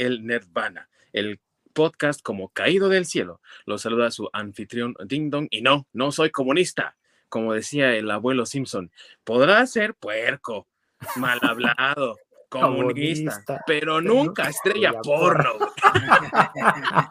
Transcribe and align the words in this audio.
El 0.00 0.24
Nerdvana, 0.24 0.88
el 1.12 1.40
podcast 1.74 2.22
como 2.22 2.48
caído 2.48 2.88
del 2.88 3.04
cielo. 3.04 3.42
Los 3.66 3.82
saluda 3.82 4.10
su 4.10 4.30
anfitrión 4.32 4.94
Ding 5.04 5.28
Dong 5.30 5.48
y 5.50 5.60
no, 5.60 5.86
no 5.92 6.10
soy 6.10 6.30
comunista, 6.30 6.96
como 7.28 7.52
decía 7.52 7.94
el 7.94 8.10
abuelo 8.10 8.46
Simpson. 8.46 8.90
Podrá 9.24 9.66
ser 9.66 9.94
puerco, 9.94 10.68
mal 11.16 11.38
hablado, 11.42 12.16
comunista, 12.48 13.62
pero 13.66 14.00
nunca 14.00 14.48
estrella 14.48 14.94
porno. 15.02 15.58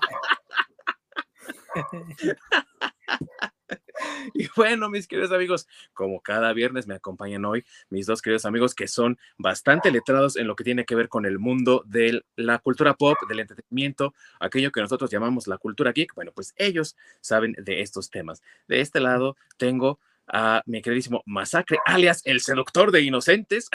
Y 4.34 4.48
bueno, 4.56 4.90
mis 4.90 5.08
queridos 5.08 5.32
amigos, 5.32 5.68
como 5.94 6.22
cada 6.22 6.54
viernes 6.54 6.88
me 6.88 6.96
acompañan 6.96 7.46
hoy 7.46 7.66
mis 7.90 8.06
dos 8.06 8.22
queridos 8.22 8.46
amigos 8.46 8.76
que 8.76 8.88
son 8.88 9.18
bastante 9.38 9.92
letrados 9.92 10.38
en 10.38 10.48
lo 10.48 10.56
que 10.56 10.64
tiene 10.64 10.86
que 10.86 10.96
ver 10.96 11.10
con 11.10 11.26
el 11.26 11.40
mundo 11.40 11.84
de 11.86 12.24
la 12.36 12.60
cultura 12.60 12.96
pop, 12.96 13.18
del 13.28 13.40
entretenimiento, 13.40 14.14
aquello 14.40 14.72
que 14.72 14.82
nosotros 14.82 15.10
llamamos 15.10 15.48
la 15.48 15.58
cultura 15.58 15.92
geek. 15.92 16.14
Bueno, 16.16 16.32
pues 16.34 16.54
ellos 16.58 16.96
saben 17.22 17.56
de 17.58 17.82
estos 17.82 18.10
temas. 18.10 18.42
De 18.68 18.82
este 18.82 19.00
lado 19.00 19.36
tengo 19.58 20.00
a 20.28 20.62
mi 20.66 20.82
queridísimo 20.82 21.24
Masacre, 21.26 21.80
alias 21.86 22.22
el 22.26 22.42
seductor 22.42 22.92
de 22.92 23.02
inocentes. 23.02 23.70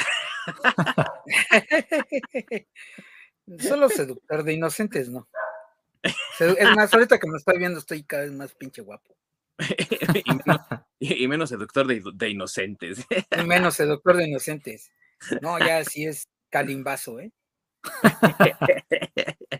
Solo 3.58 3.88
seductor 3.88 4.44
de 4.44 4.52
inocentes, 4.54 5.10
¿no? 5.10 5.28
Es 6.38 6.77
más, 6.77 6.92
ahorita 6.92 7.18
que 7.18 7.28
me 7.28 7.38
estoy 7.38 7.58
viendo 7.58 7.78
estoy 7.78 8.02
cada 8.04 8.24
vez 8.24 8.32
más 8.32 8.54
pinche 8.54 8.82
guapo. 8.82 9.16
y, 10.98 11.28
menos, 11.28 11.48
seductor 11.48 11.86
de, 11.86 12.28
inocentes. 12.28 13.06
y 13.10 13.44
menos 13.44 13.74
seductor 13.74 14.16
de 14.16 14.28
inocentes. 14.28 14.90
No, 15.40 15.58
ya 15.58 15.84
sí 15.84 16.06
es 16.06 16.28
calimbazo, 16.50 17.20
¿eh? 17.20 17.32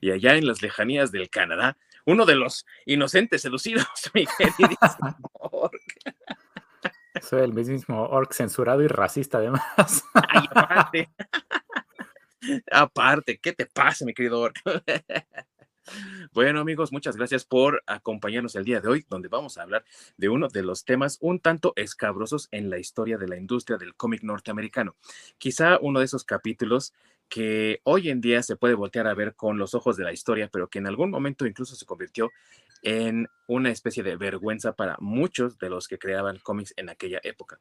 y 0.00 0.10
allá 0.10 0.36
en 0.36 0.46
las 0.46 0.62
lejanías 0.62 1.12
del 1.12 1.30
Canadá, 1.30 1.76
uno 2.06 2.26
de 2.26 2.34
los 2.34 2.66
inocentes 2.86 3.42
seducidos, 3.42 3.86
mi 4.14 4.26
Soy 7.22 7.42
el 7.42 7.52
mismo 7.52 8.02
orc 8.08 8.32
censurado 8.32 8.82
y 8.82 8.88
racista, 8.88 9.38
además. 9.38 10.04
aparte. 10.14 11.10
aparte, 12.70 13.38
¿qué 13.38 13.52
te 13.52 13.66
pasa, 13.66 14.04
mi 14.04 14.12
querido 14.12 14.40
orc? 14.40 14.56
Bueno 16.32 16.60
amigos, 16.60 16.92
muchas 16.92 17.16
gracias 17.16 17.44
por 17.44 17.82
acompañarnos 17.86 18.56
el 18.56 18.64
día 18.64 18.80
de 18.80 18.88
hoy, 18.88 19.06
donde 19.08 19.28
vamos 19.28 19.58
a 19.58 19.62
hablar 19.62 19.84
de 20.16 20.28
uno 20.28 20.48
de 20.48 20.62
los 20.62 20.84
temas 20.84 21.18
un 21.20 21.38
tanto 21.38 21.72
escabrosos 21.76 22.48
en 22.50 22.70
la 22.70 22.78
historia 22.78 23.18
de 23.18 23.28
la 23.28 23.36
industria 23.36 23.78
del 23.78 23.94
cómic 23.94 24.22
norteamericano. 24.22 24.96
Quizá 25.38 25.78
uno 25.80 26.00
de 26.00 26.06
esos 26.06 26.24
capítulos 26.24 26.92
que 27.28 27.80
hoy 27.84 28.10
en 28.10 28.20
día 28.20 28.42
se 28.42 28.56
puede 28.56 28.74
voltear 28.74 29.06
a 29.06 29.14
ver 29.14 29.34
con 29.34 29.58
los 29.58 29.74
ojos 29.74 29.96
de 29.96 30.04
la 30.04 30.12
historia, 30.12 30.48
pero 30.52 30.68
que 30.68 30.78
en 30.78 30.86
algún 30.86 31.10
momento 31.10 31.46
incluso 31.46 31.76
se 31.76 31.86
convirtió 31.86 32.30
en 32.82 33.28
una 33.46 33.70
especie 33.70 34.02
de 34.02 34.16
vergüenza 34.16 34.74
para 34.74 34.96
muchos 35.00 35.58
de 35.58 35.70
los 35.70 35.88
que 35.88 35.98
creaban 35.98 36.38
cómics 36.38 36.74
en 36.76 36.90
aquella 36.90 37.20
época. 37.22 37.60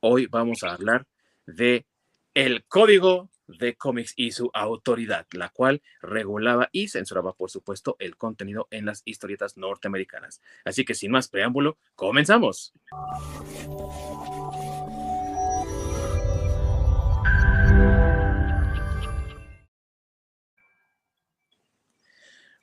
Hoy 0.00 0.26
vamos 0.26 0.62
a 0.62 0.72
hablar 0.72 1.06
de 1.46 1.86
el 2.34 2.64
código 2.64 3.30
de 3.46 3.76
cómics 3.76 4.14
y 4.16 4.32
su 4.32 4.50
autoridad, 4.54 5.26
la 5.32 5.48
cual 5.48 5.82
regulaba 6.00 6.68
y 6.72 6.88
censuraba, 6.88 7.34
por 7.34 7.50
supuesto, 7.50 7.96
el 7.98 8.16
contenido 8.16 8.68
en 8.70 8.86
las 8.86 9.02
historietas 9.04 9.56
norteamericanas. 9.56 10.40
Así 10.64 10.84
que 10.84 10.94
sin 10.94 11.10
más 11.10 11.28
preámbulo, 11.28 11.76
comenzamos. 11.94 12.72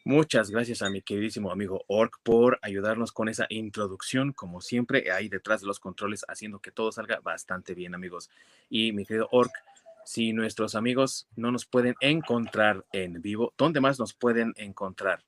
Muchas 0.03 0.49
gracias 0.49 0.81
a 0.81 0.89
mi 0.89 1.03
queridísimo 1.03 1.51
amigo 1.51 1.85
Orc 1.87 2.19
por 2.23 2.57
ayudarnos 2.63 3.11
con 3.11 3.29
esa 3.29 3.45
introducción, 3.49 4.33
como 4.33 4.59
siempre, 4.59 5.11
ahí 5.11 5.29
detrás 5.29 5.61
de 5.61 5.67
los 5.67 5.79
controles, 5.79 6.25
haciendo 6.27 6.57
que 6.57 6.71
todo 6.71 6.91
salga 6.91 7.19
bastante 7.19 7.75
bien, 7.75 7.93
amigos. 7.93 8.31
Y 8.67 8.93
mi 8.93 9.05
querido 9.05 9.29
Orc, 9.31 9.51
si 10.05 10.33
nuestros 10.33 10.75
amigos 10.75 11.27
no 11.35 11.51
nos 11.51 11.65
pueden 11.65 11.95
encontrar 11.99 12.85
en 12.91 13.21
vivo, 13.21 13.53
¿dónde 13.57 13.81
más 13.81 13.99
nos 13.99 14.13
pueden 14.13 14.53
encontrar? 14.57 15.23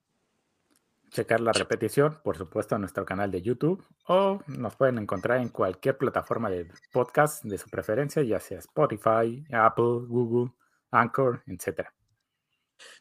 Checar 1.09 1.41
la 1.41 1.51
repetición, 1.51 2.19
por 2.23 2.37
supuesto, 2.37 2.75
en 2.75 2.81
nuestro 2.81 3.05
canal 3.05 3.29
de 3.29 3.41
YouTube 3.41 3.85
o 4.07 4.41
nos 4.47 4.75
pueden 4.75 4.97
encontrar 4.97 5.39
en 5.41 5.49
cualquier 5.49 5.97
plataforma 5.97 6.49
de 6.49 6.71
podcast 6.91 7.43
de 7.43 7.57
su 7.59 7.69
preferencia, 7.69 8.23
ya 8.23 8.39
sea 8.39 8.57
Spotify, 8.59 9.45
Apple, 9.51 10.07
Google, 10.07 10.51
Anchor, 10.89 11.43
etcétera. 11.45 11.93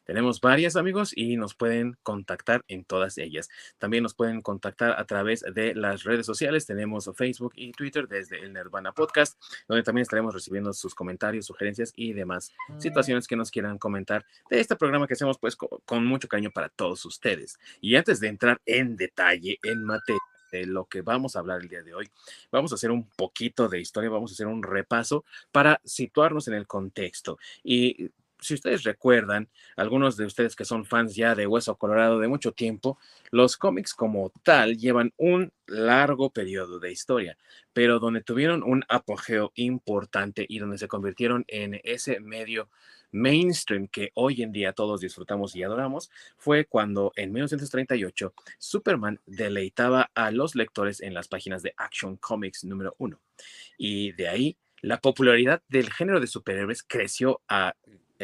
Tenemos 0.04 0.40
varias 0.40 0.76
amigos 0.76 1.12
y 1.16 1.36
nos 1.36 1.54
pueden 1.54 1.96
contactar 2.02 2.64
en 2.68 2.84
todas 2.84 3.18
ellas. 3.18 3.48
También 3.78 4.02
nos 4.02 4.14
pueden 4.14 4.40
contactar 4.40 4.98
a 4.98 5.04
través 5.04 5.44
de 5.54 5.74
las 5.74 6.04
redes 6.04 6.26
sociales. 6.26 6.66
Tenemos 6.66 7.10
Facebook 7.16 7.52
y 7.56 7.72
Twitter 7.72 8.08
desde 8.08 8.40
el 8.40 8.52
Nirvana 8.52 8.92
Podcast, 8.92 9.40
donde 9.68 9.82
también 9.82 10.02
estaremos 10.02 10.34
recibiendo 10.34 10.72
sus 10.72 10.94
comentarios, 10.94 11.46
sugerencias 11.46 11.92
y 11.96 12.12
demás 12.12 12.52
situaciones 12.78 13.26
que 13.26 13.36
nos 13.36 13.50
quieran 13.50 13.78
comentar 13.78 14.24
de 14.50 14.60
este 14.60 14.76
programa 14.76 15.06
que 15.06 15.14
hacemos 15.14 15.38
pues 15.38 15.56
con 15.56 16.06
mucho 16.06 16.28
cariño 16.28 16.50
para 16.50 16.68
todos 16.68 17.04
ustedes. 17.04 17.58
Y 17.80 17.96
antes 17.96 18.20
de 18.20 18.28
entrar 18.28 18.60
en 18.66 18.96
detalle, 18.96 19.58
en 19.62 19.84
materia, 19.84 20.20
de 20.52 20.66
lo 20.66 20.84
que 20.84 21.00
vamos 21.00 21.34
a 21.34 21.40
hablar 21.40 21.62
el 21.62 21.68
día 21.68 21.82
de 21.82 21.94
hoy. 21.94 22.10
Vamos 22.52 22.70
a 22.72 22.74
hacer 22.76 22.90
un 22.90 23.08
poquito 23.08 23.68
de 23.68 23.80
historia, 23.80 24.10
vamos 24.10 24.30
a 24.30 24.34
hacer 24.34 24.46
un 24.46 24.62
repaso 24.62 25.24
para 25.50 25.80
situarnos 25.82 26.46
en 26.46 26.54
el 26.54 26.66
contexto. 26.66 27.38
Y 27.64 28.10
si 28.42 28.54
ustedes 28.54 28.82
recuerdan, 28.82 29.48
algunos 29.76 30.16
de 30.16 30.26
ustedes 30.26 30.56
que 30.56 30.64
son 30.64 30.84
fans 30.84 31.14
ya 31.14 31.34
de 31.34 31.46
Hueso 31.46 31.76
Colorado 31.76 32.18
de 32.18 32.28
mucho 32.28 32.52
tiempo, 32.52 32.98
los 33.30 33.56
cómics 33.56 33.94
como 33.94 34.30
tal 34.42 34.76
llevan 34.76 35.12
un 35.16 35.52
largo 35.66 36.30
periodo 36.30 36.78
de 36.78 36.92
historia, 36.92 37.38
pero 37.72 37.98
donde 37.98 38.22
tuvieron 38.22 38.62
un 38.62 38.84
apogeo 38.88 39.52
importante 39.54 40.44
y 40.48 40.58
donde 40.58 40.78
se 40.78 40.88
convirtieron 40.88 41.44
en 41.48 41.80
ese 41.84 42.20
medio 42.20 42.68
mainstream 43.12 43.88
que 43.88 44.10
hoy 44.14 44.42
en 44.42 44.52
día 44.52 44.72
todos 44.72 45.00
disfrutamos 45.00 45.54
y 45.54 45.62
adoramos, 45.62 46.10
fue 46.36 46.64
cuando 46.64 47.12
en 47.16 47.32
1938 47.32 48.34
Superman 48.58 49.20
deleitaba 49.26 50.10
a 50.14 50.30
los 50.30 50.54
lectores 50.54 51.00
en 51.00 51.14
las 51.14 51.28
páginas 51.28 51.62
de 51.62 51.74
Action 51.76 52.16
Comics 52.16 52.64
número 52.64 52.94
uno. 52.98 53.20
Y 53.78 54.12
de 54.12 54.28
ahí 54.28 54.56
la 54.82 55.00
popularidad 55.00 55.62
del 55.68 55.92
género 55.92 56.20
de 56.20 56.26
superhéroes 56.26 56.82
creció 56.82 57.40
a 57.48 57.74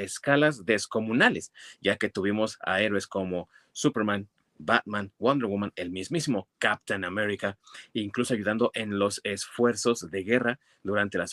escalas 0.05 0.65
descomunales, 0.65 1.53
ya 1.81 1.97
que 1.97 2.09
tuvimos 2.09 2.59
a 2.61 2.81
héroes 2.81 3.07
como 3.07 3.49
Superman, 3.73 4.29
Batman, 4.59 5.13
Wonder 5.19 5.49
Woman, 5.49 5.73
el 5.77 5.91
mismísimo 5.91 6.49
Captain 6.59 7.05
America, 7.05 7.57
incluso 7.93 8.35
ayudando 8.35 8.71
en 8.75 8.99
los 8.99 9.21
esfuerzos 9.25 10.11
de 10.11 10.23
guerra 10.25 10.59
durante 10.83 11.19
la, 11.19 11.27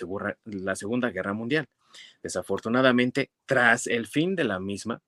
la 0.45 0.75
Segunda 0.75 1.09
Guerra 1.09 1.33
Mundial. 1.33 1.67
Desafortunadamente, 2.21 3.31
tras 3.45 3.87
el 3.87 4.07
fin 4.07 4.35
de 4.35 4.43
la 4.43 4.59
misma, 4.59 5.01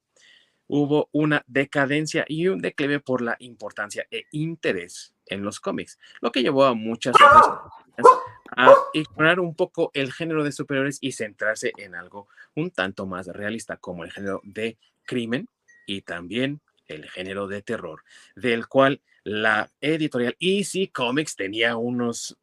hubo 0.68 1.10
una 1.12 1.44
decadencia 1.48 2.26
y 2.28 2.48
un 2.48 2.60
declive 2.60 3.00
por 3.00 3.22
la 3.22 3.36
importancia 3.40 4.06
e 4.12 4.26
interés 4.32 5.14
en 5.26 5.44
los 5.44 5.60
cómics, 5.60 6.00
lo 6.22 6.32
que 6.32 6.42
llevó 6.42 6.66
a 6.66 6.74
muchas 6.74 7.16
otras 7.16 7.62
a 8.56 8.74
ignorar 8.94 9.40
un 9.40 9.56
poco 9.56 9.92
el 9.94 10.14
género 10.14 10.44
de 10.44 10.52
superiores 10.52 10.98
y 11.02 11.12
centrarse 11.12 11.74
en 11.78 11.96
algo 11.96 12.28
un 12.56 12.72
tanto 12.72 13.06
más 13.06 13.28
realista, 13.28 13.78
como 13.78 14.04
el 14.04 14.12
género 14.12 14.42
de 14.44 14.78
crimen 15.06 15.48
y 15.86 16.02
también 16.02 16.62
el 16.88 17.10
género 17.10 17.48
de 17.48 17.62
terror, 17.62 18.04
del 18.36 18.68
cual 18.68 19.02
la 19.24 19.70
editorial 19.82 20.36
Easy 20.40 20.88
Comics 20.88 21.36
tenía 21.36 21.76
unos, 21.76 22.38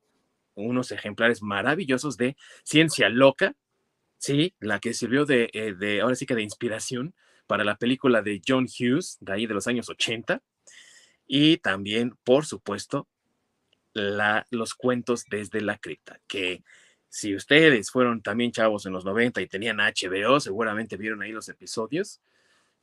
unos 0.54 0.92
ejemplares 0.92 1.42
maravillosos 1.42 2.16
de 2.16 2.36
ciencia 2.62 3.08
loca, 3.08 3.54
sí, 4.18 4.54
la 4.60 4.80
que 4.80 4.94
sirvió 4.94 5.24
de, 5.24 5.50
eh, 5.52 5.74
de, 5.74 6.00
ahora 6.00 6.14
sí 6.14 6.26
que 6.26 6.34
de 6.34 6.42
inspiración 6.42 7.14
para 7.46 7.64
la 7.64 7.76
película 7.76 8.22
de 8.22 8.40
John 8.46 8.66
Hughes, 8.66 9.18
de 9.20 9.32
ahí 9.32 9.46
de 9.46 9.54
los 9.54 9.66
años 9.66 9.88
80, 9.88 10.42
y 11.26 11.56
también, 11.58 12.16
por 12.22 12.44
supuesto, 12.44 13.08
la, 13.94 14.46
los 14.50 14.74
cuentos 14.74 15.24
desde 15.30 15.60
la 15.60 15.78
cripta, 15.78 16.20
que 16.26 16.62
si 17.08 17.34
ustedes 17.34 17.90
fueron 17.90 18.22
también 18.22 18.52
chavos 18.52 18.86
en 18.86 18.92
los 18.92 19.04
90 19.04 19.40
y 19.40 19.46
tenían 19.46 19.78
HBO, 19.78 20.40
seguramente 20.40 20.96
vieron 20.96 21.22
ahí 21.22 21.30
los 21.32 21.48
episodios 21.48 22.20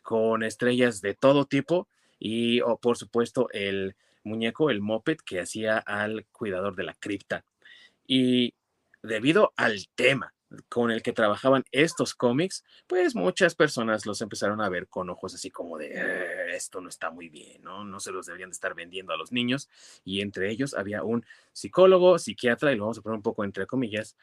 con 0.02 0.42
estrellas 0.44 1.02
de 1.02 1.14
todo 1.14 1.46
tipo 1.46 1.88
y, 2.18 2.62
o 2.62 2.78
por 2.78 2.98
supuesto, 2.98 3.50
el 3.52 3.96
muñeco, 4.24 4.70
el 4.70 4.82
moped 4.82 5.18
que 5.18 5.42
hacía 5.42 5.78
al 5.78 6.26
cuidador 6.32 6.76
de 6.76 6.84
la 6.84 6.94
cripta. 6.94 7.44
Y 8.08 8.54
debido 9.04 9.54
al 9.58 9.88
tema 9.96 10.34
con 10.70 10.92
el 10.92 11.02
que 11.02 11.14
trabajaban 11.14 11.64
estos 11.72 12.14
cómics, 12.16 12.64
pues 12.88 13.16
muchas 13.16 13.56
personas 13.56 14.06
los 14.06 14.22
empezaron 14.22 14.62
a 14.62 14.70
ver 14.70 14.88
con 14.88 15.10
ojos 15.10 15.34
así 15.34 15.50
como 15.50 15.78
de, 15.78 15.92
eh, 15.94 16.56
esto 16.56 16.82
no 16.82 16.90
está 16.90 17.10
muy 17.10 17.30
bien, 17.30 17.62
¿no? 17.64 17.84
No 17.84 18.00
se 18.00 18.12
los 18.12 18.26
deberían 18.26 18.50
de 18.50 18.56
estar 18.56 18.74
vendiendo 18.76 19.14
a 19.14 19.18
los 19.18 19.32
niños. 19.32 19.70
Y 20.04 20.22
entre 20.22 20.50
ellos 20.52 20.74
había 20.74 21.04
un 21.04 21.26
psicólogo, 21.54 22.20
psiquiatra, 22.20 22.72
y 22.72 22.76
lo 22.76 22.84
vamos 22.84 22.98
a 22.98 23.02
poner 23.02 23.18
un 23.18 23.24
poco 23.24 23.44
entre 23.44 23.66
comillas, 23.66 24.16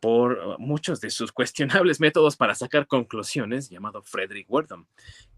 por 0.00 0.32
uh, 0.32 0.58
muchos 0.58 1.00
de 1.00 1.10
sus 1.10 1.32
cuestionables 1.32 2.00
métodos 2.00 2.36
para 2.36 2.54
sacar 2.54 2.86
conclusiones, 2.86 3.68
llamado 3.68 4.02
Frederick 4.02 4.50
Wordham, 4.50 4.86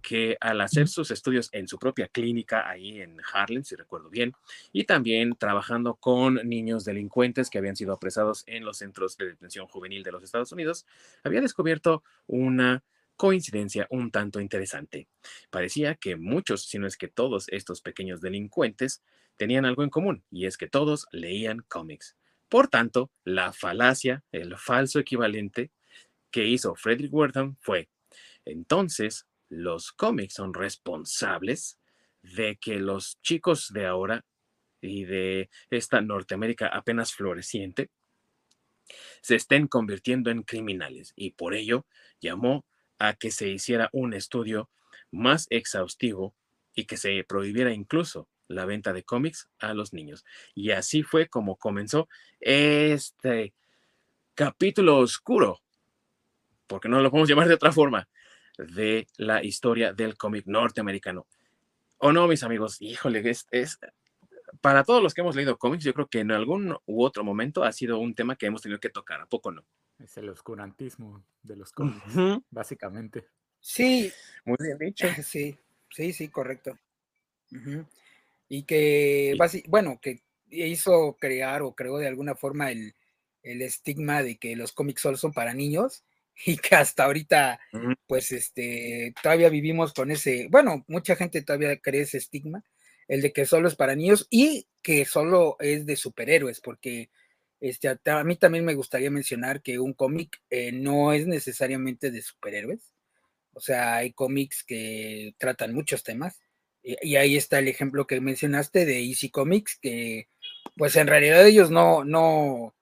que 0.03 0.37
al 0.41 0.61
hacer 0.61 0.89
sus 0.89 1.11
estudios 1.11 1.49
en 1.53 1.69
su 1.69 1.79
propia 1.79 2.09
clínica 2.09 2.69
ahí 2.69 3.01
en 3.01 3.19
Harlem, 3.33 3.65
si 3.65 3.77
recuerdo 3.77 4.11
bien, 4.11 4.33
y 4.73 4.85
también 4.85 5.35
trabajando 5.37 5.95
con 5.95 6.35
niños 6.49 6.85
delincuentes 6.85 7.51
que 7.51 7.59
habían 7.59 7.77
sido 7.77 7.93
apresados 7.93 8.45
en 8.47 8.65
los 8.65 8.79
centros 8.79 9.17
de 9.17 9.27
detención 9.27 9.67
juvenil 9.67 10.03
de 10.03 10.13
los 10.13 10.23
Estados 10.23 10.53
Unidos, 10.53 10.87
había 11.25 11.41
descubierto 11.41 12.03
una 12.27 12.85
coincidencia 13.17 13.87
un 13.91 14.13
tanto 14.13 14.41
interesante. 14.41 15.09
Parecía 15.51 15.97
que 15.97 16.17
muchos, 16.17 16.63
si 16.63 16.79
no 16.79 16.87
es 16.87 16.97
que 16.97 17.09
todos 17.09 17.49
estos 17.49 17.83
pequeños 17.83 18.21
delincuentes, 18.21 19.03
tenían 19.37 19.65
algo 19.65 19.83
en 19.83 19.91
común, 19.91 20.25
y 20.31 20.47
es 20.47 20.57
que 20.57 20.69
todos 20.69 21.07
leían 21.11 21.65
cómics. 21.69 22.17
Por 22.49 22.69
tanto, 22.69 23.11
la 23.25 23.53
falacia, 23.53 24.25
el 24.33 24.57
falso 24.57 24.99
equivalente 24.99 25.71
que 26.31 26.47
hizo 26.47 26.75
Frederick 26.75 27.13
Wertham 27.13 27.57
fue, 27.61 27.89
entonces, 28.45 29.27
los 29.51 29.93
cómics 29.93 30.35
son 30.35 30.55
responsables 30.55 31.79
de 32.23 32.57
que 32.57 32.79
los 32.79 33.21
chicos 33.23 33.73
de 33.73 33.87
ahora 33.87 34.25
y 34.81 35.05
de 35.05 35.51
esta 35.71 36.01
Norteamérica 36.01 36.69
apenas 36.69 37.15
floreciente 37.15 37.91
se 39.21 39.35
estén 39.35 39.69
convirtiendo 39.69 40.31
en 40.31 40.43
criminales 40.43 41.13
y 41.15 41.33
por 41.33 41.55
ello 41.55 41.87
llamó 42.21 42.65
a 42.99 43.15
que 43.15 43.31
se 43.31 43.49
hiciera 43.49 43.91
un 43.93 44.15
estudio 44.15 44.71
más 45.11 45.47
exhaustivo 45.51 46.35
y 46.75 46.87
que 46.87 46.97
se 46.97 47.25
prohibiera 47.25 47.73
incluso 47.73 48.29
la 48.49 48.65
venta 48.65 48.93
de 48.93 49.05
cómics 49.05 49.49
a 49.59 49.75
los 49.75 49.93
niños. 49.93 50.25
Y 50.55 50.71
así 50.71 51.03
fue 51.03 51.29
como 51.29 51.57
comenzó 51.57 52.09
este 52.41 53.55
capítulo 54.35 54.99
oscuro, 54.99 55.61
porque 56.67 56.89
no 56.89 57.01
lo 57.01 57.11
podemos 57.11 57.29
llamar 57.29 57.49
de 57.49 57.55
otra 57.55 57.73
forma, 57.73 58.09
de 58.59 59.07
la 59.17 59.45
historia 59.45 59.93
del 59.93 60.17
cómic 60.17 60.47
norteamericano. 60.47 61.27
¿O 61.99 62.13
no, 62.13 62.29
mis 62.29 62.43
amigos? 62.43 62.81
Híjole, 62.81 63.29
es, 63.29 63.47
es, 63.51 63.79
para 64.61 64.85
todos 64.85 65.03
los 65.03 65.15
que 65.15 65.21
hemos 65.21 65.37
leído 65.37 65.59
cómics, 65.59 65.85
yo 65.85 65.95
creo 65.95 66.07
que 66.07 66.21
en 66.21 66.31
algún 66.31 66.77
u 66.87 67.03
otro 67.03 67.25
momento 67.25 67.65
ha 67.65 67.73
sido 67.73 67.99
un 67.99 68.15
tema 68.15 68.37
que 68.37 68.47
hemos 68.47 68.63
tenido 68.63 68.81
que 68.81 68.91
tocar, 68.91 69.21
¿a 69.21 69.27
poco 69.27 69.51
no? 69.51 69.65
Es 69.99 70.17
el 70.17 70.29
oscurantismo 70.29 71.25
de 71.43 71.57
los 71.57 71.73
cómics, 71.73 72.05
básicamente. 72.51 73.27
Sí. 73.61 74.13
Muy 74.45 74.57
bien 74.61 74.79
dicho. 74.79 75.07
Sí, 75.25 75.59
sí, 75.91 76.13
sí, 76.13 76.29
correcto. 76.29 76.79
Y 78.49 78.65
que, 78.65 79.37
bueno, 79.69 79.99
que 80.01 80.23
hizo 80.51 81.17
crear 81.21 81.63
o 81.63 81.75
creó 81.75 81.99
de 81.99 82.09
alguna 82.09 82.35
forma 82.35 82.71
el, 82.71 82.95
estigma 83.43 84.23
de 84.23 84.37
que 84.37 84.57
los 84.57 84.73
cómics 84.73 85.01
solo 85.01 85.17
son 85.17 85.33
para 85.33 85.55
niños 85.55 86.05
y 86.47 86.57
que 86.59 86.75
hasta 86.75 87.05
ahorita, 87.05 87.61
pues, 88.07 88.33
este, 88.33 89.15
todavía 89.23 89.49
vivimos 89.49 89.93
con 89.93 90.11
ese, 90.11 90.49
bueno, 90.51 90.85
mucha 90.89 91.17
gente 91.17 91.43
todavía 91.43 91.79
cree 91.79 92.03
ese 92.03 92.19
estigma, 92.19 92.65
el 93.07 93.23
de 93.23 93.33
que 93.33 93.47
solo 93.47 93.69
es 93.69 93.75
para 93.75 93.97
niños 93.97 94.27
y 94.31 94.67
que 94.83 95.05
solo 95.05 95.57
es 95.61 95.87
de 95.87 95.97
superhéroes, 95.97 96.61
porque 96.61 97.11
este, 97.61 97.89
a, 97.89 98.25
mí 98.25 98.37
también 98.37 98.65
me 98.65 98.75
gustaría 98.75 99.11
mencionar 99.11 99.63
que 99.63 99.79
un 99.79 99.93
cómic 99.93 100.41
eh, 100.51 100.73
no 100.73 101.13
es 101.13 101.27
necesariamente 101.27 102.11
de 102.11 102.23
superhéroes. 102.23 102.93
O 103.53 103.61
sea, 103.61 103.97
hay 103.97 104.13
cómics 104.13 104.63
que 104.65 105.35
tratan 105.39 105.75
muchos 105.75 106.05
temas. 106.05 106.41
Y, 107.03 107.17
ahí 107.17 107.37
está 107.37 107.59
el 107.59 107.69
ejemplo 107.69 108.07
que 108.07 108.21
mencionaste 108.21 108.87
de 108.87 109.01
Easy 109.01 109.31
Comics, 109.31 109.79
que 109.79 110.29
pues 110.77 110.97
en 110.97 111.07
realidad 111.07 111.47
ellos 111.47 111.71
no, 111.71 112.03
no, 112.05 112.75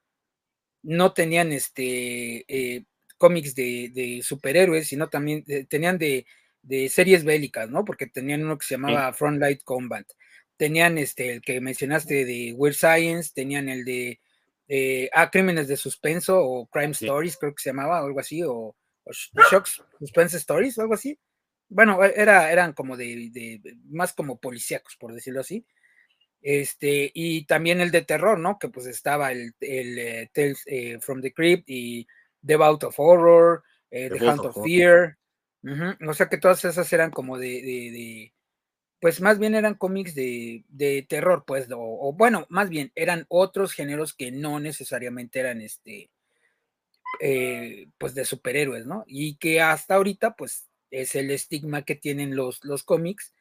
no 0.82 1.12
tenían 1.12 1.50
este 1.52 2.44
eh, 2.46 2.84
cómics 3.18 3.56
de, 3.56 4.20
superhéroes, 4.22 4.86
sino 4.86 5.08
también 5.08 5.44
eh, 5.48 5.64
tenían 5.68 5.98
de, 5.98 6.24
series 6.88 7.24
bélicas, 7.24 7.68
¿no? 7.68 7.84
Porque 7.84 8.06
tenían 8.06 8.44
uno 8.44 8.58
que 8.58 8.66
se 8.66 8.74
llamaba 8.74 9.12
Frontlight 9.12 9.62
Combat. 9.64 10.06
Tenían 10.56 10.98
este, 10.98 11.32
el 11.32 11.42
que 11.42 11.60
mencionaste 11.60 12.24
de 12.24 12.54
Weird 12.56 12.76
Science, 12.76 13.32
tenían 13.34 13.68
el 13.68 13.84
de 13.84 14.20
eh, 14.68 15.10
ah, 15.14 15.30
Crímenes 15.30 15.66
de 15.66 15.76
Suspenso 15.76 16.40
o 16.40 16.66
Crime 16.66 16.92
Stories, 16.92 17.36
creo 17.36 17.54
que 17.54 17.62
se 17.62 17.70
llamaba, 17.70 18.02
o 18.02 18.06
algo 18.06 18.20
así, 18.20 18.42
o, 18.44 18.76
Shocks 19.50 19.82
Suspense 19.98 20.36
Stories, 20.36 20.78
o 20.78 20.82
algo 20.82 20.94
así. 20.94 21.18
Bueno, 21.68 22.04
e, 22.04 22.12
era, 22.16 22.52
eran 22.52 22.72
como 22.72 22.96
de, 22.96 23.60
más 23.88 24.12
como 24.12 24.38
policíacos, 24.38 24.96
por 24.96 25.12
decirlo 25.12 25.40
así. 25.40 25.66
Este, 26.42 27.10
y 27.12 27.44
también 27.46 27.80
el 27.80 27.90
de 27.90 28.02
terror, 28.02 28.38
¿no? 28.38 28.58
Que 28.58 28.68
pues 28.68 28.86
estaba 28.86 29.32
el, 29.32 29.54
el 29.60 29.98
eh, 29.98 30.30
Tales 30.32 30.62
eh, 30.66 30.98
from 31.00 31.20
the 31.20 31.32
Crypt 31.32 31.64
y 31.68 32.06
The 32.44 32.56
Bout 32.56 32.84
of 32.84 32.98
Horror, 32.98 33.64
The, 33.90 34.12
Hunt 34.20 34.44
of, 34.44 34.62
Fear. 34.62 35.18
O 36.06 36.14
sea 36.14 36.28
que 36.28 36.38
todas 36.38 36.64
esas 36.64 36.92
eran 36.92 37.10
como 37.10 37.38
de, 37.38 38.32
pues 39.00 39.20
más 39.20 39.38
bien 39.38 39.54
eran 39.54 39.74
cómics 39.74 40.14
de, 40.14 41.06
terror, 41.08 41.44
pues, 41.46 41.68
o, 41.72 42.12
bueno, 42.12 42.46
más 42.48 42.68
bien 42.68 42.92
eran 42.94 43.26
otros 43.28 43.72
géneros 43.72 44.14
que 44.14 44.30
no 44.30 44.60
necesariamente 44.60 45.40
eran 45.40 45.60
este, 45.60 46.10
eh, 47.20 47.88
pues 47.98 48.14
de 48.14 48.24
superhéroes, 48.24 48.86
¿no? 48.86 49.04
Y 49.06 49.36
que 49.36 49.60
hasta 49.60 49.96
ahorita, 49.96 50.36
pues, 50.36 50.68
es 50.90 51.14
el 51.14 51.30
estigma 51.30 51.82
que 51.82 51.94
tienen 51.94 52.36
los, 52.36 52.64
los 52.64 52.82
cómics, 52.82 53.34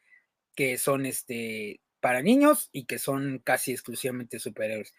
que 0.56 0.78
son 0.78 1.06
este, 1.06 1.82
para 2.00 2.22
niños 2.22 2.70
y 2.72 2.86
que 2.86 3.00
son 3.00 3.42
casi 3.44 3.72
exclusivamente 3.72 4.40
superhéroes. 4.40 4.94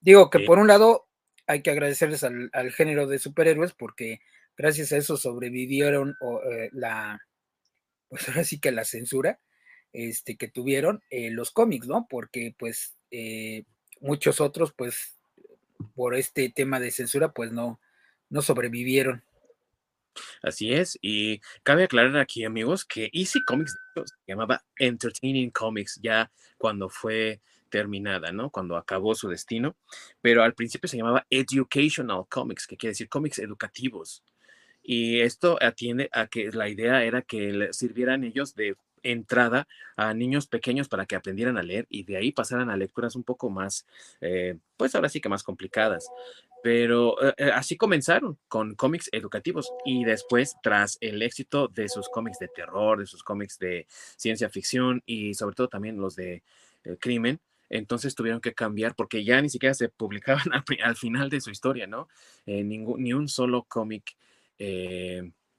Digo 0.00 0.30
que 0.30 0.40
por 0.40 0.58
un 0.58 0.68
lado 0.68 1.08
hay 1.46 1.62
que 1.62 1.70
agradecerles 1.70 2.24
al, 2.24 2.72
género 2.72 3.06
de 3.06 3.18
superhéroes 3.18 3.72
porque 3.72 4.20
gracias 4.56 4.92
a 4.92 4.96
eso 4.96 5.16
sobrevivieron 5.16 6.16
eh, 6.50 6.70
la, 6.72 7.20
pues 8.08 8.28
ahora 8.28 8.44
sí 8.44 8.58
que 8.58 8.72
la 8.72 8.84
censura 8.84 9.40
este, 9.92 10.36
que 10.36 10.48
tuvieron 10.48 11.02
eh, 11.10 11.30
los 11.30 11.50
cómics, 11.50 11.86
¿no? 11.86 12.06
Porque 12.08 12.54
pues 12.58 12.96
eh, 13.10 13.64
muchos 14.00 14.40
otros, 14.40 14.72
pues 14.72 15.18
por 15.94 16.14
este 16.14 16.48
tema 16.48 16.80
de 16.80 16.90
censura, 16.90 17.32
pues 17.32 17.52
no, 17.52 17.80
no 18.30 18.42
sobrevivieron. 18.42 19.22
Así 20.42 20.72
es, 20.72 20.98
y 21.00 21.40
cabe 21.62 21.84
aclarar 21.84 22.16
aquí, 22.18 22.44
amigos, 22.44 22.84
que 22.84 23.10
Easy 23.12 23.40
Comics 23.40 23.76
se 23.94 24.04
llamaba 24.26 24.62
Entertaining 24.76 25.50
Comics 25.50 26.00
ya 26.02 26.30
cuando 26.58 26.88
fue 26.88 27.40
terminada, 27.68 28.32
¿no? 28.32 28.50
Cuando 28.50 28.76
acabó 28.76 29.14
su 29.14 29.28
destino, 29.28 29.76
pero 30.20 30.42
al 30.42 30.54
principio 30.54 30.88
se 30.88 30.98
llamaba 30.98 31.26
Educational 31.30 32.24
Comics, 32.28 32.66
que 32.66 32.76
quiere 32.76 32.92
decir 32.92 33.08
cómics 33.08 33.38
educativos. 33.38 34.22
Y 34.82 35.20
esto 35.20 35.58
atiende 35.60 36.08
a 36.12 36.26
que 36.26 36.50
la 36.52 36.68
idea 36.68 37.04
era 37.04 37.22
que 37.22 37.68
sirvieran 37.72 38.24
ellos 38.24 38.54
de 38.54 38.76
entrada 39.02 39.66
a 39.96 40.14
niños 40.14 40.46
pequeños 40.46 40.88
para 40.88 41.06
que 41.06 41.16
aprendieran 41.16 41.56
a 41.58 41.62
leer 41.62 41.86
y 41.88 42.04
de 42.04 42.16
ahí 42.16 42.32
pasaran 42.32 42.70
a 42.70 42.76
lecturas 42.76 43.16
un 43.16 43.24
poco 43.24 43.50
más, 43.50 43.86
eh, 44.20 44.58
pues 44.76 44.94
ahora 44.94 45.08
sí 45.08 45.20
que 45.20 45.28
más 45.28 45.42
complicadas. 45.42 46.08
Pero 46.62 47.20
eh, 47.22 47.34
eh, 47.38 47.50
así 47.52 47.76
comenzaron 47.76 48.38
con 48.48 48.74
cómics 48.74 49.08
educativos 49.12 49.72
y 49.84 50.04
después, 50.04 50.54
tras 50.62 50.98
el 51.00 51.22
éxito 51.22 51.68
de 51.68 51.88
sus 51.88 52.08
cómics 52.08 52.38
de 52.38 52.48
terror, 52.48 52.98
de 52.98 53.06
sus 53.06 53.22
cómics 53.22 53.58
de 53.58 53.86
ciencia 54.16 54.48
ficción 54.48 55.02
y 55.06 55.34
sobre 55.34 55.56
todo 55.56 55.68
también 55.68 55.98
los 55.98 56.16
de 56.16 56.42
crimen, 56.98 57.40
entonces 57.70 58.14
tuvieron 58.14 58.40
que 58.40 58.54
cambiar 58.54 58.94
porque 58.96 59.24
ya 59.24 59.40
ni 59.40 59.48
siquiera 59.48 59.74
se 59.74 59.88
publicaban 59.88 60.44
al, 60.82 60.96
final 60.96 61.30
de 61.30 61.40
su 61.40 61.50
historia, 61.50 61.86
¿no? 61.86 62.08
ningún, 62.46 63.02
ni 63.02 63.12
un 63.12 63.28
solo 63.28 63.64
cómic 63.64 64.16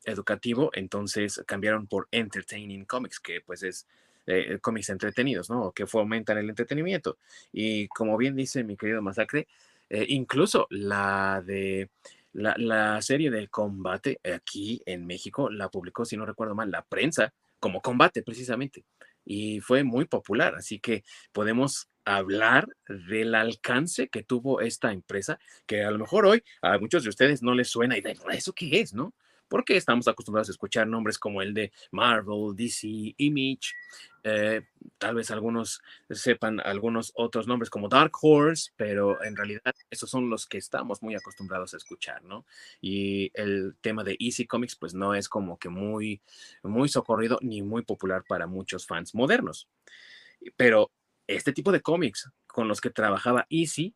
educativo, 0.05 0.69
entonces 0.73 1.41
cambiaron 1.45 1.87
por 1.87 2.07
Entertaining 2.11 2.85
Comics, 2.85 3.19
que 3.19 3.41
pues 3.41 3.63
es 3.63 3.87
eh, 4.25 4.57
cómics 4.61 4.89
entretenidos, 4.89 5.49
¿no? 5.49 5.73
Que 5.73 5.85
fomentan 5.85 6.37
el 6.37 6.49
entretenimiento. 6.49 7.17
Y 7.51 7.89
como 7.89 8.15
bien 8.17 8.35
dice 8.37 8.63
mi 8.63 8.77
querido 8.77 9.01
Masacre, 9.01 9.47
eh, 9.93 10.07
incluso 10.09 10.65
la 10.71 11.43
de 11.45 11.91
la, 12.33 12.99
serie 13.03 13.29
de 13.29 13.47
combate 13.47 14.19
aquí 14.23 14.81
en 14.87 15.05
México 15.05 15.51
la 15.51 15.69
publicó, 15.69 16.03
si 16.03 16.17
no 16.17 16.25
recuerdo 16.25 16.55
mal, 16.55 16.71
la 16.71 16.83
prensa 16.83 17.31
como 17.59 17.79
combate 17.79 18.23
precisamente. 18.23 18.85
Y 19.23 19.59
fue 19.59 19.83
muy 19.83 20.05
popular, 20.05 20.55
así 20.55 20.79
que 20.79 21.03
podemos 21.31 21.89
hablar 22.05 22.67
del 22.89 23.35
alcance 23.35 24.07
que 24.07 24.23
tuvo 24.23 24.61
esta 24.61 24.91
empresa, 24.91 25.37
que 25.67 25.83
a 25.83 25.91
lo 25.91 25.99
mejor 25.99 26.25
hoy 26.25 26.43
a 26.63 26.79
muchos 26.79 27.03
de 27.03 27.09
ustedes 27.09 27.43
no 27.43 27.53
les 27.53 27.69
suena 27.69 27.95
y 27.95 28.01
de 28.01 28.17
eso 28.31 28.51
qué 28.53 28.79
es, 28.79 28.95
¿no? 28.95 29.13
porque 29.53 29.77
estamos 29.77 30.07
acostumbrados 30.07 30.49
a 30.49 30.53
escuchar 30.53 30.87
nombres 30.87 31.19
como 31.19 31.43
el 31.43 31.53
de 31.53 31.71
Marvel, 31.91 32.55
DC, 32.55 33.13
Image, 33.17 33.75
eh, 34.23 34.61
tal 34.97 35.15
vez 35.15 35.31
algunos 35.31 35.81
sepan 36.09 36.59
algunos 36.61 37.11
otros 37.15 37.45
nombres 37.45 37.69
como 37.69 37.89
Dark 37.89 38.13
Horse, 38.21 38.71
pero 38.77 39.21
en 39.23 39.35
realidad 39.35 39.73
esos 39.89 40.09
son 40.09 40.29
los 40.29 40.45
que 40.45 40.57
estamos 40.57 41.01
muy 41.01 41.15
acostumbrados 41.15 41.73
a 41.73 41.77
escuchar, 41.77 42.23
¿no? 42.23 42.45
Y 42.81 43.31
el 43.33 43.75
tema 43.81 44.03
de 44.03 44.15
Easy 44.19 44.47
Comics 44.47 44.75
pues 44.75 44.93
no 44.93 45.13
es 45.13 45.27
como 45.27 45.57
que 45.59 45.69
muy, 45.69 46.21
muy 46.63 46.87
socorrido 46.89 47.37
ni 47.41 47.61
muy 47.61 47.83
popular 47.83 48.23
para 48.27 48.47
muchos 48.47 48.87
fans 48.87 49.13
modernos. 49.13 49.67
Pero 50.55 50.91
este 51.27 51.53
tipo 51.53 51.71
de 51.71 51.81
cómics 51.81 52.31
con 52.47 52.67
los 52.67 52.81
que 52.81 52.89
trabajaba 52.89 53.45
Easy 53.49 53.93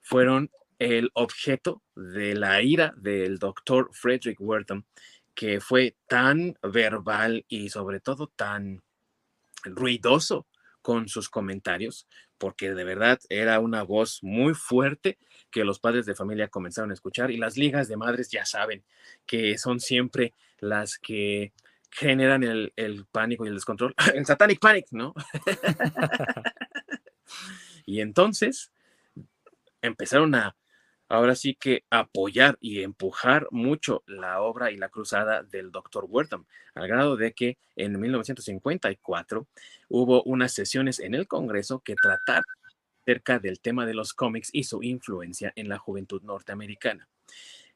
fueron 0.00 0.50
el 0.78 1.10
objeto 1.14 1.82
de 1.94 2.34
la 2.34 2.60
ira 2.62 2.92
del 2.96 3.38
doctor 3.38 3.88
Frederick 3.92 4.40
Wertham, 4.40 4.84
que 5.34 5.60
fue 5.60 5.96
tan 6.06 6.56
verbal 6.62 7.44
y 7.48 7.70
sobre 7.70 8.00
todo 8.00 8.28
tan 8.28 8.82
ruidoso 9.64 10.46
con 10.82 11.08
sus 11.08 11.30
comentarios, 11.30 12.06
porque 12.36 12.74
de 12.74 12.84
verdad 12.84 13.18
era 13.30 13.58
una 13.60 13.82
voz 13.82 14.18
muy 14.22 14.54
fuerte 14.54 15.18
que 15.50 15.64
los 15.64 15.78
padres 15.78 16.04
de 16.04 16.14
familia 16.14 16.48
comenzaron 16.48 16.90
a 16.90 16.94
escuchar 16.94 17.30
y 17.30 17.38
las 17.38 17.56
ligas 17.56 17.88
de 17.88 17.96
madres 17.96 18.30
ya 18.30 18.44
saben 18.44 18.84
que 19.24 19.56
son 19.56 19.80
siempre 19.80 20.34
las 20.58 20.98
que 20.98 21.52
generan 21.90 22.42
el, 22.42 22.72
el 22.76 23.06
pánico 23.06 23.44
y 23.44 23.48
el 23.48 23.54
descontrol, 23.54 23.94
el 24.14 24.26
satanic 24.26 24.60
panic, 24.60 24.86
¿no? 24.90 25.14
y 27.86 28.00
entonces 28.00 28.72
empezaron 29.80 30.34
a 30.34 30.54
ahora 31.14 31.36
sí 31.36 31.54
que 31.54 31.84
apoyar 31.90 32.58
y 32.60 32.82
empujar 32.82 33.46
mucho 33.50 34.02
la 34.06 34.40
obra 34.40 34.72
y 34.72 34.76
la 34.76 34.88
cruzada 34.88 35.42
del 35.42 35.70
Dr. 35.70 36.06
Wertham, 36.08 36.44
al 36.74 36.88
grado 36.88 37.16
de 37.16 37.32
que 37.32 37.56
en 37.76 37.98
1954 38.00 39.46
hubo 39.88 40.22
unas 40.24 40.52
sesiones 40.52 40.98
en 40.98 41.14
el 41.14 41.28
Congreso 41.28 41.80
que 41.80 41.94
trataron 41.94 42.44
acerca 43.02 43.38
del 43.38 43.60
tema 43.60 43.86
de 43.86 43.94
los 43.94 44.12
cómics 44.12 44.50
y 44.52 44.64
su 44.64 44.82
influencia 44.82 45.52
en 45.54 45.68
la 45.68 45.78
juventud 45.78 46.22
norteamericana. 46.22 47.08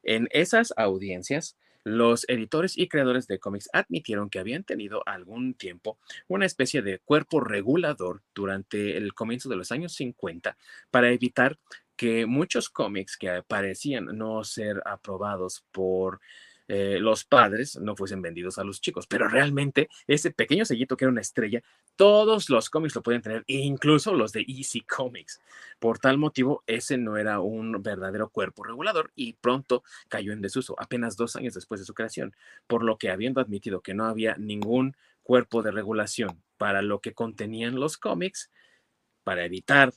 En 0.03 0.27
esas 0.31 0.73
audiencias, 0.75 1.55
los 1.85 2.27
editores 2.27 2.77
y 2.77 2.89
creadores 2.89 3.27
de 3.27 3.39
cómics 3.39 3.69
admitieron 3.71 4.29
que 4.29 4.39
habían 4.39 4.65
tenido 4.65 5.01
algún 5.05 5.53
tiempo 5.53 5.97
una 6.27 6.45
especie 6.45 6.81
de 6.81 6.99
cuerpo 6.99 7.39
regulador 7.39 8.21
durante 8.35 8.97
el 8.97 9.13
comienzo 9.13 9.47
de 9.47 9.55
los 9.55 9.71
años 9.71 9.93
50 9.93 10.57
para 10.91 11.11
evitar 11.11 11.57
que 11.99 12.25
muchos 12.25 12.69
cómics 12.69 13.17
que 13.17 13.43
parecían 13.45 14.05
no 14.17 14.45
ser 14.45 14.81
aprobados 14.85 15.65
por 15.69 16.21
eh, 16.69 16.97
los 16.97 17.25
padres 17.25 17.75
no 17.75 17.93
fuesen 17.97 18.21
vendidos 18.21 18.57
a 18.57 18.63
los 18.63 18.79
chicos, 18.79 19.05
pero 19.05 19.27
realmente 19.27 19.89
ese 20.07 20.31
pequeño 20.31 20.63
sellito 20.63 20.95
que 20.95 21.03
era 21.03 21.11
una 21.11 21.19
estrella, 21.19 21.61
todos 21.97 22.49
los 22.49 22.69
cómics 22.69 22.95
lo 22.95 23.03
pueden 23.03 23.21
tener, 23.21 23.43
incluso 23.47 24.13
los 24.13 24.31
de 24.31 24.45
Easy 24.47 24.79
Comics. 24.79 25.41
Por 25.77 25.99
tal 25.99 26.17
motivo, 26.17 26.63
ese 26.67 26.97
no 26.97 27.17
era 27.17 27.41
un 27.41 27.83
verdadero 27.83 28.29
cuerpo 28.29 28.63
regulador 28.63 29.11
y 29.13 29.33
pronto 29.33 29.83
cayó 30.07 30.31
en 30.31 30.39
desuso, 30.39 30.77
apenas 30.79 31.17
dos 31.17 31.35
años 31.35 31.53
después 31.53 31.81
de 31.81 31.85
su 31.85 31.93
creación, 31.93 32.33
por 32.65 32.81
lo 32.81 32.97
que 32.97 33.09
habiendo 33.09 33.41
admitido 33.41 33.81
que 33.81 33.93
no 33.93 34.05
había 34.05 34.37
ningún 34.37 34.95
cuerpo 35.21 35.63
de 35.63 35.71
regulación 35.71 36.41
para 36.55 36.81
lo 36.81 37.01
que 37.01 37.13
contenían 37.13 37.77
los 37.77 37.97
cómics, 37.97 38.49
para 39.25 39.43
evitar 39.43 39.91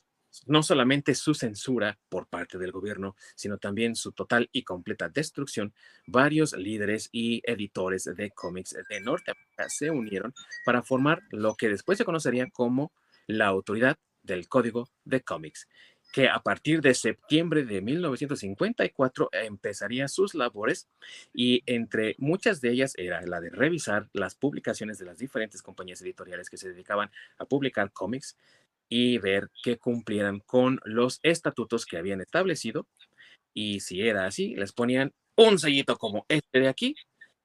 no 0.45 0.63
solamente 0.63 1.15
su 1.15 1.33
censura 1.33 1.99
por 2.09 2.27
parte 2.27 2.57
del 2.57 2.71
gobierno, 2.71 3.15
sino 3.35 3.57
también 3.57 3.95
su 3.95 4.11
total 4.11 4.49
y 4.51 4.63
completa 4.63 5.09
destrucción, 5.09 5.73
varios 6.07 6.53
líderes 6.53 7.09
y 7.11 7.41
editores 7.45 8.05
de 8.05 8.31
cómics 8.31 8.75
de 8.89 8.99
Norteamérica 8.99 9.69
se 9.69 9.91
unieron 9.91 10.33
para 10.65 10.83
formar 10.83 11.21
lo 11.31 11.55
que 11.55 11.69
después 11.69 11.97
se 11.97 12.05
conocería 12.05 12.49
como 12.49 12.91
la 13.27 13.47
Autoridad 13.47 13.97
del 14.23 14.47
Código 14.47 14.89
de 15.03 15.21
Cómics, 15.21 15.67
que 16.13 16.29
a 16.29 16.39
partir 16.39 16.81
de 16.81 16.93
septiembre 16.93 17.65
de 17.65 17.81
1954 17.81 19.29
empezaría 19.31 20.07
sus 20.07 20.33
labores 20.35 20.87
y 21.33 21.63
entre 21.65 22.15
muchas 22.19 22.61
de 22.61 22.71
ellas 22.71 22.93
era 22.97 23.21
la 23.25 23.41
de 23.41 23.49
revisar 23.49 24.09
las 24.13 24.35
publicaciones 24.35 24.97
de 24.97 25.05
las 25.05 25.17
diferentes 25.17 25.61
compañías 25.61 26.01
editoriales 26.01 26.49
que 26.49 26.57
se 26.57 26.69
dedicaban 26.69 27.11
a 27.37 27.45
publicar 27.45 27.91
cómics, 27.91 28.37
y 28.95 29.17
ver 29.17 29.49
que 29.63 29.79
cumplieran 29.79 30.39
con 30.41 30.79
los 30.85 31.19
estatutos 31.23 31.87
que 31.87 31.97
habían 31.97 32.21
establecido. 32.21 32.85
Y 33.51 33.79
si 33.79 34.07
era 34.07 34.27
así, 34.27 34.53
les 34.55 34.71
ponían 34.71 35.13
un 35.35 35.57
sellito 35.57 35.97
como 35.97 36.27
este 36.29 36.59
de 36.59 36.67
aquí, 36.67 36.95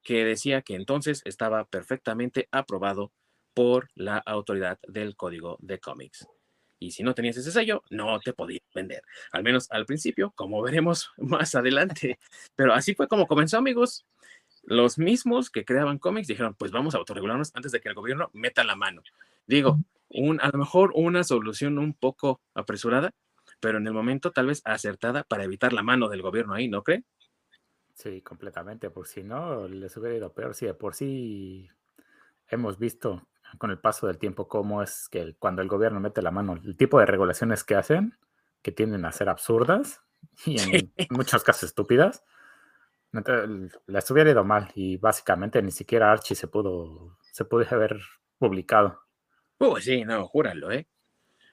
que 0.03 0.27
decía 0.27 0.61
que 0.61 0.75
entonces 0.75 1.23
estaba 1.25 1.65
perfectamente 1.65 2.49
aprobado 2.51 3.13
por 3.55 3.89
la 3.95 4.19
autoridad 4.19 4.79
del 4.87 5.17
código 5.17 5.57
de 5.63 5.79
cómics. 5.79 6.27
Y 6.79 6.91
si 6.91 7.03
no 7.03 7.15
tenías 7.15 7.39
ese 7.39 7.51
sello, 7.51 7.83
no 7.89 8.21
te 8.21 8.35
podías 8.35 8.61
vender. 8.75 9.01
Al 9.33 9.43
menos 9.43 9.71
al 9.71 9.87
principio, 9.87 10.33
como 10.37 10.61
veremos 10.61 11.13
más 11.17 11.55
adelante. 11.55 12.19
Pero 12.57 12.75
así 12.75 12.95
fue 12.95 13.09
como 13.09 13.27
comenzó, 13.27 13.57
amigos. 13.57 14.05
Los 14.65 14.99
mismos 14.99 15.49
que 15.49 15.65
creaban 15.65 15.97
cómics 15.97 16.29
dijeron, 16.29 16.55
pues 16.59 16.73
vamos 16.73 16.95
a 16.95 16.99
autorregularnos 16.99 17.53
antes 17.55 17.73
de 17.73 17.81
que 17.81 17.89
el 17.89 17.95
gobierno 17.95 18.29
meta 18.35 18.65
la 18.65 18.77
mano. 18.77 19.03
Digo, 19.47 19.79
un, 20.11 20.41
a 20.41 20.49
lo 20.53 20.59
mejor 20.59 20.93
una 20.95 21.25
solución 21.25 21.79
un 21.79 21.95
poco 21.95 22.41
apresurada, 22.55 23.13
pero 23.61 23.79
en 23.79 23.87
el 23.87 23.93
momento 23.93 24.31
tal 24.33 24.47
vez 24.47 24.63
acertada 24.65 25.25
para 25.25 25.45
evitar 25.45 25.73
la 25.73 25.83
mano 25.83 26.09
del 26.09 26.23
gobierno 26.23 26.55
ahí, 26.55 26.69
¿no 26.69 26.83
cree? 26.83 27.05
Sí, 27.95 28.23
completamente, 28.23 28.91
por 28.91 29.07
si 29.07 29.25
no, 29.25 29.67
les 29.67 29.97
hubiera 29.97 30.17
ido 30.17 30.33
peor. 30.33 30.55
Si 30.55 30.67
de 30.67 30.75
por 30.75 30.95
sí 30.95 31.69
hemos 32.47 32.79
visto 32.79 33.27
con 33.59 33.71
el 33.71 33.79
paso 33.79 34.07
del 34.07 34.19
tiempo 34.19 34.47
cómo 34.47 34.83
es 34.83 35.09
que 35.09 35.35
cuando 35.39 35.63
el 35.63 35.69
gobierno 35.69 36.01
mete 36.01 36.23
la 36.23 36.31
mano, 36.31 36.55
el 36.63 36.77
tipo 36.77 37.01
de 37.01 37.07
regulaciones 37.07 37.65
que 37.65 37.75
hacen, 37.75 38.17
que 38.63 38.73
tienden 38.73 39.05
a 39.05 39.13
ser 39.13 39.29
absurdas 39.29 40.03
y 40.47 40.59
en 40.61 40.93
muchos 41.11 41.43
casos 41.43 41.65
estúpidas, 41.65 42.25
les 43.87 44.11
hubiera 44.11 44.31
ido 44.31 44.45
mal 44.45 44.71
y 44.75 44.97
básicamente 44.99 45.63
ni 45.63 45.73
siquiera 45.73 46.13
Archie 46.13 46.37
se 46.37 46.47
pudo, 46.47 47.19
se 47.33 47.45
pudo 47.45 47.65
haber 47.71 47.99
publicado. 48.39 49.01
Pues 49.59 49.85
sí, 49.85 50.05
no, 50.05 50.27
júralo, 50.27 50.71
¿eh? 50.71 50.87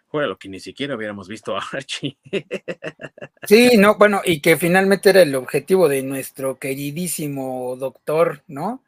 Júralo 0.05 0.38
que 0.38 0.47
ni 0.47 0.59
siquiera 0.59 0.95
hubiéramos 0.95 1.27
visto 1.27 1.57
a 1.57 1.63
Archie. 1.74 2.17
sí, 3.47 3.77
no, 3.77 3.97
bueno, 3.97 4.21
y 4.24 4.41
que 4.41 4.57
finalmente 4.57 5.09
era 5.09 5.24
el 5.24 5.33
objetivo 5.35 5.89
de 5.89 6.03
nuestro 6.03 6.59
queridísimo 6.59 7.75
doctor, 7.77 8.43
¿no? 8.47 8.83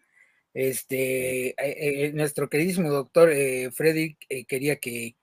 Este, 0.54 1.50
eh, 1.50 1.56
eh, 2.08 2.12
nuestro 2.14 2.50
queridísimo 2.50 2.90
doctor 2.90 3.32
eh, 3.32 3.72
Frederick 3.72 4.18
quería 4.48 4.78
que, 4.78 5.16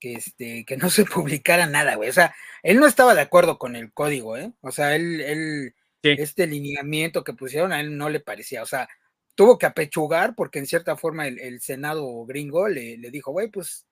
que, 0.00 0.14
este, 0.14 0.64
que 0.64 0.76
no 0.76 0.90
se 0.90 1.04
publicara 1.04 1.66
nada, 1.66 1.96
güey. 1.96 2.10
O 2.10 2.12
sea, 2.12 2.34
él 2.62 2.78
no 2.78 2.86
estaba 2.86 3.14
de 3.14 3.22
acuerdo 3.22 3.58
con 3.58 3.76
el 3.76 3.92
código, 3.92 4.36
¿eh? 4.36 4.52
O 4.60 4.70
sea, 4.72 4.94
él, 4.96 5.20
él 5.20 5.74
este 6.02 6.46
lineamiento 6.46 7.24
que 7.24 7.32
pusieron 7.32 7.72
a 7.72 7.80
él 7.80 7.96
no 7.98 8.08
le 8.08 8.20
parecía. 8.20 8.62
O 8.62 8.66
sea, 8.66 8.88
tuvo 9.36 9.58
que 9.58 9.66
apechugar 9.66 10.34
porque 10.34 10.58
en 10.58 10.66
cierta 10.66 10.96
forma 10.96 11.28
el, 11.28 11.60
Senado 11.60 12.24
gringo 12.24 12.66
le, 12.68 12.96
dijo, 12.96 13.30
güey, 13.30 13.48
pues 13.48 13.86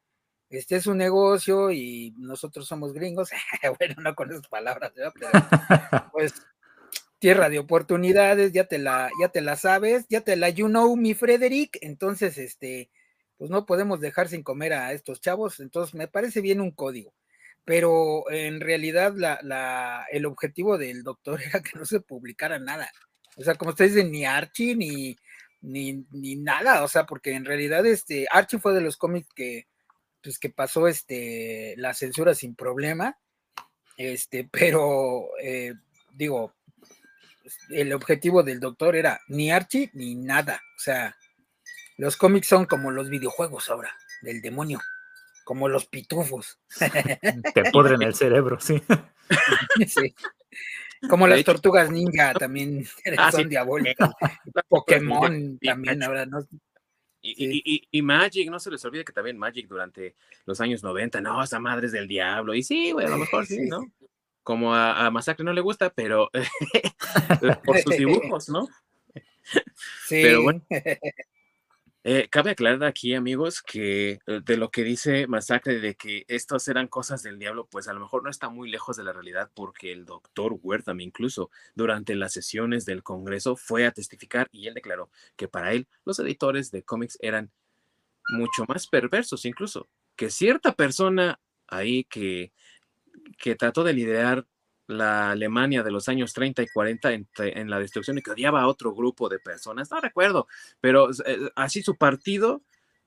este 0.51 0.77
es 0.77 0.87
un 0.87 0.99
negocio 0.99 1.71
y 1.71 2.15
nosotros 2.17 2.67
somos 2.67 2.93
gringos. 2.93 3.31
bueno, 3.79 3.95
no 4.03 4.15
con 4.17 4.33
esas 4.33 4.49
palabras, 4.49 4.93
pero 4.95 5.29
pues 6.13 6.35
tierra 7.19 7.49
de 7.49 7.59
oportunidades, 7.59 8.53
ya 8.53 8.65
te 8.65 8.79
la, 8.79 9.11
ya 9.21 9.29
te 9.29 9.43
la 9.43 9.57
sabes, 9.57 10.07
ya 10.09 10.23
te 10.23 10.37
la 10.37 10.49
you 10.49 10.67
know, 10.67 10.97
mi 10.97 11.15
Frederick. 11.15 11.79
Entonces, 11.83 12.39
este, 12.39 12.91
pues 13.37 13.51
no 13.51 13.67
podemos 13.67 14.01
dejar 14.01 14.29
sin 14.29 14.43
comer 14.43 14.73
a 14.73 14.93
estos 14.93 15.21
chavos. 15.21 15.61
Entonces, 15.61 15.95
me 15.95 16.09
parece 16.09 16.41
bien 16.41 16.61
un 16.61 16.71
código. 16.71 17.15
Pero 17.65 18.31
en 18.31 18.61
realidad 18.61 19.15
la, 19.17 20.07
el 20.11 20.27
objetivo 20.27 20.79
del 20.79 21.03
doctor 21.03 21.41
era 21.47 21.63
que 21.63 21.79
no 21.79 21.85
se 21.85 22.01
publicara 22.01 22.59
nada. 22.59 22.91
O 23.37 23.43
sea, 23.43 23.55
como 23.55 23.71
ustedes 23.71 23.95
dicen, 23.95 24.13
ni 24.13 24.25
Archie, 24.25 24.77
ni, 24.77 25.17
ni, 25.65 26.07
ni 26.11 26.37
nada, 26.37 26.85
o 26.85 26.89
sea, 26.89 27.07
porque 27.07 27.35
en 27.35 27.45
realidad 27.45 27.85
este 27.87 28.27
Archie 28.31 28.59
fue 28.59 28.75
de 28.75 28.83
los 28.83 28.97
cómics 28.97 29.29
que 29.35 29.67
pues 30.23 30.39
que 30.39 30.51
pasó 30.51 30.89
este 30.89 31.75
la 31.77 31.95
censura 31.95 32.35
sin 32.35 32.55
problema. 32.55 33.19
Este, 33.97 34.45
pero 34.51 35.29
eh, 35.41 35.75
digo, 36.13 36.55
el 37.71 37.93
objetivo 37.93 38.43
del 38.43 38.61
doctor 38.61 38.97
era 38.97 39.21
ni 39.29 39.51
Archie 39.51 39.91
ni 39.95 40.15
nada. 40.15 40.61
O 40.77 40.79
sea, 40.79 41.17
los 41.97 42.17
cómics 42.17 42.47
son 42.47 42.67
como 42.67 42.91
los 42.91 43.09
videojuegos 43.09 43.71
ahora, 43.71 43.97
del 44.23 44.41
demonio, 44.43 44.81
como 45.45 45.69
los 45.69 45.87
pitufos. 45.87 46.59
Te 47.55 47.71
podren 47.71 48.03
el 48.03 48.15
cerebro, 48.15 48.59
sí. 48.61 48.83
sí. 49.87 50.15
Como 51.09 51.27
las 51.27 51.45
tortugas 51.45 51.91
ninja 51.91 52.33
también 52.35 52.87
ah, 53.19 53.33
son 53.33 53.49
diabólicas. 53.49 54.11
Pokémon 54.69 55.59
también 55.59 56.03
ahora, 56.03 56.27
¿no? 56.27 56.47
Y, 57.27 58.03
Magic, 58.03 58.51
no 58.51 58.61
se 58.61 58.71
les 58.71 58.85
olvide 58.85 59.05
que 59.05 59.13
también 59.13 59.39
Magic 59.39 59.67
durante 59.67 60.15
los 60.45 60.61
años 60.61 60.83
90, 60.83 61.23
no, 61.23 61.43
esa 61.43 61.59
madre 61.59 61.87
es 61.87 61.93
del 61.93 62.07
diablo. 62.07 62.55
Y 62.55 62.63
sí, 62.63 62.93
güey, 62.93 63.07
a 63.07 63.11
lo 63.11 63.17
mejor 63.17 63.47
sí, 63.47 63.61
¿no? 63.63 63.83
Como 64.43 64.75
a, 64.75 65.07
a, 65.07 65.11
Masacre 65.11 65.43
no 65.43 65.55
le 65.55 65.63
gusta, 65.63 65.89
pero 65.89 66.31
por 67.65 67.79
sus 67.79 67.97
dibujos, 67.97 68.51
¿no? 68.51 68.69
Sí. 70.07 70.21
Pero 70.23 70.43
bueno, 70.43 70.63
eh, 72.07 72.29
cabe 72.31 72.51
aclarar 72.51 72.85
aquí, 72.85 73.15
amigos, 73.15 73.63
que 73.63 74.21
eh, 74.27 74.41
de 74.45 74.57
lo 74.59 74.71
que 74.71 74.85
dice 74.85 75.27
Masacre 75.27 75.81
de 75.81 75.95
que 75.95 76.27
estas 76.29 76.69
eran 76.69 76.87
cosas 76.87 77.23
del 77.23 77.39
diablo, 77.39 77.67
pues 77.71 77.89
a 77.89 77.95
lo 77.95 78.01
mejor 78.01 78.23
no 78.23 78.29
está 78.29 78.51
muy 78.51 78.71
lejos 78.71 78.99
de 78.99 79.05
la 79.05 79.15
realidad, 79.15 79.51
porque 79.55 79.91
el 79.91 80.05
doctor 80.05 80.59
Wertham 80.63 81.01
incluso 81.01 81.51
durante 81.75 82.15
las 82.15 82.35
sesiones 82.35 82.85
del 82.85 83.03
Congreso 83.03 83.57
fue 83.57 83.87
a 83.87 83.93
testificar 83.93 84.51
y 84.53 84.67
él 84.69 84.75
declaró 84.75 85.11
que 85.35 85.49
para 85.49 85.73
él 85.73 85.89
los 86.05 86.19
editores 86.19 86.71
de 86.71 86.83
cómics 86.83 87.17
eran 87.21 87.51
mucho 88.29 88.65
más 88.69 88.87
perversos, 88.87 89.47
incluso 89.47 89.89
que 90.15 90.29
cierta 90.31 90.75
persona 90.75 91.41
ahí 91.67 92.05
que, 92.05 92.53
que 93.39 93.55
trató 93.55 93.83
de 93.83 93.95
liderar 93.95 94.47
la 94.87 95.31
Alemania 95.31 95.83
de 95.83 95.91
los 95.91 96.09
años 96.09 96.33
30 96.33 96.63
y 96.63 96.69
40 96.69 97.13
en, 97.13 97.71
la 97.71 97.79
destrucción 97.79 98.19
y 98.19 98.23
que 98.23 98.33
odiaba 98.33 98.63
a 98.63 98.69
otro 98.69 98.95
grupo 98.95 99.29
de 99.29 99.39
personas, 99.39 99.91
no 99.91 100.01
recuerdo, 100.01 100.47
pero 100.81 101.11
eh, 101.27 101.51
así 101.55 101.83
su 101.83 101.97
partido 101.97 102.63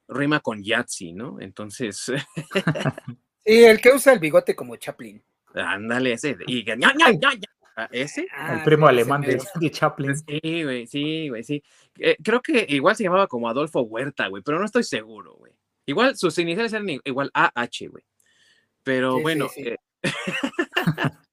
rima 0.08 0.40
con 0.40 0.64
Yahtzee, 0.64 1.14
¿no? 1.14 1.40
Entonces... 1.40 2.12
sí, 3.46 3.64
el 3.64 3.80
que 3.80 3.92
usa 3.92 4.14
el 4.14 4.20
bigote 4.20 4.56
como 4.56 4.76
Chaplin. 4.76 5.22
Ándale, 5.54 6.14
ese. 6.14 6.38
Y, 6.48 6.66
ah, 6.70 7.90
¿Ese? 7.92 8.22
el 8.22 8.28
ah, 8.34 8.62
primo 8.64 8.88
alemán 8.88 9.22
de, 9.22 9.72
Chaplin. 9.72 10.16
Sí, 10.16 10.64
güey, 10.64 10.88
sí, 10.88 11.30
güey, 11.30 11.44
sí. 11.44 11.64
Eh, 12.00 12.18
creo 12.24 12.42
que 12.42 12.66
igual 12.70 12.96
se 12.96 13.04
llamaba 13.04 13.28
como 13.28 13.50
Adolfo 13.50 13.82
Huerta, 13.82 14.28
güey, 14.28 14.44
pero 14.44 14.60
no 14.60 14.66
estoy 14.66 14.84
seguro, 14.84 15.36
güey. 15.36 15.54
Igual 15.86 16.18
sus 16.18 16.38
iniciales 16.38 16.74
eran 16.74 16.90
igual 16.90 17.32
AH, 17.34 17.88
güey. 17.90 18.04
Pero 18.84 19.22
bueno, 19.22 19.50
eh, 19.56 19.78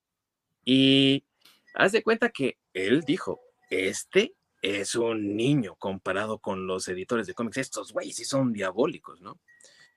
y 0.64 1.24
haz 1.74 1.92
de 1.92 2.02
cuenta 2.02 2.30
que 2.30 2.58
él 2.72 3.02
dijo, 3.02 3.40
este 3.70 4.34
es 4.62 4.94
un 4.94 5.36
niño 5.36 5.76
comparado 5.76 6.38
con 6.38 6.66
los 6.66 6.88
editores 6.88 7.26
de 7.26 7.34
cómics. 7.34 7.58
Estos 7.58 7.92
güeyes 7.92 8.16
sí 8.16 8.24
son 8.24 8.52
diabólicos, 8.52 9.20
¿no? 9.20 9.38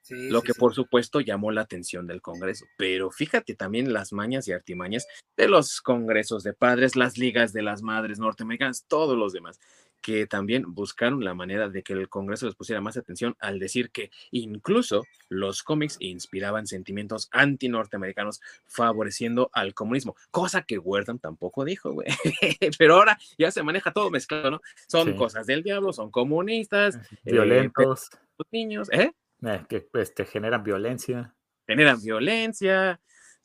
lo 0.10 0.42
que 0.42 0.54
por 0.54 0.74
supuesto 0.74 1.20
llamó 1.20 1.52
la 1.52 1.62
atención 1.62 2.08
del 2.08 2.22
Congreso. 2.22 2.66
Pero 2.78 3.12
fíjate 3.12 3.56
también 3.56 3.94
las 3.94 4.14
mañas 4.14 4.48
y 4.48 4.54
artimañas 4.54 5.06
de 5.36 5.48
los 5.48 5.82
congresos 5.82 6.44
de 6.44 6.54
padres, 6.54 6.96
las 6.96 7.18
ligas 7.18 7.54
de 7.54 7.62
las 7.62 7.82
madres 7.82 8.20
norteamericanas, 8.20 8.86
todos 8.88 9.18
los 9.18 9.34
demás 9.34 9.60
que 10.01 10.27
también 10.27 10.63
buscaron 10.68 11.24
la 11.24 11.34
manera 11.34 11.70
de 11.70 11.84
que 11.84 11.94
el 11.94 12.10
Congreso 12.10 12.46
les 12.46 12.56
pusiera 12.56 12.82
más 12.82 12.98
atención 12.98 13.36
al 13.39 13.60
decir 13.60 13.92
que 13.92 14.12
incluso 14.32 15.04
los 15.30 15.63
cómics 15.63 15.98
inspiraban 16.00 16.68
sentimientos 16.68 17.30
anti-norteamericanos 17.32 18.42
favoreciendo 18.66 19.50
al 19.54 19.74
comunismo, 19.74 20.16
cosa 20.32 20.62
que 20.62 20.77
Wertham 20.77 21.20
tampoco 21.20 21.66
dijo, 21.66 21.92
güey. 21.92 22.08
Pero 22.77 22.96
ahora 22.96 23.18
ya 23.38 23.51
se 23.51 23.63
maneja 23.63 23.92
todo 23.92 24.10
mezclado, 24.10 24.51
¿no? 24.51 24.62
Son 24.88 25.16
cosas 25.16 25.46
del 25.46 25.63
diablo, 25.63 25.94
son 25.94 26.12
comunistas, 26.12 26.96
eh, 27.25 27.32
violentos. 27.32 28.10
niños, 28.51 28.89
¿eh? 28.92 29.12
¿eh? 29.44 29.66
que 29.68 29.82
pues, 29.82 30.13
te 30.13 30.25
generan 30.25 30.63
violencia. 30.63 31.34
Generan 31.68 32.01
violencia, 32.01 33.01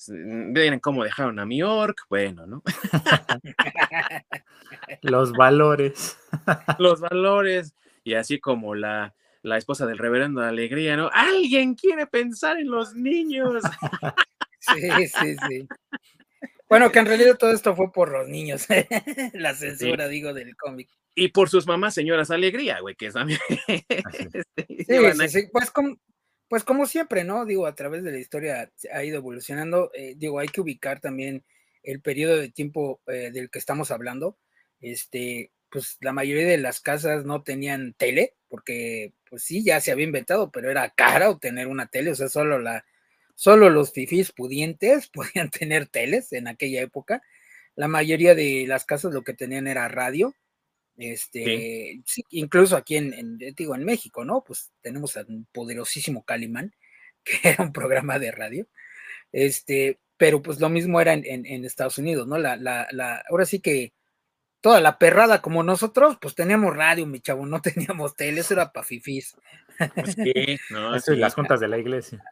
miren 0.09 0.81
cómo 0.81 1.05
dejaron 1.05 1.39
a 1.39 1.45
New 1.45 1.59
York, 1.59 2.07
bueno, 2.09 2.47
¿no? 2.47 2.63
Los 5.03 5.33
valores. 5.33 6.19
Los 6.79 7.01
valores. 7.01 7.75
Y 8.05 8.15
así 8.15 8.41
como 8.41 8.75
la, 8.75 9.15
la 9.43 9.59
esposa 9.59 9.87
del 9.87 9.99
reverendo 9.99 10.41
de 10.41 10.49
Alegría, 10.49 10.97
¿no? 10.97 11.11
Alguien 11.13 11.75
quiere 11.75 12.07
pensar 12.07 12.59
en 12.59 12.71
los 12.71 12.95
niños. 12.95 13.63
Sí, 14.65 15.09
sí, 15.09 15.37
sí. 15.49 15.67
Bueno, 16.69 16.93
que 16.93 17.01
en 17.01 17.07
realidad 17.07 17.37
todo 17.37 17.51
esto 17.51 17.75
fue 17.75 17.91
por 17.91 18.13
los 18.13 18.29
niños, 18.29 18.69
la 19.33 19.55
censura, 19.57 20.07
digo, 20.07 20.33
del 20.33 20.55
cómic. 20.55 20.89
Y 21.17 21.31
por 21.31 21.49
sus 21.49 21.67
mamás, 21.67 21.95
señoras 21.95 22.31
Alegría, 22.31 22.79
güey, 22.79 22.95
que 22.95 23.07
es 23.07 23.15
también. 23.15 23.41
Este, 23.67 24.45
sí, 24.57 25.29
sí, 25.29 25.49
Pues 25.51 25.73
como, 25.73 25.97
pues 26.53 26.65
como 26.65 26.85
siempre, 26.85 27.25
¿no? 27.25 27.47
Digo, 27.47 27.67
a 27.67 27.75
través 27.75 28.05
de 28.05 28.13
la 28.13 28.19
historia 28.19 28.71
ha 28.93 29.05
ido 29.05 29.17
evolucionando. 29.17 29.91
Eh, 29.95 30.17
digo, 30.19 30.39
hay 30.39 30.49
que 30.49 30.61
ubicar 30.61 31.01
también 31.01 31.47
el 31.83 32.03
periodo 32.03 32.37
de 32.37 32.51
tiempo 32.51 33.01
eh, 33.07 33.31
del 33.33 33.49
que 33.49 33.59
estamos 33.59 33.91
hablando. 33.91 34.37
Este, 34.79 35.51
pues 35.71 35.97
la 36.03 36.13
mayoría 36.13 36.47
de 36.47 36.59
las 36.59 36.81
casas 36.81 37.25
no 37.25 37.43
tenían 37.43 37.95
tele, 37.95 38.35
porque 38.51 39.15
pues 39.31 39.45
sí, 39.45 39.65
ya 39.65 39.81
se 39.81 39.93
había 39.93 40.05
inventado, 40.05 40.51
pero 40.51 40.71
era 40.71 40.91
cara 40.91 41.31
obtener 41.31 41.69
una 41.69 41.87
tele, 41.87 42.11
o 42.11 42.15
sea, 42.15 42.29
solo 42.29 42.59
la, 42.59 42.85
solo 43.35 43.71
los 43.71 43.91
fifís 43.95 44.31
pudientes 44.31 45.09
podían 45.15 45.49
tener 45.49 45.87
teles 45.87 46.35
en 46.35 46.49
aquella 46.49 46.83
época. 46.83 47.23
La 47.77 47.89
mayoría 47.89 48.35
de 48.35 48.67
las 48.69 48.85
casas 48.85 49.15
lo 49.15 49.25
que 49.25 49.33
tenían 49.33 49.69
era 49.69 49.89
radio. 49.89 50.35
Este, 51.03 52.01
incluso 52.31 52.77
aquí 52.77 52.97
en, 52.97 53.39
digo, 53.57 53.75
en 53.75 53.85
México, 53.85 54.25
¿no? 54.25 54.45
Pues 54.45 54.71
tenemos 54.81 55.17
a 55.17 55.25
un 55.27 55.47
poderosísimo 55.53 56.25
Calimán, 56.25 56.75
que 57.25 57.49
era 57.51 57.65
un 57.65 57.73
programa 57.73 58.19
de 58.19 58.31
radio. 58.31 58.69
Este, 59.33 59.99
pero 60.17 60.43
pues 60.43 60.61
lo 60.61 60.69
mismo 60.69 61.01
era 61.01 61.15
en, 61.15 61.65
Estados 61.65 61.99
Unidos, 61.99 62.29
¿no? 62.29 62.39
La, 62.39 62.57
la, 62.57 62.87
la, 62.93 63.25
ahora 63.29 63.45
sí 63.45 63.59
que 63.59 63.93
toda 64.61 64.81
la 64.81 64.97
perrada 64.99 65.43
como 65.43 65.65
nosotros, 65.65 66.19
pues 66.21 66.37
teníamos 66.37 66.77
radio, 66.77 67.05
mi 67.07 67.21
chavo, 67.21 67.45
no 67.47 67.61
teníamos 67.63 68.15
tele, 68.15 68.41
eso 68.41 68.55
era 68.55 68.71
para 68.73 68.87
fifís. 68.87 69.35
Pues 69.95 70.17
no, 70.71 70.95
eso 70.95 71.15
las 71.15 71.35
juntas 71.35 71.59
de 71.59 71.69
la 71.69 71.79
iglesia. 71.79 72.23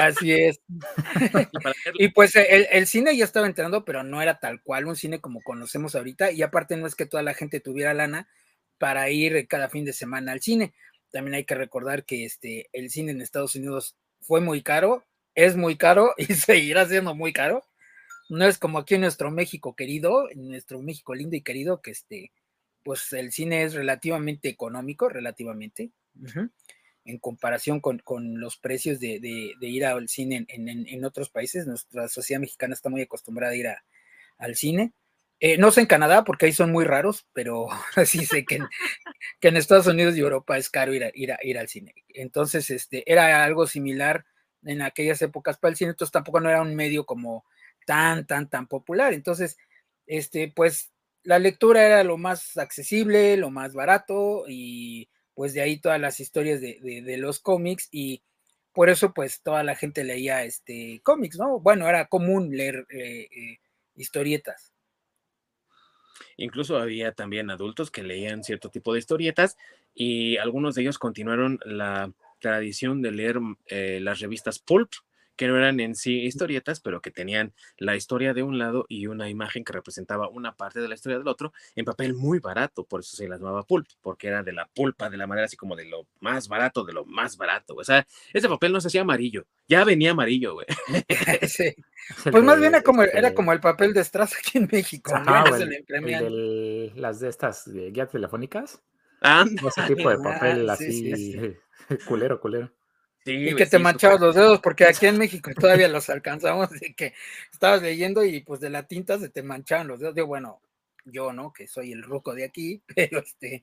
Así 0.00 0.32
es. 0.32 0.60
y 1.98 2.08
pues 2.14 2.34
el, 2.36 2.86
cine 2.86 3.14
ya 3.16 3.24
estaba 3.24 3.46
entrando, 3.46 3.84
pero 3.84 4.02
no 4.02 4.22
era 4.22 4.38
tal 4.38 4.62
cual 4.62 4.86
un 4.86 4.96
cine 4.96 5.20
como 5.20 5.42
conocemos 5.42 5.94
ahorita. 5.94 6.32
Y 6.32 6.42
aparte 6.42 6.76
no 6.76 6.86
es 6.86 6.94
que 6.94 7.06
toda 7.06 7.22
la 7.22 7.34
gente 7.34 7.60
tuviera 7.60 7.92
lana 7.92 8.28
para 8.78 9.10
ir 9.10 9.46
cada 9.46 9.68
fin 9.68 9.84
de 9.84 9.92
semana 9.92 10.32
al 10.32 10.40
cine. 10.40 10.72
También 11.10 11.34
hay 11.34 11.44
que 11.44 11.54
recordar 11.54 12.04
que 12.04 12.24
este, 12.24 12.70
el 12.72 12.88
cine 12.90 13.12
en 13.12 13.20
Estados 13.20 13.54
Unidos 13.56 13.96
fue 14.20 14.40
muy 14.40 14.62
caro, 14.62 15.04
es 15.34 15.56
muy 15.56 15.76
caro 15.76 16.14
y 16.18 16.24
seguirá 16.34 16.86
siendo 16.86 17.14
muy 17.14 17.32
caro. 17.34 17.62
No 18.30 18.46
es 18.46 18.58
como 18.58 18.78
aquí 18.78 18.94
en 18.94 19.02
nuestro 19.02 19.30
México 19.30 19.76
querido, 19.76 20.30
en 20.30 20.48
nuestro 20.48 20.80
México 20.80 21.14
lindo 21.14 21.36
y 21.36 21.42
querido, 21.42 21.82
que 21.82 21.90
este, 21.90 22.32
pues 22.84 23.12
el 23.12 23.32
cine 23.32 23.64
es 23.64 23.74
relativamente 23.74 24.48
económico, 24.48 25.08
relativamente 25.08 25.90
en 27.04 27.18
comparación 27.18 27.80
con, 27.80 28.02
los 28.40 28.56
precios 28.56 29.00
de, 29.00 29.54
ir 29.60 29.84
al 29.84 30.08
cine 30.08 30.46
en, 30.48 31.04
otros 31.04 31.30
países. 31.30 31.66
Nuestra 31.66 32.08
sociedad 32.08 32.40
mexicana 32.40 32.74
está 32.74 32.88
muy 32.88 33.02
acostumbrada 33.02 33.52
a 33.52 33.56
ir 33.56 33.68
al 34.38 34.56
cine. 34.56 34.92
Eh, 35.42 35.56
no 35.56 35.70
sé 35.70 35.80
en 35.80 35.86
Canadá, 35.86 36.22
porque 36.24 36.46
ahí 36.46 36.52
son 36.52 36.70
muy 36.70 36.84
raros, 36.84 37.26
pero 37.32 37.66
sí 38.04 38.26
sé 38.26 38.44
que 38.44 38.56
en, 38.56 38.68
que 39.40 39.48
en 39.48 39.56
Estados 39.56 39.86
Unidos 39.86 40.14
y 40.16 40.20
Europa 40.20 40.58
es 40.58 40.68
caro 40.68 40.92
ir, 40.92 41.04
a, 41.04 41.10
ir, 41.14 41.34
ir 41.42 41.58
al 41.58 41.68
cine. 41.68 41.94
Entonces, 42.08 42.68
este, 42.70 43.10
era 43.10 43.42
algo 43.42 43.66
similar 43.66 44.26
en 44.64 44.82
aquellas 44.82 45.22
épocas 45.22 45.56
para 45.56 45.70
el 45.70 45.76
cine, 45.76 45.92
entonces 45.92 46.12
tampoco 46.12 46.40
no 46.40 46.50
era 46.50 46.60
un 46.60 46.74
medio 46.74 47.06
como 47.06 47.44
tan, 47.86 48.26
tan, 48.26 48.50
tan 48.50 48.66
popular. 48.66 49.14
Entonces, 49.14 49.56
este, 50.06 50.52
pues 50.54 50.92
la 51.22 51.38
lectura 51.38 51.84
era 51.84 52.04
lo 52.04 52.18
más 52.18 52.56
accesible, 52.58 53.36
lo 53.38 53.50
más 53.50 53.72
barato 53.72 54.44
y 54.46 55.08
pues 55.40 55.54
de 55.54 55.62
ahí 55.62 55.78
todas 55.78 55.98
las 55.98 56.20
historias 56.20 56.60
de, 56.60 57.16
los 57.16 57.40
cómics 57.40 57.88
y 57.90 58.20
por 58.74 58.90
eso 58.90 59.14
pues 59.14 59.40
toda 59.40 59.62
la 59.62 59.74
gente 59.74 60.04
leía 60.04 60.44
este 60.44 61.00
cómics, 61.02 61.38
¿no? 61.38 61.60
Bueno, 61.60 61.88
era 61.88 62.08
común 62.08 62.54
leer 62.54 62.86
eh, 62.90 63.26
eh, 63.34 63.58
historietas. 63.96 64.74
Incluso 66.36 66.76
había 66.76 67.12
también 67.12 67.48
adultos 67.48 67.90
que 67.90 68.02
leían 68.02 68.44
cierto 68.44 68.68
tipo 68.68 68.92
de 68.92 68.98
historietas 68.98 69.56
y 69.94 70.36
algunos 70.36 70.74
de 70.74 70.82
ellos 70.82 70.98
continuaron 70.98 71.58
la 71.64 72.12
tradición 72.38 73.00
de 73.00 73.10
leer 73.10 73.38
eh, 73.64 73.98
las 74.02 74.20
revistas 74.20 74.58
pulp, 74.58 74.92
que 75.40 75.48
no 75.48 75.56
eran 75.56 75.80
en 75.80 75.94
sí 75.94 76.20
historietas, 76.20 76.80
pero 76.80 77.00
que 77.00 77.10
tenían 77.10 77.54
la 77.78 77.96
historia 77.96 78.34
de 78.34 78.42
un 78.42 78.58
lado 78.58 78.84
y 78.90 79.06
una 79.06 79.30
imagen 79.30 79.64
que 79.64 79.72
representaba 79.72 80.28
una 80.28 80.54
parte 80.54 80.80
de 80.80 80.88
la 80.88 80.96
historia 80.96 81.16
del 81.16 81.28
otro 81.28 81.54
en 81.76 81.86
papel 81.86 82.12
muy 82.12 82.40
barato, 82.40 82.84
por 82.84 83.00
eso 83.00 83.16
se 83.16 83.26
las 83.26 83.40
llamaba 83.40 83.62
pulp, 83.62 83.86
porque 84.02 84.28
era 84.28 84.42
de 84.42 84.52
la 84.52 84.66
pulpa, 84.66 85.08
de 85.08 85.16
la 85.16 85.26
manera 85.26 85.46
así 85.46 85.56
como 85.56 85.76
de 85.76 85.86
lo 85.86 86.06
más 86.20 86.46
barato, 86.46 86.84
de 86.84 86.92
lo 86.92 87.06
más 87.06 87.38
barato. 87.38 87.74
O 87.74 87.82
sea, 87.82 88.06
ese 88.34 88.50
papel 88.50 88.70
no 88.70 88.82
se 88.82 88.88
hacía 88.88 89.00
amarillo, 89.00 89.46
ya 89.66 89.82
venía 89.82 90.10
amarillo, 90.10 90.52
güey. 90.52 90.66
Sí. 91.48 91.74
Pues 92.30 92.44
más 92.44 92.58
bien 92.58 92.74
era 92.74 92.82
como, 92.82 93.02
era 93.02 93.34
como 93.34 93.52
el 93.52 93.60
papel 93.60 93.94
de 93.94 94.04
Strass 94.04 94.34
aquí 94.36 94.58
en 94.58 94.68
México. 94.70 95.12
las 96.96 97.20
de 97.20 97.28
estas 97.30 97.66
guías 97.66 98.10
telefónicas. 98.10 98.82
Ah, 99.22 99.46
ese 99.46 99.82
tipo 99.94 100.10
de 100.10 100.18
papel 100.18 100.68
así, 100.68 101.56
culero, 102.06 102.40
culero 102.40 102.70
y 103.24 103.54
que 103.54 103.66
te 103.66 103.78
manchabas 103.78 104.20
los 104.20 104.34
dedos, 104.34 104.60
porque 104.60 104.84
aquí 104.84 105.06
en 105.06 105.18
México 105.18 105.50
todavía 105.58 105.88
los 105.88 106.08
alcanzamos 106.08 106.70
de 106.80 106.94
que 106.94 107.14
estabas 107.52 107.82
leyendo 107.82 108.24
y 108.24 108.40
pues 108.40 108.60
de 108.60 108.70
la 108.70 108.86
tinta 108.86 109.18
se 109.18 109.28
te 109.28 109.42
manchaban 109.42 109.88
los 109.88 110.00
dedos. 110.00 110.14
Yo, 110.16 110.26
bueno, 110.26 110.60
yo, 111.04 111.32
¿no? 111.32 111.52
Que 111.52 111.66
soy 111.66 111.92
el 111.92 112.02
ruco 112.02 112.34
de 112.34 112.44
aquí, 112.44 112.82
pero 112.94 113.20
este, 113.20 113.62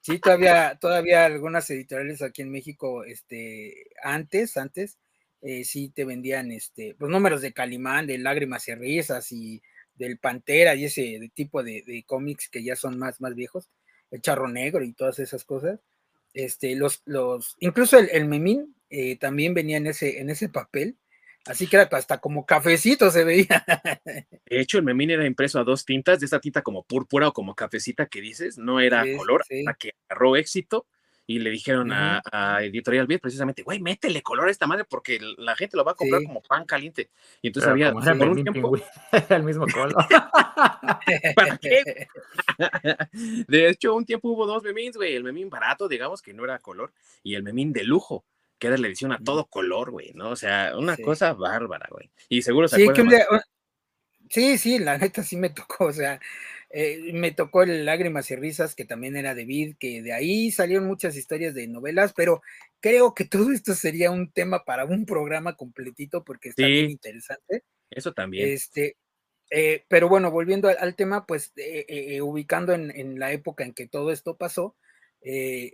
sí, 0.00 0.18
todavía, 0.18 0.78
todavía 0.80 1.24
algunas 1.24 1.68
editoriales 1.70 2.22
aquí 2.22 2.42
en 2.42 2.50
México, 2.50 3.04
este, 3.04 3.86
antes, 4.02 4.56
antes, 4.56 4.98
eh, 5.42 5.64
sí 5.64 5.90
te 5.90 6.04
vendían, 6.04 6.50
este, 6.52 6.96
los 6.98 7.10
números 7.10 7.42
de 7.42 7.52
Calimán, 7.52 8.06
de 8.06 8.18
Lágrimas 8.18 8.68
y 8.68 8.74
Risas 8.74 9.32
y 9.32 9.62
del 9.94 10.18
Pantera 10.18 10.74
y 10.74 10.84
ese 10.84 11.30
tipo 11.34 11.62
de, 11.62 12.04
cómics 12.06 12.48
que 12.48 12.62
ya 12.62 12.76
son 12.76 12.98
más, 12.98 13.20
más 13.20 13.34
viejos, 13.34 13.68
el 14.10 14.20
Charro 14.20 14.48
Negro 14.48 14.84
y 14.84 14.92
todas 14.92 15.18
esas 15.18 15.44
cosas. 15.44 15.80
Este, 16.34 16.76
los, 16.76 17.02
los, 17.06 17.56
incluso 17.60 17.98
el, 17.98 18.10
el 18.12 18.26
memín, 18.26 18.75
eh, 18.90 19.16
también 19.16 19.54
venía 19.54 19.76
en 19.76 19.86
ese, 19.86 20.20
en 20.20 20.30
ese 20.30 20.48
papel. 20.48 20.96
Así 21.46 21.68
que 21.68 21.76
era 21.76 21.88
hasta 21.92 22.18
como 22.18 22.44
cafecito 22.44 23.10
se 23.10 23.24
veía. 23.24 23.64
De 24.04 24.60
hecho, 24.60 24.78
el 24.78 24.84
memín 24.84 25.10
era 25.10 25.26
impreso 25.26 25.60
a 25.60 25.64
dos 25.64 25.84
tintas, 25.84 26.18
de 26.18 26.26
esa 26.26 26.40
tinta 26.40 26.62
como 26.62 26.82
púrpura 26.82 27.28
o 27.28 27.32
como 27.32 27.54
cafecita 27.54 28.06
que 28.06 28.20
dices, 28.20 28.58
no 28.58 28.80
era 28.80 29.04
color, 29.16 29.42
hasta 29.42 29.74
que 29.74 29.92
agarró 30.08 30.36
éxito 30.36 30.86
y 31.28 31.40
le 31.40 31.50
dijeron 31.50 31.90
a, 31.92 32.22
Editorial 32.62 33.06
Beat 33.06 33.20
precisamente, 33.20 33.62
güey, 33.62 33.80
métele 33.80 34.22
color 34.22 34.48
a 34.48 34.50
esta 34.50 34.66
madre 34.66 34.84
porque 34.84 35.18
la 35.38 35.56
gente 35.56 35.76
lo 35.76 35.84
va 35.84 35.92
a 35.92 35.96
comprar 35.96 36.22
como 36.22 36.40
pan 36.40 36.64
caliente. 36.64 37.10
Y 37.42 37.48
entonces 37.48 37.68
había 37.68 37.92
por 37.92 38.28
un 38.28 38.42
tiempo 38.44 38.76
el 39.30 39.42
mismo 39.42 39.66
color. 39.66 39.94
¿Para 41.36 41.58
qué? 41.58 42.06
de 43.48 43.68
hecho, 43.68 43.94
un 43.94 44.04
tiempo 44.04 44.28
hubo 44.28 44.46
dos 44.46 44.62
memins, 44.62 44.96
güey, 44.96 45.16
el 45.16 45.24
memín 45.24 45.50
barato, 45.50 45.88
digamos, 45.88 46.22
que 46.22 46.32
no 46.32 46.44
era 46.44 46.60
color, 46.60 46.92
y 47.24 47.34
el 47.34 47.42
memín 47.42 47.72
de 47.72 47.82
lujo, 47.82 48.24
que 48.58 48.68
era 48.68 48.78
la 48.78 48.86
edición 48.86 49.12
a 49.12 49.18
todo 49.18 49.46
color, 49.46 49.90
güey, 49.90 50.12
¿no? 50.14 50.30
O 50.30 50.36
sea, 50.36 50.72
una 50.76 50.96
cosa 50.96 51.32
bárbara, 51.34 51.88
güey. 51.90 52.10
Y 52.28 52.42
seguro 52.42 52.68
se 52.68 52.76
sí, 52.76 52.88
Sí, 54.30 54.58
sí, 54.58 54.78
la 54.78 54.98
neta 54.98 55.22
sí 55.22 55.36
me 55.36 55.50
tocó, 55.50 55.86
o 55.86 55.92
sea, 55.92 56.20
eh, 56.70 57.12
me 57.12 57.30
tocó 57.30 57.62
el 57.62 57.84
Lágrimas 57.84 58.30
y 58.30 58.36
Risas, 58.36 58.74
que 58.74 58.84
también 58.84 59.16
era 59.16 59.34
de 59.34 59.44
Vid, 59.44 59.76
que 59.78 60.02
de 60.02 60.12
ahí 60.12 60.50
salieron 60.50 60.86
muchas 60.86 61.16
historias 61.16 61.54
de 61.54 61.68
novelas, 61.68 62.12
pero 62.12 62.42
creo 62.80 63.14
que 63.14 63.24
todo 63.24 63.52
esto 63.52 63.74
sería 63.74 64.10
un 64.10 64.30
tema 64.32 64.64
para 64.64 64.84
un 64.84 65.06
programa 65.06 65.56
completito 65.56 66.24
porque 66.24 66.50
está 66.50 66.66
bien 66.66 66.90
interesante. 66.90 67.62
Eso 67.90 68.12
también. 68.12 68.48
Este, 68.48 68.96
eh, 69.50 69.84
pero 69.88 70.08
bueno, 70.08 70.30
volviendo 70.30 70.68
al, 70.68 70.96
tema, 70.96 71.24
pues 71.24 71.52
eh, 71.56 72.20
ubicando 72.20 72.72
en, 72.72 73.18
la 73.18 73.32
época 73.32 73.64
en 73.64 73.72
que 73.72 73.86
todo 73.86 74.10
esto 74.10 74.36
pasó, 74.36 74.76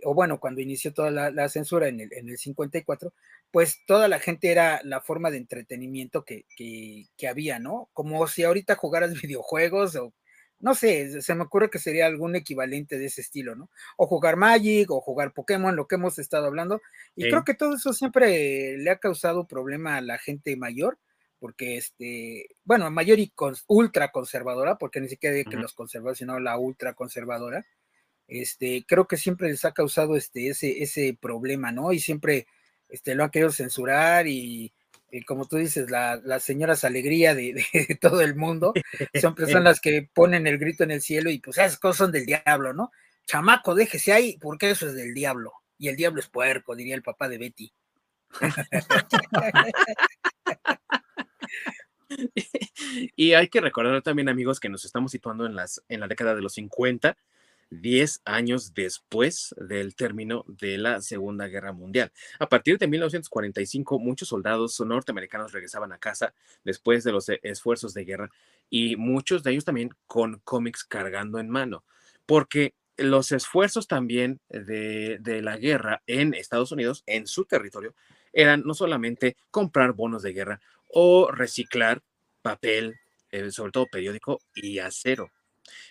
o 0.03 0.13
bueno, 0.13 0.39
cuando 0.39 0.61
inició 0.61 0.93
toda 0.93 1.11
la, 1.11 1.49
censura 1.49 1.87
en 1.87 1.99
el, 1.99 2.13
en 2.13 2.29
el 2.29 2.37
54, 2.37 3.13
pues 3.51 3.81
toda 3.85 4.07
la 4.07 4.19
gente 4.19 4.51
era 4.51 4.81
la 4.83 5.01
forma 5.01 5.29
de 5.29 5.37
entretenimiento 5.37 6.25
que, 6.25 6.45
que, 6.55 7.27
había, 7.27 7.59
¿no? 7.59 7.89
Como 7.93 8.25
si 8.27 8.43
ahorita 8.43 8.75
jugaras 8.75 9.13
videojuegos 9.21 9.95
o 9.95 10.13
no 10.59 10.75
sé, 10.75 11.21
se 11.21 11.35
me 11.35 11.43
ocurre 11.43 11.69
que 11.69 11.77
sería 11.77 12.05
algún 12.05 12.37
equivalente 12.37 12.97
de 12.97 13.07
ese 13.07 13.19
estilo, 13.19 13.53
¿no? 13.53 13.69
O 13.97 14.07
jugar 14.07 14.37
Magic 14.37 14.89
o 14.89 15.01
jugar 15.01 15.33
Pokémon, 15.33 15.75
lo 15.75 15.87
que 15.87 15.95
hemos 15.95 16.17
estado 16.19 16.47
hablando. 16.47 16.81
Y 17.17 17.29
creo 17.29 17.43
que 17.43 17.53
todo 17.53 17.75
eso 17.75 17.91
siempre 17.91 18.77
le 18.77 18.89
ha 18.89 18.97
causado 18.97 19.45
problema 19.45 19.97
a 19.97 20.01
la 20.01 20.17
gente 20.17 20.55
mayor, 20.55 20.97
porque 21.39 21.75
este, 21.75 22.47
bueno, 22.63 22.89
mayor 22.89 23.19
y 23.19 23.33
ultra 23.67 24.11
conservadora, 24.11 24.77
porque 24.77 25.01
ni 25.01 25.09
siquiera 25.09 25.35
de 25.35 25.43
que 25.43 25.57
los 25.57 25.73
conservadores, 25.73 26.19
sino 26.19 26.39
la 26.39 26.57
ultra 26.57 26.93
conservadora. 26.93 27.65
Este, 28.27 28.85
creo 28.87 29.07
que 29.07 29.17
siempre 29.17 29.49
les 29.49 29.65
ha 29.65 29.73
causado 29.73 30.15
este, 30.15 30.47
ese, 30.47 30.83
ese 30.83 31.17
problema, 31.19 31.71
¿no? 31.71 31.91
Y 31.91 31.99
siempre 31.99 32.47
este, 32.89 33.15
lo 33.15 33.23
han 33.23 33.29
querido 33.29 33.51
censurar 33.51 34.27
y 34.27 34.73
como 35.21 35.47
tú 35.47 35.57
dices, 35.57 35.91
las 35.91 36.43
señoras 36.43 36.83
alegría 36.83 37.35
de, 37.35 37.63
todo 38.01 38.21
el 38.21 38.35
mundo, 38.35 38.73
siempre 39.13 39.45
son 39.45 39.45
las 39.63 39.79
que 39.79 40.09
ponen 40.11 40.47
el 40.47 40.57
grito 40.57 40.83
en 40.83 40.91
el 40.91 41.01
cielo 41.01 41.29
y 41.29 41.39
pues 41.39 41.59
esas 41.59 41.77
cosas 41.77 41.97
son 41.97 42.11
del 42.11 42.25
diablo, 42.25 42.73
¿no? 42.73 42.91
Chamaco, 43.25 43.75
déjese 43.75 44.11
ahí, 44.11 44.37
porque 44.41 44.71
eso 44.71 44.87
es 44.87 44.95
del 44.95 45.13
diablo. 45.13 45.53
Y 45.77 45.87
el 45.87 45.95
diablo 45.95 46.19
es 46.19 46.27
puerco, 46.27 46.75
diría 46.75 46.95
el 46.95 47.03
papá 47.03 47.29
de 47.29 47.37
Betty. 47.37 47.71
y 53.15 53.33
hay 53.33 53.47
que 53.47 53.61
recordar 53.61 54.01
también, 54.01 54.27
amigos, 54.27 54.59
que 54.59 54.69
nos 54.69 54.83
estamos 54.83 55.11
situando 55.11 55.45
en, 55.45 55.55
las, 55.55 55.81
en 55.87 55.99
la 55.99 56.07
década 56.07 56.35
de 56.35 56.41
los 56.41 56.53
50 56.53 57.15
10 57.81 58.21
años 58.25 58.73
después 58.73 59.53
del 59.57 59.95
término 59.95 60.45
de 60.47 60.77
la 60.77 61.01
Segunda 61.01 61.47
Guerra 61.47 61.73
Mundial. 61.73 62.11
A 62.39 62.49
partir 62.49 62.77
de 62.77 62.87
1945, 62.87 63.99
muchos 63.99 64.29
soldados 64.29 64.79
norteamericanos 64.79 65.51
regresaban 65.51 65.91
a 65.91 65.97
casa 65.97 66.33
después 66.63 67.03
de 67.03 67.11
los 67.11 67.29
e, 67.29 67.39
esfuerzos 67.43 67.93
de 67.93 68.05
guerra 68.05 68.29
y 68.69 68.95
muchos 68.95 69.43
de 69.43 69.51
ellos 69.51 69.65
también 69.65 69.91
con 70.07 70.41
cómics 70.43 70.83
cargando 70.83 71.39
en 71.39 71.49
mano, 71.49 71.83
porque 72.25 72.73
los 72.97 73.31
esfuerzos 73.31 73.87
también 73.87 74.39
de, 74.49 75.19
la 75.41 75.57
guerra 75.57 76.03
en 76.05 76.33
Estados 76.33 76.71
Unidos, 76.71 77.03
en 77.07 77.27
su 77.27 77.45
territorio, 77.45 77.95
eran 78.33 78.63
no 78.65 78.73
solamente 78.73 79.35
comprar 79.51 79.93
bonos 79.93 80.21
de 80.21 80.33
guerra 80.33 80.61
o 80.89 81.31
reciclar 81.31 82.01
papel, 82.41 82.95
eh, 83.31 83.51
sobre 83.51 83.71
todo 83.71 83.87
periódico 83.87 84.39
y 84.53 84.79
acero. 84.79 85.31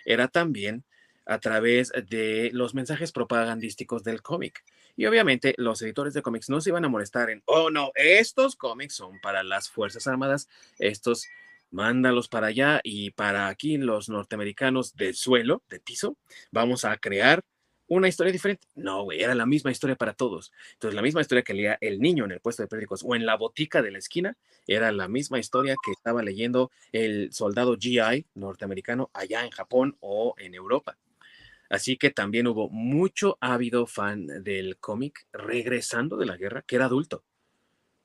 Era 0.04 0.28
también 0.28 0.84
a 1.26 1.38
través 1.38 1.92
de 2.08 2.50
los 2.52 2.74
mensajes 2.74 3.12
propagandísticos 3.12 4.02
del 4.02 4.22
cómic. 4.22 4.64
Y 4.96 5.06
obviamente 5.06 5.54
los 5.56 5.80
editores 5.82 6.14
de 6.14 6.22
cómics 6.22 6.50
no 6.50 6.60
se 6.60 6.70
iban 6.70 6.84
a 6.84 6.88
molestar 6.88 7.30
en, 7.30 7.42
oh 7.46 7.70
no, 7.70 7.92
estos 7.94 8.56
cómics 8.56 8.94
son 8.94 9.20
para 9.20 9.42
las 9.42 9.70
Fuerzas 9.70 10.06
Armadas, 10.06 10.48
estos 10.78 11.26
mándalos 11.70 12.28
para 12.28 12.48
allá 12.48 12.80
y 12.84 13.10
para 13.10 13.48
aquí 13.48 13.78
los 13.78 14.08
norteamericanos 14.08 14.94
del 14.94 15.14
suelo, 15.14 15.62
de 15.68 15.80
piso, 15.80 16.18
vamos 16.50 16.84
a 16.84 16.96
crear 16.98 17.42
una 17.88 18.08
historia 18.08 18.32
diferente. 18.32 18.66
No, 18.74 19.04
güey, 19.04 19.22
era 19.22 19.34
la 19.34 19.44
misma 19.44 19.70
historia 19.70 19.96
para 19.96 20.14
todos. 20.14 20.52
Entonces, 20.74 20.94
la 20.94 21.02
misma 21.02 21.20
historia 21.20 21.42
que 21.42 21.52
leía 21.52 21.76
el 21.80 22.00
niño 22.00 22.24
en 22.24 22.32
el 22.32 22.40
puesto 22.40 22.62
de 22.62 22.68
periódicos 22.68 23.02
o 23.04 23.14
en 23.14 23.26
la 23.26 23.36
botica 23.36 23.82
de 23.82 23.90
la 23.90 23.98
esquina, 23.98 24.36
era 24.66 24.92
la 24.92 25.08
misma 25.08 25.38
historia 25.38 25.74
que 25.84 25.92
estaba 25.92 26.22
leyendo 26.22 26.70
el 26.92 27.32
soldado 27.32 27.76
GI 27.78 28.26
norteamericano 28.34 29.10
allá 29.12 29.44
en 29.44 29.50
Japón 29.50 29.96
o 30.00 30.34
en 30.38 30.54
Europa. 30.54 30.96
Así 31.72 31.96
que 31.96 32.10
también 32.10 32.46
hubo 32.48 32.68
mucho 32.68 33.38
ávido 33.40 33.86
fan 33.86 34.26
del 34.44 34.76
cómic 34.76 35.26
regresando 35.32 36.18
de 36.18 36.26
la 36.26 36.36
guerra 36.36 36.60
que 36.60 36.76
era 36.76 36.84
adulto. 36.84 37.24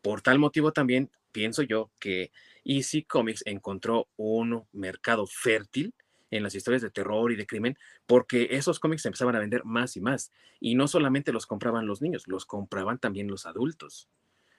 Por 0.01 0.21
tal 0.21 0.39
motivo 0.39 0.71
también 0.71 1.11
pienso 1.33 1.63
yo 1.63 1.91
que 1.99 2.31
Easy 2.63 3.03
Comics 3.03 3.43
encontró 3.45 4.07
un 4.15 4.65
mercado 4.71 5.27
fértil 5.27 5.93
en 6.31 6.43
las 6.43 6.55
historias 6.55 6.81
de 6.81 6.91
terror 6.91 7.29
y 7.29 7.35
de 7.35 7.45
crimen, 7.45 7.77
porque 8.05 8.47
esos 8.51 8.79
cómics 8.79 9.05
empezaban 9.05 9.35
a 9.35 9.39
vender 9.39 9.65
más 9.65 9.97
y 9.97 9.99
más. 9.99 10.31
Y 10.61 10.75
no 10.75 10.87
solamente 10.87 11.33
los 11.33 11.45
compraban 11.45 11.87
los 11.87 12.01
niños, 12.01 12.23
los 12.25 12.45
compraban 12.45 12.99
también 12.99 13.27
los 13.27 13.45
adultos. 13.45 14.07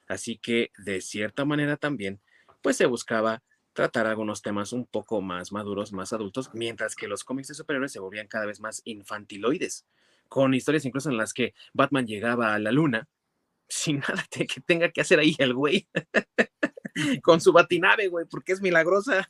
Así 0.06 0.36
que 0.36 0.70
de 0.76 1.00
cierta 1.00 1.46
manera 1.46 1.78
también, 1.78 2.20
pues 2.60 2.76
se 2.76 2.84
buscaba 2.84 3.42
tratar 3.78 4.08
algunos 4.08 4.42
temas 4.42 4.72
un 4.72 4.86
poco 4.86 5.20
más 5.20 5.52
maduros, 5.52 5.92
más 5.92 6.12
adultos, 6.12 6.50
mientras 6.52 6.96
que 6.96 7.06
los 7.06 7.22
cómics 7.22 7.46
de 7.46 7.54
superhéroes 7.54 7.92
se 7.92 8.00
volvían 8.00 8.26
cada 8.26 8.44
vez 8.44 8.58
más 8.58 8.82
infantiloides, 8.84 9.86
con 10.28 10.52
historias 10.52 10.84
incluso 10.84 11.10
en 11.10 11.16
las 11.16 11.32
que 11.32 11.54
Batman 11.74 12.04
llegaba 12.04 12.54
a 12.54 12.58
la 12.58 12.72
luna 12.72 13.08
sin 13.68 14.00
nada 14.00 14.26
que 14.32 14.60
tenga 14.66 14.90
que 14.90 15.00
hacer 15.00 15.20
ahí 15.20 15.36
el 15.38 15.54
güey, 15.54 15.86
con 17.22 17.40
su 17.40 17.52
batinave, 17.52 18.08
güey, 18.08 18.26
porque 18.28 18.50
es 18.50 18.60
milagrosa. 18.60 19.28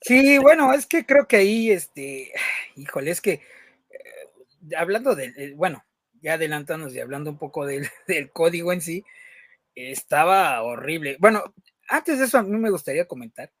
sí, 0.00 0.38
bueno, 0.38 0.72
es 0.72 0.86
que 0.86 1.04
creo 1.04 1.28
que 1.28 1.36
ahí, 1.36 1.70
este, 1.70 2.32
híjole, 2.74 3.10
es 3.10 3.20
que 3.20 3.32
eh, 3.32 4.76
hablando 4.78 5.14
de, 5.14 5.26
eh, 5.36 5.52
bueno, 5.54 5.84
ya 6.22 6.34
adelantándonos 6.34 6.94
y 6.94 7.00
hablando 7.00 7.28
un 7.28 7.36
poco 7.36 7.66
del, 7.66 7.86
del 8.08 8.30
código 8.30 8.72
en 8.72 8.80
sí, 8.80 9.04
estaba 9.74 10.62
horrible. 10.62 11.18
Bueno, 11.20 11.52
antes 11.88 12.18
de 12.18 12.24
eso, 12.24 12.38
a 12.38 12.42
mí 12.42 12.56
me 12.56 12.70
gustaría 12.70 13.06
comentar 13.06 13.52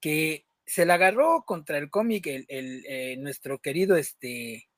que 0.00 0.46
se 0.64 0.84
la 0.84 0.94
agarró 0.94 1.44
contra 1.46 1.78
el 1.78 1.90
cómic 1.90 2.26
el, 2.26 2.46
eh, 2.48 3.16
nuestro 3.18 3.58
querido 3.58 3.96
este 3.96 4.68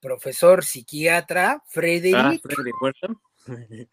profesor 0.00 0.64
psiquiatra 0.64 1.52
ah, 1.52 1.64
Frederick. 1.68 2.42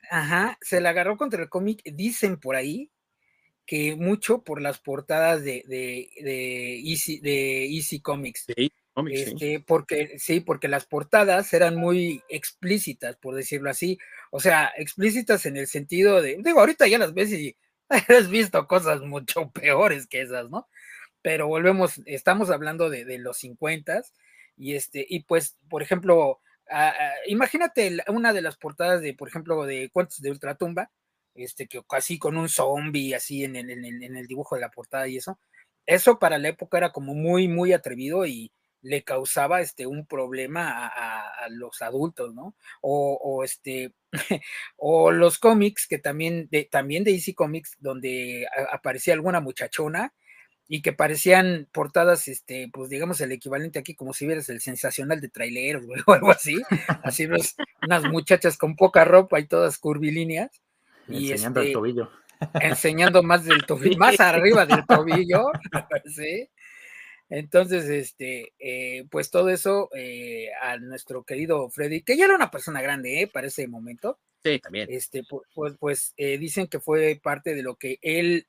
Ajá, 0.10 0.58
se 0.62 0.82
la 0.82 0.90
agarró 0.90 1.18
contra 1.18 1.42
el 1.44 1.50
cómic. 1.50 1.82
Dicen 1.84 2.40
por 2.40 2.56
ahí 2.56 2.92
que 3.66 3.96
mucho 3.96 4.44
por 4.44 4.62
las 4.62 4.80
portadas 4.80 5.44
de, 5.44 5.64
de, 5.68 6.10
de 6.24 6.80
Easy, 6.80 7.20
de 7.20 7.66
Easy 7.66 8.00
Comics. 8.00 8.46
este, 9.12 9.60
Porque 9.60 10.18
sí, 10.18 10.40
porque 10.40 10.68
las 10.68 10.86
portadas 10.86 11.54
eran 11.54 11.76
muy 11.76 12.24
explícitas, 12.30 13.18
por 13.18 13.36
decirlo 13.36 13.70
así. 13.70 13.98
O 14.32 14.40
sea, 14.40 14.72
explícitas 14.78 15.46
en 15.46 15.58
el 15.58 15.68
sentido 15.68 16.22
de, 16.22 16.38
digo, 16.42 16.62
ahorita 16.62 16.88
ya 16.88 16.98
las 16.98 17.14
ves 17.14 17.32
y 17.34 17.56
has 18.20 18.30
visto 18.30 18.68
cosas 18.68 19.02
mucho 19.02 19.50
peores 19.52 20.08
que 20.08 20.22
esas, 20.22 20.50
¿no? 20.50 20.68
Pero 21.22 21.48
volvemos, 21.48 22.02
estamos 22.06 22.50
hablando 22.50 22.90
de, 22.90 23.18
los 23.18 23.38
50 23.38 24.02
y 24.56 24.76
este, 24.76 25.06
y 25.08 25.24
pues, 25.24 25.58
por 25.70 25.82
ejemplo, 25.82 26.42
imagínate 27.28 27.98
una 28.08 28.34
de 28.34 28.42
las 28.42 28.58
portadas 28.58 29.02
de, 29.02 29.14
por 29.14 29.28
ejemplo, 29.28 29.66
de 29.66 29.90
Cuentos 29.92 30.22
de 30.22 30.32
Ultratumba, 30.32 30.92
este, 31.36 31.68
que 31.68 31.82
casi 31.88 32.20
con 32.20 32.38
un 32.38 32.50
zombie 32.50 33.14
así 33.14 33.44
en 33.44 33.56
el, 33.56 33.70
en 33.70 34.18
el 34.18 34.28
dibujo 34.28 34.56
de 34.56 34.62
la 34.62 34.72
portada 34.72 35.08
y 35.08 35.18
eso. 35.18 35.40
Eso 35.86 36.20
para 36.20 36.38
la 36.38 36.50
época 36.50 36.78
era 36.78 36.92
como 36.92 37.14
muy, 37.14 37.48
muy 37.48 37.74
atrevido 37.74 38.26
y, 38.26 38.52
le 38.88 39.04
causaba 39.04 39.60
este, 39.60 39.86
un 39.86 40.06
problema 40.06 40.88
a, 40.88 41.50
los 41.50 41.82
adultos, 41.82 42.34
¿no? 42.34 42.56
O, 42.82 43.44
este, 43.44 43.94
o 44.78 45.12
los 45.12 45.40
cómics 45.40 45.88
que 45.88 45.98
también 45.98 46.48
de, 46.52 46.66
también 46.66 47.04
de 47.04 47.12
Easy 47.12 47.34
Comics, 47.34 47.76
donde 47.80 48.48
aparecía 48.72 49.14
alguna 49.14 49.42
muchachona 49.42 50.14
y 50.70 50.82
que 50.82 50.94
parecían 50.94 51.68
portadas, 51.72 52.28
este, 52.28 52.70
pues 52.72 52.90
digamos 52.90 53.20
el 53.22 53.32
equivalente 53.32 53.80
aquí, 53.80 53.94
como 53.94 54.14
si 54.14 54.26
vieras 54.26 54.50
el 54.50 54.62
sensacional 54.62 55.20
de 55.20 55.30
traileros 55.30 55.84
o 56.08 56.14
algo 56.14 56.32
así, 56.32 56.56
así 57.04 57.26
ves 57.26 57.56
unas 57.82 58.04
muchachas 58.04 58.58
con 58.58 58.76
poca 58.76 59.04
ropa 59.04 59.40
y 59.40 59.48
todas 59.48 59.78
curvilíneas. 59.78 60.52
Y 61.10 61.32
enseñando 61.32 61.60
el 61.60 61.68
este, 61.68 61.74
tobillo. 61.74 62.12
Enseñando 62.62 63.24
más 63.24 63.44
del 63.44 63.66
tobillo, 63.68 63.98
más 63.98 64.20
arriba 64.20 64.66
del 64.66 64.86
tobillo, 64.86 65.52
¿sí? 66.06 66.50
Entonces, 67.30 67.86
este, 67.90 68.54
eh, 68.58 69.06
pues 69.12 69.30
todo 69.30 69.50
eso 69.50 69.90
eh, 69.94 70.50
a 70.62 70.78
nuestro 70.78 71.24
querido 71.24 71.70
Freddy, 71.70 72.02
que 72.02 72.16
ya 72.16 72.26
era 72.26 72.36
una 72.36 72.52
persona 72.52 72.82
grande, 72.82 73.22
¿eh? 73.22 73.28
Para 73.28 73.48
ese 73.48 73.68
momento. 73.68 74.18
Sí, 74.44 74.60
también. 74.60 74.88
Este, 74.90 75.24
pues, 75.54 75.76
pues 75.78 76.14
dicen 76.18 76.68
que 76.68 76.80
fue 76.80 77.20
parte 77.22 77.54
de 77.54 77.64
lo 77.64 77.76
que 77.76 78.00
él, 78.02 78.48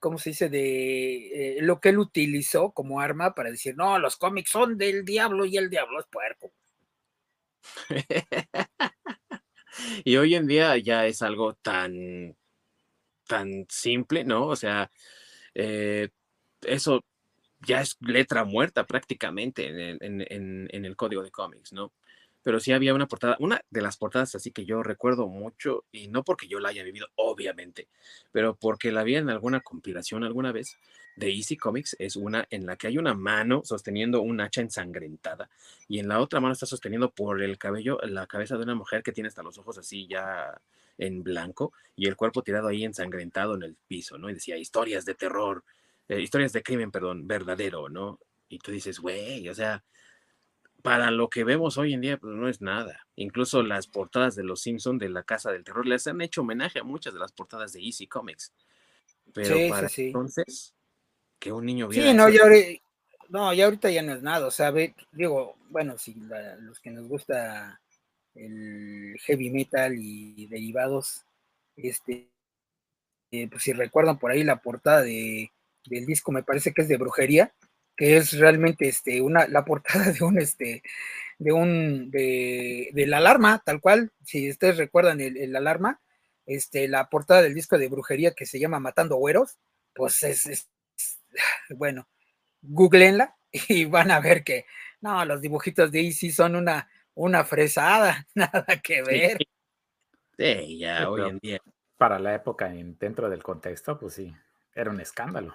¿cómo 0.00 0.18
se 0.18 0.30
dice? 0.30 0.48
De 0.48 1.58
lo 1.60 1.80
que 1.80 1.90
él 1.90 1.98
utilizó 1.98 2.72
como 2.72 3.00
arma 3.00 3.34
para 3.34 3.50
decir, 3.50 3.76
no, 3.76 3.98
los 4.00 4.16
cómics 4.16 4.50
son 4.50 4.76
del 4.76 5.04
diablo 5.04 5.44
y 5.44 5.56
el 5.58 5.70
diablo 5.70 6.00
es 6.00 6.06
puerco. 6.06 6.50
y 10.04 10.16
hoy 10.16 10.34
en 10.34 10.48
día 10.48 10.76
ya 10.78 11.06
es 11.06 11.22
algo 11.22 11.54
tan, 11.54 12.36
tan 13.28 13.66
simple, 13.68 14.24
¿no? 14.24 14.48
O 14.48 14.56
sea, 14.56 14.90
eso 15.54 17.04
ya 17.66 17.80
es 17.80 17.96
letra 18.00 18.44
muerta 18.44 18.86
prácticamente 18.86 19.66
en, 20.00 20.68
el 20.70 20.96
código 20.96 21.22
de 21.22 21.30
cómics, 21.30 21.72
¿no? 21.72 21.92
Pero 22.42 22.60
sí 22.60 22.72
había 22.72 22.94
una 22.94 23.08
portada, 23.08 23.36
una 23.40 23.62
de 23.70 23.80
las 23.80 23.96
portadas 23.96 24.34
así 24.34 24.50
que 24.50 24.66
yo 24.66 24.82
recuerdo 24.82 25.28
mucho, 25.28 25.84
y 25.90 26.08
no 26.08 26.22
porque 26.22 26.46
yo 26.46 26.60
la 26.60 26.68
haya 26.68 26.82
vivido, 26.82 27.08
obviamente, 27.14 27.88
pero 28.32 28.54
porque 28.54 28.92
la 28.92 29.02
vi 29.02 29.16
en 29.16 29.30
alguna 29.30 29.60
compilación 29.60 30.24
alguna 30.24 30.52
vez 30.52 30.76
de 31.16 31.30
Easy 31.30 31.56
Comics, 31.56 31.96
es 31.98 32.16
una 32.16 32.46
en 32.50 32.66
la 32.66 32.76
que 32.76 32.88
hay 32.88 32.98
una 32.98 33.14
mano 33.14 33.62
sosteniendo 33.64 34.20
un 34.20 34.40
hacha 34.40 34.60
ensangrentada, 34.60 35.48
y 35.88 36.00
en 36.00 36.08
la 36.08 36.20
otra 36.20 36.40
mano 36.40 36.52
está 36.52 36.66
sosteniendo 36.66 37.10
por 37.10 37.42
el 37.42 37.56
cabello 37.56 37.98
la 38.02 38.26
cabeza 38.26 38.56
de 38.56 38.64
una 38.64 38.74
mujer 38.74 39.02
que 39.02 39.12
tiene 39.12 39.28
hasta 39.28 39.42
los 39.42 39.56
ojos 39.56 39.78
así 39.78 40.06
ya 40.06 40.60
en 40.98 41.22
blanco, 41.22 41.72
y 41.96 42.08
el 42.08 42.16
cuerpo 42.16 42.42
tirado 42.42 42.68
ahí 42.68 42.84
ensangrentado 42.84 43.54
en 43.54 43.62
el 43.62 43.76
piso, 43.88 44.18
¿no? 44.18 44.28
Y 44.28 44.34
decía, 44.34 44.58
historias 44.58 45.06
de 45.06 45.14
terror, 45.14 45.64
eh, 46.08 46.20
historias 46.20 46.52
de 46.52 46.62
crimen, 46.62 46.90
perdón, 46.90 47.26
verdadero, 47.26 47.88
¿no? 47.88 48.18
Y 48.48 48.58
tú 48.58 48.70
dices, 48.70 48.98
güey, 48.98 49.48
o 49.48 49.54
sea, 49.54 49.84
para 50.82 51.10
lo 51.10 51.30
que 51.30 51.44
vemos 51.44 51.78
hoy 51.78 51.94
en 51.94 52.02
día, 52.02 52.18
pues 52.18 52.34
no 52.34 52.46
es 52.46 52.60
nada. 52.60 53.06
Incluso 53.16 53.62
las 53.62 53.86
portadas 53.86 54.34
de 54.34 54.44
los 54.44 54.60
Simpsons 54.60 55.00
de 55.00 55.08
la 55.08 55.22
Casa 55.22 55.50
del 55.50 55.64
Terror 55.64 55.86
les 55.86 56.06
han 56.06 56.20
hecho 56.20 56.42
homenaje 56.42 56.78
a 56.78 56.84
muchas 56.84 57.14
de 57.14 57.20
las 57.20 57.32
portadas 57.32 57.72
de 57.72 57.80
Easy 57.80 58.06
Comics. 58.06 58.52
Pero 59.32 59.56
para 59.70 59.88
entonces, 59.96 60.74
que 61.38 61.52
un 61.52 61.64
niño 61.64 61.88
viera. 61.88 62.10
Sí, 62.10 62.14
no, 62.14 62.28
ya 62.28 62.42
ahorita, 62.42 62.82
no, 63.30 63.54
ya 63.54 63.64
ahorita 63.64 63.90
ya 63.90 64.02
no 64.02 64.12
es 64.12 64.22
nada. 64.22 64.46
O 64.46 64.50
sea, 64.50 64.72
digo, 65.12 65.56
bueno, 65.70 65.96
si 65.96 66.14
los 66.60 66.78
que 66.80 66.90
nos 66.90 67.08
gusta 67.08 67.80
el 68.34 69.16
heavy 69.22 69.48
metal 69.48 69.94
y 69.96 70.46
derivados, 70.48 71.24
este, 71.76 72.28
eh, 73.30 73.48
pues 73.48 73.62
si 73.62 73.72
recuerdan 73.72 74.18
por 74.18 74.32
ahí 74.32 74.44
la 74.44 74.60
portada 74.60 75.00
de 75.00 75.50
del 75.86 76.06
disco, 76.06 76.32
me 76.32 76.42
parece 76.42 76.72
que 76.72 76.82
es 76.82 76.88
de 76.88 76.96
brujería, 76.96 77.54
que 77.96 78.16
es 78.16 78.38
realmente 78.38 78.88
este, 78.88 79.20
una, 79.20 79.46
la 79.46 79.64
portada 79.64 80.04
de 80.12 80.24
un, 80.24 80.38
este, 80.38 80.82
de 81.38 81.52
un, 81.52 82.10
de, 82.10 82.92
la 83.06 83.18
alarma, 83.18 83.62
tal 83.64 83.80
cual, 83.80 84.12
si 84.24 84.50
ustedes 84.50 84.76
recuerdan 84.76 85.20
el, 85.20 85.54
alarma, 85.56 86.00
este, 86.46 86.88
la 86.88 87.08
portada 87.08 87.42
del 87.42 87.54
disco 87.54 87.78
de 87.78 87.88
brujería 87.88 88.34
que 88.34 88.46
se 88.46 88.58
llama 88.58 88.80
Matando 88.80 89.16
Güeros, 89.16 89.58
pues 89.94 90.22
es, 90.22 90.68
bueno, 91.70 92.08
googleenla 92.62 93.36
y 93.68 93.84
van 93.84 94.10
a 94.10 94.20
ver 94.20 94.44
que, 94.44 94.66
no, 95.00 95.24
los 95.24 95.40
dibujitos 95.40 95.92
de 95.92 96.00
Easy 96.00 96.30
son 96.30 96.56
una, 96.56 96.88
una 97.14 97.44
fresada, 97.44 98.26
nada 98.34 98.66
que 98.82 99.02
ver. 99.02 99.38
Sí, 100.36 100.78
ya 100.78 101.08
hoy 101.08 101.28
en 101.28 101.38
día. 101.38 101.58
Para 101.96 102.18
la 102.18 102.34
época, 102.34 102.68
dentro 102.68 103.30
del 103.30 103.42
contexto, 103.42 103.98
pues 103.98 104.14
sí, 104.14 104.34
era 104.74 104.90
un 104.90 105.00
escándalo. 105.00 105.54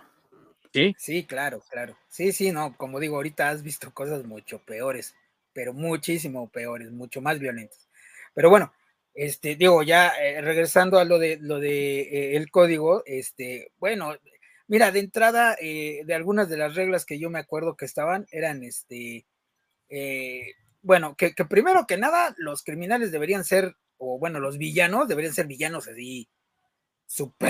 Sí. 0.74 0.96
Sí, 1.00 1.26
claro, 1.26 1.62
claro. 1.70 1.98
Sí, 2.10 2.32
sí, 2.32 2.52
no, 2.52 2.76
como 2.78 3.00
digo, 3.00 3.16
ahorita 3.16 3.50
has 3.50 3.64
visto 3.64 3.92
cosas 3.94 4.24
mucho 4.26 4.60
peores, 4.64 5.16
pero 5.52 5.74
muchísimo 5.74 6.48
peores, 6.50 6.92
mucho 6.92 7.22
más 7.22 7.40
violentas. 7.40 7.90
Pero 8.36 8.50
bueno, 8.52 8.72
este, 9.16 9.56
digo, 9.56 9.82
ya 9.82 10.10
eh, 10.10 10.42
regresando 10.42 11.00
a 11.00 11.06
lo 11.06 11.18
de 11.18 11.38
lo 11.42 11.60
de 11.60 12.02
eh, 12.02 12.36
el 12.38 12.52
código, 12.52 13.02
este, 13.08 13.72
bueno, 13.78 14.16
mira, 14.68 14.92
de 14.92 15.00
entrada, 15.00 15.56
eh, 15.60 16.04
de 16.06 16.14
algunas 16.14 16.50
de 16.50 16.58
las 16.58 16.76
reglas 16.76 17.04
que 17.06 17.18
yo 17.20 17.32
me 17.32 17.40
acuerdo 17.40 17.76
que 17.76 17.86
estaban, 17.86 18.28
eran 18.32 18.64
este, 18.64 19.26
bueno, 20.82 21.16
que, 21.16 21.34
que 21.34 21.46
primero 21.46 21.86
que 21.88 21.98
nada, 21.98 22.34
los 22.38 22.64
criminales 22.64 23.12
deberían 23.12 23.44
ser, 23.44 23.76
o 23.98 24.20
bueno, 24.20 24.40
los 24.40 24.58
villanos 24.58 25.08
deberían 25.08 25.34
ser 25.34 25.48
villanos 25.48 25.88
así 25.88 26.30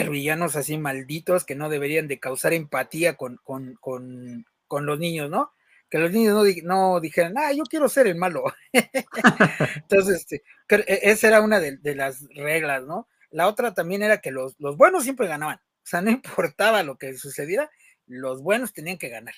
villanos 0.10 0.56
así 0.56 0.78
malditos 0.78 1.46
que 1.46 1.56
no 1.56 1.70
deberían 1.70 2.08
de 2.08 2.20
causar 2.20 2.54
empatía 2.54 3.18
con, 3.18 3.38
con, 3.44 3.76
con, 3.80 4.86
los 4.86 5.00
niños, 5.00 5.30
¿no? 5.30 5.52
Que 5.90 5.98
los 5.98 6.12
niños 6.12 6.34
no, 6.34 6.44
no, 6.64 7.00
dijeran, 7.00 7.38
ah, 7.38 7.52
yo 7.52 7.64
quiero 7.64 7.90
ser 7.90 8.08
el 8.08 8.16
malo. 8.16 8.44
Entonces, 9.76 10.22
este, 10.22 10.44
e, 10.70 11.00
esa 11.12 11.28
era 11.28 11.42
una 11.42 11.60
de, 11.60 11.96
las 11.96 12.28
reglas, 12.36 12.84
¿no? 12.86 13.08
La 13.32 13.48
otra 13.48 13.74
también 13.74 14.04
era 14.04 14.22
que 14.22 14.32
los, 14.32 14.56
los 14.60 14.78
buenos 14.78 15.04
siempre 15.04 15.28
ganaban. 15.28 15.58
O 15.58 15.88
sea, 15.90 16.02
no 16.02 16.12
importaba 16.12 16.84
lo 16.84 16.98
que 16.98 17.18
sucediera, 17.18 17.70
los 18.06 18.42
buenos 18.42 18.74
tenían 18.74 18.98
que 18.98 19.10
ganar. 19.10 19.36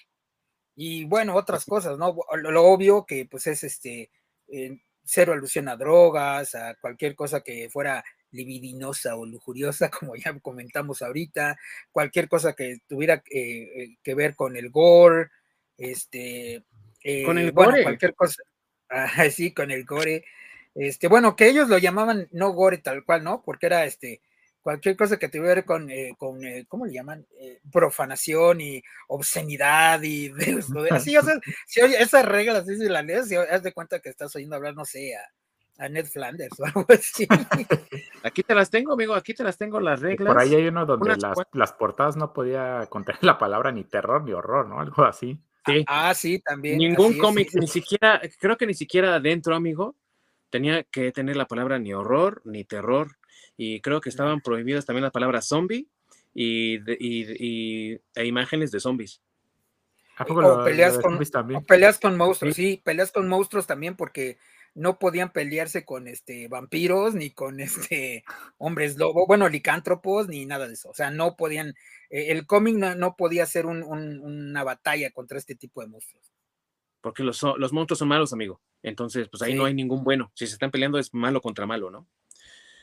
Y 0.76 1.06
bueno, 1.06 1.36
otras 1.36 1.66
cosas, 1.66 1.98
¿no? 1.98 2.16
Lo, 2.36 2.64
obvio 2.64 3.06
que 3.06 3.26
pues 3.26 3.48
es 3.48 3.64
este, 3.64 4.12
eh, 4.48 4.82
cero 5.04 5.34
alusión 5.34 5.68
a 5.68 5.76
drogas, 5.76 6.56
a 6.56 6.76
cualquier 6.76 7.16
cosa 7.16 7.42
que 7.42 7.70
fuera 7.70 8.04
libidinosa 8.32 9.15
o 9.15 9.26
lujuriosa, 9.26 9.89
como 10.00 10.15
ya 10.15 10.38
comentamos 10.39 11.02
ahorita, 11.02 11.58
cualquier 11.91 12.28
cosa 12.28 12.54
que 12.54 12.80
tuviera 12.88 13.24
eh, 13.30 13.70
eh, 13.76 13.98
que 14.04 14.15
ver 14.15 14.36
con 14.36 14.56
el 14.56 14.70
gore, 14.70 15.30
este, 15.78 16.63
con 17.26 17.38
el 17.38 17.50
eh, 17.50 17.52
gore. 17.52 17.84
cualquier 17.84 18.15
cosa, 18.15 18.44
sí, 19.32 19.54
con 19.54 19.72
el 19.72 19.86
gore, 19.86 20.26
este, 20.76 21.08
bueno, 21.08 21.36
que 21.36 21.48
ellos 21.48 21.70
lo 21.70 21.78
llamaban 21.78 22.28
no 22.32 22.52
gore 22.52 22.78
tal 22.78 23.04
cual, 23.04 23.24
¿no? 23.24 23.41
Porque 23.44 23.65
era 23.65 23.86
este, 23.86 24.22
cualquier 24.62 24.96
cosa 24.96 25.17
que 25.17 25.28
tuviera 25.28 25.63
con, 25.63 25.89
con 26.17 26.39
¿cómo 26.67 26.86
le 26.86 26.94
llaman? 26.94 27.26
profanación 27.72 28.62
y 28.62 28.82
obscenidad 29.08 30.02
y 30.04 30.32
así, 30.91 31.17
o 31.17 31.24
sea, 31.24 31.39
si 31.67 31.82
oye, 31.82 32.02
esas 32.02 32.26
reglas, 32.26 32.70
así 32.70 32.78
la 32.88 33.02
lees, 33.02 33.28
si 33.28 33.36
haz 33.36 33.63
de 33.63 33.74
cuenta 33.74 34.00
que 34.00 34.10
estás 34.10 34.34
oyendo 34.36 34.56
hablar, 34.56 34.76
no 34.76 34.86
sé, 34.86 35.15
a, 35.15 35.22
a 35.78 35.90
Ned 35.90 36.06
Flanders 36.06 36.60
o 36.60 36.66
algo 36.66 36.86
así. 36.90 37.28
Aquí 38.24 38.44
te 38.44 38.54
las 38.54 38.70
tengo, 38.70 38.94
amigo, 38.94 39.16
aquí 39.16 39.34
te 39.34 39.44
las 39.44 39.58
tengo 39.58 39.80
las 39.80 40.00
reglas. 40.00 40.32
Por 40.32 40.40
ahí 40.40 40.54
hay 40.54 40.68
uno 40.68 40.86
donde 40.86 41.18
las, 41.54 41.74
portadas 41.74 42.16
no 42.16 42.34
podía 42.34 42.86
contener 42.88 43.24
la 43.24 43.40
palabra 43.40 43.72
ni 43.72 43.84
terror 43.84 44.24
ni 44.24 44.32
horror, 44.32 44.68
¿no? 44.68 44.80
Algo 44.80 45.04
así. 45.04 45.40
Sí. 45.66 45.84
Ah, 45.88 46.14
sí, 46.14 46.40
también. 46.40 46.78
Ningún 46.78 47.18
cómic, 47.18 47.50
ni 47.54 47.68
siquiera, 47.68 48.22
creo 48.40 48.58
que 48.58 48.68
ni 48.68 48.76
siquiera 48.76 49.16
adentro, 49.16 49.56
amigo, 49.56 49.96
tenía 50.52 50.84
que 50.84 51.12
tener 51.12 51.36
la 51.36 51.48
palabra 51.48 51.80
ni 51.80 51.94
horror 51.94 52.42
ni 52.46 52.64
terror. 52.64 53.18
Y 53.58 53.82
creo 53.82 54.02
que 54.02 54.10
estaban 54.10 54.42
prohibidas 54.42 54.86
también 54.86 55.04
las 55.04 55.12
palabras 55.12 55.48
zombie 55.48 55.88
y, 56.34 56.80
y, 57.00 58.00
e 58.16 58.26
imágenes 58.26 58.72
de 58.72 58.80
zombies. 58.80 59.22
o, 60.20 60.64
peleas 60.64 61.00
con, 61.00 61.16
o 61.56 61.64
peleas 61.64 62.00
con 62.00 62.18
monstruos, 62.18 62.56
sí, 62.56 62.82
peleas 62.84 63.12
con 63.12 63.28
monstruos 63.28 63.66
también 63.66 63.96
porque 63.96 64.38
no 64.74 65.00
podían 65.00 65.32
pelearse 65.32 65.86
con 65.86 66.08
este 66.08 66.48
vampiros 66.48 67.14
ni 67.14 67.32
con 67.32 67.60
este 67.60 68.24
hombres 68.58 68.98
lobo, 68.98 69.26
bueno, 69.28 69.50
licántropos 69.50 70.28
ni 70.28 70.46
nada 70.46 70.68
de 70.68 70.74
eso. 70.74 70.90
O 70.90 70.94
sea, 70.94 71.12
no 71.12 71.36
podían, 71.36 71.70
eh, 72.10 72.32
el 72.32 72.46
cómic 72.46 72.76
no, 72.76 73.16
podía 73.16 73.46
ser 73.46 73.66
una 73.66 74.64
batalla 74.64 75.12
contra 75.12 75.38
este 75.38 75.56
tipo 75.56 75.82
de 75.82 75.88
monstruos. 75.88 76.32
Porque 77.02 77.24
los, 77.24 77.42
los 77.42 77.74
monstruos 77.74 78.00
son 78.00 78.10
malos, 78.10 78.32
amigo. 78.32 78.62
Entonces, 78.84 79.28
pues 79.30 79.42
ahí 79.42 79.56
no 79.56 79.66
hay 79.66 79.74
ningún 79.74 80.04
bueno. 80.04 80.32
Si 80.36 80.46
se 80.46 80.54
están 80.54 80.72
peleando 80.72 81.00
es 81.00 81.14
malo 81.14 81.42
contra 81.42 81.66
malo, 81.66 81.90
¿no? 81.90 82.08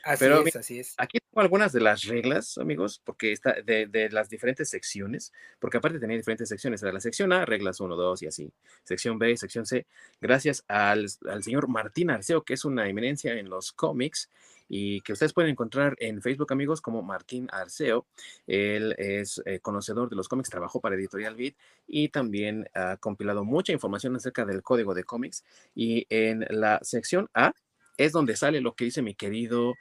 Así 0.05 0.25
es, 0.25 0.57
así 0.57 0.81
es. 0.81 0.95
Aquí 0.97 1.19
tengo 1.19 1.43
algunas 1.43 1.73
de 1.73 1.81
las 1.81 2.05
reglas, 2.05 2.59
amigos, 2.59 3.01
porque 3.05 3.33
está 3.33 3.57
de, 3.63 4.09
las 4.11 4.29
diferentes 4.29 4.69
secciones, 4.71 5.33
porque 5.59 5.79
aparte 5.79 5.99
tenía 5.99 6.17
diferentes 6.17 6.49
secciones. 6.49 6.83
Era 6.83 6.93
la 6.93 7.01
sección 7.01 7.33
A, 7.33 7.45
reglas 7.45 7.81
1, 7.81 7.95
2 7.97 8.23
y 8.23 8.27
así. 8.27 8.53
Sección 8.85 9.19
B, 9.19 9.37
sección 9.37 9.67
C. 9.67 9.87
Gracias 10.21 10.65
al, 10.69 11.09
señor 11.43 11.69
Martín 11.69 12.11
Arceo, 12.11 12.43
que 12.43 12.55
es 12.55 12.65
una 12.65 12.89
eminencia 12.89 13.35
en 13.35 13.49
los 13.49 13.73
cómics 13.73 14.31
y 14.71 15.01
que 15.01 15.15
ustedes 15.15 15.33
pueden 15.33 15.51
encontrar 15.51 15.97
en 15.99 16.21
Facebook, 16.21 16.53
amigos, 16.53 16.81
como 16.81 17.03
Martín 17.03 17.49
Arceo. 17.51 18.07
Él 18.47 18.95
es 18.99 19.41
eh, 19.47 19.61
conocedor 19.61 20.11
de 20.11 20.17
los 20.17 20.29
cómics, 20.29 20.51
trabajó 20.51 20.81
para 20.81 20.95
Editorial 20.95 21.37
Beat 21.37 21.55
y 21.87 22.09
también 22.11 22.69
ha 22.75 22.99
compilado 22.99 23.45
mucha 23.45 23.73
información 23.73 24.15
acerca 24.17 24.45
del 24.45 24.63
código 24.63 24.95
de 24.95 25.05
cómics. 25.05 25.45
Y 25.75 26.07
en 26.11 26.47
la 26.51 26.81
sección 26.83 27.31
A 27.33 27.53
es 27.99 28.13
donde 28.13 28.37
sale 28.37 28.61
lo 28.61 28.75
que 28.75 28.87
dice 28.87 29.03
mi 29.03 29.15
querido 29.15 29.75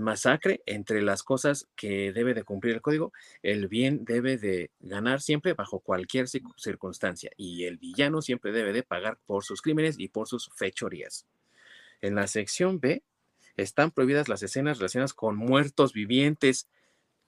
masacre 0.00 0.62
entre 0.66 1.02
las 1.02 1.22
cosas 1.22 1.68
que 1.76 2.12
debe 2.12 2.34
de 2.34 2.44
cumplir 2.44 2.74
el 2.74 2.82
código, 2.82 3.12
el 3.42 3.68
bien 3.68 4.04
debe 4.04 4.36
de 4.36 4.70
ganar 4.80 5.20
siempre 5.20 5.54
bajo 5.54 5.80
cualquier 5.80 6.26
circunstancia 6.28 7.30
y 7.36 7.64
el 7.64 7.78
villano 7.78 8.22
siempre 8.22 8.52
debe 8.52 8.72
de 8.72 8.82
pagar 8.82 9.18
por 9.26 9.44
sus 9.44 9.62
crímenes 9.62 9.96
y 9.98 10.08
por 10.08 10.28
sus 10.28 10.50
fechorías. 10.54 11.26
En 12.00 12.14
la 12.14 12.26
sección 12.26 12.80
B 12.80 13.02
están 13.56 13.90
prohibidas 13.92 14.28
las 14.28 14.42
escenas 14.42 14.78
relacionadas 14.78 15.14
con 15.14 15.36
muertos 15.36 15.92
vivientes, 15.92 16.68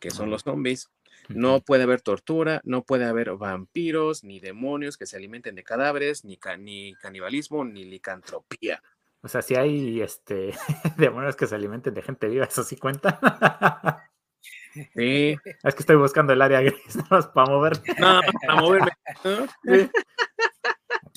que 0.01 0.11
son 0.11 0.31
los 0.31 0.43
zombies, 0.43 0.91
No 1.29 1.61
puede 1.61 1.85
haber 1.85 2.03
tortura, 2.03 2.61
no 2.63 2.85
puede 2.85 3.05
haber 3.05 3.35
vampiros, 3.37 4.23
ni 4.23 4.39
demonios 4.39 4.97
que 4.97 5.07
se 5.07 5.17
alimenten 5.17 5.55
de 5.55 5.65
cadáveres, 5.65 6.25
ni, 6.25 6.39
ni 6.59 6.95
canibalismo, 6.95 7.65
ni 7.65 7.85
licantropía. 7.85 8.83
O 9.27 9.29
sea, 9.29 9.43
si 9.43 9.57
hay 9.57 10.01
este 10.03 10.55
demonios 10.97 11.35
que 11.35 11.49
se 11.49 11.57
alimenten 11.57 11.93
de 11.95 12.03
gente 12.03 12.29
viva, 12.29 12.45
¿eso 12.45 12.63
sí 12.63 12.77
cuenta? 12.77 13.19
Sí. 14.95 15.35
Es 15.65 15.75
que 15.75 15.81
estoy 15.81 15.97
buscando 15.97 16.35
el 16.35 16.43
área 16.43 16.61
gris 16.61 16.99
para 17.09 17.51
moverme. 17.51 17.83
No, 17.99 18.21
para 18.47 18.61
moverme. 18.61 18.91
Pues 19.65 19.91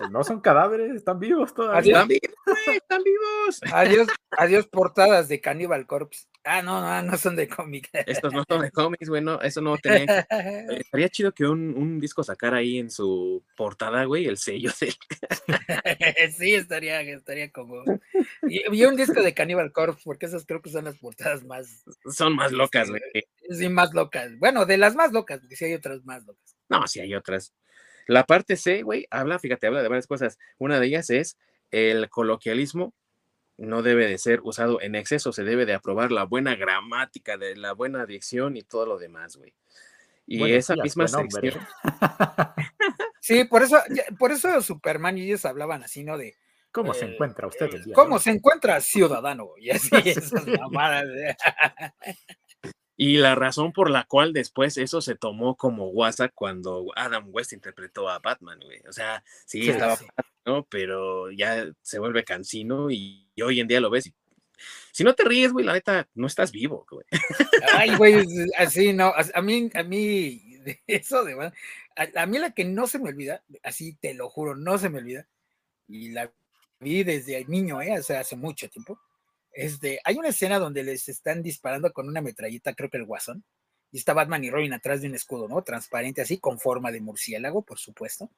no 0.10 0.24
son 0.24 0.40
cadáveres, 0.40 0.96
están 0.96 1.20
vivos 1.20 1.54
todavía. 1.54 1.92
Están 1.92 2.08
vivos, 2.08 2.68
están 2.74 3.04
vivos. 3.04 3.60
Adiós, 3.74 4.08
adiós 4.32 4.66
portadas 4.66 5.28
de 5.28 5.42
Cannibal 5.42 5.86
Corpse. 5.88 6.26
Ah, 6.46 6.62
no, 6.62 6.82
no, 6.82 7.02
no 7.04 7.18
son 7.18 7.36
de 7.36 7.48
cómic. 7.48 7.90
Estos 7.92 8.34
no 8.34 8.44
son 8.48 8.62
de 8.62 8.72
cómics, 8.72 9.10
güey, 9.10 9.22
no, 9.22 9.42
eso 9.42 9.62
no 9.62 9.78
tenía. 9.78 10.26
estaría 10.70 11.10
chido 11.10 11.34
que 11.34 11.46
un, 11.46 11.76
un, 11.76 12.00
disco 12.00 12.24
sacara 12.24 12.58
ahí 12.58 12.80
en 12.80 12.90
su 12.90 13.44
portada, 13.58 14.06
güey, 14.06 14.26
el 14.26 14.38
sello 14.38 14.72
de. 14.80 14.94
sí, 16.38 16.56
estaría, 16.56 17.02
estaría 17.02 17.52
como. 17.52 17.84
Y, 18.48 18.86
un 18.86 18.96
disco 18.96 19.22
de 19.22 19.34
Cannibal 19.34 19.74
Corpse, 19.74 20.02
porque 20.06 20.28
esas 20.28 20.46
creo 20.46 20.62
que 20.62 20.70
son 20.70 20.86
las 20.86 20.98
portadas 20.98 21.44
más. 21.44 21.84
Son 22.10 22.36
más 22.36 22.52
locas, 22.52 22.90
güey. 22.90 23.02
Sí, 23.50 23.68
más 23.68 23.94
locas. 23.94 24.38
Bueno, 24.40 24.66
de 24.66 24.78
las 24.78 24.96
más 24.96 25.12
locas, 25.12 25.40
porque 25.40 25.58
sí 25.58 25.66
hay 25.66 25.74
otras 25.74 26.06
más 26.06 26.26
locas. 26.26 26.56
No, 26.70 26.88
sí 26.88 27.02
hay 27.02 27.16
otras. 27.16 27.54
La 28.08 28.26
parte 28.26 28.56
C, 28.56 28.82
güey, 28.82 29.06
habla, 29.12 29.40
fíjate, 29.40 29.68
habla 29.68 29.84
de 29.84 29.90
varias 29.90 30.08
cosas. 30.08 30.40
Una 30.58 30.80
de 30.80 30.88
ellas 30.88 31.10
es 31.10 31.38
el 31.70 32.10
coloquialismo 32.10 32.94
no 33.60 33.82
debe 33.82 34.08
de 34.08 34.18
ser 34.18 34.40
usado 34.44 34.82
en 34.82 34.96
exceso, 34.96 35.32
se 35.34 35.44
debe 35.44 35.66
de 35.66 35.74
aprobar 35.74 36.12
la 36.12 36.24
buena 36.24 36.56
gramática, 36.56 37.38
de 37.38 37.56
la 37.56 37.74
buena 37.74 38.06
dicción 38.06 38.58
y 38.58 38.64
todo 38.64 38.86
lo 38.86 38.98
demás, 38.98 39.36
güey. 39.36 39.54
Y 40.26 40.52
esa 40.52 40.76
misma 40.76 41.08
sección. 41.08 41.60
sí, 43.20 43.46
por 43.46 43.64
eso, 43.64 43.82
por 44.18 44.32
eso 44.32 44.62
Superman 44.62 45.18
y 45.18 45.24
ellos 45.24 45.44
hablaban 45.46 45.84
así, 45.84 46.04
¿no? 46.04 46.18
De 46.18 46.36
¿Cómo 46.72 46.94
se 46.94 47.06
encuentra 47.06 47.48
usted 47.48 47.74
el 47.74 47.84
día 47.84 47.96
¿Cómo 47.96 48.20
se 48.20 48.32
encuentra 48.32 48.80
ciudadano? 48.80 49.50
Y 49.58 49.72
así, 49.72 49.90
esas 50.06 50.46
mamadas. 50.48 51.06
Y 52.96 53.18
la 53.18 53.34
razón 53.34 53.72
por 53.72 53.90
la 53.90 54.04
cual 54.04 54.34
después 54.34 54.78
eso 54.78 55.02
se 55.02 55.16
tomó 55.16 55.56
como 55.56 55.88
WhatsApp 55.88 56.32
cuando 56.36 56.86
Adam 56.96 57.30
West 57.32 57.54
interpretó 57.54 58.10
a 58.10 58.20
Batman, 58.20 58.60
güey. 58.64 58.82
O 58.88 58.92
sea, 58.92 59.24
sí, 59.46 59.70
estaba, 59.70 59.98
¿no? 60.46 60.66
Pero 60.66 61.32
ya 61.32 61.66
se 61.82 62.00
vuelve 62.00 62.24
cansino 62.24 62.92
y, 62.92 63.29
hoy 63.42 63.60
en 63.60 63.68
día 63.68 63.80
lo 63.80 63.90
ves 63.90 64.08
y 64.08 64.14
si 64.92 65.04
no 65.04 65.16
te 65.16 65.24
ríes, 65.24 65.54
güey, 65.54 65.66
la 65.66 65.74
neta, 65.74 66.08
no 66.16 66.28
estás 66.28 66.52
vivo, 66.52 66.86
güey. 66.90 67.06
Ay, 67.74 67.96
güey, 67.96 68.26
así 68.58 68.94
no, 68.94 69.14
a 69.16 69.42
mí, 69.42 69.70
a 69.74 69.84
mí, 69.84 70.62
eso 70.88 71.24
de 71.24 71.34
a, 71.42 71.54
a, 72.16 72.26
mí 72.26 72.38
la 72.38 72.52
que 72.52 72.66
no 72.66 72.88
se 72.88 73.00
me 73.00 73.10
olvida, 73.10 73.44
así 73.64 73.94
te 73.94 74.14
lo 74.14 74.30
juro, 74.30 74.56
no 74.56 74.78
se 74.78 74.90
me 74.90 75.00
olvida, 75.00 75.28
y 75.88 76.10
la 76.10 76.32
vi 76.80 77.04
desde 77.04 77.46
niño, 77.46 77.82
¿eh? 77.82 77.98
o 78.00 78.04
sea, 78.04 78.22
hace 78.22 78.36
mucho 78.36 78.70
tiempo, 78.70 79.00
este, 79.52 80.00
hay 80.04 80.16
una 80.18 80.30
escena 80.30 80.60
donde 80.60 80.84
les 80.84 81.10
están 81.10 81.44
disparando 81.44 81.92
con 81.92 82.08
una 82.08 82.22
metralleta, 82.22 82.74
creo 82.74 82.90
que 82.90 82.98
el 82.98 83.06
guasón, 83.06 83.44
y 83.92 83.98
está 83.98 84.14
Batman 84.14 84.44
y 84.44 84.52
Robin 84.52 84.74
atrás 84.74 85.02
de 85.02 85.08
un 85.08 85.16
escudo, 85.16 85.48
¿no? 85.48 85.64
Transparente 85.64 86.22
así, 86.22 86.38
con 86.38 86.60
forma 86.60 86.92
de 86.92 87.02
murciélago, 87.02 87.64
por 87.64 87.80
supuesto. 87.80 88.30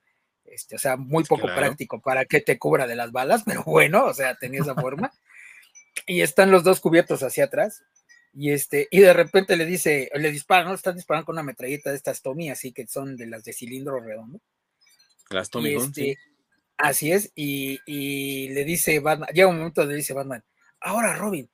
Este, 0.51 0.75
o 0.75 0.79
sea, 0.79 0.97
muy 0.97 1.23
poco 1.23 1.47
práctico 1.47 2.01
para 2.01 2.25
que 2.25 2.41
te 2.41 2.59
cubra 2.59 2.85
de 2.87 2.95
las 2.95 3.11
balas, 3.11 3.43
pero 3.45 3.63
bueno, 3.63 4.05
o 4.05 4.13
sea, 4.13 4.35
tenía 4.35 4.61
esa 4.61 4.75
forma. 4.75 5.11
y 6.05 6.21
están 6.21 6.51
los 6.51 6.63
dos 6.63 6.79
cubiertos 6.79 7.23
hacia 7.23 7.45
atrás. 7.45 7.83
Y 8.33 8.51
este, 8.51 8.87
y 8.91 8.99
de 8.99 9.13
repente 9.13 9.57
le 9.57 9.65
dice, 9.65 10.09
le 10.13 10.31
disparan, 10.31 10.67
¿no? 10.67 10.73
Están 10.73 10.95
disparando 10.95 11.25
con 11.25 11.35
una 11.35 11.43
metralleta 11.43 11.89
de 11.89 11.97
estas 11.97 12.21
Tommy, 12.21 12.49
así 12.49 12.71
que 12.71 12.87
son 12.87 13.17
de 13.17 13.27
las 13.27 13.43
de 13.43 13.53
cilindro 13.53 13.99
redondo. 13.99 14.39
Las 15.29 15.49
Tommy 15.49 15.75
este, 15.75 16.17
Así 16.77 17.11
es, 17.11 17.31
y, 17.35 17.79
y, 17.85 18.49
le 18.49 18.63
dice 18.63 18.99
Batman, 18.99 19.29
llega 19.33 19.47
un 19.47 19.57
momento 19.57 19.81
donde 19.81 19.97
dice 19.97 20.13
Batman, 20.13 20.43
ahora 20.79 21.15
Robin. 21.15 21.49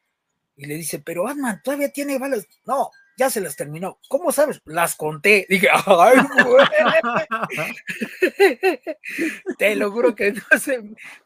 Y 0.56 0.66
le 0.66 0.76
dice, 0.76 1.00
pero 1.00 1.24
Batman 1.24 1.62
todavía 1.64 1.92
tiene 1.92 2.18
balas. 2.18 2.48
No, 2.66 2.92
ya 3.18 3.30
se 3.32 3.42
las 3.42 3.56
terminó. 3.56 4.00
¿Cómo 4.08 4.32
sabes? 4.32 4.62
Las 4.66 4.96
conté. 4.96 5.46
Dije, 5.50 5.68
ay, 5.72 6.18
Te 9.58 9.76
lo 9.76 9.92
juro 9.92 10.16
que 10.16 10.34
no 10.34 10.60
sé, 10.60 10.82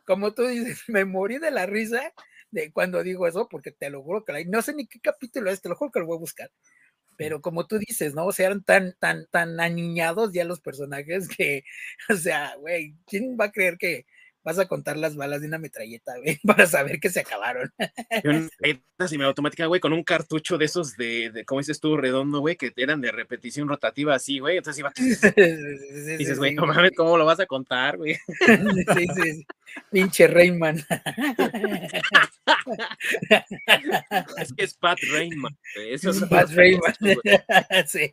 como 0.05 0.33
tú 0.33 0.43
dices, 0.47 0.83
me 0.87 1.05
morí 1.05 1.37
de 1.37 1.51
la 1.51 1.65
risa 1.65 2.13
de 2.51 2.71
cuando 2.71 3.03
digo 3.03 3.27
eso, 3.27 3.47
porque 3.49 3.71
te 3.71 3.89
lo 3.89 4.01
juro 4.03 4.23
que 4.25 4.45
no 4.45 4.61
sé 4.61 4.73
ni 4.73 4.87
qué 4.87 4.99
capítulo 4.99 5.51
es, 5.51 5.61
te 5.61 5.69
lo 5.69 5.75
juro 5.75 5.91
que 5.91 5.99
lo 5.99 6.05
voy 6.07 6.17
a 6.17 6.19
buscar. 6.19 6.51
Pero 7.17 7.41
como 7.41 7.67
tú 7.67 7.77
dices, 7.79 8.15
¿no? 8.15 8.25
O 8.25 8.31
sea, 8.31 8.47
eran 8.47 8.63
tan, 8.63 8.95
tan, 8.99 9.27
tan 9.31 9.59
aniñados 9.59 10.33
ya 10.33 10.45
los 10.45 10.61
personajes 10.61 11.27
que, 11.27 11.63
o 12.09 12.15
sea, 12.15 12.55
güey, 12.57 12.95
¿quién 13.07 13.37
va 13.39 13.45
a 13.45 13.51
creer 13.51 13.77
que, 13.77 14.05
vas 14.43 14.59
a 14.59 14.67
contar 14.67 14.97
las 14.97 15.15
balas 15.15 15.41
de 15.41 15.47
una 15.47 15.57
metralleta, 15.57 16.17
güey, 16.17 16.39
para 16.45 16.65
saber 16.65 16.99
que 16.99 17.09
se 17.09 17.21
acabaron. 17.21 17.71
me 19.17 19.25
automática, 19.25 19.65
güey, 19.65 19.81
con 19.81 19.93
un 19.93 20.03
cartucho 20.03 20.57
de 20.57 20.65
esos 20.65 20.95
de, 20.95 21.31
de 21.31 21.45
¿cómo 21.45 21.59
dices 21.59 21.79
tú, 21.79 21.97
redondo, 21.97 22.39
güey, 22.39 22.55
que 22.55 22.71
eran 22.75 23.01
de 23.01 23.11
repetición 23.11 23.67
rotativa 23.67 24.15
así, 24.15 24.39
güey. 24.39 24.57
Entonces 24.57 24.79
iba. 24.79 24.91
dices, 26.17 26.37
güey, 26.37 26.55
¿cómo 26.55 27.17
lo 27.17 27.25
vas 27.25 27.39
a 27.39 27.45
contar, 27.45 27.97
güey? 27.97 28.15
sí, 28.45 29.07
sí, 29.15 29.33
sí. 29.33 29.45
Pinche 29.91 30.27
Rayman. 30.27 30.77
es 34.37 34.53
que 34.53 34.63
es 34.63 34.73
Pat 34.75 34.99
Rayman. 35.11 35.57
Eso 35.75 36.11
es 36.11 36.23
Pat 36.25 36.49
Rayman. 36.51 36.93
sí. 37.87 38.11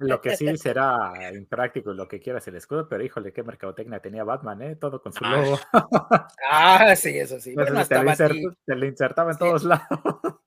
Lo 0.00 0.20
que 0.20 0.36
sí 0.36 0.56
será 0.56 1.12
impráctico, 1.34 1.92
lo 1.92 2.08
que 2.08 2.20
quieras 2.20 2.46
el 2.48 2.56
escudo, 2.56 2.88
pero 2.88 3.04
híjole, 3.04 3.32
qué 3.32 3.42
mercadotecnia 3.42 4.00
tenía 4.00 4.24
Batman, 4.24 4.62
¿eh? 4.62 4.76
Todo 4.76 5.02
con 5.02 5.12
su 5.12 5.24
ah, 5.24 5.36
logo. 5.36 5.58
ah, 6.50 6.96
sí, 6.96 7.18
eso 7.18 7.40
sí. 7.40 7.54
Bueno, 7.54 7.84
te, 7.86 8.74
lo 8.74 8.86
insertaba 8.86 9.32
en 9.32 9.38
todos 9.38 9.64
lados. 9.64 9.86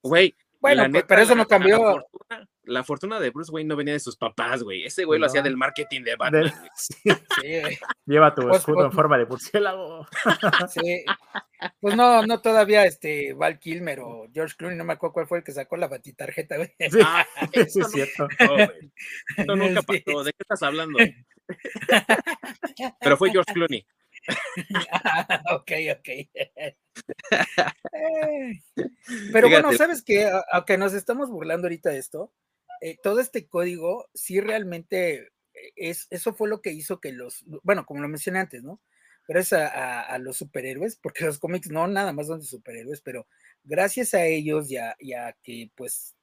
Güey, 0.02 0.36
bueno, 0.60 0.84
pero 1.08 1.22
eso 1.22 1.36
no 1.36 1.46
cambió. 1.46 2.06
La 2.30 2.46
fortuna, 2.84 3.20
de 3.20 3.30
Bruce 3.30 3.52
Wayne 3.52 3.68
no 3.68 3.76
venía 3.76 3.94
de 3.94 4.00
sus 4.00 4.16
papás, 4.16 4.64
güey. 4.64 4.86
Ese 4.86 5.06
güey 5.06 5.20
lo 5.20 5.26
hacía 5.26 5.42
del 5.42 5.58
marketing 5.58 6.04
de 6.04 6.16
Batman. 6.16 6.54
Sí. 7.42 7.78
Lleva 8.06 8.34
tu 8.34 8.42
pues, 8.42 8.58
escudo 8.58 8.82
en 8.82 8.88
pues, 8.88 8.96
forma 8.96 9.18
de 9.18 9.26
murciélago. 9.26 10.08
Sí. 10.70 11.06
Pues 11.80 11.96
no, 11.96 12.26
no 12.26 12.42
todavía 12.42 12.86
este 12.86 13.34
Val 13.34 13.60
Kilmer 13.60 14.00
o 14.00 14.28
George 14.34 14.56
Clooney, 14.58 14.78
no 14.78 14.84
me 14.84 14.94
acuerdo 14.94 15.14
cuál 15.14 15.28
fue 15.28 15.40
el 15.40 15.44
que 15.44 15.52
sacó 15.52 15.78
la 15.78 15.88
batitarjeta, 15.88 16.58
güey. 16.58 16.74
Sí, 16.80 17.00
ah, 17.04 17.26
eso 17.54 17.82
es 17.82 17.92
cierto. 17.92 18.28
No, 19.46 19.56
nunca 19.56 19.82
pasó. 19.82 20.24
¿De 20.24 20.32
qué 20.32 20.38
estás 20.40 20.64
hablando? 20.64 21.00
Pero 23.02 23.18
fue 23.18 23.32
George 23.32 23.54
Clooney. 23.54 23.86
ok, 25.52 25.72
ok. 25.98 26.10
Pero 29.32 29.50
bueno, 29.50 29.74
sabes 29.74 30.04
que 30.04 30.30
aunque 30.52 30.78
nos 30.78 30.94
estamos 30.94 31.30
burlando 31.30 31.68
ahorita 31.68 31.90
de 31.90 31.98
esto, 31.98 32.32
eh, 32.82 32.98
todo 33.02 33.20
este 33.20 33.48
código 33.48 34.10
sí 34.14 34.40
realmente 34.40 35.30
es, 35.76 36.08
eso 36.10 36.34
fue 36.34 36.50
lo 36.50 36.62
que 36.62 36.72
hizo 36.72 37.00
que 37.00 37.12
los, 37.12 37.44
bueno, 37.64 37.86
como 37.86 38.02
lo 38.02 38.08
mencioné 38.08 38.40
antes, 38.40 38.64
¿no? 38.64 38.82
Gracias 39.28 39.72
a, 39.74 40.18
los 40.18 40.38
superhéroes, 40.38 40.96
porque 40.96 41.26
los 41.26 41.38
cómics 41.38 41.70
no 41.70 41.88
nada 41.88 42.14
más 42.14 42.28
son 42.28 42.40
de 42.40 42.48
superhéroes, 42.48 43.02
pero 43.02 43.28
gracias 43.64 44.16
a 44.16 44.26
ellos 44.26 44.70
ya, 44.70 44.96
ya 45.00 45.38
que 45.44 45.70
pues 45.76 46.16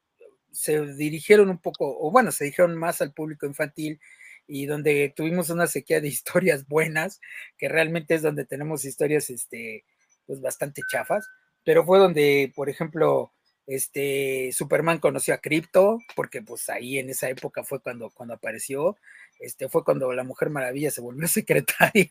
se 0.51 0.85
dirigieron 0.95 1.49
un 1.51 1.59
poco, 1.61 1.97
o 2.01 2.11
bueno, 2.11 2.33
se 2.33 2.45
dirigieron 2.45 2.77
más 2.77 3.01
al 3.01 3.13
público 3.13 3.47
infantil 3.47 4.01
y 4.49 4.67
donde 4.67 5.13
tuvimos 5.15 5.51
una 5.51 5.69
sequía 5.69 6.01
de 6.01 6.09
historias 6.09 6.67
buenas, 6.67 7.21
que 7.59 7.69
realmente 7.69 8.15
es 8.17 8.23
donde 8.23 8.45
tenemos 8.45 8.85
historias, 8.85 9.31
este, 9.31 9.85
pues 10.27 10.41
bastante 10.41 10.83
chafas, 10.91 11.29
pero 11.65 11.85
fue 11.85 11.99
donde, 12.01 12.53
por 12.57 12.69
ejemplo, 12.69 13.33
este, 13.67 14.51
Superman 14.53 14.99
conoció 14.99 15.35
a 15.35 15.39
Crypto, 15.39 15.99
porque 16.15 16.43
pues 16.43 16.69
ahí 16.71 16.99
en 16.99 17.11
esa 17.11 17.29
época 17.29 17.65
fue 17.65 17.81
cuando, 17.81 18.11
cuando 18.11 18.35
apareció, 18.35 18.97
este, 19.41 19.69
fue 19.69 19.85
cuando 19.85 20.13
la 20.13 20.25
Mujer 20.25 20.51
Maravilla 20.51 20.91
se 20.91 21.01
volvió 21.01 21.27
secretaria. 21.29 22.09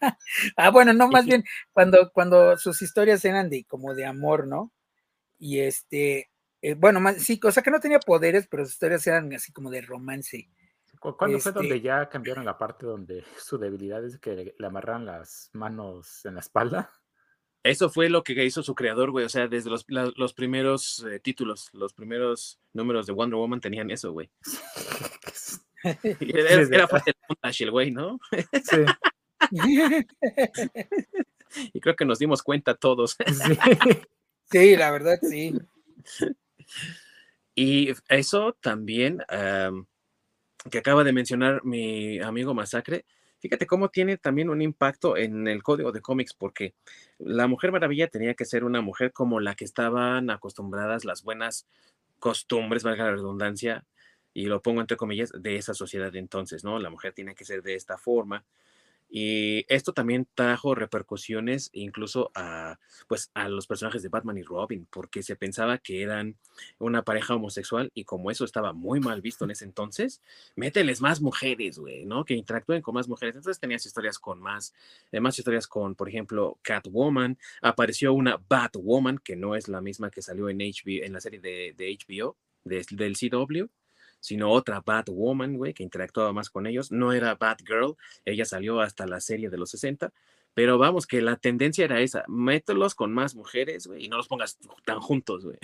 ah, 0.58 0.70
bueno, 0.70 0.94
no, 0.94 1.08
más 1.08 1.26
bien 1.26 1.44
cuando, 1.72 2.12
cuando 2.12 2.58
sus 2.58 2.82
historias 2.82 3.24
eran 3.26 3.50
de 3.50 3.64
como 3.66 3.94
de 3.94 4.06
amor, 4.06 4.48
¿no? 4.48 4.72
Y 5.38 5.60
este, 5.60 6.30
eh, 6.62 6.74
bueno, 6.76 7.00
más, 7.00 7.18
sí, 7.18 7.40
cosa 7.40 7.62
que 7.62 7.72
no 7.72 7.80
tenía 7.80 8.00
poderes, 8.00 8.48
pero 8.48 8.66
sus 8.66 8.74
historias 8.74 9.06
eran 9.08 9.34
así 9.34 9.52
como 9.52 9.70
de 9.70 9.82
romance. 9.82 10.50
¿Cuándo 11.00 11.40
fue 11.40 11.52
donde 11.52 11.76
este 11.76 11.86
ya 11.86 12.10
cambiaron 12.10 12.46
la 12.46 12.58
parte 12.58 12.86
donde 12.86 13.24
su 13.38 13.58
debilidad 13.58 14.04
es 14.04 14.18
que 14.18 14.56
le 14.58 14.68
amarran 14.68 15.06
las 15.06 15.50
manos 15.54 16.26
en 16.26 16.36
la 16.36 16.40
espalda? 16.40 16.92
Eso 17.66 17.90
fue 17.90 18.10
lo 18.10 18.24
que 18.24 18.46
hizo 18.46 18.62
su 18.62 18.76
creador, 18.76 19.10
güey. 19.10 19.26
O 19.26 19.30
sea, 19.30 19.48
desde 19.48 19.72
los, 19.72 19.88
los 19.88 20.34
primeros 20.36 21.04
eh, 21.10 21.20
títulos, 21.20 21.72
los 21.74 21.94
primeros 21.94 22.60
números 22.74 23.08
de 23.08 23.14
Wonder 23.14 23.38
Woman 23.38 23.60
tenían 23.60 23.90
eso, 23.90 24.12
güey. 24.12 24.30
era, 26.22 26.62
era 26.62 26.88
fácil 26.88 27.16
el 27.62 27.72
güey, 27.72 27.90
¿no? 27.90 28.20
Sí. 28.64 28.86
y 31.74 31.80
creo 31.80 31.96
que 31.96 32.06
nos 32.06 32.20
dimos 32.20 32.44
cuenta 32.44 32.76
todos. 32.76 33.18
sí. 33.26 33.58
sí, 34.52 34.76
la 34.76 34.92
verdad, 34.92 35.18
sí. 35.24 35.56
Y 37.56 37.94
eso 38.10 38.56
también 38.62 39.24
que 40.70 40.78
acaba 40.78 41.04
de 41.04 41.14
mencionar 41.14 41.66
mi 41.66 42.20
amigo 42.20 42.54
Masacre, 42.54 43.06
fíjate 43.46 43.68
cómo 43.68 43.90
tiene 43.90 44.18
también 44.18 44.50
un 44.50 44.64
impacto 44.64 45.18
en 45.18 45.48
el 45.48 45.62
código 45.62 45.92
de 45.92 46.02
cómics, 46.02 46.34
porque 46.34 46.74
la 47.20 47.46
Mujer 47.46 47.72
Maravilla 47.72 48.08
tenía 48.08 48.34
que 48.34 48.44
ser 48.44 48.64
una 48.64 48.82
mujer 48.82 49.14
como 49.14 49.40
la 49.40 49.54
que 49.54 49.66
estaban 49.66 50.32
acostumbradas 50.32 51.06
las 51.06 51.22
buenas 51.22 51.68
costumbres, 52.18 52.82
valga 52.82 53.04
la 53.04 53.12
redundancia, 53.12 53.86
y 54.34 54.48
lo 54.48 54.64
pongo 54.64 54.82
entre 54.82 54.98
comillas, 54.98 55.32
de 55.32 55.58
esa 55.58 55.76
sociedad 55.76 56.12
de 56.12 56.18
entonces, 56.18 56.64
¿no? 56.64 56.80
La 56.80 56.90
mujer 56.90 57.14
tiene 57.14 57.36
que 57.36 57.46
ser 57.46 57.62
de 57.62 57.76
esta 57.76 58.00
forma, 58.00 58.44
y 59.10 59.66
esto 59.74 59.94
también 59.94 60.28
trajo 60.34 60.76
repercusiones 60.76 61.70
incluso 61.74 62.32
a, 62.36 62.80
pues, 63.08 63.32
a 63.34 63.48
los 63.48 63.68
personajes 63.68 64.02
de 64.04 64.10
Batman 64.10 64.38
y 64.38 64.44
Robin, 64.44 64.88
porque 64.90 65.24
se 65.24 65.36
pensaba 65.36 65.78
que 65.78 66.02
eran 66.02 66.36
una 66.80 67.04
pareja 67.04 67.36
homosexual 67.36 67.92
y 67.94 68.04
como 68.04 68.32
eso 68.32 68.46
estaba 68.46 68.74
muy 68.74 69.00
mal 69.00 69.22
visto 69.22 69.46
en 69.46 69.52
ese 69.52 69.66
entonces, 69.66 70.22
mételes 70.56 71.02
más 71.02 71.22
mujeres, 71.22 71.78
güey, 71.78 72.06
¿no? 72.06 72.26
Que 72.26 72.34
interactúen 72.34 72.82
con 72.82 72.96
más 72.96 73.08
mujeres. 73.08 73.36
Entonces 73.36 73.60
tenías 73.60 73.86
historias 73.86 74.20
con 74.20 74.40
más, 74.40 74.74
eh, 75.12 75.20
más 75.20 75.38
historias 75.38 75.68
con, 75.68 75.96
por 75.96 76.10
ejemplo, 76.10 76.58
Catwoman. 76.62 77.38
Apareció 77.62 78.14
una 78.14 78.42
Batwoman, 78.50 79.20
que 79.20 79.36
no 79.36 79.56
es 79.56 79.68
la 79.68 79.82
misma 79.82 80.10
que 80.10 80.22
salió 80.22 80.50
en, 80.50 80.58
HBO, 80.58 81.04
en 81.04 81.14
la 81.14 81.22
serie 81.22 81.40
de, 81.40 81.74
de 81.78 81.98
HBO, 81.98 82.38
del 82.64 83.16
CW 83.16 83.70
sino 84.26 84.52
otra 84.52 84.82
Batwoman, 84.84 85.56
güey, 85.56 85.74
que 85.74 85.84
interactuaba 85.84 86.34
más 86.34 86.50
con 86.50 86.66
ellos. 86.66 86.92
No 86.92 87.14
era 87.14 87.36
Batgirl, 87.36 87.96
ella 88.26 88.46
salió 88.46 88.82
hasta 88.82 89.06
la 89.06 89.22
serie 89.22 89.52
de 89.52 89.58
los 89.58 89.70
60, 89.70 90.12
pero 90.56 90.80
vamos, 90.80 91.06
que 91.06 91.22
la 91.22 91.36
tendencia 91.36 91.86
era 91.86 92.00
esa, 92.00 92.24
mételos 92.28 92.96
con 92.96 93.14
más 93.14 93.36
mujeres, 93.36 93.86
güey, 93.86 94.06
y 94.06 94.10
no 94.10 94.18
los 94.18 94.28
pongas 94.28 94.58
tan 94.84 95.00
juntos, 95.00 95.46
güey. 95.46 95.58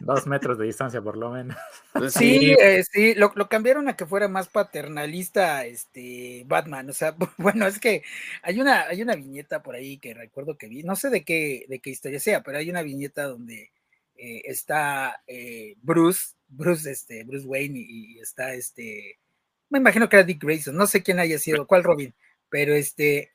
Dos 0.00 0.26
metros 0.26 0.58
de 0.58 0.66
distancia, 0.66 1.02
por 1.02 1.16
lo 1.16 1.30
menos. 1.30 1.56
Pues 1.92 2.14
sí, 2.14 2.54
eh, 2.58 2.84
sí, 2.90 3.14
lo, 3.14 3.32
cambiaron 3.48 3.88
a 3.88 3.96
que 3.96 4.06
fuera 4.06 4.28
más 4.28 4.48
paternalista 4.48 5.64
este 5.66 6.44
Batman. 6.46 6.88
O 6.90 6.92
sea, 6.92 7.14
bueno, 7.38 7.66
es 7.66 7.78
que 7.78 8.02
hay 8.42 8.60
una, 8.60 8.82
hay 8.82 9.02
una 9.02 9.14
viñeta 9.14 9.62
por 9.62 9.74
ahí 9.74 9.98
que 9.98 10.14
recuerdo 10.14 10.56
que 10.56 10.68
vi, 10.68 10.82
no 10.82 10.96
sé 10.96 11.10
de 11.10 11.24
qué, 11.24 11.66
de 11.68 11.80
qué 11.80 11.90
historia 11.90 12.20
sea, 12.20 12.42
pero 12.42 12.58
hay 12.58 12.70
una 12.70 12.82
viñeta 12.82 13.24
donde 13.24 13.72
eh, 14.16 14.42
está 14.44 15.22
eh, 15.26 15.74
Bruce 15.82 16.34
Bruce, 16.56 16.90
este, 16.90 17.24
Bruce 17.24 17.46
Wayne 17.46 17.78
y, 17.78 18.18
está 18.18 18.54
este, 18.54 19.18
me 19.70 19.78
imagino 19.78 20.08
que 20.08 20.16
era 20.16 20.24
Dick 20.24 20.42
Grayson, 20.42 20.76
no 20.76 20.86
sé 20.86 21.02
quién 21.02 21.18
haya 21.18 21.38
sido, 21.38 21.66
cuál 21.66 21.84
Robin, 21.84 22.14
pero 22.48 22.74
este, 22.74 23.32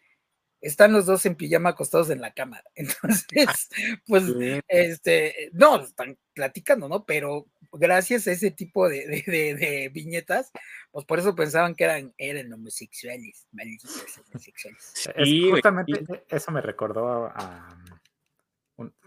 están 0.61 0.91
los 0.91 1.05
dos 1.05 1.25
en 1.25 1.35
pijama 1.35 1.69
acostados 1.69 2.09
en 2.09 2.21
la 2.21 2.33
cama. 2.33 2.61
Entonces, 2.75 3.69
pues, 4.05 4.23
este, 4.67 5.49
no, 5.53 5.81
están 5.81 6.17
platicando, 6.33 6.87
¿no? 6.89 7.05
Pero 7.05 7.47
gracias 7.71 8.27
a 8.27 8.31
ese 8.31 8.51
tipo 8.51 8.89
de, 8.89 9.89
viñetas, 9.93 10.51
pues 10.91 11.05
por 11.05 11.19
eso 11.19 11.35
pensaban 11.35 11.75
que 11.75 11.83
eran, 11.83 12.13
eran 12.17 12.51
homosexuales, 12.51 13.47
malditos 13.51 14.03
homosexuales. 14.29 14.93
Y 15.25 15.51
justamente 15.51 16.23
eso 16.29 16.51
me 16.51 16.61
recordó 16.61 17.25
a, 17.25 17.77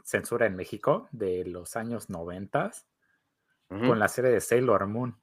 censura 0.04 0.46
en 0.46 0.56
México 0.56 1.08
de 1.12 1.44
los 1.44 1.76
años 1.76 2.10
noventas 2.10 2.86
con 3.80 3.98
la 3.98 4.08
serie 4.08 4.30
de 4.30 4.40
Sailor 4.40 4.86
Moon. 4.86 5.18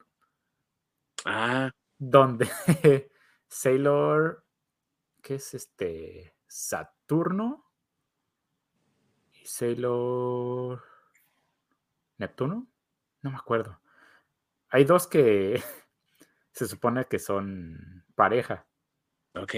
Ah. 1.24 1.70
Donde 1.98 2.48
Sailor, 3.48 4.44
¿qué 5.22 5.34
es 5.36 5.54
este? 5.54 6.34
Saturno 6.46 7.70
y 9.32 9.46
Sailor 9.46 10.82
Neptuno, 12.18 12.66
no 13.22 13.30
me 13.30 13.36
acuerdo. 13.36 13.80
Hay 14.70 14.84
dos 14.84 15.06
que 15.06 15.62
se 16.52 16.66
supone 16.66 17.06
que 17.06 17.18
son 17.18 18.04
pareja. 18.14 18.66
Ok. 19.34 19.54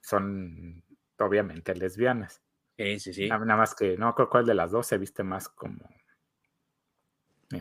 Son 0.00 0.84
obviamente 1.18 1.74
lesbianas. 1.74 2.42
Sí, 2.76 3.00
sí, 3.00 3.12
sí. 3.12 3.28
Nada 3.28 3.56
más 3.56 3.74
que 3.74 3.96
no 3.96 4.14
creo 4.14 4.28
cuál 4.28 4.46
de 4.46 4.54
las 4.54 4.70
dos 4.70 4.86
se 4.86 4.98
viste 4.98 5.22
más 5.22 5.48
como 5.48 5.88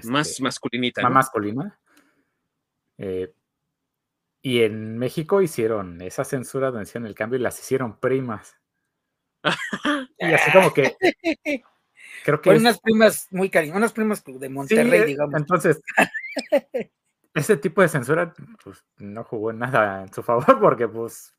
más 0.04 0.30
este, 0.30 0.44
masculinita. 0.44 1.02
Más 1.02 1.12
masculina. 1.12 1.80
Eh, 2.98 3.34
y 4.42 4.62
en 4.62 4.98
México 4.98 5.42
hicieron 5.42 6.02
esa 6.02 6.24
censura 6.24 6.68
donde 6.72 6.84
hicieron 6.84 7.08
el 7.08 7.16
cambio 7.16 7.40
y 7.40 7.42
las 7.42 7.60
hicieron 7.60 8.00
primas. 8.00 8.58
y 10.20 10.26
así 10.26 10.52
como 10.52 10.74
que. 10.74 10.96
Creo 12.24 12.42
que. 12.42 12.50
unas 12.52 12.80
primas 12.80 13.28
muy 13.32 13.50
cariñosas, 13.50 13.78
unas 13.78 13.94
primas 13.94 14.24
de 14.24 14.50
Monterrey, 14.50 15.02
eh, 15.02 15.06
digamos. 15.06 15.36
Entonces, 15.36 15.82
ese 17.34 17.58
tipo 17.58 17.82
de 17.82 17.90
censura 17.90 18.34
pues, 18.64 18.84
no 18.98 19.24
jugó 19.24 19.54
nada 19.54 20.04
en 20.04 20.14
su 20.14 20.24
favor 20.24 20.46
porque, 20.62 20.88
pues. 20.88 21.34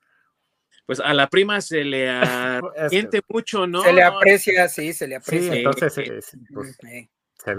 Pues 0.86 1.00
a 1.00 1.12
la 1.12 1.28
prima 1.28 1.60
se 1.60 1.84
le 1.84 2.10
siente 2.88 3.20
mucho, 3.28 3.66
¿no? 3.66 3.82
Se 3.82 3.92
le 3.92 4.02
aprecia, 4.02 4.68
sí, 4.68 4.94
se 4.94 5.06
le 5.06 5.16
aprecia. 5.16 5.52
Sí, 5.52 5.58
entonces, 5.58 6.34
pues, 6.50 6.78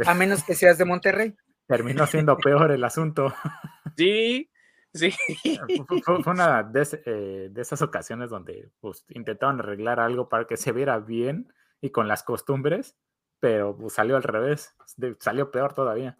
a 0.05 0.13
menos 0.13 0.43
que 0.43 0.55
seas 0.55 0.77
de 0.77 0.85
Monterrey. 0.85 1.35
Terminó 1.67 2.07
siendo 2.07 2.37
peor 2.37 2.71
el 2.71 2.83
asunto. 2.83 3.33
Sí, 3.97 4.49
sí. 4.93 5.59
Fue, 6.05 6.17
una 6.25 6.71
eh, 6.73 7.49
de, 7.51 7.61
esas 7.61 7.81
ocasiones 7.81 8.29
donde 8.29 8.69
pues, 8.79 9.03
intentaron 9.09 9.59
arreglar 9.59 9.99
algo 9.99 10.29
para 10.29 10.47
que 10.47 10.55
se 10.55 10.71
viera 10.71 10.99
bien 10.99 11.51
y 11.81 11.89
con 11.89 12.07
las 12.07 12.23
costumbres, 12.23 12.95
pero 13.39 13.75
pues, 13.75 13.93
salió 13.93 14.15
al 14.15 14.23
revés, 14.23 14.73
salió 15.19 15.51
peor 15.51 15.73
todavía. 15.73 16.17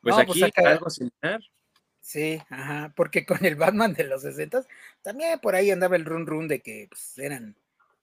Pues, 0.00 0.16
pues 0.26 0.42
aquí 0.42 0.64
algo 0.64 0.88
similar. 0.88 1.40
Sí, 2.00 2.42
ajá, 2.50 2.92
porque 2.96 3.24
con 3.24 3.44
el 3.44 3.54
Batman 3.54 3.92
de 3.92 4.04
los 4.04 4.22
60 4.22 4.64
también 5.02 5.38
por 5.38 5.54
ahí 5.54 5.70
andaba 5.70 5.94
el 5.94 6.04
run 6.04 6.26
run 6.26 6.48
de 6.48 6.60
que 6.60 6.86
pues, 6.88 7.16
eran 7.18 7.54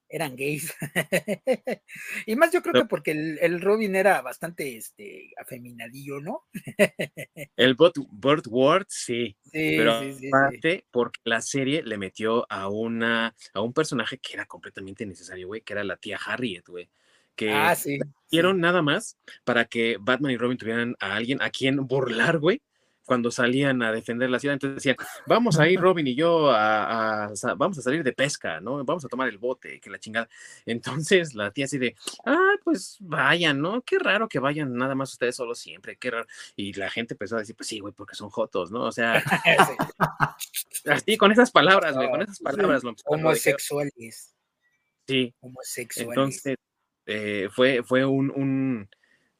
eran 0.10 0.36
gays. 0.36 0.74
y 2.26 2.36
más 2.36 2.51
yo 2.51 2.62
creo 2.62 2.74
que 2.74 2.86
porque 2.86 3.12
el, 3.12 3.62
Robin 3.62 3.95
era 3.95 4.22
bastante 4.22 4.76
este, 4.76 5.32
afeminadillo, 5.38 6.20
¿no? 6.20 6.45
el 7.55 7.76
Burt, 7.76 8.47
Ward, 8.47 8.88
sí. 8.89 9.38
pero 9.51 10.01
aparte, 10.28 10.86
porque 10.91 11.20
la 11.24 11.41
serie 11.41 11.84
le 11.84 11.97
metió 11.97 12.45
a, 12.49 12.68
una, 12.70 13.36
a 13.53 13.62
un 13.62 13.74
personaje 13.74 14.18
que 14.18 14.34
era 14.34 14.45
completamente 14.45 15.05
necesario, 15.05 15.47
güey, 15.47 15.62
que 15.62 15.74
era 15.74 15.84
la 15.84 15.97
tía 15.97 16.20
Harriet, 16.24 16.68
güey. 16.68 16.89
Que 17.36 17.53
ah, 17.53 17.74
sí, 17.74 17.99
hicieron 18.28 18.60
nada 18.60 18.82
más 18.82 19.18
para 19.45 19.64
que 19.64 19.95
Batman 19.97 20.32
y 20.32 20.38
Robin 20.38 20.57
tuvieran 20.57 20.95
a 20.99 21.16
alguien 21.16 21.41
a 21.41 21.49
quien 21.49 21.88
burlar, 21.88 22.38
güey, 22.39 22.62
cuando 23.10 23.32
salían 23.32 23.82
a 23.82 23.91
defender 23.91 24.30
la 24.30 24.38
ciudad, 24.38 24.53
entonces 24.53 24.76
decían, 24.76 24.95
vamos 25.26 25.60
a 25.60 25.68
ir 25.68 25.82
Robin 25.82 26.05
y 26.05 26.14
yo 26.14 26.51
a, 26.51 27.34
vamos 27.57 27.80
a 27.80 27.82
salir 27.82 28.03
de 28.03 28.14
pesca, 28.14 28.60
¿no? 28.60 28.86
Vamos 28.86 29.03
a 29.03 29.07
tomar 29.07 29.28
el 29.28 29.39
bote, 29.39 29.80
que 29.80 29.89
la 29.89 29.97
chingada. 29.97 30.30
Entonces 30.64 31.34
la 31.34 31.49
tía 31.49 31.66
así 31.66 31.80
de, 31.80 31.95
ah, 32.28 32.53
pues 32.64 32.97
vayan, 32.99 33.60
¿no? 33.60 33.82
Qué 33.82 33.97
raro 33.97 34.30
que 34.30 34.38
vayan 34.38 34.76
nada 34.76 34.93
más 34.93 35.12
ustedes 35.12 35.36
solos 35.38 35.57
siempre, 35.57 35.97
qué 35.97 36.12
raro. 36.12 36.28
Y 36.55 36.74
la 36.74 36.91
gente 36.91 37.16
empezó 37.16 37.36
a 37.36 37.39
decir, 37.39 37.55
pues 37.55 37.68
sí, 37.68 37.80
güey, 37.80 37.95
porque 37.95 38.14
son 38.14 38.30
jotos, 38.30 38.70
¿no? 38.70 38.84
O 38.84 38.91
sea, 38.91 39.24
así 40.86 41.18
con 41.18 41.32
esas 41.32 41.49
palabras, 41.49 41.95
güey, 41.95 42.12
con 42.12 42.22
esas 42.22 42.39
palabras. 42.41 42.84
Homosexuales. 43.05 44.36
Sí. 45.07 45.34
Homosexuales. 45.39 46.10
Entonces, 46.12 46.57
eh, 47.07 47.49
fue, 47.51 47.82
fue 47.82 48.05
un, 48.05 48.30
un 48.30 48.88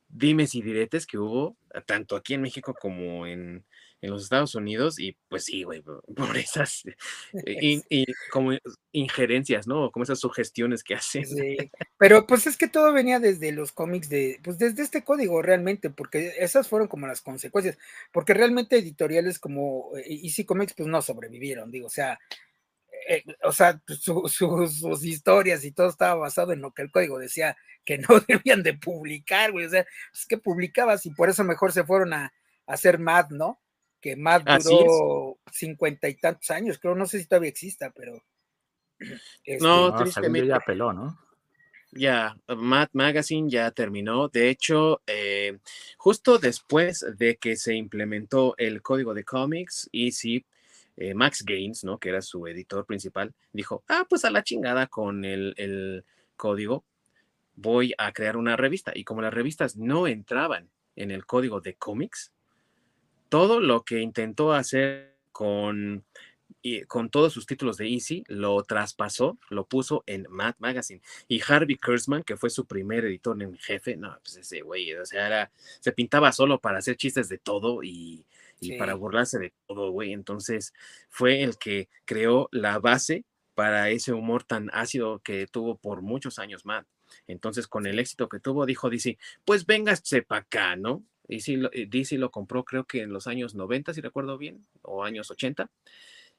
dimes 0.10 0.56
y 0.56 0.62
diretes 0.62 1.06
que 1.06 1.18
hubo, 1.18 1.58
tanto 1.86 2.16
aquí 2.16 2.34
en 2.34 2.42
México 2.42 2.76
como 2.80 3.26
en, 3.26 3.66
los 4.02 4.24
Estados 4.24 4.56
Unidos, 4.56 4.98
y 4.98 5.18
pues 5.28 5.44
sí, 5.44 5.64
güey, 5.64 5.82
por 5.82 5.98
esas 6.38 6.84
eh, 6.86 6.94
y, 7.90 8.06
como 8.32 8.52
injerencias, 8.94 9.68
¿no? 9.68 9.92
Como 9.92 10.04
esas 10.04 10.20
sugestiones 10.20 10.84
que 10.84 10.96
hacen. 10.96 11.26
Sí. 11.26 11.58
Pero 11.98 12.26
pues 12.26 12.48
es 12.48 12.56
que 12.56 12.70
todo 12.70 12.94
venía 12.94 13.20
desde 13.20 13.52
los 13.52 13.74
cómics 13.74 14.08
de, 14.08 14.40
pues 14.42 14.58
desde 14.58 14.84
este 14.84 15.04
código 15.04 15.42
realmente, 15.42 15.90
porque 15.90 16.34
esas 16.40 16.70
fueron 16.70 16.88
como 16.88 17.08
las 17.08 17.20
consecuencias, 17.20 17.78
porque 18.14 18.34
realmente 18.34 18.78
editoriales 18.78 19.38
como 19.38 19.92
Easy 20.06 20.46
Comics 20.46 20.74
pues 20.76 20.88
no 20.88 21.02
sobrevivieron, 21.02 21.70
digo, 21.70 21.88
o 21.88 21.92
sea, 21.92 22.20
eh, 23.12 23.24
o 23.42 23.52
sea, 23.52 23.82
sus 23.88 25.04
historias 25.04 25.66
y 25.66 25.72
todo 25.72 25.90
estaba 25.90 26.14
basado 26.14 26.54
en 26.54 26.62
lo 26.62 26.76
que 26.76 26.84
el 26.84 26.92
código 26.92 27.18
decía 27.18 27.58
que 27.84 27.98
no 27.98 28.08
debían 28.28 28.62
de 28.62 28.76
publicar, 28.76 29.52
güey. 29.52 29.66
O 29.66 29.70
sea, 29.70 29.84
es 30.14 30.28
que 30.28 30.38
publicabas 30.38 31.08
y 31.08 31.10
por 31.10 31.28
eso 31.28 31.44
mejor 31.44 31.72
se 31.72 31.84
fueron 31.84 32.14
a, 32.14 32.32
hacer 32.68 33.00
Mad, 33.00 33.32
¿no? 33.32 33.60
Que 34.00 34.16
Mad 34.16 34.44
duró 34.64 35.40
cincuenta 35.52 36.08
y 36.08 36.20
tantos 36.20 36.52
años, 36.52 36.78
creo, 36.78 36.94
no 36.94 37.08
sé 37.08 37.18
si 37.18 37.26
todavía 37.26 37.50
exista, 37.50 37.92
pero. 37.92 38.24
Este, 39.44 39.66
no, 39.66 39.96
tristemente. 39.96 40.50
Ya 40.50 40.60
peló, 40.60 40.94
¿no? 40.94 41.18
Ya, 41.92 42.38
Mad 42.48 42.90
Magazine 42.94 43.50
ya 43.50 43.72
terminó. 43.72 44.28
De 44.28 44.50
hecho, 44.50 45.02
eh, 45.08 45.58
justo 45.98 46.38
después 46.38 47.04
de 47.18 47.38
que 47.38 47.56
se 47.56 47.74
implementó 47.74 48.54
el 48.58 48.84
código 48.84 49.16
de 49.16 49.24
cómics, 49.24 49.90
y 49.92 50.12
sí, 50.12 50.46
eh, 51.00 51.14
Max 51.14 51.44
Gaines, 51.46 51.84
¿no? 51.84 51.98
Que 51.98 52.10
era 52.10 52.22
su 52.22 52.46
editor 52.46 52.86
principal, 52.86 53.34
dijo, 53.54 53.84
ah, 53.88 54.06
pues 54.10 54.26
a 54.26 54.32
la 54.32 54.44
chingada 54.44 54.88
con 54.88 55.24
el, 55.24 55.54
el 55.58 56.04
código, 56.36 56.86
voy 57.56 57.94
a 57.98 58.12
crear 58.12 58.38
una 58.38 58.58
revista. 58.58 58.92
Y 58.94 59.06
como 59.06 59.22
las 59.22 59.34
revistas 59.34 59.78
no 59.78 60.08
entraban 60.08 60.70
en 60.96 61.12
el 61.12 61.26
código 61.26 61.62
de 61.62 61.76
cómics, 61.76 62.34
todo 63.30 63.62
lo 63.62 63.84
que 63.84 64.02
intentó 64.02 64.52
hacer 64.52 65.16
con, 65.32 66.04
con 66.88 67.10
todos 67.10 67.32
sus 67.32 67.46
títulos 67.46 67.78
de 67.78 67.88
Easy, 67.88 68.24
lo 68.28 68.62
traspasó, 68.64 69.38
lo 69.50 69.66
puso 69.68 70.04
en 70.06 70.26
Mad 70.30 70.56
Magazine. 70.58 71.02
Y 71.28 71.42
Harvey 71.48 71.78
Kurtzman, 71.78 72.24
que 72.24 72.36
fue 72.36 72.50
su 72.50 72.66
primer 72.66 73.06
editor 73.06 73.42
en 73.42 73.56
jefe, 73.58 73.96
no, 73.96 74.18
pues 74.22 74.38
ese 74.38 74.62
güey, 74.62 74.94
o 74.96 75.06
sea, 75.06 75.28
era, 75.28 75.52
se 75.80 75.94
pintaba 75.94 76.34
solo 76.34 76.60
para 76.60 76.80
hacer 76.80 76.98
chistes 76.98 77.30
de 77.30 77.38
todo 77.38 77.84
y, 77.84 78.26
para 78.78 78.94
burlarse 78.96 79.40
de 79.40 79.54
todo, 79.68 79.92
güey. 79.92 80.14
Entonces 80.14 80.74
fue 81.10 81.44
el 81.44 81.58
que 81.58 81.90
creó 82.06 82.50
la 82.52 82.80
base 82.80 83.26
para 83.56 83.90
ese 83.90 84.14
humor 84.14 84.44
tan 84.44 84.70
ácido 84.74 85.20
que 85.20 85.48
tuvo 85.48 85.78
por 85.78 86.02
muchos 86.02 86.40
años 86.40 86.66
Mad. 86.66 86.86
Entonces, 87.28 87.68
con 87.68 87.88
el 87.88 88.00
éxito 88.00 88.30
que 88.30 88.40
tuvo, 88.40 88.66
dijo 88.66 88.90
DC, 88.90 89.18
pues 89.44 89.66
véngase 89.66 90.22
para 90.22 90.42
acá, 90.42 90.76
¿no? 90.76 91.04
Y 91.28 91.40
DC 91.88 92.18
lo 92.18 92.32
compró 92.32 92.64
creo 92.64 92.86
que 92.86 93.02
en 93.02 93.12
los 93.12 93.28
años 93.28 93.56
90, 93.56 93.94
si 93.94 94.02
recuerdo 94.02 94.38
bien, 94.38 94.66
o 94.82 95.04
años 95.04 95.30
80. 95.30 95.70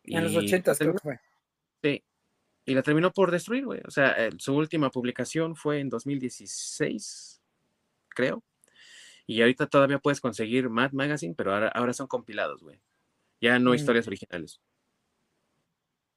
En 0.04 0.24
los 0.24 0.34
80 0.34 0.74
creo 0.76 0.92
que 0.94 0.98
fue. 0.98 1.20
Sí. 1.82 2.02
Y 2.66 2.74
la 2.74 2.82
terminó 2.82 3.12
por 3.12 3.30
destruir, 3.30 3.64
güey. 3.64 3.80
O 3.86 3.90
sea, 3.90 4.16
su 4.38 4.54
última 4.54 4.90
publicación 4.90 5.56
fue 5.56 5.80
en 5.80 5.88
2016, 5.88 7.40
creo. 8.08 8.42
Y 9.30 9.42
ahorita 9.42 9.68
todavía 9.68 10.00
puedes 10.00 10.20
conseguir 10.20 10.68
Mad 10.68 10.90
Magazine, 10.90 11.34
pero 11.36 11.54
ahora, 11.54 11.68
ahora 11.68 11.92
son 11.92 12.08
compilados, 12.08 12.60
güey. 12.64 12.80
Ya 13.40 13.60
no 13.60 13.70
mm. 13.70 13.74
historias 13.74 14.08
originales. 14.08 14.60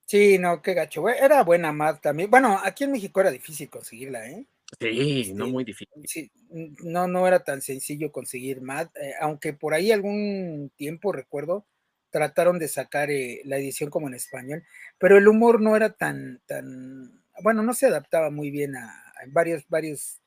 Sí, 0.07 0.39
no, 0.39 0.63
qué 0.63 0.73
gacho, 0.73 1.01
güey. 1.01 1.19
Era 1.19 1.43
buena 1.43 1.71
Mad 1.71 1.99
también. 1.99 2.31
Bueno, 2.31 2.59
aquí 2.63 2.85
en 2.85 2.91
México 2.91 3.21
era 3.21 3.29
difícil 3.29 3.69
conseguirla, 3.69 4.27
¿eh? 4.27 4.47
Sí, 4.79 5.31
no 5.35 5.47
muy 5.47 5.63
difícil. 5.63 6.03
Sí, 6.05 6.31
no, 6.49 7.07
no 7.07 7.27
era 7.27 7.43
tan 7.43 7.61
sencillo 7.61 8.11
conseguir 8.11 8.61
Mad, 8.61 8.87
eh, 8.99 9.13
aunque 9.21 9.53
por 9.53 9.75
ahí 9.75 9.91
algún 9.91 10.71
tiempo 10.75 11.11
recuerdo 11.11 11.67
trataron 12.09 12.57
de 12.57 12.67
sacar 12.67 13.11
eh, 13.11 13.41
la 13.45 13.57
edición 13.57 13.91
como 13.91 14.07
en 14.07 14.15
español, 14.15 14.63
pero 14.97 15.19
el 15.19 15.27
humor 15.27 15.61
no 15.61 15.75
era 15.75 15.93
tan, 15.93 16.41
tan, 16.47 17.23
bueno, 17.43 17.61
no 17.61 17.75
se 17.75 17.85
adaptaba 17.85 18.31
muy 18.31 18.49
bien 18.49 18.75
a, 18.75 18.91
varios, 19.27 19.67
varios 19.69 20.22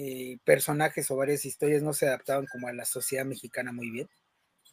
eh, 0.00 0.38
personajes 0.44 1.10
o 1.10 1.16
varias 1.16 1.44
historias, 1.44 1.82
no 1.82 1.92
se 1.92 2.06
adaptaban 2.06 2.46
como 2.46 2.68
a 2.68 2.72
la 2.72 2.84
sociedad 2.84 3.24
mexicana 3.24 3.72
muy 3.72 3.90
bien. 3.90 4.08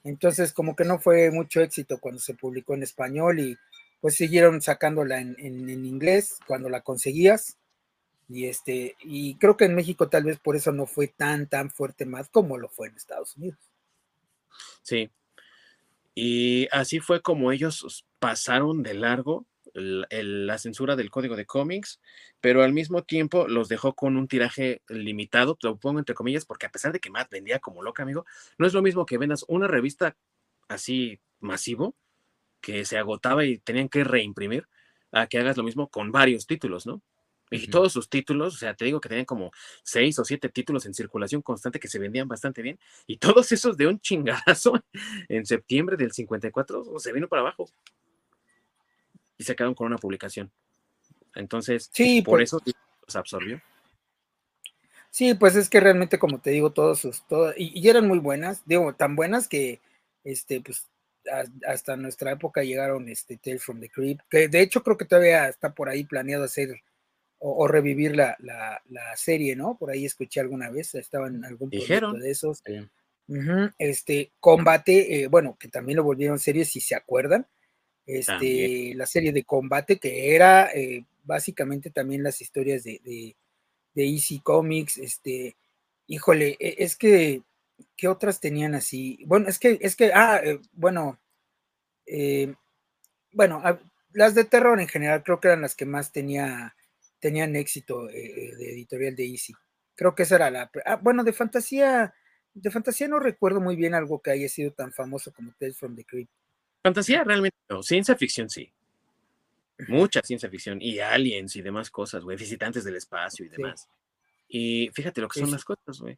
Entonces, 0.04 0.54
como 0.54 0.76
que 0.76 0.86
no 0.86 1.00
fue 1.00 1.32
mucho 1.32 1.62
éxito 1.62 1.98
cuando 1.98 2.22
se 2.22 2.36
publicó 2.36 2.76
en 2.76 2.84
español 2.84 3.40
y 3.40 3.58
pues 4.02 4.14
siguieron 4.14 4.62
sacándola 4.62 5.20
en, 5.20 5.36
en, 5.40 5.84
inglés 5.84 6.38
cuando 6.46 6.70
la 6.70 6.82
conseguías 6.82 7.58
y 8.30 8.46
este, 8.46 8.96
y 9.00 9.34
creo 9.38 9.58
que 9.58 9.66
en 9.66 9.74
México 9.74 10.10
tal 10.10 10.26
vez 10.26 10.38
por 10.38 10.56
eso 10.56 10.72
no 10.72 10.86
fue 10.86 11.08
tan, 11.08 11.48
tan 11.48 11.72
fuerte 11.72 12.06
más 12.06 12.30
como 12.30 12.60
lo 12.60 12.70
fue 12.70 12.90
en 12.90 12.96
Estados 12.96 13.36
Unidos. 13.36 13.58
Sí. 14.84 15.10
Y 16.14 16.68
así 16.72 17.00
fue 17.00 17.24
como 17.24 17.52
ellos 17.52 18.06
pasaron 18.20 18.84
de 18.84 18.94
largo 18.94 19.48
la 19.76 20.58
censura 20.58 20.96
del 20.96 21.12
código 21.12 21.36
de 21.36 21.46
cómics, 21.46 22.00
pero 22.40 22.64
al 22.64 22.74
mismo 22.74 23.04
tiempo 23.04 23.48
los 23.48 23.68
dejó 23.68 23.94
con 23.94 24.16
un 24.16 24.28
tiraje 24.28 24.82
limitado, 24.88 25.58
lo 25.62 25.78
pongo 25.78 26.00
entre 26.00 26.16
comillas, 26.16 26.46
porque 26.46 26.66
a 26.66 26.72
pesar 26.72 26.94
de 26.94 27.00
que 27.00 27.10
Matt 27.10 27.30
vendía 27.30 27.60
como 27.60 27.84
loca, 27.84 28.04
amigo, 28.04 28.26
no 28.58 28.66
es 28.66 28.74
lo 28.74 28.82
mismo 28.82 29.06
que 29.06 29.18
vendas 29.18 29.44
una 29.48 29.68
revista 29.68 30.16
así 30.70 31.20
masivo, 31.40 31.96
que 32.62 32.86
se 32.86 32.98
agotaba 32.98 33.46
y 33.46 33.58
tenían 33.60 33.90
que 33.90 34.04
reimprimir, 34.04 34.68
a 35.12 35.28
que 35.28 35.40
hagas 35.40 35.58
lo 35.58 35.64
mismo 35.64 35.90
con 35.90 36.12
varios 36.12 36.48
títulos, 36.48 36.86
¿no? 36.86 37.02
Y 37.52 37.68
todos 37.68 37.94
sus 37.94 38.10
títulos, 38.10 38.56
o 38.56 38.58
sea, 38.58 38.74
te 38.74 38.86
digo 38.86 39.00
que 39.00 39.08
tenían 39.08 39.26
como 39.26 39.52
seis 39.84 40.18
o 40.18 40.26
siete 40.26 40.50
títulos 40.50 40.86
en 40.88 40.94
circulación 40.96 41.42
constante 41.42 41.80
que 41.80 41.88
se 41.88 42.00
vendían 42.00 42.28
bastante 42.28 42.62
bien. 42.64 42.80
Y 43.06 43.18
todos 43.18 43.52
esos 43.52 43.78
de 43.78 43.88
un 43.88 44.00
chingadazo 44.00 44.84
en 45.30 45.46
septiembre 45.46 45.96
del 45.96 46.12
54 46.12 47.00
se 47.00 47.14
vino 47.14 47.28
para 47.28 47.44
abajo. 47.44 47.70
Y 49.38 49.44
se 49.44 49.56
quedaron 49.56 49.76
con 49.76 49.88
una 49.88 49.98
publicación. 49.98 50.52
Entonces, 51.36 51.90
sí, 51.94 52.22
por 52.22 52.40
pues 52.40 52.50
eso 52.50 52.62
los 53.06 53.16
absorbió. 53.16 53.62
Sí, 55.16 55.34
pues 55.34 55.56
es 55.56 55.70
que 55.70 55.80
realmente, 55.80 56.20
como 56.20 56.42
te 56.42 56.50
digo, 56.50 56.74
todos 56.74 57.00
sus, 57.00 57.24
y, 57.56 57.88
eran 57.88 58.06
muy 58.06 58.20
buenas, 58.20 58.64
digo, 58.66 58.94
tan 58.96 59.16
buenas 59.16 59.48
que, 59.48 59.80
este, 60.26 60.60
pues, 60.60 60.88
hasta 61.66 61.96
nuestra 61.96 62.34
época 62.34 62.64
llegaron, 62.64 63.08
este, 63.08 63.38
Tales 63.38 63.64
from 63.64 63.80
the 63.80 63.90
Crypt, 63.90 64.22
que 64.30 64.50
de 64.50 64.62
hecho 64.62 64.84
creo 64.84 64.98
que 64.98 65.06
todavía 65.06 65.48
está 65.48 65.74
por 65.74 65.88
ahí 65.88 66.04
planeado 66.04 66.44
hacer 66.44 66.82
o, 67.40 67.68
revivir 67.68 68.16
la, 68.16 68.38
serie, 69.16 69.56
¿no? 69.56 69.78
Por 69.78 69.92
ahí 69.92 70.06
escuché 70.06 70.42
alguna 70.42 70.70
vez, 70.70 70.96
estaba 70.96 71.28
en 71.28 71.46
algún 71.46 71.70
proyecto 71.70 72.12
de 72.14 72.32
esos. 72.32 72.62
este, 73.78 74.34
Combate, 74.42 75.24
eh, 75.24 75.28
bueno, 75.28 75.56
que 75.58 75.70
también 75.70 75.96
lo 75.96 76.04
volvieron 76.04 76.40
serie, 76.40 76.66
si 76.66 76.82
se 76.82 76.94
acuerdan. 76.94 77.48
Este, 78.06 78.94
la 78.96 79.06
serie 79.06 79.32
de 79.32 79.44
Combate, 79.44 79.98
que 79.98 80.36
era 80.36 80.72
eh, 80.74 81.06
básicamente 81.24 81.90
también 81.90 82.24
las 82.24 82.40
historias 82.42 82.84
de, 82.84 83.02
de, 83.04 84.06
Easy 84.06 84.40
Comics, 84.40 84.98
este, 84.98 85.56
híjole, 86.06 86.56
e, 86.60 86.76
es 86.80 86.96
que, 86.96 87.42
¿qué 87.96 88.08
otras 88.08 88.40
tenían 88.40 88.76
así? 88.76 89.24
Bueno, 89.26 89.48
es 89.50 89.58
que, 89.58 89.80
es 89.82 89.96
que, 89.96 90.12
ah, 90.14 90.40
eh, 90.44 90.60
bueno, 90.74 91.20
bueno, 93.32 93.64
las 94.12 94.36
de 94.36 94.46
terror 94.46 94.80
en 94.80 94.88
general 94.88 95.24
creo 95.24 95.40
que 95.40 95.48
eran 95.48 95.62
las 95.62 95.76
que 95.76 95.86
más 95.86 96.12
tenía 96.12 96.76
tenían 97.26 97.56
éxito 97.56 98.08
eh, 98.10 98.52
eh, 98.52 98.56
de 98.56 98.72
editorial 98.74 99.16
de 99.16 99.26
Easy. 99.26 99.52
Creo 99.96 100.14
que 100.14 100.24
esa 100.24 100.36
era 100.36 100.52
la... 100.52 100.70
Ah, 100.86 100.98
bueno, 100.98 101.24
de 101.24 101.34
fantasía, 101.34 102.14
de 102.54 102.70
fantasía 102.70 103.08
no 103.08 103.20
recuerdo 103.20 103.60
muy 103.60 103.76
bien 103.76 103.96
algo 103.96 104.22
que 104.22 104.30
haya 104.30 104.48
sido 104.48 104.74
tan 104.74 104.94
famoso 104.94 105.34
como 105.34 105.52
Tales 105.60 105.76
from 105.76 105.96
the 105.96 106.06
Crypt. 106.06 106.32
Fantasía 106.86 107.24
realmente 107.24 107.58
no, 107.68 107.82
ciencia 107.82 108.16
ficción 108.16 108.48
sí. 108.48 108.72
Mucha 109.88 110.22
ciencia 110.22 110.52
ficción 110.52 110.80
y 110.80 111.00
aliens 111.00 111.56
y 111.56 111.64
demás 111.64 111.90
cosas, 111.90 112.24
güey, 112.24 112.38
visitantes 112.38 112.84
del 112.84 112.96
espacio 112.96 113.44
y 113.44 113.50
demás. 113.50 113.90
Y 114.48 114.92
fíjate 114.94 115.20
lo 115.20 115.28
que 115.28 115.40
son 115.40 115.50
las 115.50 115.66
cosas, 115.66 116.00
güey. 116.00 116.16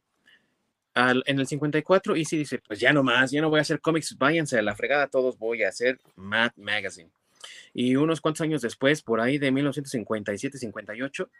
en 0.94 1.40
el 1.40 1.46
54, 1.46 2.16
Easy 2.16 2.36
dice, 2.36 2.58
pues 2.58 2.80
ya 2.80 2.92
no 2.92 3.02
más, 3.02 3.30
ya 3.30 3.40
no 3.40 3.48
voy 3.48 3.60
a 3.60 3.62
hacer 3.62 3.80
cómics, 3.80 4.18
váyanse 4.18 4.58
a 4.58 4.62
la 4.62 4.76
fregada 4.76 5.06
todos, 5.06 5.38
voy 5.38 5.62
a 5.62 5.70
hacer 5.70 5.98
Mad 6.16 6.52
Magazine. 6.56 7.08
Y 7.72 7.96
unos 7.96 8.20
cuantos 8.20 8.42
años 8.42 8.60
después, 8.60 9.00
por 9.00 9.22
ahí 9.22 9.38
de 9.38 9.50
1957-58, 9.50 11.30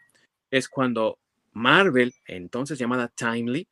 es 0.50 0.70
cuando 0.70 1.18
Marvel, 1.52 2.14
entonces 2.26 2.78
llamada 2.78 3.08
Timely, 3.08 3.68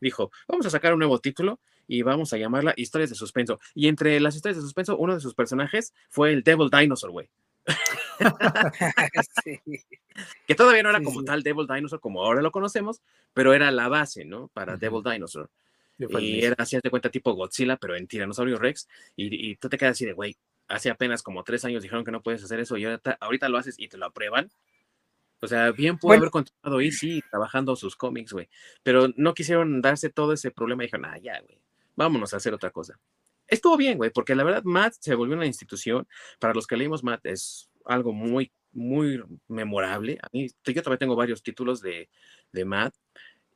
dijo, 0.00 0.32
vamos 0.48 0.66
a 0.66 0.70
sacar 0.70 0.92
un 0.94 0.98
nuevo 0.98 1.20
título 1.20 1.60
y 1.90 2.02
vamos 2.02 2.32
a 2.32 2.38
llamarla 2.38 2.72
Historias 2.76 3.10
de 3.10 3.16
Suspenso. 3.16 3.58
Y 3.74 3.88
entre 3.88 4.20
las 4.20 4.36
historias 4.36 4.58
de 4.58 4.62
suspenso, 4.62 4.96
uno 4.96 5.14
de 5.14 5.20
sus 5.20 5.34
personajes 5.34 5.92
fue 6.08 6.32
el 6.32 6.44
Devil 6.44 6.70
Dinosaur, 6.70 7.10
güey. 7.10 7.28
Que 10.46 10.54
todavía 10.54 10.82
no 10.82 10.90
era 10.90 11.02
como 11.02 11.24
tal 11.24 11.42
Devil 11.42 11.66
Dinosaur 11.66 12.00
como 12.00 12.22
ahora 12.22 12.42
lo 12.42 12.52
conocemos, 12.52 13.00
pero 13.32 13.54
era 13.54 13.70
la 13.70 13.88
base, 13.88 14.24
¿no? 14.24 14.48
Para 14.48 14.76
Devil 14.76 15.02
Dinosaur. 15.02 15.48
Y 15.98 16.44
era, 16.44 16.54
así 16.58 16.78
de 16.80 16.90
cuenta, 16.90 17.10
tipo 17.10 17.32
Godzilla, 17.32 17.76
pero 17.76 17.96
en 17.96 18.06
Tiranosaurio 18.06 18.58
Rex. 18.58 18.88
Y, 19.16 19.50
y 19.50 19.56
tú 19.56 19.68
te 19.68 19.78
quedas 19.78 19.92
así 19.92 20.04
de, 20.04 20.12
güey, 20.12 20.36
hace 20.68 20.90
apenas 20.90 21.22
como 21.22 21.42
tres 21.42 21.64
años 21.64 21.82
dijeron 21.82 22.04
que 22.04 22.12
no 22.12 22.22
puedes 22.22 22.44
hacer 22.44 22.60
eso 22.60 22.76
y 22.76 22.84
ahorita, 22.84 23.48
lo 23.48 23.58
haces 23.58 23.76
y 23.78 23.88
te 23.88 23.98
lo 23.98 24.06
aprueban. 24.06 24.50
O 25.40 25.48
sea, 25.48 25.72
bien 25.72 25.98
pudo 25.98 26.12
haber 26.12 26.30
continuado 26.30 26.78
ahí, 26.78 26.92
sí, 26.92 27.22
trabajando 27.30 27.74
sus 27.74 27.96
cómics, 27.96 28.32
güey. 28.32 28.48
Pero 28.82 29.08
no 29.16 29.34
quisieron 29.34 29.80
darse 29.80 30.10
todo 30.10 30.34
ese 30.34 30.50
problema 30.50 30.82
y 30.82 30.86
dijeron, 30.86 31.06
ah, 31.06 31.18
ya, 31.18 31.40
güey, 31.40 31.60
vámonos 32.00 32.32
a 32.32 32.38
hacer 32.38 32.54
otra 32.54 32.70
cosa. 32.70 32.98
Estuvo 33.46 33.76
bien, 33.76 33.98
güey, 33.98 34.10
porque 34.10 34.34
la 34.34 34.42
verdad, 34.42 34.62
Matt 34.64 34.94
se 35.00 35.14
volvió 35.14 35.36
una 35.36 35.44
institución. 35.46 36.08
Para 36.38 36.54
los 36.54 36.66
que 36.66 36.76
leímos 36.78 37.04
Matt, 37.04 37.26
es 37.26 37.70
algo 37.84 38.14
muy, 38.14 38.52
muy 38.72 39.22
memorable. 39.48 40.18
A 40.22 40.28
mí, 40.32 40.48
yo 40.48 40.82
también 40.82 40.98
tengo 40.98 41.14
varios 41.16 41.42
títulos 41.42 41.82
de, 41.82 42.08
de 42.52 42.64
Matt. 42.64 42.94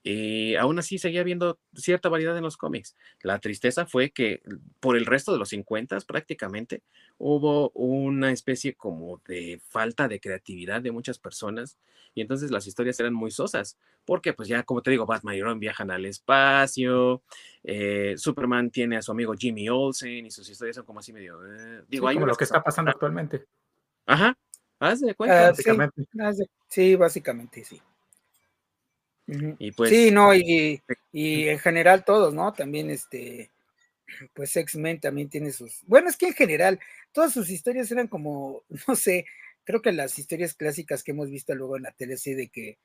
Y 0.06 0.54
aún 0.56 0.78
así 0.78 0.98
seguía 0.98 1.22
habiendo 1.22 1.58
cierta 1.74 2.10
variedad 2.10 2.36
en 2.36 2.44
los 2.44 2.58
cómics. 2.58 2.94
La 3.22 3.38
tristeza 3.38 3.86
fue 3.86 4.10
que 4.10 4.42
por 4.78 4.98
el 4.98 5.06
resto 5.06 5.32
de 5.32 5.38
los 5.38 5.48
50 5.48 5.98
prácticamente 6.00 6.82
hubo 7.16 7.70
una 7.70 8.30
especie 8.30 8.74
como 8.74 9.22
de 9.26 9.62
falta 9.66 10.06
de 10.06 10.20
creatividad 10.20 10.82
de 10.82 10.92
muchas 10.92 11.18
personas 11.18 11.78
y 12.14 12.20
entonces 12.20 12.50
las 12.50 12.66
historias 12.66 13.00
eran 13.00 13.14
muy 13.14 13.30
sosas, 13.30 13.78
porque 14.04 14.34
pues 14.34 14.46
ya 14.46 14.62
como 14.62 14.82
te 14.82 14.90
digo, 14.90 15.06
Batman 15.06 15.36
y 15.36 15.42
Robin 15.42 15.58
viajan 15.58 15.90
al 15.90 16.04
espacio, 16.04 17.22
eh, 17.62 18.14
Superman 18.18 18.70
tiene 18.70 18.98
a 18.98 19.02
su 19.02 19.10
amigo 19.10 19.32
Jimmy 19.32 19.70
Olsen 19.70 20.26
y 20.26 20.30
sus 20.30 20.48
historias 20.48 20.76
son 20.76 20.84
como 20.84 21.00
así 21.00 21.14
medio... 21.14 21.40
Eh, 21.44 21.82
digo, 21.88 22.06
hay 22.08 22.16
como 22.16 22.26
lo 22.26 22.36
que 22.36 22.44
está 22.44 22.62
pasando 22.62 22.90
actualmente. 22.90 23.46
Ajá, 24.04 24.36
haz 24.78 25.00
de 25.00 25.14
cuenta. 25.14 25.46
Ah, 25.46 25.50
básicamente. 25.50 26.04
sí, 26.68 26.94
básicamente, 26.94 27.64
sí. 27.64 27.80
Y 29.26 29.72
pues, 29.72 29.90
sí, 29.90 30.10
no, 30.10 30.34
y, 30.34 30.82
y, 31.12 31.48
en 31.48 31.58
general 31.58 32.04
todos, 32.04 32.34
¿no? 32.34 32.52
También 32.52 32.90
este, 32.90 33.50
pues 34.34 34.54
X-Men 34.54 35.00
también 35.00 35.30
tiene 35.30 35.50
sus, 35.50 35.80
bueno, 35.86 36.10
es 36.10 36.16
que 36.16 36.26
en 36.26 36.34
general 36.34 36.78
todas 37.12 37.32
sus 37.32 37.48
historias 37.48 37.90
eran 37.90 38.08
como, 38.08 38.64
no 38.88 38.94
sé, 38.94 39.24
creo 39.64 39.80
que 39.80 39.92
las 39.92 40.18
historias 40.18 40.54
clásicas 40.54 41.02
que 41.02 41.12
hemos 41.12 41.30
visto 41.30 41.54
luego 41.54 41.76
en 41.76 41.84
la 41.84 41.92
tele, 41.92 42.16
sí, 42.18 42.34
de 42.34 42.48
que 42.48 42.78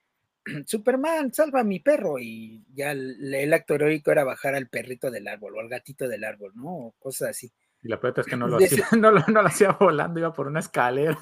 Superman, 0.65 1.33
salva 1.33 1.61
a 1.61 1.65
mi 1.65 1.79
perro. 1.79 2.19
Y 2.19 2.63
ya 2.73 2.91
el, 2.91 3.33
el 3.33 3.53
acto 3.53 3.75
heroico 3.75 4.11
era 4.11 4.23
bajar 4.23 4.55
al 4.55 4.67
perrito 4.67 5.11
del 5.11 5.27
árbol 5.27 5.55
o 5.55 5.59
al 5.59 5.69
gatito 5.69 6.07
del 6.07 6.23
árbol, 6.23 6.53
¿no? 6.55 6.69
O 6.69 6.95
cosas 6.99 7.29
así. 7.29 7.51
Y 7.81 7.87
la 7.87 7.99
peor 7.99 8.13
es 8.17 8.25
que 8.25 8.35
no 8.35 8.47
lo, 8.47 8.57
hacía, 8.57 8.87
no, 8.97 9.11
lo, 9.11 9.23
no 9.27 9.41
lo 9.41 9.47
hacía 9.47 9.71
volando, 9.71 10.19
iba 10.19 10.33
por 10.33 10.47
una 10.47 10.59
escalera. 10.59 11.17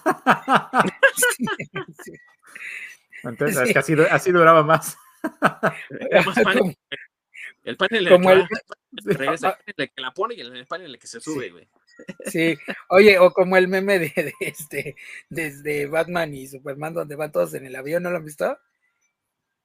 Sí, 1.35 1.45
sí. 2.03 2.13
Entonces, 3.23 3.57
es 3.57 3.73
que 3.73 3.79
así, 3.79 3.95
así 4.09 4.31
duraba 4.31 4.63
más. 4.63 4.97
El 7.63 7.77
panel 7.77 8.09
como 8.09 8.31
el, 8.31 8.47
regresa, 8.91 9.57
el 9.65 9.89
que 9.89 10.01
la 10.01 10.11
pone 10.11 10.35
y 10.35 10.41
el 10.41 10.67
panel 10.67 10.91
el 10.91 10.99
que 10.99 11.07
se 11.07 11.19
sube, 11.19 11.49
güey. 11.49 11.67
Sí. 12.25 12.55
oye, 12.89 13.17
o 13.17 13.31
como 13.31 13.57
el 13.57 13.67
meme 13.67 13.99
de, 13.99 14.09
de, 14.15 14.33
este, 14.39 14.95
desde 15.29 15.87
Batman 15.87 16.33
y 16.33 16.47
Superman, 16.47 16.93
donde 16.93 17.15
van 17.15 17.31
todos 17.31 17.53
en 17.55 17.65
el 17.65 17.75
avión, 17.75 18.03
¿no 18.03 18.11
lo 18.11 18.17
han 18.17 18.25
visto? 18.25 18.57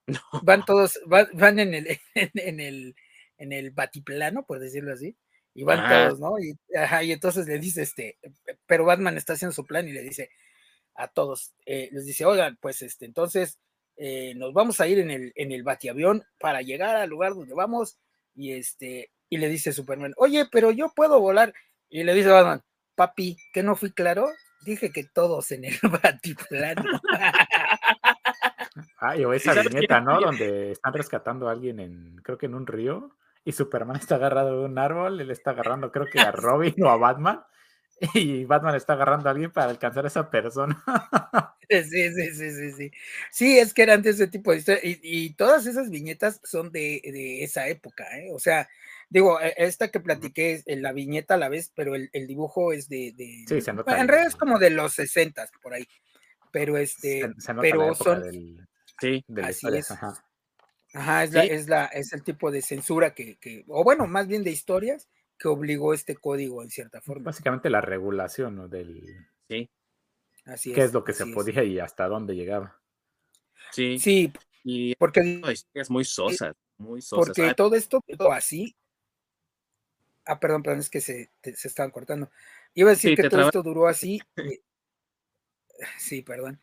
No. 0.07 0.21
Van 0.43 0.65
todos, 0.65 1.01
van, 1.07 1.29
van 1.35 1.59
en, 1.59 1.75
el, 1.75 1.87
en, 2.15 2.31
en, 2.35 2.61
el, 2.61 2.97
en 3.39 3.53
el 3.53 3.71
batiplano, 3.71 4.45
por 4.45 4.59
decirlo 4.59 4.93
así, 4.93 5.17
y 5.55 5.65
van 5.65 5.81
ajá. 5.81 6.09
todos, 6.09 6.21
¿no? 6.21 6.39
Y, 6.39 6.59
ajá, 6.77 7.03
y 7.05 7.13
entonces 7.13 7.47
le 7.47 7.59
dice, 7.59 7.83
este, 7.83 8.19
pero 8.67 8.85
Batman 8.85 9.17
está 9.17 9.35
haciendo 9.35 9.53
su 9.53 9.67
plan 9.67 9.87
y 9.87 9.93
le 9.93 10.03
dice 10.03 10.31
a 10.95 11.09
todos, 11.09 11.55
eh, 11.67 11.89
les 11.93 12.07
dice, 12.07 12.25
oigan, 12.25 12.59
pues 12.61 12.83
este, 12.83 13.05
entonces 13.05 13.59
eh, 14.05 14.35
nos 14.35 14.53
vamos 14.53 14.81
a 14.81 14.89
ir 14.89 14.99
en 14.99 15.13
el, 15.13 15.33
en 15.37 15.53
el 15.53 15.63
batiavión 15.63 16.25
para 16.41 16.61
llegar 16.61 16.97
al 16.97 17.09
lugar 17.09 17.35
donde 17.35 17.55
vamos, 17.55 17.99
y 18.35 18.51
este, 18.51 19.13
y 19.29 19.37
le 19.37 19.49
dice 19.49 19.73
Superman, 19.73 20.13
oye, 20.17 20.49
pero 20.51 20.73
yo 20.73 20.91
puedo 20.93 21.21
volar, 21.21 21.55
y 21.89 22.03
le 22.03 22.13
dice 22.13 22.29
Batman, 22.29 22.65
papi, 22.97 23.37
¿que 23.53 23.63
no 23.63 23.77
fui 23.77 23.93
claro? 23.93 24.29
Dije 24.63 24.91
que 24.91 25.05
todos 25.05 25.53
en 25.53 25.67
el 25.67 25.79
batiplano. 26.03 26.83
Ay, 28.99 29.25
o 29.25 29.35
esa 29.35 29.55
viñeta, 29.63 30.01
¿no? 30.01 30.21
Donde 30.21 30.73
están 30.73 30.95
rescatando 30.95 31.49
a 31.49 31.53
alguien 31.53 31.79
en, 31.79 32.17
creo 32.25 32.39
que 32.39 32.47
en 32.47 32.57
un 32.57 32.67
río, 32.67 33.17
y 33.45 33.53
Superman 33.53 33.99
está 33.99 34.17
agarrado 34.17 34.59
de 34.59 34.65
un 34.65 34.79
árbol, 34.79 35.21
él 35.21 35.31
está 35.31 35.53
agarrando, 35.53 35.93
creo 35.93 36.07
que 36.07 36.19
a 36.19 36.33
Robin 36.33 36.75
o 36.83 36.91
a 36.91 36.97
Batman, 36.97 37.41
y 38.15 38.47
Batman 38.47 38.75
está 38.75 38.95
agarrando 38.95 39.29
a 39.29 39.31
alguien 39.31 39.53
para 39.53 39.71
alcanzar 39.71 40.07
a 40.07 40.09
esa 40.09 40.29
persona. 40.29 40.83
Sí, 41.71 42.11
sí, 42.11 42.35
sí, 42.35 42.51
sí, 42.51 42.73
sí. 42.73 42.91
Sí, 43.31 43.59
es 43.59 43.73
que 43.73 43.83
eran 43.83 44.03
de 44.03 44.11
ese 44.11 44.27
tipo 44.27 44.53
de 44.53 44.59
historias, 44.59 44.85
y, 44.85 45.01
y, 45.03 45.35
todas 45.35 45.67
esas 45.67 45.91
viñetas 45.91 46.41
son 46.45 46.71
de, 46.71 47.01
de 47.05 47.45
esa 47.45 47.69
época, 47.69 48.05
¿eh? 48.19 48.31
O 48.33 48.39
sea, 48.39 48.69
digo, 49.09 49.41
e, 49.41 49.55
esta 49.57 49.89
que 49.89 50.01
platiqué 50.01 50.63
es 50.67 50.79
la 50.81 50.93
viñeta 50.93 51.35
a 51.35 51.39
la 51.39 51.49
vez, 51.49 51.73
pero 51.75 51.95
el, 51.95 52.11
el 52.13 52.27
dibujo 52.27 52.73
es 52.73 52.89
de, 52.89 53.13
de 53.17 53.45
sí, 53.49 53.61
se 53.61 53.73
nota 53.73 53.99
en 53.99 54.09
realidad 54.09 54.29
es 54.29 54.37
como 54.37 54.59
de 54.59 54.71
los 54.71 54.95
60 54.95 55.49
por 55.63 55.75
ahí. 55.75 55.87
Pero 56.51 56.77
este, 56.77 57.23
se, 57.39 57.41
se 57.41 57.55
pero 57.55 57.95
son 57.95 58.23
del, 58.23 58.69
sí, 59.01 59.25
de 59.27 59.43
la 59.43 59.49
así 59.49 59.67
es. 59.73 59.91
Ajá. 59.91 60.13
Ajá, 60.95 61.25
es, 61.25 61.31
sí. 61.31 61.37
la, 61.37 61.45
es, 61.45 61.69
la, 61.69 61.85
es 61.87 62.13
el 62.13 62.23
tipo 62.23 62.51
de 62.51 62.61
censura 62.61 63.15
que, 63.15 63.37
que, 63.37 63.65
o 63.69 63.83
bueno, 63.83 64.07
más 64.07 64.27
bien 64.27 64.45
de 64.45 64.51
historias 64.51 65.09
que 65.39 65.49
obligó 65.49 65.95
este 65.95 66.15
código 66.15 66.63
en 66.63 66.71
cierta 66.71 67.01
forma. 67.01 67.25
Básicamente 67.25 67.71
la 67.71 67.81
regulación 67.81 68.57
¿no? 68.57 68.69
del. 68.69 69.03
Sí. 69.49 69.69
Así 70.45 70.73
qué 70.73 70.81
es, 70.81 70.87
es 70.87 70.93
lo 70.93 71.05
que 71.05 71.13
se 71.13 71.27
podía 71.27 71.63
y 71.65 71.79
hasta 71.79 72.09
dónde 72.09 72.35
llegaba. 72.35 72.81
Sí. 73.71 73.99
Sí, 73.99 74.33
Y 74.65 74.95
porque, 74.97 75.41
es 75.75 75.91
muy 75.91 76.05
sosa, 76.05 76.55
muy 76.79 77.01
sosa. 77.03 77.23
porque 77.33 77.55
todo 77.55 77.75
esto 77.75 78.01
quedó 78.07 78.33
así. 78.33 78.77
Ah, 80.25 80.39
perdón, 80.39 80.63
perdón, 80.63 80.81
es 80.81 80.91
que 80.91 81.01
se, 81.01 81.31
te, 81.41 81.57
se 81.57 81.69
estaban 81.69 81.91
cortando. 81.91 82.31
Iba 82.75 82.91
a 82.91 82.95
decir 82.95 83.11
Sí, 83.11 83.17
que 83.17 83.23
todo 83.23 83.31
traba- 83.31 83.49
esto 83.49 83.63
duró 83.63 83.89
así. 83.89 84.21
eh, 84.37 84.63
sí, 85.99 86.23
perdón. 86.23 86.61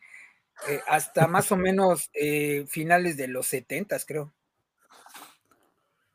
eh, 0.68 0.80
hasta 0.86 1.26
más 1.26 1.52
o 1.52 1.56
menos 1.56 2.10
eh, 2.14 2.64
finales 2.68 3.16
de 3.16 3.28
los 3.28 3.46
setentas, 3.46 4.04
creo. 4.06 4.32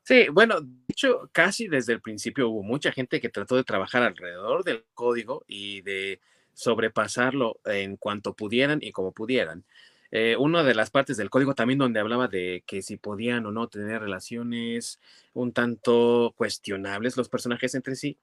Sí, 0.02 0.28
bueno, 0.28 0.60
de 0.60 0.70
hecho, 0.88 1.28
casi 1.32 1.66
desde 1.66 1.92
el 1.92 2.00
principio 2.00 2.48
hubo 2.48 2.62
mucha 2.62 2.92
gente 2.92 3.20
que 3.20 3.28
trató 3.28 3.56
de 3.56 3.64
trabajar 3.64 4.02
alrededor 4.04 4.62
del 4.62 4.84
código 4.94 5.44
y 5.48 5.80
de 5.82 6.20
sobrepasarlo 6.56 7.60
en 7.66 7.96
cuanto 7.98 8.34
pudieran 8.34 8.80
y 8.82 8.90
como 8.90 9.12
pudieran. 9.12 9.64
Eh, 10.10 10.36
una 10.38 10.62
de 10.62 10.74
las 10.74 10.90
partes 10.90 11.18
del 11.18 11.28
código 11.30 11.54
también 11.54 11.78
donde 11.78 12.00
hablaba 12.00 12.28
de 12.28 12.64
que 12.66 12.80
si 12.80 12.96
podían 12.96 13.44
o 13.44 13.52
no 13.52 13.68
tener 13.68 14.00
relaciones 14.00 15.00
un 15.34 15.52
tanto 15.52 16.32
cuestionables 16.36 17.16
los 17.16 17.28
personajes 17.28 17.74
entre 17.74 17.94
sí, 17.94 18.16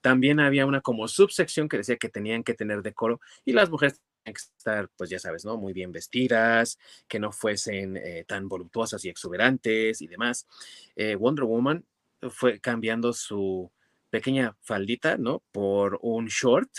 también 0.00 0.40
había 0.40 0.66
una 0.66 0.80
como 0.80 1.06
subsección 1.06 1.68
que 1.68 1.76
decía 1.76 1.96
que 1.96 2.08
tenían 2.08 2.42
que 2.42 2.54
tener 2.54 2.82
decoro 2.82 3.20
y 3.44 3.52
las 3.52 3.70
mujeres 3.70 4.00
tenían 4.24 4.34
que 4.34 4.58
estar, 4.58 4.88
pues 4.96 5.10
ya 5.10 5.20
sabes, 5.20 5.44
¿no? 5.44 5.56
Muy 5.56 5.72
bien 5.72 5.92
vestidas, 5.92 6.78
que 7.06 7.20
no 7.20 7.30
fuesen 7.30 7.96
eh, 7.96 8.24
tan 8.26 8.48
voluptuosas 8.48 9.04
y 9.04 9.08
exuberantes 9.08 10.02
y 10.02 10.08
demás. 10.08 10.48
Eh, 10.96 11.14
Wonder 11.14 11.44
Woman 11.44 11.84
fue 12.30 12.58
cambiando 12.58 13.12
su 13.12 13.70
pequeña 14.10 14.56
faldita, 14.62 15.16
¿no? 15.18 15.42
Por 15.52 15.98
un 16.02 16.26
short, 16.26 16.70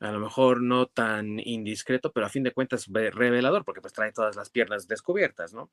a 0.00 0.10
lo 0.10 0.18
mejor 0.18 0.62
no 0.62 0.86
tan 0.86 1.38
indiscreto, 1.38 2.12
pero 2.12 2.26
a 2.26 2.30
fin 2.30 2.42
de 2.42 2.52
cuentas 2.52 2.88
ve- 2.88 3.10
revelador, 3.10 3.64
porque 3.64 3.80
pues 3.80 3.92
trae 3.92 4.12
todas 4.12 4.36
las 4.36 4.50
piernas 4.50 4.88
descubiertas, 4.88 5.52
¿no? 5.52 5.70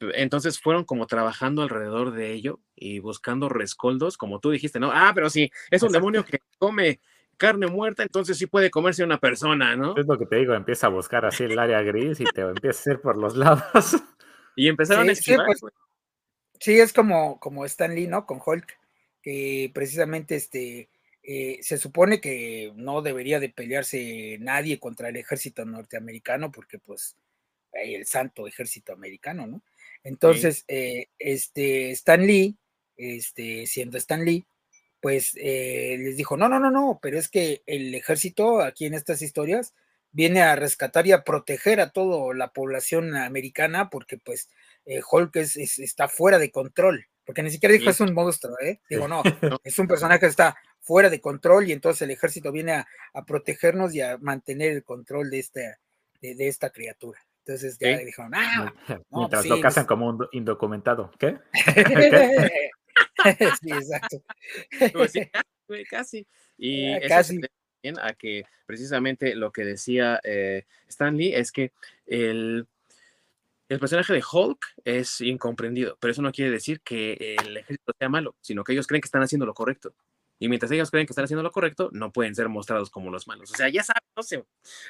Entonces 0.00 0.60
fueron 0.60 0.84
como 0.84 1.06
trabajando 1.06 1.62
alrededor 1.62 2.12
de 2.12 2.32
ello 2.32 2.60
y 2.76 3.00
buscando 3.00 3.48
rescoldos, 3.48 4.16
como 4.16 4.38
tú 4.38 4.50
dijiste, 4.50 4.78
¿no? 4.78 4.90
Ah, 4.92 5.10
pero 5.14 5.28
sí, 5.28 5.50
es 5.70 5.82
un 5.82 5.88
Exacto. 5.88 5.92
demonio 5.92 6.24
que 6.24 6.38
come 6.58 7.00
carne 7.36 7.66
muerta, 7.66 8.02
entonces 8.04 8.38
sí 8.38 8.46
puede 8.46 8.70
comerse 8.70 9.02
una 9.02 9.18
persona, 9.18 9.74
¿no? 9.76 9.96
Es 9.96 10.06
lo 10.06 10.18
que 10.18 10.26
te 10.26 10.36
digo, 10.36 10.54
empieza 10.54 10.86
a 10.86 10.90
buscar 10.90 11.24
así 11.24 11.44
el 11.44 11.58
área 11.58 11.82
gris 11.82 12.20
y 12.20 12.24
te 12.26 12.42
empieza 12.42 12.78
a 12.78 12.80
hacer 12.80 13.00
por 13.00 13.16
los 13.16 13.36
lados. 13.36 13.62
Y 14.56 14.66
empezaron 14.66 15.04
Sí, 15.04 15.10
a 15.10 15.12
sí, 15.12 15.20
esquivar, 15.20 15.46
pues. 15.46 15.60
Sí, 16.58 16.80
es 16.80 16.92
como, 16.92 17.38
como 17.38 17.64
Stan 17.64 17.94
Lee, 17.94 18.08
¿no? 18.08 18.26
Con 18.26 18.40
Hulk, 18.44 18.76
que 19.22 19.70
precisamente 19.72 20.34
este, 20.34 20.88
eh, 21.30 21.58
se 21.60 21.76
supone 21.76 22.22
que 22.22 22.72
no 22.74 23.02
debería 23.02 23.38
de 23.38 23.50
pelearse 23.50 24.38
nadie 24.40 24.80
contra 24.80 25.10
el 25.10 25.16
ejército 25.16 25.66
norteamericano, 25.66 26.50
porque 26.50 26.78
pues 26.78 27.16
hay 27.74 27.94
el 27.94 28.06
santo 28.06 28.46
ejército 28.46 28.94
americano, 28.94 29.46
¿no? 29.46 29.62
Entonces, 30.04 30.64
eh, 30.68 31.08
este, 31.18 31.90
Stan 31.90 32.26
Lee, 32.26 32.56
este, 32.96 33.66
siendo 33.66 33.98
Stan 33.98 34.24
Lee, 34.24 34.46
pues 35.00 35.32
eh, 35.36 35.96
les 35.98 36.16
dijo, 36.16 36.38
no, 36.38 36.48
no, 36.48 36.58
no, 36.58 36.70
no, 36.70 36.98
pero 37.02 37.18
es 37.18 37.28
que 37.28 37.62
el 37.66 37.94
ejército 37.94 38.62
aquí 38.62 38.86
en 38.86 38.94
estas 38.94 39.20
historias 39.20 39.74
viene 40.12 40.40
a 40.40 40.56
rescatar 40.56 41.06
y 41.06 41.12
a 41.12 41.24
proteger 41.24 41.78
a 41.80 41.90
toda 41.90 42.34
la 42.34 42.52
población 42.54 43.14
americana 43.14 43.90
porque 43.90 44.16
pues 44.16 44.48
eh, 44.86 45.02
Hulk 45.08 45.36
es, 45.36 45.56
es- 45.58 45.78
está 45.78 46.08
fuera 46.08 46.38
de 46.38 46.50
control, 46.50 47.06
porque 47.26 47.42
ni 47.42 47.50
siquiera 47.50 47.74
dijo 47.74 47.84
Sí. 47.84 47.90
es 47.90 48.00
un 48.00 48.14
monstruo, 48.14 48.56
¿eh? 48.60 48.80
Digo, 48.88 49.06
No. 49.08 49.22
es 49.62 49.78
un 49.78 49.86
personaje 49.86 50.20
que 50.20 50.26
está 50.26 50.56
fuera 50.80 51.10
de 51.10 51.20
control 51.20 51.68
y 51.68 51.72
entonces 51.72 52.02
el 52.02 52.10
ejército 52.10 52.50
viene 52.52 52.72
a, 52.72 52.86
a 53.14 53.24
protegernos 53.24 53.94
y 53.94 54.00
a 54.00 54.18
mantener 54.18 54.72
el 54.72 54.84
control 54.84 55.30
de 55.30 55.38
esta, 55.40 55.78
de, 56.20 56.34
de 56.34 56.48
esta 56.48 56.70
criatura. 56.70 57.20
Entonces 57.44 57.78
ya 57.78 57.98
Sí. 57.98 58.04
dijeron, 58.04 58.32
ah, 58.34 58.74
Mientras 59.10 59.42
sí, 59.42 59.48
lo 59.48 59.60
casan 59.60 59.84
pues- 59.84 59.88
como 59.88 60.08
un 60.08 60.28
indocumentado. 60.32 61.10
¿Qué? 61.18 61.38
sí, 63.60 63.70
exacto. 63.72 64.22
Pues 64.92 65.12
sí, 65.12 65.22
casi. 65.90 66.26
Y 66.56 66.92
eso 66.92 67.08
casi. 67.08 67.40
también 67.40 68.04
a 68.04 68.14
que 68.14 68.44
precisamente 68.66 69.34
lo 69.34 69.50
que 69.52 69.64
decía 69.64 70.20
eh, 70.24 70.64
Stan 70.88 71.16
Lee 71.16 71.34
es 71.34 71.52
que 71.52 71.72
el, 72.06 72.66
el 73.68 73.78
personaje 73.80 74.12
de 74.12 74.22
Hulk 74.30 74.58
es 74.84 75.20
incomprendido, 75.20 75.96
pero 76.00 76.12
eso 76.12 76.22
no 76.22 76.32
quiere 76.32 76.50
decir 76.50 76.80
que 76.80 77.36
el 77.38 77.56
ejército 77.56 77.92
sea 77.98 78.08
malo, 78.08 78.34
sino 78.40 78.64
que 78.64 78.72
ellos 78.72 78.86
creen 78.86 79.00
que 79.02 79.06
están 79.06 79.22
haciendo 79.22 79.46
lo 79.46 79.54
correcto. 79.54 79.94
Y 80.38 80.48
mientras 80.48 80.70
ellos 80.70 80.90
creen 80.90 81.06
que 81.06 81.12
están 81.12 81.24
haciendo 81.24 81.42
lo 81.42 81.50
correcto, 81.50 81.90
no 81.92 82.12
pueden 82.12 82.34
ser 82.34 82.48
mostrados 82.48 82.90
como 82.90 83.10
los 83.10 83.26
malos. 83.26 83.50
O 83.50 83.56
sea, 83.56 83.68
ya 83.68 83.82
sabes, 83.82 84.02
no 84.16 84.22
se 84.22 84.44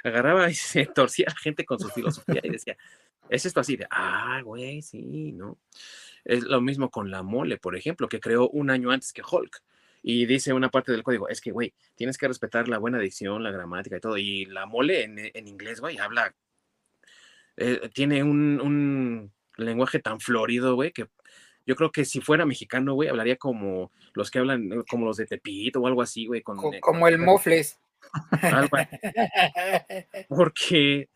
agarraba 0.05 0.51
y 0.51 0.55
se 0.55 0.87
torcía 0.87 1.27
a 1.29 1.33
la 1.33 1.39
gente 1.39 1.65
con 1.65 1.79
su 1.79 1.89
filosofía 1.89 2.41
y 2.43 2.51
decía, 2.51 2.77
es 3.29 3.47
esto 3.47 3.61
así 3.61 3.77
de, 3.77 3.87
ah, 3.91 4.41
güey, 4.45 4.83
sí, 4.83 5.33
¿no? 5.33 5.59
Es 6.25 6.43
lo 6.43 6.61
mismo 6.61 6.91
con 6.91 7.11
la 7.11 7.23
mole, 7.23 7.57
por 7.57 7.77
ejemplo, 7.77 8.09
que 8.09 8.21
creó 8.21 8.49
un 8.51 8.71
año 8.71 8.91
antes 8.91 9.13
que 9.13 9.23
Hulk. 9.23 9.63
Y 10.03 10.27
dice 10.27 10.53
una 10.53 10.71
parte 10.71 10.93
del 10.93 11.03
código, 11.03 11.29
es 11.29 11.41
que, 11.41 11.51
güey, 11.51 11.75
tienes 11.97 12.19
que 12.19 12.29
respetar 12.29 12.69
la 12.69 12.79
buena 12.79 12.99
dicción, 12.99 13.43
la 13.43 13.51
gramática 13.51 13.97
y 13.97 14.01
todo. 14.01 14.17
Y 14.17 14.45
la 14.45 14.67
mole 14.67 15.03
en, 15.03 15.49
inglés, 15.49 15.81
güey, 15.81 15.99
habla, 15.99 16.35
eh, 17.57 17.91
tiene 17.93 18.23
un, 18.23 18.61
un 18.61 19.33
lenguaje 19.57 19.99
tan 19.99 20.21
florido, 20.21 20.77
güey, 20.77 20.93
que 20.93 21.09
yo 21.69 21.77
creo 21.77 21.93
que 21.93 22.05
si 22.07 22.21
fuera 22.23 22.47
mexicano, 22.47 22.95
güey, 22.95 23.11
hablaría 23.11 23.37
como 23.37 23.93
los 24.15 24.31
que 24.31 24.39
hablan, 24.39 24.73
eh, 24.73 24.77
como 24.89 25.05
los 25.05 25.19
de 25.19 25.27
Tepito 25.27 25.81
o 25.81 25.87
algo 25.87 26.01
así, 26.03 26.27
güey. 26.27 26.41
Con, 26.43 26.57
Co- 26.57 26.73
eh, 26.73 26.81
como 26.81 27.07
el 27.07 27.19
Mofles. 27.19 27.79
algo 28.41 28.77
así, 28.79 28.97
porque 30.29 31.09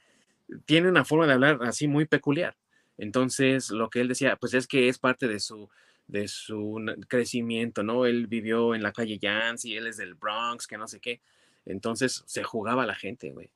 tiene 0.66 0.88
una 0.90 1.04
forma 1.04 1.26
de 1.26 1.32
hablar 1.32 1.58
así 1.62 1.88
muy 1.88 2.04
peculiar. 2.04 2.54
Entonces, 2.98 3.70
lo 3.70 3.88
que 3.88 4.00
él 4.02 4.08
decía, 4.08 4.36
pues 4.36 4.52
es 4.54 4.66
que 4.66 4.88
es 4.88 4.98
parte 4.98 5.26
de 5.26 5.40
su, 5.40 5.70
de 6.06 6.28
su 6.28 6.80
crecimiento, 7.08 7.82
¿no? 7.82 8.04
Él 8.04 8.26
vivió 8.26 8.74
en 8.74 8.82
la 8.82 8.92
calle 8.92 9.18
Yancey, 9.18 9.74
él 9.76 9.86
es 9.86 9.96
del 9.96 10.14
Bronx, 10.14 10.66
que 10.66 10.76
no 10.76 10.86
sé 10.86 11.00
qué. 11.00 11.20
Entonces, 11.64 12.22
se 12.26 12.42
jugaba 12.42 12.82
a 12.82 12.86
la 12.86 12.94
gente, 12.94 13.30
güey. 13.30 13.48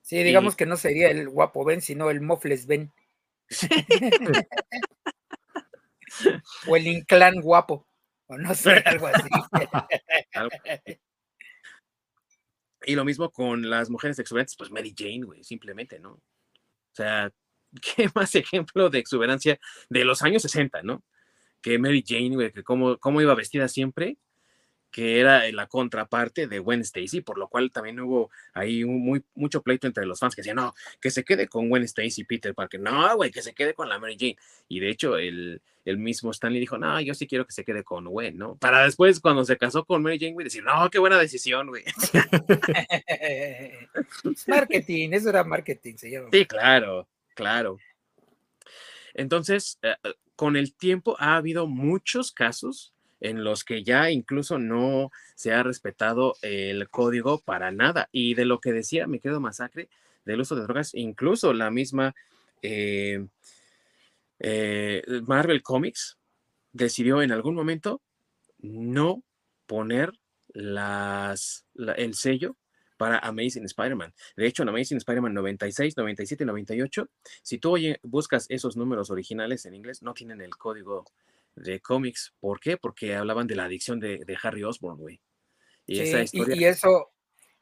Sí, 0.00 0.22
digamos 0.22 0.56
que 0.56 0.64
no 0.66 0.76
sería 0.76 1.10
el 1.10 1.28
guapo 1.28 1.64
Ben, 1.64 1.82
sino 1.82 2.08
el 2.10 2.20
Mofles 2.22 2.66
Ben. 2.66 2.90
o 6.68 6.76
el 6.76 6.86
Inclán 6.86 7.40
guapo. 7.40 7.86
O 8.26 8.38
no 8.38 8.54
sé, 8.54 8.72
algo 8.84 9.06
así. 9.08 9.28
y 12.86 12.94
lo 12.94 13.04
mismo 13.04 13.30
con 13.30 13.68
las 13.68 13.90
mujeres 13.90 14.18
exuberantes, 14.18 14.56
pues 14.56 14.70
Mary 14.70 14.94
Jane, 14.96 15.22
güey, 15.24 15.44
simplemente, 15.44 15.98
¿no? 15.98 16.12
O 16.12 16.22
sea, 16.92 17.30
¿qué 17.96 18.08
más 18.14 18.34
ejemplo 18.34 18.90
de 18.90 18.98
exuberancia 18.98 19.58
de 19.88 20.04
los 20.04 20.22
años 20.22 20.42
60, 20.42 20.82
¿no? 20.82 21.02
Que 21.60 21.78
Mary 21.78 22.04
Jane, 22.06 22.34
güey, 22.34 22.52
que 22.52 22.62
cómo, 22.62 22.98
cómo 22.98 23.20
iba 23.20 23.34
vestida 23.34 23.68
siempre 23.68 24.18
que 24.94 25.18
era 25.18 25.50
la 25.50 25.66
contraparte 25.66 26.46
de 26.46 26.60
Gwen 26.60 26.82
Stacy, 26.82 27.20
por 27.20 27.36
lo 27.36 27.48
cual 27.48 27.72
también 27.72 27.98
hubo 27.98 28.30
ahí 28.52 28.84
un 28.84 29.04
muy, 29.04 29.24
mucho 29.34 29.60
pleito 29.60 29.88
entre 29.88 30.06
los 30.06 30.20
fans 30.20 30.36
que 30.36 30.42
decían, 30.42 30.54
no, 30.54 30.72
que 31.00 31.10
se 31.10 31.24
quede 31.24 31.48
con 31.48 31.68
Gwen 31.68 31.82
Stacy, 31.82 32.22
Peter 32.22 32.54
Parker, 32.54 32.78
no, 32.78 33.16
güey, 33.16 33.32
que 33.32 33.42
se 33.42 33.54
quede 33.54 33.74
con 33.74 33.88
la 33.88 33.98
Mary 33.98 34.16
Jane. 34.16 34.36
Y 34.68 34.78
de 34.78 34.90
hecho, 34.90 35.18
el, 35.18 35.60
el 35.84 35.98
mismo 35.98 36.30
Stanley 36.30 36.60
dijo, 36.60 36.78
no, 36.78 37.00
yo 37.00 37.12
sí 37.12 37.26
quiero 37.26 37.44
que 37.44 37.50
se 37.50 37.64
quede 37.64 37.82
con 37.82 38.04
Gwen, 38.04 38.38
¿no? 38.38 38.54
Para 38.54 38.84
después, 38.84 39.18
cuando 39.18 39.44
se 39.44 39.56
casó 39.56 39.84
con 39.84 40.00
Mary 40.00 40.20
Jane, 40.20 40.34
güey, 40.34 40.44
decir, 40.44 40.62
no, 40.62 40.88
qué 40.90 41.00
buena 41.00 41.18
decisión, 41.18 41.66
güey. 41.66 41.82
marketing, 44.46 45.10
eso 45.10 45.28
era 45.28 45.42
marketing, 45.42 45.96
se 45.96 46.08
llama. 46.08 46.28
Sí, 46.30 46.46
claro, 46.46 47.08
claro. 47.34 47.78
Entonces, 49.12 49.76
eh, 49.82 49.96
con 50.36 50.56
el 50.56 50.72
tiempo 50.72 51.16
ha 51.18 51.34
habido 51.34 51.66
muchos 51.66 52.30
casos 52.30 52.93
en 53.24 53.42
los 53.42 53.64
que 53.64 53.82
ya 53.82 54.10
incluso 54.10 54.58
no 54.58 55.10
se 55.34 55.52
ha 55.54 55.62
respetado 55.62 56.36
el 56.42 56.90
código 56.90 57.40
para 57.40 57.70
nada. 57.72 58.10
Y 58.12 58.34
de 58.34 58.44
lo 58.44 58.60
que 58.60 58.72
decía 58.72 59.06
me 59.06 59.18
quedo 59.18 59.40
masacre 59.40 59.88
del 60.26 60.40
uso 60.40 60.54
de 60.54 60.62
drogas, 60.62 60.94
incluso 60.94 61.54
la 61.54 61.70
misma 61.70 62.14
eh, 62.60 63.26
eh, 64.40 65.02
Marvel 65.26 65.62
Comics 65.62 66.18
decidió 66.72 67.22
en 67.22 67.32
algún 67.32 67.54
momento 67.54 68.02
no 68.58 69.22
poner 69.66 70.12
el 70.54 72.14
sello 72.14 72.56
para 72.98 73.18
Amazing 73.18 73.64
Spider-Man. 73.64 74.12
De 74.36 74.46
hecho, 74.46 74.62
en 74.62 74.68
Amazing 74.68 74.98
Spider-Man 74.98 75.32
96, 75.32 75.96
97 75.96 76.44
98, 76.44 77.08
si 77.42 77.58
tú 77.58 77.76
buscas 78.02 78.46
esos 78.50 78.76
números 78.76 79.10
originales 79.10 79.64
en 79.64 79.74
inglés, 79.74 80.02
no 80.02 80.12
tienen 80.12 80.42
el 80.42 80.56
código 80.56 81.06
de 81.56 81.80
cómics. 81.80 82.34
¿Por 82.40 82.60
qué? 82.60 82.76
Porque 82.76 83.14
hablaban 83.14 83.46
de 83.46 83.56
la 83.56 83.64
adicción 83.64 84.00
de, 84.00 84.24
Harry 84.42 84.64
Osborn, 84.64 84.98
güey. 84.98 85.20
Y, 85.86 86.00
esa 86.00 86.22
historia... 86.22 86.56
y, 86.56 86.64
eso, 86.64 87.12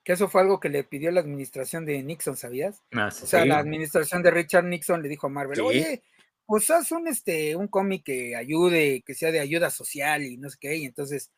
que 0.04 0.12
eso 0.12 0.28
fue 0.28 0.40
algo 0.40 0.60
que 0.60 0.68
le 0.68 0.84
pidió 0.84 1.10
la 1.10 1.20
administración 1.20 1.84
de 1.86 2.02
Nixon, 2.02 2.36
¿sabías? 2.36 2.80
Ah, 2.92 3.08
o 3.08 3.10
sea, 3.10 3.44
la 3.44 3.58
administración 3.58 4.22
de 4.22 4.30
Richard 4.30 4.64
Nixon 4.64 5.02
le 5.02 5.08
dijo 5.08 5.26
a 5.26 5.30
Marvel, 5.30 5.60
oye, 5.60 6.02
pues 6.46 6.70
haz 6.70 6.92
un, 6.92 7.08
este, 7.08 7.56
un 7.56 7.68
cómic 7.68 8.04
que 8.04 8.36
ayude, 8.36 9.02
que 9.06 9.14
sea 9.14 9.30
de 9.30 9.40
ayuda 9.40 9.70
social 9.70 10.22
y 10.22 10.36
no 10.36 10.50
sé 10.50 10.56
qué. 10.60 10.76
Y 10.76 10.84
entonces 10.84 11.30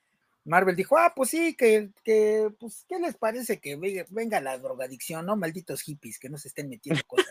Marvel 0.45 0.77
dijo, 0.77 0.99
ah, 0.99 1.13
pues 1.15 1.31
sí, 1.31 1.55
que, 1.55 1.91
que 2.03 2.49
pues, 2.59 2.85
¿qué 2.89 2.99
les 2.99 3.17
parece 3.17 3.61
que 3.61 3.77
venga 4.11 4.41
la 4.41 4.59
drogadicción, 4.59 5.27
no? 5.27 5.37
Malditos 5.37 5.83
hippies, 5.83 6.19
que 6.19 6.29
no 6.29 6.39
se 6.39 6.49
estén 6.49 6.69
metiendo 6.69 7.03
cosas. 7.07 7.29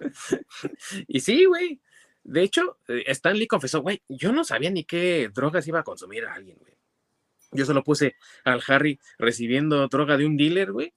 y 1.08 1.20
sí, 1.20 1.44
güey. 1.44 1.80
De 2.24 2.42
hecho, 2.42 2.78
eh, 2.88 3.04
Stan 3.08 3.36
Lee 3.36 3.46
confesó, 3.46 3.82
güey, 3.82 4.02
yo 4.08 4.32
no 4.32 4.44
sabía 4.44 4.70
ni 4.70 4.84
qué 4.84 5.30
drogas 5.32 5.68
iba 5.68 5.80
a 5.80 5.84
consumir 5.84 6.24
a 6.24 6.34
alguien, 6.34 6.56
güey. 6.58 6.74
Yo 7.52 7.64
solo 7.64 7.84
puse 7.84 8.16
al 8.44 8.62
Harry 8.66 8.98
recibiendo 9.16 9.86
droga 9.86 10.16
de 10.16 10.26
un 10.26 10.36
dealer, 10.36 10.72
güey, 10.72 10.92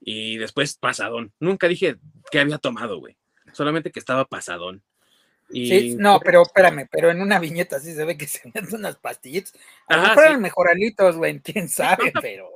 y 0.00 0.36
después 0.36 0.76
pasadón. 0.76 1.32
Nunca 1.40 1.66
dije 1.66 1.96
que 2.30 2.38
había 2.38 2.58
tomado, 2.58 2.98
güey. 2.98 3.16
Solamente 3.52 3.90
que 3.90 3.98
estaba 3.98 4.26
pasadón. 4.26 4.82
Y... 5.48 5.68
Sí, 5.68 5.96
no, 5.98 6.20
pero 6.20 6.42
espérame, 6.42 6.88
pero 6.90 7.10
en 7.10 7.20
una 7.20 7.38
viñeta 7.38 7.80
sí 7.80 7.94
se 7.94 8.04
ve 8.04 8.16
que 8.16 8.26
se 8.26 8.42
meten 8.54 8.74
unas 8.74 8.96
pastillitas. 8.96 9.54
A 9.88 9.96
lo 9.96 10.02
mejor 10.02 10.24
eran 10.24 10.42
mejoralitos, 10.42 11.16
güey, 11.16 11.40
quién 11.40 11.68
sabe, 11.70 12.12
pero. 12.20 12.50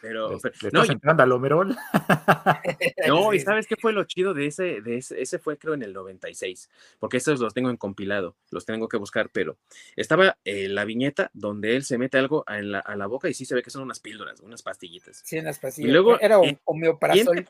Pero, 0.00 0.38
no, 0.72 0.84
entrando 0.84 1.22
al 1.22 1.28
no, 3.08 3.34
y 3.34 3.40
¿sabes 3.40 3.66
qué 3.66 3.76
fue 3.76 3.92
lo 3.92 4.04
chido 4.04 4.34
de 4.34 4.46
ese, 4.46 4.80
de 4.80 4.98
ese? 4.98 5.20
Ese 5.20 5.38
fue 5.38 5.58
creo 5.58 5.74
en 5.74 5.82
el 5.82 5.92
96, 5.92 6.70
porque 6.98 7.16
estos 7.16 7.40
los 7.40 7.54
tengo 7.54 7.70
en 7.70 7.76
compilado, 7.76 8.36
los 8.50 8.64
tengo 8.64 8.88
que 8.88 8.96
buscar, 8.96 9.30
pero 9.32 9.56
estaba 9.96 10.38
eh, 10.44 10.68
la 10.68 10.84
viñeta 10.84 11.30
donde 11.32 11.76
él 11.76 11.84
se 11.84 11.98
mete 11.98 12.18
algo 12.18 12.44
a 12.46 12.60
la, 12.60 12.80
a 12.80 12.96
la, 12.96 13.06
boca 13.06 13.28
y 13.28 13.34
sí 13.34 13.44
se 13.44 13.54
ve 13.54 13.62
que 13.62 13.70
son 13.70 13.82
unas 13.82 14.00
píldoras, 14.00 14.40
unas 14.40 14.62
pastillitas. 14.62 15.22
Sí, 15.24 15.38
unas 15.38 15.58
pastillas. 15.58 15.88
Y 15.88 15.92
luego, 15.92 16.20
Era 16.20 16.38
un 16.38 16.58
homeoprazol. 16.64 17.48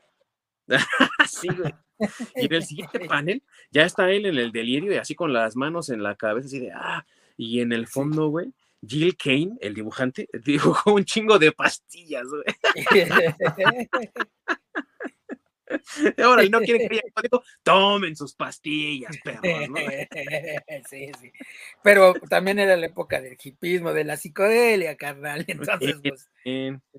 sí, 1.28 1.49
güey. 1.49 1.74
Y 2.36 2.46
en 2.46 2.53
el 2.53 2.64
siguiente 2.64 3.01
panel 3.09 3.42
ya 3.70 3.84
está 3.84 4.11
él 4.11 4.26
en 4.26 4.36
el 4.36 4.53
delirio 4.53 4.92
y 4.92 4.96
así 4.96 5.14
con 5.14 5.32
las 5.32 5.57
manos 5.57 5.90
en 5.90 6.03
la 6.03 6.14
cabeza, 6.14 6.46
así 6.46 6.61
de, 6.61 6.72
ah, 6.72 7.05
y 7.36 7.61
en 7.61 7.72
el 7.72 7.86
fondo, 7.86 8.28
güey, 8.28 8.53
Jill 8.87 9.16
Kane, 9.16 9.57
el 9.61 9.74
dibujante, 9.74 10.29
dibujó 10.45 10.95
un 10.95 11.05
chingo 11.05 11.39
de 11.39 11.53
pastillas, 11.53 12.26
güey. 12.26 12.45
Ahora, 16.22 16.45
y 16.45 16.49
no 16.51 16.61
quieren 16.61 16.89
que 16.89 16.95
haya 16.95 17.12
código, 17.12 17.43
tomen 17.62 18.16
sus 18.16 18.35
pastillas, 18.35 19.16
perros, 19.22 19.68
¿no? 19.68 19.76
Sí, 20.89 21.11
sí. 21.20 21.33
Pero 21.83 22.14
también 22.29 22.59
era 22.59 22.76
la 22.76 22.87
época 22.87 23.20
del 23.20 23.37
hipismo, 23.43 23.93
de 23.93 24.05
la 24.05 24.16
psicodelia, 24.16 24.97
carnal. 24.97 25.45
Entonces, 25.47 25.97
pues, 26.03 26.29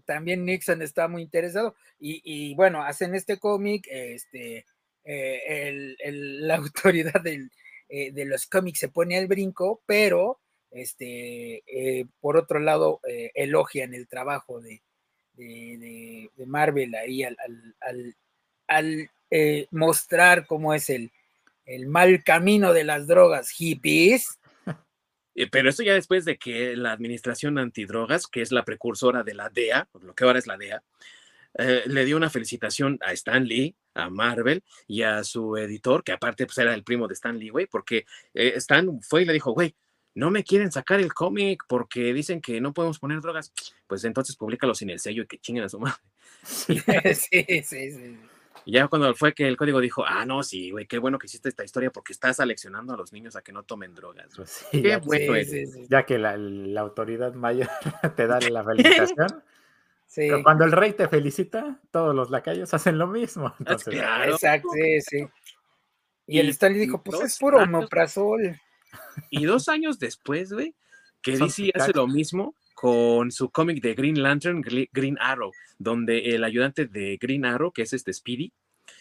también 0.06 0.46
Nixon 0.46 0.82
estaba 0.82 1.08
muy 1.08 1.24
interesado. 1.24 1.76
Y, 2.00 2.22
y 2.24 2.56
bueno, 2.56 2.84
hacen 2.84 3.16
este 3.16 3.40
cómic, 3.40 3.88
este, 3.90 4.66
eh, 5.04 5.96
el, 6.00 6.48
la 6.48 6.58
autoridad 6.58 7.22
del, 7.22 7.52
eh, 7.88 8.12
de 8.12 8.26
los 8.26 8.46
cómics 8.46 8.80
se 8.80 8.90
pone 8.90 9.18
al 9.18 9.28
brinco, 9.28 9.82
pero 9.86 10.40
este, 10.72 11.64
eh, 11.68 12.06
por 12.20 12.38
otro 12.38 12.60
lado, 12.60 13.00
eh, 13.08 13.32
elogian 13.34 13.94
el 13.94 14.08
trabajo 14.08 14.62
de, 14.62 14.82
de, 15.36 16.30
Marvel 16.46 16.96
ahí 16.96 17.24
al, 17.24 17.38
al, 18.68 19.10
eh, 19.32 19.68
mostrar 19.72 20.46
cómo 20.48 20.74
es 20.74 20.90
el, 20.90 21.12
el 21.66 21.88
mal 21.88 22.24
camino 22.24 22.74
de 22.74 22.84
las 22.84 23.08
drogas 23.08 23.50
hippies. 23.50 24.40
Pero 25.52 25.70
eso 25.70 25.84
ya 25.84 25.94
después 25.94 26.26
de 26.26 26.38
que 26.38 26.76
la 26.76 26.92
administración 26.92 27.58
antidrogas, 27.58 28.28
que 28.28 28.42
es 28.42 28.52
la 28.52 28.66
precursora 28.66 29.24
de 29.24 29.36
la 29.36 29.50
DEA, 29.50 29.88
lo 30.02 30.14
que 30.14 30.26
ahora 30.26 30.40
es 30.40 30.48
la 30.48 30.58
DEA, 30.58 30.84
le 31.86 32.06
dio 32.06 32.18
una 32.18 32.30
felicitación 32.30 33.00
a 33.02 33.14
Stan 33.14 33.46
Lee, 33.46 33.74
a 33.94 34.10
Marvel 34.10 34.64
y 34.86 35.04
a 35.04 35.24
su 35.24 35.56
editor, 35.56 36.04
que 36.04 36.12
aparte 36.12 36.46
pues, 36.46 36.58
era 36.58 36.74
el 36.74 36.84
primo 36.84 37.08
de 37.08 37.14
Stan 37.14 37.38
Lee, 37.40 37.50
güey, 37.50 37.68
porque 37.68 38.06
Stan 38.34 39.02
fue 39.02 39.22
y 39.22 39.26
le 39.26 39.34
dijo, 39.34 39.54
güey, 39.54 39.74
no 40.16 40.32
me 40.32 40.44
quieren 40.44 40.72
sacar 40.72 41.00
el 41.00 41.14
cómic 41.14 41.64
porque 41.68 42.14
dicen 42.14 42.42
que 42.42 42.60
no 42.62 42.74
podemos 42.74 43.00
poner 43.00 43.22
drogas, 43.22 43.54
pues 43.88 44.04
entonces 44.04 44.36
públicalo 44.36 44.74
sin 44.76 44.90
el 44.90 45.00
sello 45.00 45.24
y 45.24 45.28
que 45.28 45.40
chinguen 45.40 45.66
a 45.66 45.70
su 45.70 45.80
madre. 45.80 45.98
sí, 46.44 46.82
sí, 47.64 47.64
sí. 47.64 48.18
Y 48.66 48.74
ya 48.74 48.88
cuando 48.88 49.14
fue 49.16 49.34
que 49.34 49.48
el 49.48 49.58
código 49.58 49.80
dijo, 49.80 50.04
ah, 50.06 50.26
no, 50.26 50.44
sí, 50.44 50.72
güey, 50.72 50.86
qué 50.86 51.00
bueno 51.00 51.18
que 51.18 51.28
hiciste 51.28 51.50
esta 51.50 51.64
historia 51.64 51.92
porque 51.92 52.14
estás 52.14 52.40
aleccionando 52.40 52.94
a 52.94 52.98
los 52.98 53.14
niños 53.14 53.36
a 53.36 53.42
que 53.42 53.52
no 53.52 53.64
tomen 53.64 53.96
drogas. 53.96 54.28
Pues 54.36 54.66
qué 54.72 54.82
ya, 54.82 55.00
bueno 55.00 55.34
Ya 55.90 56.06
que 56.06 56.18
la, 56.18 56.82
autoridad 56.82 57.34
mayor 57.34 57.70
te 58.16 58.28
da 58.28 58.40
la 58.52 58.64
felicitación. 58.64 59.44
Pero 60.16 60.44
cuando 60.44 60.66
el 60.66 60.72
rey 60.72 60.94
te 60.94 61.08
felicita, 61.08 61.80
todos 61.92 62.16
los 62.16 62.32
lacayos 62.32 62.74
hacen 62.74 62.98
lo 62.98 63.08
mismo. 63.08 63.54
Exacto, 63.60 64.70
sí, 64.74 65.02
sí. 65.02 65.28
Y, 66.26 66.40
el 66.40 66.50
Stanley 66.50 66.80
dijo, 66.80 67.04
pues 67.04 67.22
es 67.22 67.40
puro 67.40 67.60
omeprazol. 67.60 68.60
Y 69.30 69.46
dos 69.46 69.70
años 69.70 70.00
después, 70.00 70.52
güey, 70.52 70.76
que 71.22 71.38
DC 71.38 71.72
hace 71.74 71.94
lo 71.94 72.08
mismo 72.08 72.56
con 72.74 73.32
su 73.32 73.50
cómic 73.50 73.82
de 73.82 73.94
Green 73.94 74.22
Lantern, 74.24 74.62
Green 74.62 75.18
Arrow, 75.20 75.52
donde 75.78 76.36
el 76.36 76.44
ayudante 76.44 76.86
de 76.86 77.18
Green 77.20 77.46
Arrow, 77.46 77.72
que 77.72 77.82
es 77.82 77.94
este 77.94 78.14
Speedy, 78.14 78.54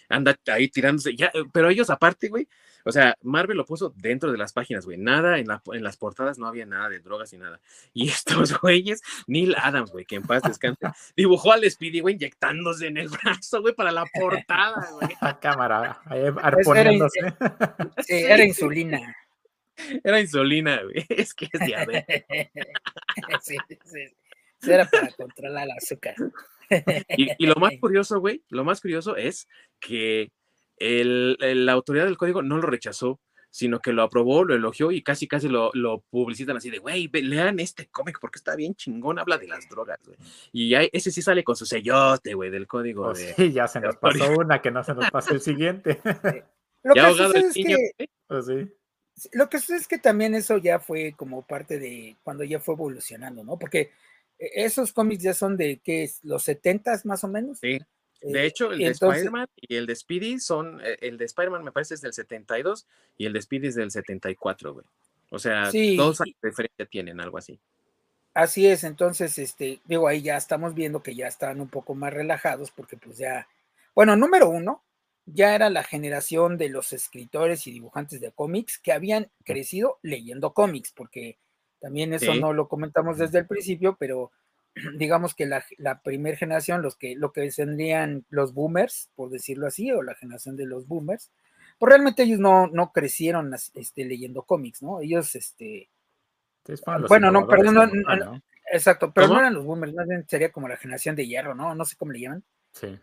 anda 0.09 0.37
ahí 0.47 0.69
tirándose, 0.69 1.15
ya, 1.15 1.31
pero 1.53 1.71
ellos 1.71 1.91
aparte, 1.91 2.29
güey, 2.29 2.49
o 2.85 2.93
sea, 2.93 3.15
Marvel 3.23 3.57
lo 3.57 3.67
puso 3.67 3.93
dentro 3.97 4.33
de 4.33 4.39
las 4.39 4.53
páginas, 4.53 4.85
güey, 4.85 4.99
nada, 4.99 5.39
en, 5.39 5.47
en 5.73 5.85
las 5.85 5.97
portadas 5.97 6.39
no 6.39 6.47
había 6.47 6.65
nada 6.65 6.89
de 6.89 7.01
drogas 7.01 7.33
ni 7.33 7.39
nada. 7.39 7.61
Y 7.93 8.09
estos 8.09 8.59
güeyes, 8.59 9.03
Neil 9.27 9.55
Adams, 9.57 9.91
güey, 9.91 10.05
que 10.05 10.17
en 10.17 10.23
paz 10.23 10.43
descanse, 10.43 10.87
dibujó 11.17 11.53
al 11.53 11.69
Speedy, 11.71 12.01
güey, 12.01 12.15
inyectándose 12.15 12.87
en 12.87 12.97
el 12.97 13.09
brazo, 13.09 13.61
güey, 13.61 13.75
para 13.75 13.93
la 13.93 14.07
portada, 14.07 14.89
güey. 14.93 15.09
A 15.21 15.39
cámara, 15.39 16.01
arponiéndose. 16.43 17.21
sí, 18.07 18.15
era 18.15 18.45
insulina. 18.45 19.15
Era 20.05 20.21
insulina, 20.21 20.83
güey. 20.83 21.05
Es 21.09 21.35
que 21.35 21.49
es 21.53 21.61
diabetes. 21.67 22.25
sí, 23.43 23.57
sí. 23.85 24.71
Era 24.71 24.87
para 24.87 25.11
controlar 25.13 25.65
el 25.65 25.73
azúcar. 25.73 26.15
Y, 27.17 27.47
lo 27.47 27.55
más 27.57 27.73
curioso, 27.81 28.21
güey, 28.21 28.43
lo 28.51 28.65
más 28.65 28.81
curioso 28.81 29.17
es 29.17 29.49
que 29.81 30.31
el, 30.77 31.37
la 31.41 31.73
autoridad 31.73 32.05
del 32.05 32.17
código 32.17 32.43
no 32.43 32.57
lo 32.57 32.67
rechazó 32.67 33.21
sino 33.51 33.81
que 33.81 33.93
lo 33.93 34.03
aprobó, 34.03 34.45
lo 34.45 34.55
elogió 34.55 34.91
y 34.91 35.03
casi 35.03 35.27
casi 35.27 35.49
lo, 35.49 35.71
lo 35.75 36.01
publicitan 36.11 36.57
así 36.57 36.71
de, 36.71 36.79
güey, 36.79 37.09
lean 37.09 37.59
este 37.61 37.87
cómic 37.87 38.19
porque 38.21 38.39
está 38.39 38.55
bien 38.55 38.75
chingón, 38.75 39.19
habla 39.19 39.39
de 39.39 39.49
las 39.49 39.69
drogas, 39.69 39.99
güey. 40.05 40.19
Y 40.53 40.69
ya, 40.69 40.83
ese 40.93 41.11
sí 41.11 41.23
sale 41.23 41.43
con 41.43 41.57
su 41.57 41.65
sellote, 41.65 42.35
güey, 42.35 42.51
del 42.51 42.67
código. 42.67 43.07
Pues 43.07 43.19
de, 43.19 43.35
sí, 43.35 43.53
ya 43.53 43.67
se 43.67 43.81
nos 43.81 43.97
pasó 43.97 44.31
una, 44.33 44.61
que 44.61 44.71
no 44.71 44.85
se 44.85 44.95
nos 44.95 45.11
pasó 45.11 45.33
el 45.35 45.41
siguiente. 45.41 45.99
Lo 46.83 46.95
ya 46.95 47.01
que 47.01 47.01
ahogado 47.01 47.35
el 47.35 47.45
es 47.45 47.57
niño, 47.57 47.77
que- 47.77 47.91
güey. 47.99 48.11
Pues 48.27 48.47
sí. 48.47 48.73
Lo 49.33 49.49
que 49.49 49.59
sucede 49.59 49.79
es 49.79 49.89
que 49.89 49.99
también 49.99 50.35
eso 50.35 50.59
ya 50.59 50.79
fue 50.79 51.15
como 51.17 51.43
parte 51.43 51.79
de 51.79 52.17
cuando 52.23 52.45
ya 52.45 52.61
fue 52.61 52.75
evolucionando, 52.75 53.45
¿no? 53.45 53.59
Porque 53.59 53.93
eh, 54.39 54.51
esos 54.55 54.93
cómics 54.93 55.23
ya 55.23 55.35
son 55.35 55.57
de, 55.57 55.79
¿qué 55.83 56.05
es? 56.05 56.21
¿Los 56.25 56.45
70 56.45 57.01
más 57.05 57.25
o 57.25 57.29
menos? 57.29 57.59
Sí. 57.59 57.79
De 58.21 58.45
Eh, 58.45 58.47
hecho, 58.47 58.73
el 58.73 58.79
de 58.79 58.87
Spider-Man 58.89 59.47
y 59.57 59.77
el 59.77 59.87
de 59.87 59.95
Speedy 59.97 60.41
son, 60.41 60.81
eh, 60.85 60.97
el 61.03 61.19
de 61.19 61.25
Spider-Man 61.25 61.65
me 61.65 61.73
parece 61.73 61.95
es 61.95 62.01
del 62.01 62.13
72 62.13 62.87
y 63.17 63.27
el 63.27 63.33
de 63.33 63.43
Speedy 63.43 63.69
es 63.69 63.75
del 63.77 63.91
74, 63.91 64.75
güey. 64.75 64.87
O 65.31 65.39
sea, 65.39 65.71
Sí, 65.71 65.97
dos 65.97 66.21
años 66.21 66.37
de 66.43 66.49
diferencia 66.51 66.87
tienen, 66.87 67.21
algo 67.21 67.39
así. 67.39 67.61
Así 68.35 68.67
es, 68.67 68.85
entonces, 68.85 69.37
este, 69.39 69.81
digo, 69.87 70.07
ahí 70.07 70.23
ya 70.23 70.37
estamos 70.37 70.75
viendo 70.75 71.03
que 71.03 71.15
ya 71.15 71.27
están 71.27 71.61
un 71.61 71.69
poco 71.69 71.95
más 71.95 72.13
relajados 72.13 72.71
porque 72.71 72.97
pues 72.97 73.19
ya, 73.19 73.49
bueno, 73.95 74.15
número 74.17 74.49
uno, 74.49 74.83
ya 75.35 75.55
era 75.55 75.71
la 75.71 75.83
generación 75.83 76.57
de 76.59 76.69
los 76.69 76.93
escritores 76.93 77.67
y 77.67 77.73
dibujantes 77.73 78.21
de 78.21 78.33
cómics 78.33 78.79
que 78.79 78.93
habían 78.93 79.31
crecido 79.45 79.99
leyendo 80.03 80.53
cómics, 80.55 80.93
porque 80.95 81.39
también 81.81 82.13
eso 82.13 82.33
Sí. 82.33 82.41
no 82.41 82.53
lo 82.53 82.69
comentamos 82.69 83.19
desde 83.19 83.39
el 83.41 83.47
principio, 83.47 83.97
pero 83.99 84.31
digamos 84.97 85.35
que 85.35 85.47
la, 85.47 85.65
la 85.77 86.01
primera 86.03 86.37
generación, 86.37 86.83
los 86.83 86.97
que, 86.97 87.15
lo 87.17 87.33
que 87.33 87.49
tendrían 87.51 88.25
los 88.31 88.55
boomers, 88.55 89.11
por 89.15 89.31
decirlo 89.31 89.67
así, 89.67 89.91
o 89.93 90.03
la 90.03 90.15
generación 90.15 90.57
de 90.57 90.67
los 90.67 90.87
boomers, 90.87 91.31
pues 91.79 91.91
realmente 91.91 92.25
ellos 92.25 92.41
no, 92.41 92.67
no 92.67 92.93
crecieron 92.93 93.55
este, 93.75 94.05
leyendo 94.05 94.43
cómics, 94.43 94.83
¿no? 94.83 95.01
Ellos, 95.01 95.35
este, 95.37 95.89
Bueno, 97.09 97.31
no, 97.31 97.47
perdón, 97.47 97.75
no, 97.75 97.87
no, 97.87 98.17
¿no? 98.17 98.43
Exacto, 98.73 99.13
pero 99.15 99.27
¿Cómo? 99.29 99.35
no 99.35 99.41
eran 99.41 99.55
los 99.55 99.65
boomers, 99.65 99.95
más 99.95 100.07
bien 100.09 100.27
sería 100.29 100.51
como 100.53 100.69
la 100.69 100.77
generación 100.77 101.15
de 101.17 101.27
hierro, 101.27 101.55
¿no? 101.55 101.75
No 101.75 101.85
sé 101.85 101.97
cómo 101.97 102.13
le 102.13 102.21
llaman. 102.21 102.45
Sí. 102.73 102.99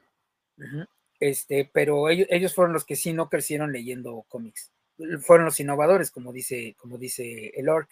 Ujú. 0.57 0.85
Este, 1.19 1.69
pero 1.73 2.09
ellos, 2.09 2.27
ellos 2.29 2.53
fueron 2.55 2.73
los 2.73 2.85
que 2.85 2.95
sí 2.95 3.13
no 3.13 3.29
crecieron 3.29 3.71
leyendo 3.71 4.25
cómics. 4.29 4.71
Fueron 5.21 5.45
los 5.45 5.59
innovadores, 5.59 6.11
como 6.11 6.31
dice, 6.33 6.75
como 6.79 6.97
dice 6.97 7.51
el 7.55 7.69
orc. 7.69 7.89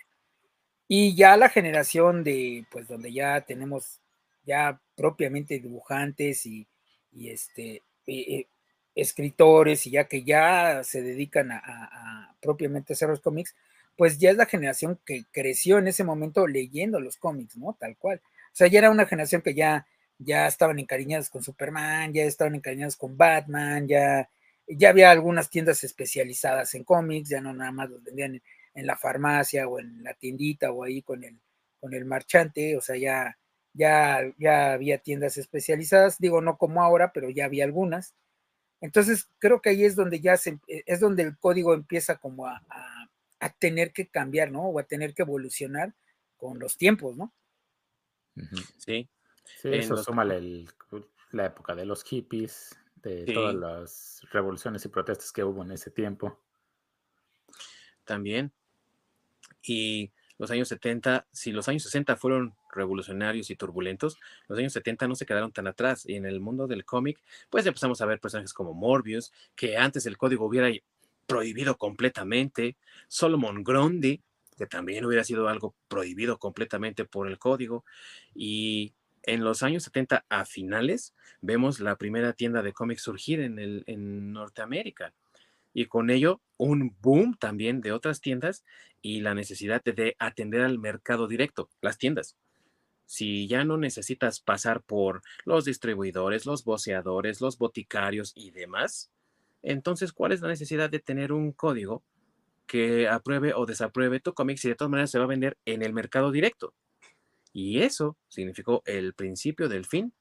Y 0.88 1.16
ya 1.16 1.38
la 1.38 1.50
generación 1.50 2.24
de, 2.24 2.66
pues, 2.72 2.88
donde 2.88 3.12
ya 3.14 3.42
tenemos 3.42 4.02
ya 4.46 4.82
propiamente 4.96 5.60
dibujantes 5.60 6.46
y, 6.46 6.68
y 7.12 7.30
este, 7.30 7.76
eh, 7.78 7.82
eh, 8.08 8.48
escritores 8.96 9.88
y 9.88 9.92
ya 9.92 10.06
que 10.08 10.24
ya 10.24 10.84
se 10.84 11.02
dedican 11.02 11.52
a, 11.52 11.58
a- 11.60 12.30
a 12.30 12.36
propiamente 12.42 12.94
hacer 12.94 13.10
los 13.10 13.22
cómics, 13.22 13.56
pues 13.98 14.20
ya 14.20 14.32
es 14.32 14.38
la 14.38 14.46
generación 14.46 15.00
que 15.06 15.24
creció 15.32 15.78
en 15.78 15.88
ese 15.88 16.04
momento 16.04 16.48
leyendo 16.48 17.00
los 17.00 17.18
cómics, 17.18 17.58
¿no? 17.58 17.76
Tal 17.80 17.96
cual. 17.98 18.22
O 18.52 18.56
sea, 18.56 18.68
ya 18.68 18.80
era 18.80 18.92
una 18.92 19.06
generación 19.06 19.42
que 19.42 19.54
ya, 19.54 19.88
ya 20.24 20.48
estaban 20.48 20.80
encariñados 20.80 21.30
con 21.30 21.44
Superman, 21.44 22.14
ya 22.14 22.24
estaban 22.24 22.56
encariñados 22.56 22.98
con 22.98 23.18
Batman, 23.18 23.88
ya, 23.88 24.30
ya 24.68 24.90
había 24.90 25.12
algunas 25.12 25.50
tiendas 25.50 25.84
especializadas 25.84 26.74
en 26.76 26.84
cómics, 26.84 27.30
ya 27.30 27.42
no 27.42 27.54
nada 27.54 27.72
más 27.72 27.90
los 27.90 28.04
vendían 28.04 28.36
en, 28.36 28.44
en 28.76 28.88
la 28.88 28.98
farmacia 28.98 29.68
o 29.68 29.80
en 29.80 30.04
la 30.04 30.14
tiendita 30.16 30.72
o 30.72 30.84
ahí 30.84 31.02
con 31.02 31.24
el, 31.24 31.40
con 31.80 31.94
el 31.94 32.06
marchante, 32.06 32.78
o 32.78 32.82
sea, 32.82 32.96
ya, 32.98 33.38
ya, 33.74 34.22
ya 34.38 34.74
había 34.74 34.98
tiendas 35.00 35.38
especializadas, 35.38 36.18
digo, 36.20 36.42
no 36.42 36.58
como 36.58 36.82
ahora, 36.84 37.12
pero 37.14 37.30
ya 37.30 37.46
había 37.46 37.66
algunas. 37.66 38.14
Entonces, 38.82 39.30
creo 39.40 39.62
que 39.62 39.70
ahí 39.72 39.86
es 39.86 39.96
donde 39.96 40.20
ya 40.22 40.38
se, 40.38 40.60
eh, 40.68 40.84
es 40.86 41.00
donde 41.00 41.24
el 41.24 41.38
código 41.38 41.74
empieza 41.74 42.18
como 42.18 42.48
a, 42.48 42.64
a- 42.70 43.10
a 43.40 43.50
tener 43.52 43.92
que 43.94 44.08
cambiar, 44.08 44.52
¿no? 44.52 44.64
O 44.70 44.80
a 44.80 44.84
tener 44.84 45.14
que 45.14 45.24
evolucionar 45.24 45.94
con 46.38 46.60
los 46.60 46.78
tiempos, 46.78 47.18
¿no? 47.18 47.34
Sí, 48.78 49.08
Sí, 49.44 49.68
En 49.70 49.74
eso 49.76 49.96
los- 49.96 50.06
súmale 50.06 50.38
el- 50.38 50.70
la 51.32 51.46
época 51.48 51.76
de 51.76 51.86
los 51.86 52.04
hippies, 52.04 52.78
de 52.96 53.26
todas 53.34 53.54
las 53.56 54.22
revoluciones 54.32 54.86
y 54.86 54.88
protestas 54.90 55.32
que 55.32 55.44
hubo 55.44 55.64
en 55.64 55.72
ese 55.72 55.92
tiempo. 55.92 56.40
también. 58.06 58.52
Y 59.62 60.12
los 60.38 60.52
años 60.52 60.68
70, 60.68 61.26
si 61.32 61.52
los 61.54 61.70
años 61.70 61.84
60 61.84 62.18
fueron 62.18 62.54
revolucionarios 62.72 63.50
y 63.50 63.56
turbulentos, 63.56 64.18
los 64.50 64.60
años 64.60 64.74
70 64.74 65.08
no 65.08 65.16
se 65.16 65.26
quedaron 65.26 65.54
tan 65.54 65.68
atrás. 65.68 66.06
Y 66.06 66.16
en 66.16 66.26
el 66.26 66.42
mundo 66.42 66.68
del 66.68 66.84
cómic, 66.84 67.18
pues 67.50 67.66
empezamos 67.66 68.02
a 68.02 68.06
ver 68.06 68.20
personajes 68.20 68.54
como 68.54 68.74
Morbius, 68.74 69.32
que 69.56 69.78
antes 69.78 70.06
el 70.06 70.18
código 70.18 70.46
hubiera 70.46 70.70
prohibido 71.28 71.78
completamente, 71.78 72.76
Solomon 73.08 73.64
Grundy, 73.64 74.22
que 74.58 74.68
también 74.68 75.06
hubiera 75.06 75.24
sido 75.24 75.48
algo 75.48 75.74
prohibido 75.88 76.38
completamente 76.38 77.06
por 77.06 77.30
el 77.30 77.40
código. 77.40 77.86
Y 78.36 78.94
en 79.24 79.44
los 79.44 79.64
años 79.64 79.84
70 79.84 80.26
a 80.30 80.46
finales, 80.46 81.14
vemos 81.42 81.80
la 81.80 81.96
primera 81.98 82.34
tienda 82.34 82.62
de 82.62 82.74
cómics 82.74 83.04
surgir 83.04 83.40
en, 83.40 83.60
el, 83.60 83.84
en 83.88 84.32
Norteamérica 84.34 85.14
y 85.74 85.86
con 85.86 86.10
ello 86.10 86.42
un 86.58 86.96
boom 87.02 87.36
también 87.38 87.82
de 87.82 87.92
otras 87.92 88.22
tiendas 88.22 88.64
y 89.02 89.22
la 89.22 89.34
necesidad 89.34 89.84
de, 89.84 89.94
de 89.94 90.16
atender 90.20 90.62
al 90.62 90.80
mercado 90.80 91.28
directo, 91.28 91.70
las 91.82 91.98
tiendas. 91.98 92.36
Si 93.06 93.48
ya 93.48 93.66
no 93.66 93.78
necesitas 93.78 94.40
pasar 94.40 94.82
por 94.82 95.22
los 95.46 95.66
distribuidores, 95.66 96.46
los 96.46 96.64
voceadores, 96.64 97.42
los 97.42 97.58
boticarios 97.58 98.32
y 98.36 98.52
demás, 98.52 99.12
entonces, 99.64 100.12
¿cuál 100.12 100.34
es 100.34 100.42
la 100.42 100.50
necesidad 100.50 100.90
de 100.90 101.00
tener 101.00 101.32
un 101.32 101.54
código 101.54 102.04
que 102.68 103.08
apruebe 103.08 103.54
o 103.54 103.66
desapruebe 103.66 104.20
tu 104.20 104.34
cómic 104.34 104.58
si 104.58 104.68
de 104.68 104.76
todas 104.76 104.92
maneras 104.92 105.10
se 105.10 105.20
va 105.20 105.26
a 105.26 105.28
vender 105.28 105.58
en 105.66 105.82
el 105.82 105.94
mercado 105.94 106.32
directo? 106.32 106.74
Y 107.54 107.82
eso 107.82 108.18
significó 108.28 108.82
el 108.86 109.14
principio 109.14 109.70
del 109.70 109.86
fin 109.86 110.12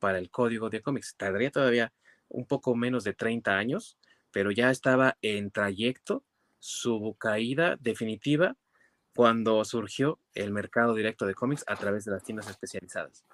para 0.00 0.18
el 0.18 0.30
código 0.30 0.68
de 0.68 0.82
cómics. 0.82 1.14
Tardaría 1.16 1.50
todavía 1.50 1.92
un 2.28 2.46
poco 2.46 2.74
menos 2.74 3.04
de 3.04 3.14
30 3.14 3.56
años, 3.56 3.96
pero 4.32 4.50
ya 4.50 4.70
estaba 4.70 5.16
en 5.22 5.50
trayecto 5.50 6.24
su 6.58 7.16
caída 7.18 7.76
definitiva 7.80 8.56
cuando 9.14 9.64
surgió 9.64 10.18
el 10.34 10.52
mercado 10.52 10.94
directo 10.94 11.26
de 11.26 11.34
cómics 11.34 11.64
a 11.66 11.76
través 11.76 12.04
de 12.04 12.12
las 12.12 12.22
tiendas 12.22 12.48
especializadas. 12.48 13.24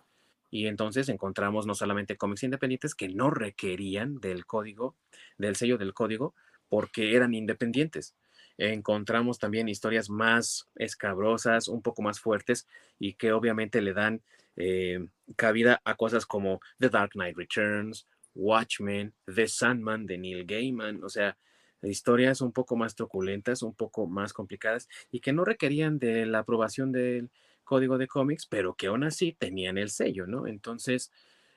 Y 0.50 0.66
entonces 0.66 1.08
encontramos 1.08 1.66
no 1.66 1.74
solamente 1.74 2.16
cómics 2.16 2.44
independientes 2.44 2.94
que 2.94 3.08
no 3.08 3.30
requerían 3.30 4.20
del 4.20 4.46
código, 4.46 4.94
del 5.38 5.56
sello 5.56 5.76
del 5.76 5.92
código, 5.92 6.34
porque 6.68 7.14
eran 7.14 7.34
independientes. 7.34 8.14
Encontramos 8.58 9.38
también 9.38 9.68
historias 9.68 10.08
más 10.08 10.68
escabrosas, 10.76 11.68
un 11.68 11.82
poco 11.82 12.02
más 12.02 12.20
fuertes 12.20 12.66
y 12.98 13.14
que 13.14 13.32
obviamente 13.32 13.82
le 13.82 13.92
dan 13.92 14.22
eh, 14.56 15.06
cabida 15.36 15.80
a 15.84 15.94
cosas 15.96 16.26
como 16.26 16.60
The 16.78 16.88
Dark 16.88 17.12
Knight 17.12 17.36
Returns, 17.36 18.06
Watchmen, 18.34 19.14
The 19.32 19.48
Sandman 19.48 20.06
de 20.06 20.18
Neil 20.18 20.46
Gaiman, 20.46 21.02
o 21.04 21.08
sea, 21.08 21.36
historias 21.82 22.40
un 22.40 22.52
poco 22.52 22.76
más 22.76 22.94
truculentas, 22.94 23.62
un 23.62 23.74
poco 23.74 24.06
más 24.06 24.32
complicadas 24.32 24.88
y 25.10 25.20
que 25.20 25.32
no 25.32 25.44
requerían 25.44 25.98
de 25.98 26.26
la 26.26 26.40
aprobación 26.40 26.92
del 26.92 27.30
código 27.64 27.98
de 27.98 28.06
cómics, 28.08 28.46
pero 28.46 28.74
que 28.74 28.86
aún 28.86 29.04
así 29.04 29.32
tenían 29.32 29.78
el 29.78 29.90
sello, 29.90 30.26
¿no? 30.26 30.46
Entonces, 30.46 31.10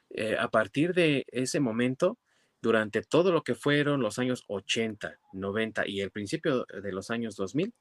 eh, 0.09 0.35
a 0.39 0.49
partir 0.49 0.93
de 0.93 1.25
ese 1.31 1.59
momento, 1.59 2.17
durante 2.61 3.01
todo 3.01 3.31
lo 3.31 3.43
que 3.43 3.55
fueron 3.55 4.01
los 4.01 4.19
años 4.19 4.43
80, 4.47 5.19
90 5.33 5.87
y 5.87 6.01
el 6.01 6.11
principio 6.11 6.65
de 6.65 6.91
los 6.91 7.09
años 7.09 7.35
2000, 7.35 7.73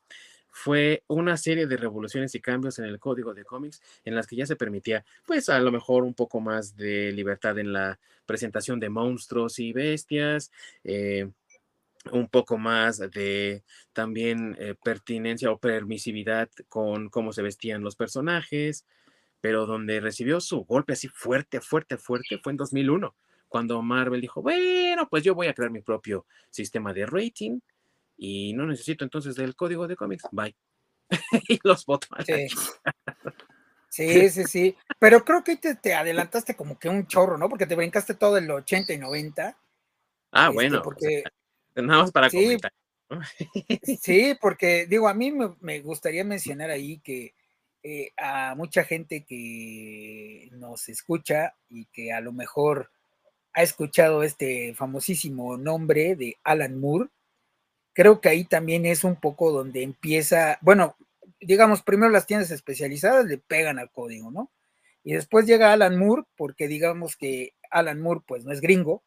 fue 0.51 1.05
una 1.07 1.37
serie 1.37 1.66
de 1.66 1.76
revoluciones 1.76 2.35
y 2.35 2.41
cambios 2.41 2.79
en 2.79 2.87
el 2.87 2.99
código 2.99 3.35
de 3.35 3.45
cómics 3.45 3.81
en 4.05 4.14
las 4.14 4.26
que 4.26 4.37
ya 4.37 4.47
se 4.47 4.57
permitía, 4.57 5.05
pues 5.26 5.49
a 5.49 5.61
lo 5.61 5.70
mejor 5.70 6.05
un 6.05 6.14
poco 6.14 6.41
más 6.41 6.76
de 6.76 7.12
libertad 7.12 7.59
en 7.59 7.72
la 7.72 7.99
presentación 8.26 8.81
de 8.81 8.89
monstruos 8.89 9.59
y 9.59 9.72
bestias, 9.72 10.51
eh, 10.85 11.29
un 12.12 12.29
poco 12.29 12.59
más 12.59 12.99
de 12.99 13.62
también 13.93 14.57
eh, 14.59 14.74
pertinencia 14.83 15.51
o 15.51 15.59
permisividad 15.59 16.49
con 16.68 17.09
cómo 17.09 17.33
se 17.33 17.43
vestían 17.43 17.83
los 17.83 17.97
personajes, 17.97 18.87
pero 19.41 19.66
donde 19.66 20.01
recibió 20.01 20.41
su 20.41 20.64
golpe 20.64 20.95
así 20.95 21.09
fuerte, 21.09 21.61
fuerte, 21.61 21.99
fuerte 21.99 22.39
fue 22.39 22.53
en 22.53 22.57
2001, 22.57 23.14
cuando 23.49 23.81
Marvel 23.83 24.21
dijo, 24.21 24.43
bueno, 24.43 25.09
pues 25.09 25.25
yo 25.25 25.35
voy 25.35 25.47
a 25.49 25.55
crear 25.55 25.71
mi 25.71 25.81
propio 25.81 26.27
sistema 26.51 26.93
de 26.93 27.07
rating 27.07 27.61
y 28.17 28.53
no 28.55 28.67
necesito 28.67 29.05
entonces 29.05 29.37
del 29.37 29.57
código 29.57 29.87
de 29.89 29.97
cómics, 29.97 30.25
bye. 30.33 30.55
y 31.49 31.59
los 31.63 31.85
la 31.89 32.25
Sí. 32.25 32.49
Sí, 33.91 34.31
sí, 34.31 34.45
sí. 34.45 34.77
Pero 34.99 35.25
creo 35.25 35.43
que 35.43 35.57
te, 35.57 35.75
te 35.75 35.95
adelantaste 35.95 36.55
como 36.55 36.79
que 36.79 36.89
un 36.89 37.07
chorro, 37.07 37.39
¿no? 37.39 37.49
Porque 37.49 37.67
te 37.67 37.75
brincaste 37.75 38.15
todo 38.15 38.37
el 38.37 38.51
80 38.51 38.93
y 38.93 38.99
90. 38.99 39.59
Ah, 40.33 40.45
este, 40.45 40.55
bueno, 40.55 40.83
porque 40.83 41.25
nada 41.75 42.03
más 42.03 42.13
para 42.13 42.29
Sí. 42.29 42.37
comentar. 42.37 42.73
¿no? 43.11 43.21
Sí, 44.03 44.37
porque 44.41 44.87
digo, 44.87 45.09
a 45.09 45.15
mí 45.15 45.33
me, 45.33 45.55
me 45.61 45.81
gustaría 45.81 46.25
mencionar 46.25 46.71
ahí 46.71 46.99
que 47.01 47.35
eh, 47.83 48.13
a 48.19 48.55
mucha 48.55 48.85
gente 48.85 49.25
que 49.25 50.49
nos 50.53 50.89
escucha 50.89 51.55
y 51.69 51.87
que 51.87 52.13
a 52.13 52.21
lo 52.21 52.33
mejor 52.33 52.91
ha 53.59 53.63
escuchado 53.63 54.23
este 54.23 54.73
famosísimo 54.75 55.57
nombre 55.57 56.15
de 56.15 56.37
Alan 56.45 56.79
Moore, 56.79 57.09
creo 57.93 58.21
que 58.21 58.29
ahí 58.29 58.45
también 58.45 58.87
es 58.87 59.03
un 59.03 59.17
poco 59.17 59.51
donde 59.51 59.83
empieza, 59.83 60.59
bueno, 60.61 60.97
digamos, 61.41 61.83
primero 61.83 62.09
las 62.13 62.29
tiendas 62.29 62.53
especializadas 62.53 63.27
le 63.27 63.39
pegan 63.39 63.81
al 63.81 63.91
código, 63.91 64.31
¿no? 64.31 64.53
Y 65.03 65.15
después 65.15 65.45
llega 65.45 65.73
Alan 65.73 65.99
Moore, 65.99 66.23
porque 66.37 66.69
digamos 66.69 67.17
que 67.17 67.55
Alan 67.69 68.01
Moore 68.01 68.21
pues 68.25 68.45
no 68.45 68.53
es 68.53 68.61
gringo, 68.61 69.03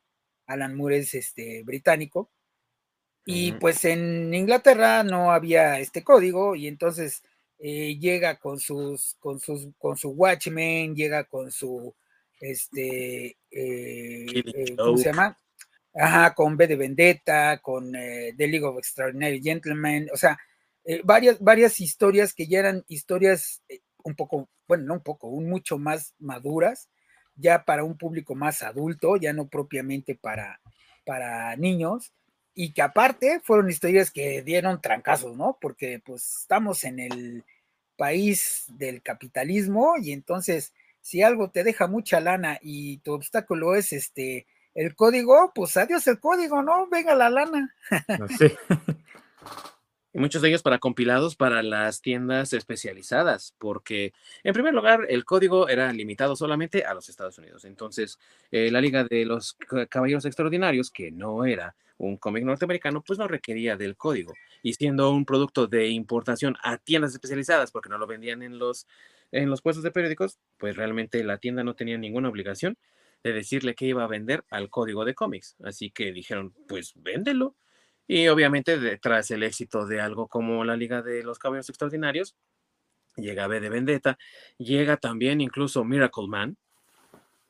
Alan 0.47 0.75
Moore 0.75 0.97
es 0.97 1.13
este 1.13 1.63
británico, 1.63 2.29
y 3.23 3.53
pues 3.53 3.85
en 3.85 4.33
Inglaterra 4.33 5.03
no 5.03 5.31
había 5.31 5.79
este 5.79 6.03
código, 6.03 6.57
y 6.57 6.67
entonces 6.67 7.23
eh, 7.57 7.97
llega 7.97 8.37
con 8.37 8.59
sus, 8.59 9.15
con 9.21 9.39
sus, 9.39 9.69
con 9.77 9.95
su 9.95 10.09
Watchmen, 10.09 10.93
llega 10.93 11.23
con 11.23 11.53
su 11.53 11.95
este 12.41 13.37
eh, 13.51 14.25
eh, 14.35 14.75
¿cómo 14.75 14.97
se 14.97 15.05
llama? 15.05 15.37
Ajá, 15.93 16.33
con 16.33 16.57
B 16.57 16.67
de 16.67 16.75
Vendetta, 16.75 17.59
con 17.59 17.91
The 17.93 18.35
League 18.37 18.63
of 18.63 18.77
Extraordinary 18.77 19.41
Gentlemen, 19.41 20.09
o 20.13 20.17
sea, 20.17 20.39
varias, 21.03 21.37
varias 21.39 21.81
historias 21.81 22.33
que 22.33 22.47
ya 22.47 22.59
eran 22.59 22.85
historias 22.87 23.61
un 24.03 24.15
poco, 24.15 24.49
bueno, 24.67 24.85
no 24.85 24.93
un 24.95 25.03
poco, 25.03 25.27
un 25.27 25.49
mucho 25.49 25.77
más 25.77 26.15
maduras, 26.19 26.89
ya 27.35 27.63
para 27.65 27.83
un 27.83 27.97
público 27.97 28.35
más 28.35 28.61
adulto, 28.63 29.17
ya 29.17 29.33
no 29.33 29.47
propiamente 29.47 30.15
para, 30.15 30.61
para 31.05 31.55
niños, 31.55 32.13
y 32.53 32.73
que 32.73 32.81
aparte 32.81 33.39
fueron 33.43 33.69
historias 33.69 34.11
que 34.11 34.41
dieron 34.41 34.81
trancazos, 34.81 35.35
¿no? 35.37 35.57
Porque 35.61 36.01
pues 36.05 36.39
estamos 36.41 36.83
en 36.83 36.99
el 36.99 37.43
país 37.95 38.65
del 38.67 39.01
capitalismo 39.01 39.95
y 40.01 40.11
entonces 40.11 40.73
si 41.01 41.21
algo 41.21 41.49
te 41.49 41.63
deja 41.63 41.87
mucha 41.87 42.19
lana 42.19 42.59
y 42.61 42.99
tu 42.99 43.13
obstáculo 43.13 43.75
es 43.75 43.91
este 43.93 44.47
el 44.73 44.95
código, 44.95 45.51
pues 45.53 45.75
adiós 45.77 46.07
el 46.07 46.19
código, 46.19 46.63
¿no? 46.63 46.87
Venga 46.87 47.13
la 47.15 47.29
lana. 47.29 47.75
Sí. 48.37 48.47
y 50.13 50.19
muchos 50.19 50.41
de 50.41 50.49
ellos 50.49 50.61
para 50.61 50.79
compilados 50.79 51.35
para 51.35 51.61
las 51.61 52.01
tiendas 52.01 52.53
especializadas, 52.53 53.53
porque 53.57 54.13
en 54.43 54.53
primer 54.53 54.73
lugar 54.73 55.05
el 55.09 55.25
código 55.25 55.67
era 55.67 55.91
limitado 55.91 56.35
solamente 56.35 56.85
a 56.85 56.93
los 56.93 57.09
Estados 57.09 57.37
Unidos. 57.37 57.65
Entonces, 57.65 58.17
eh, 58.51 58.71
la 58.71 58.81
Liga 58.81 59.03
de 59.03 59.25
los 59.25 59.57
Caballeros 59.89 60.25
Extraordinarios, 60.25 60.89
que 60.89 61.11
no 61.11 61.45
era 61.45 61.75
un 61.97 62.17
cómic 62.17 62.43
norteamericano, 62.43 63.03
pues 63.03 63.19
no 63.19 63.27
requería 63.27 63.77
del 63.77 63.95
código. 63.95 64.33
Y 64.63 64.73
siendo 64.73 65.11
un 65.11 65.25
producto 65.25 65.67
de 65.67 65.89
importación 65.89 66.55
a 66.63 66.77
tiendas 66.77 67.13
especializadas, 67.13 67.71
porque 67.71 67.89
no 67.89 67.97
lo 67.97 68.07
vendían 68.07 68.41
en 68.41 68.57
los, 68.57 68.87
en 69.31 69.49
los 69.49 69.61
puestos 69.61 69.83
de 69.83 69.91
periódicos, 69.91 70.39
pues 70.57 70.75
realmente 70.75 71.23
la 71.23 71.37
tienda 71.37 71.63
no 71.63 71.75
tenía 71.75 71.97
ninguna 71.97 72.29
obligación 72.29 72.77
de 73.23 73.33
decirle 73.33 73.75
que 73.75 73.85
iba 73.85 74.03
a 74.03 74.07
vender 74.07 74.43
al 74.49 74.69
código 74.69 75.05
de 75.05 75.13
cómics. 75.13 75.55
Así 75.63 75.91
que 75.91 76.11
dijeron, 76.11 76.53
pues 76.67 76.93
véndelo 76.95 77.55
y 78.07 78.27
obviamente 78.27 78.77
detrás 78.77 79.31
el 79.31 79.43
éxito 79.43 79.85
de 79.85 80.01
algo 80.01 80.27
como 80.27 80.65
la 80.65 80.75
Liga 80.75 81.01
de 81.01 81.23
los 81.23 81.39
Caballeros 81.39 81.69
Extraordinarios, 81.69 82.35
llega 83.15 83.47
B 83.47 83.61
de 83.61 83.69
Vendetta, 83.69 84.17
llega 84.57 84.97
también 84.97 85.39
incluso 85.39 85.85
Miracle 85.85 86.27
Man, 86.27 86.57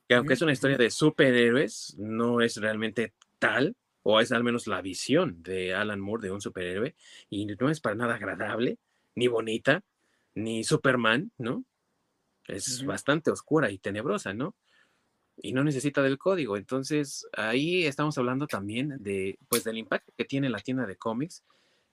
que 0.07 0.15
aunque 0.15 0.33
es 0.33 0.41
una 0.41 0.51
historia 0.51 0.77
de 0.77 0.91
superhéroes, 0.91 1.95
no 1.97 2.41
es 2.41 2.57
realmente 2.57 3.13
tal, 3.39 3.75
o 4.03 4.19
es 4.19 4.31
al 4.31 4.43
menos 4.43 4.67
la 4.67 4.81
visión 4.81 5.41
de 5.41 5.73
Alan 5.73 5.99
Moore 5.99 6.27
de 6.27 6.31
un 6.31 6.41
superhéroe, 6.41 6.95
y 7.29 7.45
no 7.45 7.69
es 7.69 7.79
para 7.79 7.95
nada 7.95 8.15
agradable, 8.15 8.77
ni 9.15 9.27
bonita, 9.27 9.83
ni 10.35 10.63
Superman, 10.63 11.31
¿no? 11.37 11.63
Es 12.51 12.85
bastante 12.85 13.31
oscura 13.31 13.71
y 13.71 13.77
tenebrosa, 13.77 14.33
¿no? 14.33 14.55
y 15.37 15.53
no 15.53 15.63
necesita 15.63 16.01
del 16.01 16.17
código. 16.17 16.57
Entonces, 16.57 17.27
ahí 17.33 17.85
estamos 17.85 18.17
hablando 18.17 18.47
también 18.47 18.97
de, 18.99 19.37
pues, 19.49 19.63
del 19.63 19.77
impacto 19.77 20.13
que 20.15 20.25
tiene 20.25 20.49
la 20.49 20.59
tienda 20.59 20.85
de 20.85 20.95
cómics 20.95 21.43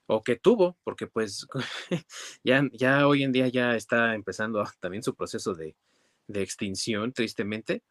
o 0.07 0.23
que 0.23 0.37
tuvo, 0.37 0.77
porque 0.85 1.07
pues 1.07 1.47
ya, 2.45 2.63
ya 2.73 3.07
hoy 3.07 3.23
en 3.23 3.33
día 3.33 3.49
ya 3.49 3.75
está 3.77 4.15
empezando 4.15 4.65
también 4.81 5.03
su 5.03 5.15
proceso 5.15 5.55
de, 5.55 5.75
extinción, 6.35 7.13
tristemente, 7.13 7.83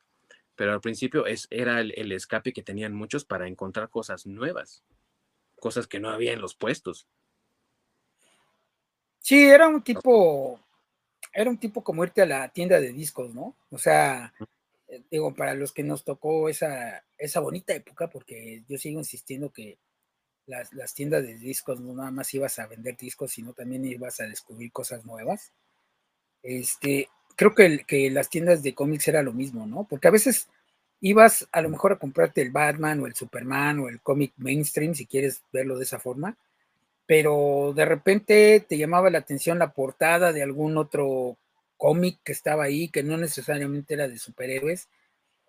pero 0.55 0.73
al 0.73 0.81
principio 0.81 1.25
es, 1.25 1.47
era 1.49 1.79
el, 1.79 2.11
escape 2.11 2.53
que 2.53 2.61
tenían 2.61 2.93
muchos 2.93 3.25
para 3.25 3.47
encontrar 3.47 3.89
cosas 3.89 4.27
nuevas, 4.27 4.83
cosas 5.59 5.87
que 5.87 5.99
no 5.99 6.09
había 6.09 6.33
en 6.33 6.41
los 6.41 6.55
puestos. 6.55 7.07
Sí, 9.19 9.43
era 9.43 9.67
un 9.67 9.81
tipo, 9.81 10.59
era 11.37 11.51
un 11.51 11.59
tipo 11.59 11.83
como 11.83 12.03
irte 12.03 12.23
a 12.23 12.25
la 12.25 12.49
tienda 12.49 12.79
de 12.79 12.91
discos, 12.91 13.35
¿no? 13.35 13.55
O 13.69 13.77
sea, 13.77 14.33
eh, 14.87 15.03
digo, 15.11 15.35
para 15.35 15.53
los 15.53 15.71
que 15.71 15.83
nos 15.83 16.03
tocó 16.03 16.49
esa, 16.49 17.03
esa 17.15 17.39
bonita 17.41 17.75
época, 17.75 18.09
porque 18.09 18.63
yo 18.67 18.79
sigo 18.79 18.97
insistiendo 18.97 19.51
que 19.51 19.77
las, 20.47 20.73
las, 20.73 20.95
tiendas 20.95 21.21
de 21.21 21.35
discos 21.35 21.79
no 21.79 21.93
nada 21.93 22.09
más 22.09 22.33
ibas 22.33 22.57
a 22.57 22.65
vender 22.65 22.97
discos, 22.97 23.33
sino 23.33 23.53
también 23.53 23.85
ibas 23.85 24.19
a 24.19 24.23
descubrir 24.23 24.71
cosas 24.71 25.05
nuevas. 25.05 25.53
Este, 26.41 27.07
creo 27.35 27.53
que, 27.53 27.85
que 27.85 28.09
las 28.09 28.31
tiendas 28.31 28.63
de 28.63 28.73
cómics 28.73 29.07
era 29.07 29.21
lo 29.21 29.31
mismo, 29.31 29.67
¿no? 29.67 29.83
Porque 29.87 30.07
a 30.07 30.11
veces 30.11 30.47
ibas 31.01 31.47
a 31.51 31.61
lo 31.61 31.69
mejor 31.69 31.91
a 31.91 31.99
comprarte 31.99 32.41
el 32.41 32.49
Batman 32.49 32.99
o 33.01 33.05
el 33.05 33.13
Superman 33.13 33.79
o 33.81 33.89
el 33.89 34.01
cómic 34.01 34.33
mainstream, 34.37 34.95
si 34.95 35.05
quieres 35.05 35.43
verlo 35.53 35.77
de 35.77 35.83
esa 35.83 35.99
forma, 35.99 36.35
pero 37.07 37.73
de 37.75 37.85
repente 37.85 38.63
te 38.67 38.77
llamaba 38.77 39.09
la 39.09 39.19
atención 39.19 39.57
la 39.57 39.73
portada 39.73 40.33
de 40.33 40.43
algún 40.43 40.77
otro 40.77 41.37
cómic 41.77 42.19
que 42.23 42.33
estaba 42.33 42.65
ahí, 42.65 42.89
que 42.89 43.01
no 43.01 43.17
necesariamente 43.17 43.93
era 43.95 44.07
de 44.07 44.19
superhéroes, 44.19 44.89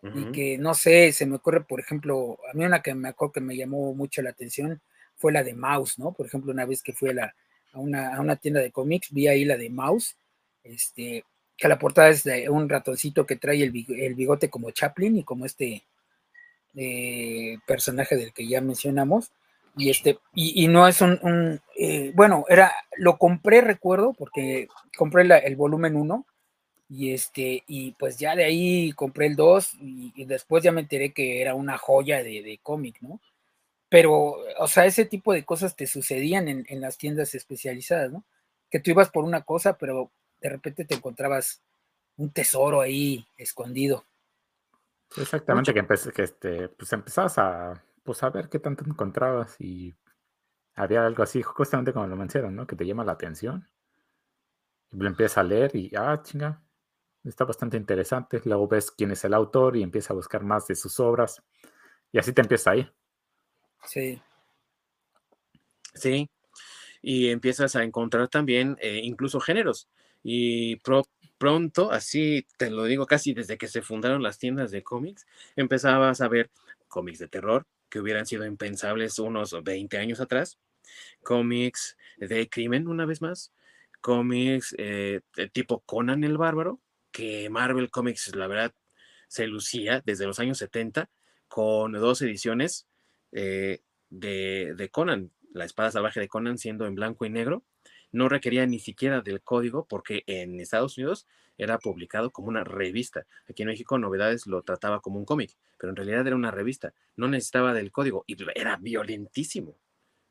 y 0.00 0.30
que 0.30 0.58
no 0.58 0.74
sé, 0.74 1.12
se 1.12 1.26
me 1.26 1.36
ocurre, 1.36 1.64
por 1.64 1.80
ejemplo, 1.80 2.38
a 2.48 2.56
mí 2.56 2.64
una 2.64 2.82
que 2.82 2.94
me 2.94 3.08
acuerdo 3.08 3.32
que 3.32 3.40
me 3.40 3.56
llamó 3.56 3.92
mucho 3.94 4.22
la 4.22 4.30
atención 4.30 4.80
fue 5.16 5.32
la 5.32 5.42
de 5.42 5.54
Mouse, 5.54 5.98
¿no? 5.98 6.12
Por 6.12 6.26
ejemplo, 6.26 6.52
una 6.52 6.64
vez 6.64 6.84
que 6.84 6.92
fui 6.92 7.10
a, 7.10 7.14
la, 7.14 7.34
a, 7.72 7.80
una, 7.80 8.14
a 8.14 8.20
una 8.20 8.36
tienda 8.36 8.60
de 8.60 8.70
cómics, 8.70 9.08
vi 9.10 9.26
ahí 9.26 9.44
la 9.44 9.56
de 9.56 9.70
Mouse, 9.70 10.16
este, 10.62 11.24
que 11.56 11.66
la 11.66 11.80
portada 11.80 12.10
es 12.10 12.22
de 12.22 12.48
un 12.48 12.68
ratoncito 12.68 13.26
que 13.26 13.34
trae 13.34 13.60
el, 13.64 13.72
bigote 14.14 14.48
como 14.48 14.70
Chaplin 14.70 15.18
y 15.18 15.24
como 15.24 15.44
este 15.44 15.82
eh, 16.76 17.58
personaje 17.66 18.16
del 18.16 18.32
que 18.32 18.46
ya 18.46 18.60
mencionamos, 18.60 19.32
y 19.78 19.90
este, 19.90 20.18
y, 20.34 20.66
no 20.66 20.88
es 20.88 21.00
un, 21.00 21.60
eh, 21.76 22.10
bueno, 22.14 22.44
era, 22.48 22.72
lo 22.96 23.16
compré, 23.16 23.60
recuerdo, 23.60 24.12
porque 24.12 24.66
compré 24.96 25.22
el 25.22 25.56
volumen 25.56 25.94
1, 25.94 26.26
y 26.88 27.12
este, 27.12 27.62
y 27.68 27.92
pues 27.92 28.18
ya 28.18 28.34
de 28.34 28.44
ahí 28.44 28.92
compré 28.92 29.26
el 29.26 29.36
2, 29.36 29.74
y, 29.80 30.24
después 30.24 30.64
ya 30.64 30.72
me 30.72 30.80
enteré 30.80 31.12
que 31.12 31.40
era 31.40 31.54
una 31.54 31.78
joya 31.78 32.24
de, 32.24 32.58
cómic, 32.60 32.96
¿no? 33.00 33.20
Pero, 33.88 34.38
o 34.58 34.66
sea, 34.66 34.84
ese 34.84 35.04
tipo 35.04 35.32
de 35.32 35.44
cosas 35.44 35.76
te 35.76 35.86
sucedían 35.86 36.48
en, 36.48 36.80
las 36.80 36.98
tiendas 36.98 37.36
especializadas, 37.36 38.10
¿no? 38.10 38.24
Que 38.70 38.80
tú 38.80 38.90
ibas 38.90 39.10
por 39.10 39.22
una 39.24 39.42
cosa, 39.42 39.78
pero 39.78 40.10
de 40.40 40.48
repente 40.50 40.84
te 40.84 40.96
encontrabas 40.96 41.62
un 42.16 42.30
tesoro 42.30 42.80
ahí 42.80 43.24
escondido. 43.36 44.04
Exactamente, 45.16 45.72
que, 45.72 45.86
que 46.12 46.22
este, 46.22 46.68
pues 46.68 46.92
empezabas 46.92 47.38
a 47.38 47.82
pues 48.08 48.22
a 48.22 48.30
ver 48.30 48.48
qué 48.48 48.58
tanto 48.58 48.84
encontrabas 48.86 49.60
y 49.60 49.94
había 50.74 51.04
algo 51.04 51.22
así, 51.22 51.42
justamente 51.42 51.92
como 51.92 52.06
lo 52.06 52.16
mencionaron, 52.16 52.56
¿no? 52.56 52.66
Que 52.66 52.74
te 52.74 52.86
llama 52.86 53.04
la 53.04 53.12
atención. 53.12 53.68
Y 54.90 54.96
lo 54.96 55.08
empiezas 55.08 55.36
a 55.36 55.42
leer 55.42 55.76
y, 55.76 55.92
ah, 55.94 56.18
chinga, 56.22 56.62
está 57.22 57.44
bastante 57.44 57.76
interesante. 57.76 58.40
Luego 58.46 58.66
ves 58.66 58.90
quién 58.92 59.10
es 59.10 59.22
el 59.24 59.34
autor 59.34 59.76
y 59.76 59.82
empiezas 59.82 60.12
a 60.12 60.14
buscar 60.14 60.42
más 60.42 60.66
de 60.66 60.74
sus 60.74 60.98
obras. 61.00 61.42
Y 62.10 62.18
así 62.18 62.32
te 62.32 62.40
empieza 62.40 62.70
ahí. 62.70 62.90
Sí. 63.84 64.22
Sí. 65.92 66.30
Y 67.02 67.28
empiezas 67.28 67.76
a 67.76 67.84
encontrar 67.84 68.28
también 68.28 68.78
eh, 68.80 69.00
incluso 69.02 69.38
géneros. 69.38 69.86
Y 70.22 70.76
pronto, 71.36 71.92
así 71.92 72.46
te 72.56 72.70
lo 72.70 72.84
digo 72.84 73.04
casi 73.04 73.34
desde 73.34 73.58
que 73.58 73.68
se 73.68 73.82
fundaron 73.82 74.22
las 74.22 74.38
tiendas 74.38 74.70
de 74.70 74.82
cómics, 74.82 75.26
empezabas 75.56 76.22
a 76.22 76.28
ver 76.28 76.50
cómics 76.88 77.18
de 77.18 77.28
terror, 77.28 77.66
que 77.88 78.00
hubieran 78.00 78.26
sido 78.26 78.44
impensables 78.44 79.18
unos 79.18 79.56
20 79.62 79.98
años 79.98 80.20
atrás, 80.20 80.58
cómics 81.22 81.96
de 82.16 82.48
crimen 82.48 82.88
una 82.88 83.06
vez 83.06 83.22
más, 83.22 83.52
cómics 84.00 84.74
eh, 84.78 85.20
tipo 85.52 85.80
Conan 85.80 86.24
el 86.24 86.38
Bárbaro, 86.38 86.80
que 87.10 87.48
Marvel 87.50 87.90
Comics 87.90 88.34
la 88.34 88.46
verdad 88.46 88.72
se 89.28 89.46
lucía 89.46 90.02
desde 90.04 90.26
los 90.26 90.38
años 90.38 90.58
70 90.58 91.10
con 91.48 91.92
dos 91.92 92.22
ediciones 92.22 92.86
eh, 93.32 93.80
de, 94.10 94.74
de 94.76 94.88
Conan, 94.88 95.30
la 95.52 95.64
espada 95.64 95.90
salvaje 95.90 96.20
de 96.20 96.28
Conan 96.28 96.58
siendo 96.58 96.86
en 96.86 96.94
blanco 96.94 97.24
y 97.24 97.30
negro, 97.30 97.64
no 98.12 98.28
requería 98.28 98.66
ni 98.66 98.78
siquiera 98.78 99.20
del 99.20 99.42
código 99.42 99.86
porque 99.86 100.22
en 100.26 100.60
Estados 100.60 100.96
Unidos 100.96 101.26
era 101.56 101.78
publicado 101.78 102.30
como 102.30 102.48
una 102.48 102.64
revista. 102.64 103.26
Aquí 103.48 103.62
en 103.62 103.68
México 103.68 103.98
Novedades 103.98 104.46
lo 104.46 104.62
trataba 104.62 105.00
como 105.00 105.18
un 105.18 105.24
cómic, 105.24 105.56
pero 105.76 105.90
en 105.90 105.96
realidad 105.96 106.26
era 106.26 106.36
una 106.36 106.50
revista. 106.50 106.94
No 107.16 107.28
necesitaba 107.28 107.74
del 107.74 107.90
código 107.90 108.24
y 108.26 108.36
era 108.54 108.76
violentísimo, 108.76 109.76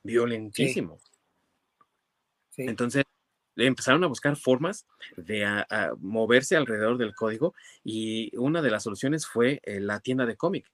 violentísimo. 0.03 0.99
Entonces 2.55 3.03
empezaron 3.55 4.03
a 4.03 4.07
buscar 4.07 4.35
formas 4.35 4.85
de 5.15 5.45
moverse 5.99 6.55
alrededor 6.55 6.97
del 6.97 7.15
código 7.15 7.53
y 7.83 8.35
una 8.37 8.61
de 8.61 8.71
las 8.71 8.83
soluciones 8.83 9.25
fue 9.25 9.59
eh, 9.63 9.79
la 9.79 9.99
tienda 9.99 10.25
de 10.25 10.37
cómic 10.37 10.71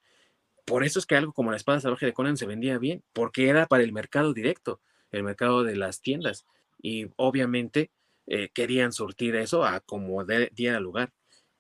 por 0.66 0.84
eso 0.84 1.00
es 1.00 1.06
que 1.06 1.16
algo 1.16 1.34
como 1.34 1.52
la 1.52 1.58
espada 1.58 1.80
salvaje 1.80 2.06
de 2.06 2.14
Conan 2.14 2.38
se 2.38 2.46
vendía 2.46 2.78
bien, 2.78 3.04
porque 3.14 3.50
era 3.50 3.66
para 3.68 3.84
el 3.84 3.92
mercado 3.92 4.34
directo, 4.34 4.82
el 5.12 5.24
mercado 5.24 5.64
de 5.64 5.76
las 5.76 6.02
tiendas. 6.02 6.46
Y 6.84 7.08
obviamente 7.16 7.90
eh, 8.28 8.50
querían 8.54 8.92
surtir 8.92 9.36
eso 9.36 9.66
a 9.66 9.80
como 9.80 10.24
diera 10.24 10.80
lugar. 10.80 11.12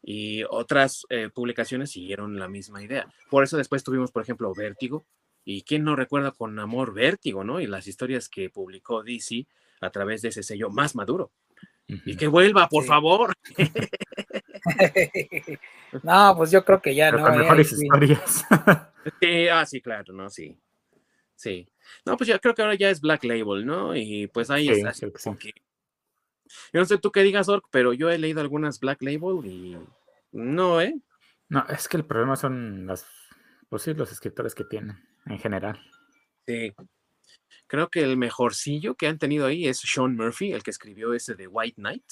Y 0.03 0.43
otras 0.49 1.05
eh, 1.09 1.30
publicaciones 1.34 1.91
siguieron 1.91 2.38
la 2.38 2.49
misma 2.49 2.84
idea. 2.84 3.07
Por 3.32 3.43
eso 3.43 3.57
después 3.57 3.84
tuvimos, 3.84 4.11
por 4.11 4.21
ejemplo, 4.21 4.53
Vértigo. 4.53 5.05
Y 5.45 5.63
quién 5.63 5.84
no 5.84 5.95
recuerda 5.95 6.32
con 6.32 6.59
amor 6.59 6.93
Vértigo, 6.93 7.43
¿no? 7.43 7.59
Y 7.59 7.67
las 7.67 7.88
historias 7.88 8.30
que 8.30 8.49
publicó 8.49 9.01
DC 9.01 9.47
a 9.82 9.89
través 9.89 10.21
de 10.21 10.30
ese 10.30 10.43
sello 10.43 10.69
más 10.69 10.95
maduro. 10.95 11.32
Y 11.88 12.15
que 12.15 12.28
vuelva, 12.28 12.69
por 12.69 12.86
favor. 12.86 13.34
no, 16.03 16.34
pues 16.38 16.51
yo 16.51 16.63
creo 16.63 16.82
que 16.82 16.95
ya 16.95 17.11
no. 17.11 17.21
Con 17.21 17.34
¿eh? 17.34 17.38
mejores 17.38 17.71
historias. 17.71 18.45
sí, 19.21 19.47
ah, 19.49 19.65
sí, 19.65 19.82
claro, 19.82 20.13
no, 20.13 20.30
sí. 20.30 20.57
Sí. 21.36 21.67
No, 22.05 22.17
pues 22.17 22.27
yo 22.27 22.39
creo 22.39 22.53
que 22.53 22.61
ahora 22.61 22.75
ya 22.75 22.89
es 22.89 23.01
Black 23.01 23.23
Label, 23.23 23.65
¿no? 23.65 23.95
Y 23.95 24.27
pues 24.27 24.49
ahí 24.49 24.69
está. 24.69 24.93
Yo 26.71 26.79
no 26.79 26.86
sé 26.86 26.97
tú 26.97 27.11
qué 27.11 27.23
digas, 27.23 27.49
Orc, 27.49 27.65
pero 27.71 27.93
yo 27.93 28.09
he 28.09 28.17
leído 28.17 28.41
algunas 28.41 28.79
Black 28.79 29.01
Label 29.01 29.45
y 29.45 29.77
no, 30.31 30.81
¿eh? 30.81 30.95
No, 31.49 31.65
es 31.69 31.88
que 31.88 31.97
el 31.97 32.05
problema 32.05 32.36
son 32.36 32.88
las, 32.88 33.05
pues 33.69 33.84
sí, 33.84 33.93
los 33.93 34.11
escritores 34.11 34.55
que 34.55 34.63
tienen 34.63 34.97
en 35.25 35.39
general. 35.39 35.79
Sí. 36.45 36.73
Creo 37.67 37.89
que 37.89 38.01
el 38.01 38.17
mejorcillo 38.17 38.95
que 38.95 39.07
han 39.07 39.19
tenido 39.19 39.45
ahí 39.45 39.67
es 39.67 39.79
Sean 39.79 40.15
Murphy, 40.15 40.51
el 40.51 40.63
que 40.63 40.71
escribió 40.71 41.13
ese 41.13 41.36
de 41.36 41.47
White 41.47 41.75
Knight. 41.75 42.03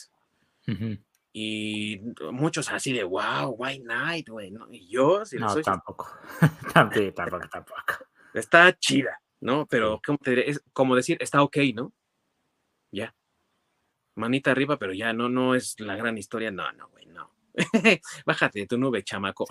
Y 1.34 2.00
muchos 2.32 2.70
así 2.72 2.94
de, 2.94 3.04
wow, 3.04 3.56
White 3.58 3.84
Knight, 3.84 4.30
güey. 4.30 4.52
¿no? 4.52 4.68
Y 4.72 4.88
yo, 4.88 5.26
si 5.26 5.38
no, 5.38 5.54
tampoco. 5.62 6.08
tampoco, 6.74 7.14
tampoco, 7.14 7.48
tampoco. 7.50 8.06
Está 8.34 8.78
chida, 8.78 9.22
¿no? 9.40 9.66
Pero, 9.68 10.02
es 10.26 10.62
como 10.74 10.96
decir, 10.96 11.18
está 11.20 11.44
ok, 11.44 11.58
¿no? 11.74 11.94
Ya. 12.92 13.16
Manita 14.16 14.52
arriba, 14.52 14.78
pero 14.78 14.94
ya 14.94 15.14
no, 15.14 15.30
no 15.30 15.56
es 15.56 15.80
la 15.80 15.96
gran 15.96 16.18
historia. 16.18 16.52
No, 16.52 16.70
no, 16.74 16.90
güey, 16.90 17.06
no. 17.08 17.32
Bájate 18.26 18.60
de 18.60 18.68
tu 18.68 18.78
nube, 18.78 19.04
chamaco. 19.04 19.46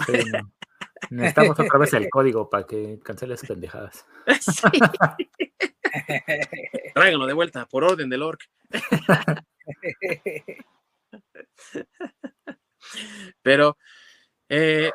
Necesitamos 1.11 1.59
otra 1.59 1.78
vez 1.78 1.95
el 1.95 2.11
código 2.11 2.51
para 2.51 2.66
que 2.66 2.99
canceles 3.03 3.41
pendejadas. 3.47 4.07
Tráiganlo 6.95 7.26
de 7.26 7.33
vuelta, 7.33 7.66
por 7.66 7.85
orden 7.85 8.11
del 8.11 8.22
orc. 8.22 8.43
Pero 13.43 13.76
eh, 14.49 14.91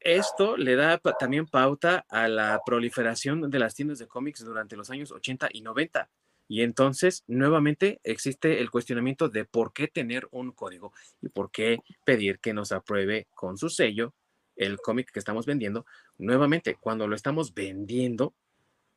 esto 0.00 0.56
le 0.56 0.76
da 0.76 0.98
también 0.98 1.46
pauta 1.46 2.04
a 2.08 2.28
la 2.28 2.60
proliferación 2.64 3.50
de 3.50 3.58
las 3.58 3.74
tiendas 3.74 3.98
de 3.98 4.08
cómics 4.08 4.44
durante 4.44 4.76
los 4.76 4.90
años 4.90 5.12
80 5.12 5.48
y 5.52 5.62
90. 5.62 6.08
Y 6.48 6.62
entonces, 6.62 7.22
nuevamente, 7.28 8.00
existe 8.02 8.60
el 8.60 8.70
cuestionamiento 8.70 9.28
de 9.28 9.44
por 9.44 9.72
qué 9.72 9.86
tener 9.86 10.26
un 10.32 10.50
código 10.50 10.92
y 11.20 11.28
por 11.28 11.50
qué 11.52 11.78
pedir 12.04 12.40
que 12.40 12.52
nos 12.52 12.72
apruebe 12.72 13.28
con 13.34 13.56
su 13.56 13.68
sello 13.68 14.14
el 14.56 14.78
cómic 14.78 15.12
que 15.12 15.20
estamos 15.20 15.46
vendiendo. 15.46 15.86
Nuevamente, 16.18 16.76
cuando 16.80 17.06
lo 17.06 17.14
estamos 17.14 17.54
vendiendo 17.54 18.34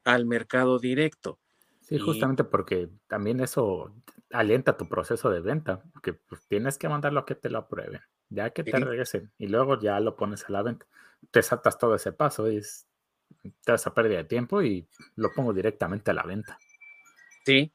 al 0.03 0.25
mercado 0.25 0.79
directo. 0.79 1.39
Sí, 1.81 1.99
justamente 1.99 2.43
porque 2.43 2.89
también 3.07 3.39
eso 3.39 3.93
alienta 4.31 4.77
tu 4.77 4.89
proceso 4.89 5.29
de 5.29 5.41
venta, 5.41 5.83
porque 5.93 6.13
pues, 6.13 6.47
tienes 6.47 6.77
que 6.77 6.89
mandarlo 6.89 7.19
a 7.19 7.25
que 7.25 7.35
te 7.35 7.49
lo 7.49 7.59
aprueben, 7.59 8.01
ya 8.33 8.49
que 8.49 8.63
te 8.63 8.77
regresen 8.77 9.31
y 9.37 9.47
luego 9.47 9.79
ya 9.79 9.99
lo 9.99 10.15
pones 10.15 10.45
a 10.45 10.51
la 10.51 10.63
venta. 10.63 10.85
Te 11.31 11.41
saltas 11.41 11.77
todo 11.77 11.95
ese 11.95 12.11
paso, 12.11 12.47
es 12.47 12.87
te 13.63 13.73
esa 13.73 13.93
pérdida 13.93 14.17
de 14.17 14.23
tiempo 14.25 14.61
y 14.61 14.87
lo 15.15 15.31
pongo 15.33 15.53
directamente 15.53 16.11
a 16.11 16.13
la 16.13 16.23
venta. 16.23 16.57
Sí, 17.45 17.71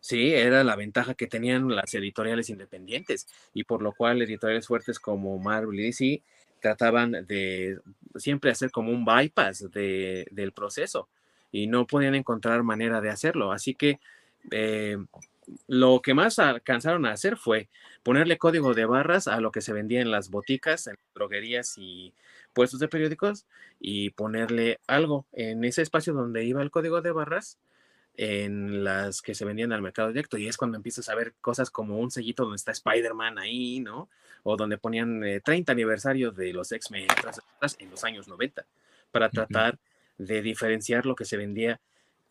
sí, 0.00 0.34
era 0.34 0.64
la 0.64 0.76
ventaja 0.76 1.14
que 1.14 1.26
tenían 1.26 1.74
las 1.74 1.94
editoriales 1.94 2.50
independientes 2.50 3.26
y 3.52 3.64
por 3.64 3.82
lo 3.82 3.92
cual 3.92 4.22
editoriales 4.22 4.66
fuertes 4.66 4.98
como 4.98 5.38
Marvel 5.38 5.80
y 5.80 5.84
DC 5.84 6.22
trataban 6.60 7.12
de 7.26 7.78
siempre 8.16 8.50
hacer 8.50 8.70
como 8.70 8.90
un 8.90 9.04
bypass 9.04 9.70
del 9.70 10.52
proceso 10.52 11.08
y 11.52 11.66
no 11.66 11.86
podían 11.86 12.14
encontrar 12.14 12.62
manera 12.62 13.00
de 13.00 13.10
hacerlo. 13.10 13.52
Así 13.52 13.74
que 13.74 14.00
eh, 14.50 14.96
lo 15.66 16.00
que 16.02 16.14
más 16.14 16.38
alcanzaron 16.38 17.06
a 17.06 17.12
hacer 17.12 17.36
fue 17.36 17.68
ponerle 18.02 18.38
código 18.38 18.74
de 18.74 18.84
barras 18.84 19.28
a 19.28 19.40
lo 19.40 19.52
que 19.52 19.60
se 19.60 19.72
vendía 19.72 20.00
en 20.00 20.10
las 20.10 20.30
boticas, 20.30 20.86
en 20.86 20.96
droguerías 21.14 21.74
y 21.76 22.12
puestos 22.52 22.80
de 22.80 22.88
periódicos 22.88 23.46
y 23.80 24.10
ponerle 24.10 24.80
algo 24.86 25.26
en 25.32 25.64
ese 25.64 25.82
espacio 25.82 26.12
donde 26.12 26.44
iba 26.44 26.62
el 26.62 26.70
código 26.70 27.02
de 27.02 27.12
barras 27.12 27.58
en 28.16 28.84
las 28.84 29.22
que 29.22 29.34
se 29.34 29.44
vendían 29.44 29.72
al 29.72 29.82
mercado 29.82 30.08
directo 30.08 30.38
y 30.38 30.46
es 30.46 30.56
cuando 30.56 30.76
empiezas 30.76 31.08
a 31.08 31.14
ver 31.16 31.34
cosas 31.40 31.70
como 31.70 31.98
un 31.98 32.10
sellito 32.10 32.44
donde 32.44 32.56
está 32.56 32.70
Spider-Man 32.70 33.38
ahí, 33.38 33.80
¿no? 33.80 34.08
O 34.44 34.56
donde 34.56 34.78
ponían 34.78 35.20
30 35.42 35.50
eh, 35.52 35.72
aniversarios 35.72 36.36
de 36.36 36.52
los 36.52 36.70
X-Men 36.70 37.08
en 37.78 37.90
los 37.90 38.04
años 38.04 38.28
90 38.28 38.64
para 39.10 39.30
tratar 39.30 39.78
de 40.16 40.42
diferenciar 40.42 41.06
lo 41.06 41.16
que 41.16 41.24
se 41.24 41.36
vendía 41.36 41.80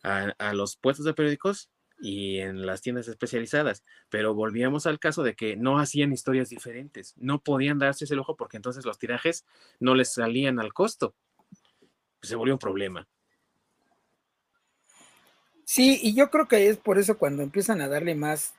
a 0.03 0.53
los 0.53 0.76
puestos 0.76 1.05
de 1.05 1.14
periódicos 1.14 1.70
y 2.03 2.39
en 2.39 2.65
las 2.65 2.81
tiendas 2.81 3.07
especializadas, 3.07 3.81
pero 4.09 4.33
volvíamos 4.33 4.85
al 4.87 4.99
caso 4.99 5.23
de 5.23 5.35
que 5.35 5.55
no 5.55 5.79
hacían 5.79 6.11
historias 6.11 6.49
diferentes, 6.49 7.13
no 7.15 7.41
podían 7.41 7.79
darse 7.79 8.03
ese 8.03 8.17
ojo 8.17 8.35
porque 8.35 8.57
entonces 8.57 8.83
los 8.83 8.99
tirajes 8.99 9.45
no 9.79 9.95
les 9.95 10.13
salían 10.13 10.59
al 10.59 10.73
costo. 10.73 11.15
Se 12.21 12.35
volvió 12.35 12.55
un 12.55 12.59
problema. 12.59 13.07
Sí, 15.63 15.97
y 16.03 16.13
yo 16.13 16.29
creo 16.29 16.49
que 16.49 16.67
es 16.67 16.75
por 16.75 16.99
eso 16.99 17.17
cuando 17.17 17.41
empiezan 17.41 17.79
a 17.79 17.87
darle 17.87 18.15
más 18.15 18.53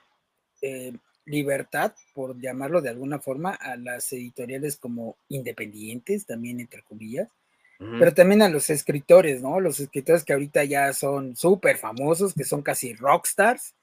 eh, 0.63 0.97
libertad, 1.23 1.93
por 2.15 2.41
llamarlo 2.41 2.81
de 2.81 2.89
alguna 2.89 3.19
forma, 3.19 3.51
a 3.51 3.75
las 3.77 4.11
editoriales 4.11 4.75
como 4.75 5.17
independientes, 5.29 6.25
también 6.25 6.59
entre 6.59 6.81
comillas, 6.81 7.29
pero 7.77 8.13
también 8.13 8.41
a 8.41 8.49
los 8.49 8.69
escritores, 8.69 9.41
¿no? 9.41 9.59
Los 9.59 9.79
escritores 9.79 10.23
que 10.23 10.33
ahorita 10.33 10.63
ya 10.63 10.93
son 10.93 11.35
súper 11.35 11.77
famosos, 11.77 12.33
que 12.33 12.43
son 12.43 12.61
casi 12.61 12.93
rockstars. 12.93 13.75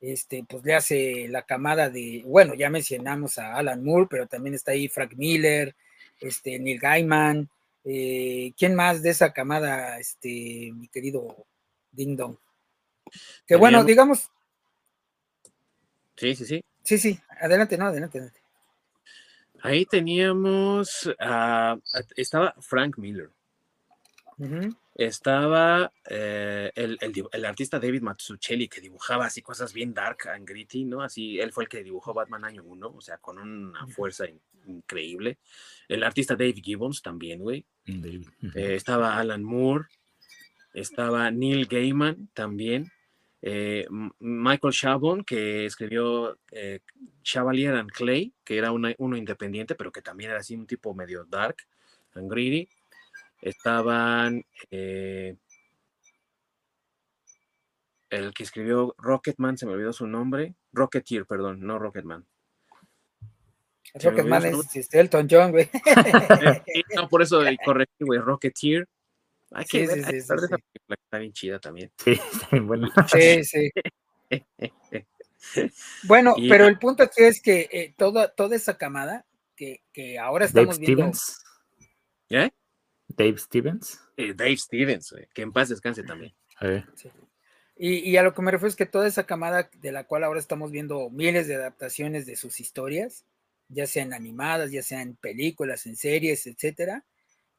Este, 0.00 0.44
pues 0.48 0.64
le 0.64 0.74
hace 0.74 1.28
la 1.28 1.42
camada 1.42 1.90
de, 1.90 2.22
bueno, 2.24 2.54
ya 2.54 2.70
mencionamos 2.70 3.38
a 3.38 3.56
Alan 3.56 3.84
Moore, 3.84 4.06
pero 4.08 4.26
también 4.26 4.54
está 4.54 4.72
ahí 4.72 4.88
Frank 4.88 5.12
Miller, 5.14 5.74
este, 6.20 6.58
Neil 6.58 6.78
Gaiman, 6.78 7.50
eh, 7.84 8.52
¿quién 8.56 8.74
más 8.74 9.02
de 9.02 9.10
esa 9.10 9.32
camada, 9.32 9.98
este, 9.98 10.72
mi 10.74 10.88
querido 10.88 11.46
Ding 11.92 12.16
Dong? 12.16 12.36
Que 13.46 13.56
bueno, 13.56 13.84
digamos. 13.84 14.30
Sí, 16.16 16.34
sí, 16.34 16.44
sí. 16.46 16.64
Sí, 16.82 16.98
sí, 16.98 17.20
adelante, 17.40 17.76
no, 17.76 17.86
adelante, 17.86 18.18
adelante. 18.18 18.39
Ahí 19.62 19.86
teníamos, 19.86 21.10
estaba 22.16 22.54
Frank 22.60 22.98
Miller. 22.98 23.30
Estaba 24.94 25.92
eh, 26.08 26.70
el, 26.74 27.44
artista 27.44 27.78
David 27.78 28.02
Mazzucchelli 28.02 28.68
que 28.68 28.80
dibujaba 28.80 29.26
así 29.26 29.42
cosas 29.42 29.72
bien 29.72 29.94
dark 29.94 30.28
and 30.28 30.46
gritty, 30.46 30.84
¿no? 30.84 31.02
Así, 31.02 31.38
él 31.38 31.52
fue 31.52 31.64
el 31.64 31.68
que 31.68 31.82
dibujó 31.82 32.12
Batman 32.12 32.44
año 32.44 32.62
1, 32.64 32.88
o 32.88 33.00
sea, 33.00 33.18
con 33.18 33.38
una 33.38 33.86
fuerza 33.86 34.24
increíble. 34.66 35.38
El 35.88 36.04
artista 36.04 36.34
Dave 36.34 36.60
Gibbons 36.62 37.02
también, 37.02 37.40
güey. 37.40 37.64
Eh, 37.86 38.74
estaba 38.74 39.18
Alan 39.18 39.42
Moore, 39.42 39.86
estaba 40.74 41.30
Neil 41.30 41.66
Gaiman 41.66 42.28
también. 42.34 42.90
Eh, 43.42 43.86
Michael 44.18 44.74
Chabon, 44.74 45.24
que 45.24 45.64
escribió 45.64 46.38
eh, 46.52 46.80
Chevalier 47.22 47.74
and 47.74 47.90
Clay, 47.90 48.34
que 48.44 48.58
era 48.58 48.72
uno 48.72 49.16
independiente, 49.16 49.74
pero 49.74 49.92
que 49.92 50.02
también 50.02 50.30
era 50.30 50.40
así 50.40 50.54
un 50.54 50.66
tipo 50.66 50.94
medio 50.94 51.24
dark 51.24 51.56
and 52.14 52.30
greedy. 52.30 52.68
Estaban 53.40 54.44
eh, 54.70 55.36
el 58.10 58.34
que 58.34 58.42
escribió 58.42 58.94
Rocketman, 58.98 59.56
se 59.56 59.66
me 59.66 59.72
olvidó 59.72 59.92
su 59.92 60.06
nombre, 60.06 60.54
Rocketeer, 60.72 61.24
perdón, 61.24 61.60
no 61.60 61.78
Rocketman. 61.78 62.26
Rocketman 63.94 64.44
es 64.46 64.76
este, 64.76 65.00
Elton 65.00 65.26
John, 65.30 65.50
güey. 65.50 65.68
no, 66.94 67.08
por 67.08 67.22
eso 67.22 67.40
correcto, 67.64 68.04
güey, 68.04 68.20
Rocketeer. 68.20 68.86
Hay 69.52 69.64
que 69.64 69.86
sí, 69.86 70.02
sí, 70.04 70.20
sí, 70.20 70.34
está 70.88 71.18
bien 71.18 71.32
chida 71.32 71.58
también. 71.58 71.90
Sí, 71.96 72.12
está 72.32 72.48
bien 72.52 72.66
buena. 72.66 72.88
Sí, 73.08 73.44
sí. 73.44 73.70
bueno, 76.04 76.36
pero 76.48 76.66
el 76.66 76.78
punto 76.78 77.02
aquí 77.02 77.24
es 77.24 77.42
que 77.42 77.68
eh, 77.72 77.94
toda, 77.96 78.32
toda 78.32 78.54
esa 78.54 78.78
camada 78.78 79.26
que, 79.56 79.82
que 79.92 80.18
ahora 80.18 80.44
estamos 80.44 80.76
Dave 80.76 80.86
viendo. 80.86 81.12
Stevens. 81.14 81.44
¿Eh? 82.28 82.50
Dave 83.08 83.38
Stevens. 83.38 84.00
Eh, 84.16 84.34
Dave 84.34 84.56
Stevens, 84.56 85.14
que 85.34 85.42
en 85.42 85.52
paz 85.52 85.68
descanse 85.68 86.02
también. 86.02 86.32
Y, 87.76 88.10
y, 88.10 88.16
a 88.18 88.22
lo 88.22 88.34
que 88.34 88.42
me 88.42 88.50
refiero 88.50 88.68
es 88.68 88.76
que 88.76 88.86
toda 88.86 89.08
esa 89.08 89.24
camada 89.24 89.70
de 89.80 89.92
la 89.92 90.04
cual 90.04 90.24
ahora 90.24 90.38
estamos 90.38 90.70
viendo 90.70 91.08
miles 91.10 91.48
de 91.48 91.54
adaptaciones 91.54 92.26
de 92.26 92.36
sus 92.36 92.60
historias, 92.60 93.24
ya 93.68 93.86
sean 93.86 94.12
animadas, 94.12 94.70
ya 94.70 94.82
sean 94.82 95.16
películas, 95.16 95.86
en 95.86 95.96
series, 95.96 96.46
etcétera, 96.46 97.04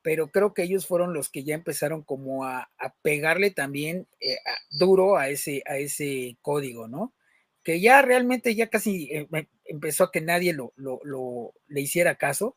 pero 0.01 0.31
creo 0.31 0.53
que 0.53 0.63
ellos 0.63 0.87
fueron 0.87 1.13
los 1.13 1.29
que 1.29 1.43
ya 1.43 1.55
empezaron 1.55 2.03
como 2.03 2.45
a, 2.45 2.69
pegarle 3.01 3.51
también 3.51 4.07
eh, 4.19 4.37
duro 4.71 5.17
a 5.17 5.29
ese, 5.29 5.63
a 5.67 5.77
ese 5.77 6.37
código, 6.41 6.87
¿no? 6.87 7.13
Que 7.63 7.79
ya 7.79 8.01
realmente 8.01 8.55
ya 8.55 8.69
casi 8.69 9.09
eh, 9.11 9.27
empezó 9.65 10.05
a 10.05 10.11
que 10.11 10.21
nadie 10.21 10.53
lo, 10.53 10.73
lo, 10.75 11.53
le 11.67 11.81
hiciera 11.81 12.15
caso 12.15 12.55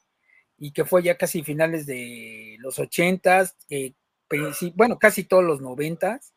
y 0.59 0.73
que 0.73 0.85
fue 0.85 1.03
ya 1.03 1.19
casi 1.19 1.43
finales 1.43 1.85
de 1.87 2.57
los 2.61 2.79
ochentas, 2.79 3.57
eh, 3.69 3.93
bueno, 4.75 4.99
casi 4.99 5.25
todos 5.25 5.45
los 5.45 5.61
noventas, 5.61 6.33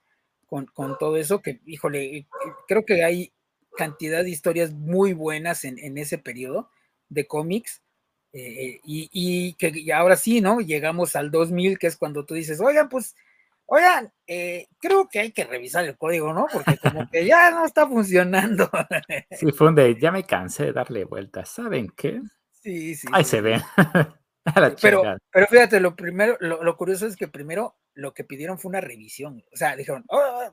con, 0.45 0.65
con, 0.65 0.97
todo 0.97 1.17
eso, 1.17 1.41
que 1.41 1.61
híjole, 1.65 2.27
creo 2.67 2.85
que 2.85 3.03
hay 3.03 3.33
cantidad 3.75 4.23
de 4.23 4.29
historias 4.29 4.71
muy 4.71 5.13
buenas 5.13 5.63
en, 5.65 5.79
en 5.79 5.97
ese 5.97 6.17
periodo 6.17 6.69
de 7.09 7.27
cómics 7.27 7.81
eh, 8.39 8.79
y, 8.83 9.53
que 9.53 9.91
ahora 9.93 10.15
sí, 10.15 10.41
¿no? 10.41 10.59
Llegamos 10.59 11.15
al 11.15 11.31
2000, 11.31 11.79
que 11.79 11.87
es 11.87 11.97
cuando 11.97 12.25
tú 12.25 12.35
dices, 12.35 12.59
oigan, 12.61 12.87
pues, 12.87 13.15
oigan, 13.65 14.13
eh, 14.27 14.67
creo 14.79 15.09
que 15.09 15.19
hay 15.19 15.31
que 15.31 15.43
revisar 15.45 15.85
el 15.85 15.97
código, 15.97 16.33
¿no? 16.33 16.45
Porque 16.51 16.77
como 16.77 17.09
que 17.09 17.25
ya 17.25 17.49
no 17.51 17.65
está 17.65 17.87
funcionando. 17.87 18.69
Sí, 19.31 19.51
fue 19.51 19.69
un 19.69 19.75
de, 19.75 19.99
ya 19.99 20.11
me 20.11 20.23
cansé 20.23 20.65
de 20.65 20.73
darle 20.73 21.05
vueltas, 21.05 21.49
¿saben 21.49 21.89
qué? 21.95 22.21
Sí, 22.51 22.95
sí. 22.95 23.07
Ahí 23.11 23.23
se 23.23 23.41
ve. 23.41 23.61
pero, 24.81 25.03
pero 25.31 25.47
fíjate, 25.47 25.79
lo 25.79 25.95
primero, 25.95 26.37
lo, 26.39 26.77
curioso 26.77 27.07
es 27.07 27.15
que 27.15 27.27
primero 27.27 27.75
lo 27.93 28.13
que 28.13 28.23
pidieron 28.23 28.59
fue 28.59 28.69
una 28.69 28.81
revisión. 28.81 29.43
O 29.51 29.57
sea, 29.57 29.75
dijeron, 29.75 30.05
oh, 30.09 30.51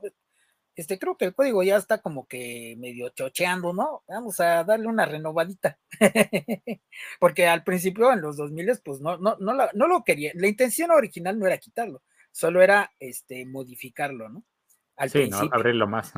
este, 0.75 0.99
creo 0.99 1.15
que 1.17 1.25
el 1.25 1.33
código 1.33 1.63
ya 1.63 1.77
está 1.77 1.99
como 1.99 2.27
que 2.27 2.75
medio 2.77 3.09
chocheando, 3.09 3.73
¿no? 3.73 4.03
Vamos 4.07 4.39
a 4.39 4.63
darle 4.63 4.87
una 4.87 5.05
renovadita. 5.05 5.79
Porque 7.19 7.47
al 7.47 7.63
principio, 7.63 8.11
en 8.11 8.21
los 8.21 8.37
2000, 8.37 8.79
pues 8.83 8.99
no, 8.99 9.17
no, 9.17 9.37
no, 9.39 9.53
no 9.73 9.87
lo 9.87 10.03
quería. 10.03 10.31
La 10.35 10.47
intención 10.47 10.91
original 10.91 11.39
no 11.39 11.47
era 11.47 11.57
quitarlo, 11.57 12.03
solo 12.31 12.61
era 12.61 12.91
este, 12.99 13.45
modificarlo, 13.45 14.29
¿no? 14.29 14.43
Al 14.97 15.09
sí, 15.09 15.29
¿no? 15.29 15.37
abrirlo 15.51 15.87
más. 15.87 16.13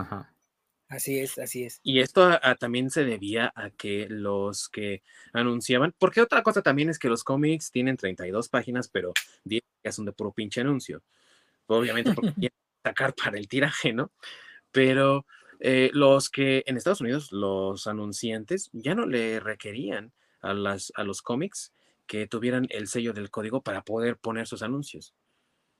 Así 0.90 1.20
es, 1.20 1.38
así 1.38 1.64
es. 1.64 1.80
Y 1.84 2.00
esto 2.00 2.40
también 2.60 2.90
se 2.90 3.04
debía 3.04 3.52
a 3.56 3.72
que 3.72 4.08
los 4.10 4.70
que 4.70 5.04
anunciaban, 5.34 5.94
porque 6.00 6.22
otra 6.22 6.44
cosa 6.44 6.62
también 6.62 6.90
es 6.90 6.98
que 6.98 7.10
los 7.10 7.24
cómics 7.24 7.72
tienen 7.72 7.98
32 7.98 8.50
páginas, 8.50 8.88
pero 8.88 9.14
10 9.44 9.62
son 9.92 10.06
de 10.06 10.14
puro 10.14 10.32
pinche 10.32 10.62
anuncio. 10.62 11.04
Obviamente 11.68 12.14
porque 12.14 12.34
quieren 12.50 12.58
sacar 12.84 13.14
para 13.14 13.38
el 13.38 13.48
tiraje, 13.48 13.94
¿no? 13.94 14.12
Pero 14.78 15.26
eh, 15.60 15.90
los 15.92 16.30
que 16.30 16.64
en 16.68 16.78
Estados 16.78 17.02
Unidos, 17.02 17.32
los 17.32 17.88
anunciantes 17.88 18.70
ya 18.74 18.94
no 18.94 19.08
le 19.08 19.40
requerían 19.40 20.14
a, 20.40 20.54
las, 20.54 20.94
a 20.96 21.04
los 21.04 21.24
cómics 21.24 21.74
que 22.06 22.28
tuvieran 22.28 22.68
el 22.70 22.88
sello 22.88 23.12
del 23.12 23.32
código 23.32 23.62
para 23.62 23.82
poder 23.82 24.18
poner 24.18 24.46
sus 24.46 24.62
anuncios. 24.62 25.16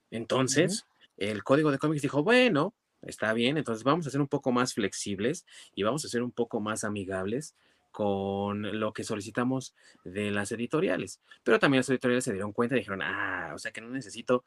Entonces, 0.10 0.88
el 1.16 1.44
código 1.44 1.70
de 1.70 1.78
cómics 1.78 2.02
dijo, 2.02 2.24
bueno, 2.24 2.74
está 3.04 3.34
bien, 3.34 3.60
entonces 3.60 3.84
vamos 3.84 4.08
a 4.08 4.10
ser 4.10 4.20
un 4.20 4.28
poco 4.28 4.52
más 4.52 4.74
flexibles 4.74 5.46
y 5.76 5.84
vamos 5.84 6.04
a 6.04 6.08
ser 6.08 6.24
un 6.24 6.32
poco 6.32 6.60
más 6.60 6.84
amigables 6.84 7.54
con 7.92 8.80
lo 8.80 8.94
que 8.94 9.04
solicitamos 9.04 9.76
de 10.04 10.32
las 10.32 10.52
editoriales. 10.52 11.22
Pero 11.44 11.60
también 11.60 11.82
las 11.82 11.90
editoriales 11.90 12.24
se 12.24 12.34
dieron 12.34 12.52
cuenta 12.52 12.76
y 12.76 12.80
dijeron, 12.80 13.04
ah, 13.04 13.52
o 13.54 13.60
sea 13.60 13.72
que 13.72 13.82
no 13.82 13.90
necesito 13.90 14.44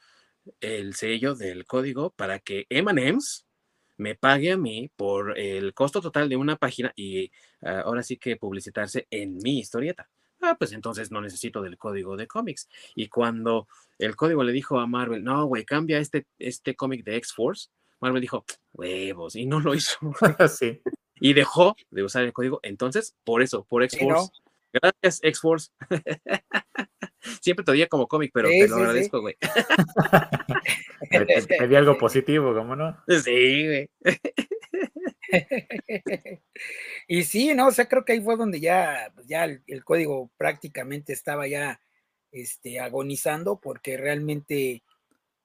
el 0.60 0.96
sello 0.96 1.36
del 1.36 1.66
código 1.66 2.10
para 2.10 2.40
que 2.40 2.66
M&M's 2.68 3.46
me 4.00 4.14
pague 4.14 4.52
a 4.52 4.56
mí 4.56 4.90
por 4.96 5.38
el 5.38 5.74
costo 5.74 6.00
total 6.00 6.30
de 6.30 6.36
una 6.36 6.56
página 6.56 6.90
y 6.96 7.30
ah, 7.62 7.82
ahora 7.84 8.02
sí 8.02 8.16
que 8.16 8.36
publicitarse 8.36 9.06
en 9.10 9.36
mi 9.36 9.58
historieta. 9.58 10.08
Ah, 10.40 10.56
pues 10.58 10.72
entonces 10.72 11.10
no 11.10 11.20
necesito 11.20 11.60
del 11.60 11.76
código 11.76 12.16
de 12.16 12.26
cómics. 12.26 12.66
Y 12.94 13.08
cuando 13.08 13.68
el 13.98 14.16
código 14.16 14.42
le 14.42 14.52
dijo 14.52 14.80
a 14.80 14.86
Marvel, 14.86 15.22
no, 15.22 15.44
güey, 15.44 15.66
cambia 15.66 15.98
este, 15.98 16.26
este 16.38 16.74
cómic 16.74 17.04
de 17.04 17.16
X-Force, 17.16 17.68
Marvel 18.00 18.22
dijo, 18.22 18.46
huevos, 18.72 19.36
y 19.36 19.44
no 19.44 19.60
lo 19.60 19.74
hizo. 19.74 19.98
sí. 20.48 20.80
Y 21.16 21.34
dejó 21.34 21.76
de 21.90 22.02
usar 22.02 22.24
el 22.24 22.32
código. 22.32 22.60
Entonces, 22.62 23.14
por 23.22 23.42
eso, 23.42 23.64
por 23.64 23.82
X-Force. 23.82 24.32
Gracias, 24.72 25.20
X-Force. 25.22 25.70
Siempre 27.40 27.64
te 27.64 27.88
como 27.88 28.08
cómic, 28.08 28.30
pero 28.32 28.48
te 28.48 28.68
lo 28.68 28.76
agradezco, 28.76 29.20
güey. 29.20 29.36
Me 31.60 31.68
di 31.68 31.76
algo 31.76 31.98
positivo, 31.98 32.54
¿cómo 32.54 32.76
no? 32.76 32.96
Sí, 33.08 33.66
güey. 33.66 33.90
y 37.08 37.24
sí, 37.24 37.54
no, 37.54 37.68
o 37.68 37.72
sea, 37.72 37.88
creo 37.88 38.04
que 38.04 38.12
ahí 38.12 38.20
fue 38.20 38.36
donde 38.36 38.60
ya, 38.60 39.10
pues, 39.14 39.26
ya 39.26 39.44
el, 39.44 39.84
código 39.84 40.30
prácticamente 40.36 41.12
estaba 41.12 41.46
ya 41.46 41.80
este, 42.32 42.80
agonizando, 42.80 43.60
porque 43.60 43.96
realmente 43.96 44.82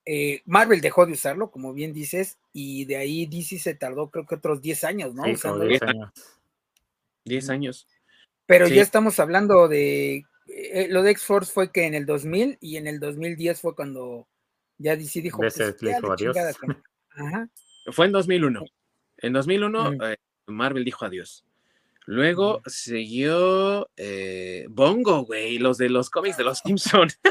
eh, 0.06 0.42
Marvel 0.46 0.82
dejó 0.82 1.06
de 1.06 1.14
usarlo, 1.14 1.52
como 1.52 1.74
bien 1.74 1.94
dices, 1.94 2.38
y 2.54 2.86
de 2.86 2.98
ahí 2.98 3.26
DC 3.26 3.60
se 3.60 3.76
tardó 3.76 4.10
creo 4.10 4.26
que 4.26 4.36
otros 4.36 4.62
10 4.62 4.84
años, 4.86 5.14
¿no? 5.14 5.24
Sí, 5.26 5.32
10 5.32 5.82
años. 5.82 6.12
10 7.26 7.50
años. 7.50 7.88
Pero 8.46 8.68
ya 8.68 8.82
estamos 8.82 9.20
hablando 9.20 9.68
de 9.68 10.26
eh, 10.48 10.88
lo 10.90 11.04
de 11.04 11.12
X-Force 11.12 11.52
fue 11.52 11.72
que 11.72 11.86
en 11.86 11.96
el 11.96 12.06
2000 12.06 12.58
y 12.62 12.78
en 12.78 12.88
el 12.88 13.00
2010 13.00 13.60
fue 13.60 13.76
cuando 13.76 14.28
ya 14.78 14.96
DC 14.96 15.22
dijo, 15.22 15.38
pues, 15.38 15.60
adiós. 15.60 16.38
Fue 17.92 18.06
en 18.06 18.12
2001. 18.12 18.66
En 19.18 19.34
2001 19.34 19.94
eh, 19.94 20.18
Marvel 20.48 20.86
dijo 20.86 21.06
adiós. 21.06 21.46
Luego 22.06 22.62
siguió 22.68 23.90
eh, 23.98 24.68
Bongo, 24.70 25.24
güey, 25.24 25.58
los 25.58 25.78
de 25.78 25.90
los 25.90 26.10
cómics 26.10 26.38
de 26.38 26.44
los 26.44 26.60
Simpsons. 26.60 27.20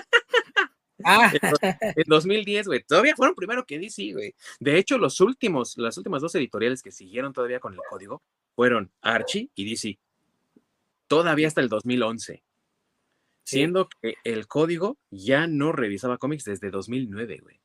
Ah. 1.06 1.30
en 1.60 2.04
2010, 2.06 2.66
güey. 2.66 2.82
Todavía 2.82 3.14
fueron 3.14 3.34
primero 3.34 3.66
que 3.66 3.78
DC, 3.78 4.12
güey. 4.12 4.34
De 4.58 4.78
hecho, 4.78 4.96
los 4.96 5.20
últimos, 5.20 5.76
las 5.76 5.98
últimas 5.98 6.22
dos 6.22 6.34
editoriales 6.36 6.82
que 6.82 6.92
siguieron 6.92 7.32
todavía 7.32 7.60
con 7.60 7.74
el 7.74 7.80
código 7.90 8.22
fueron 8.54 8.90
Archie 9.02 9.50
y 9.54 9.68
DC. 9.68 9.98
Todavía 11.08 11.48
hasta 11.48 11.60
el 11.60 11.68
2011 11.68 12.42
siendo 13.44 13.88
que 14.00 14.14
el 14.24 14.46
código 14.46 14.98
ya 15.10 15.46
no 15.46 15.70
revisaba 15.72 16.18
cómics 16.18 16.44
desde 16.44 16.70
2009, 16.70 17.38
güey. 17.42 17.60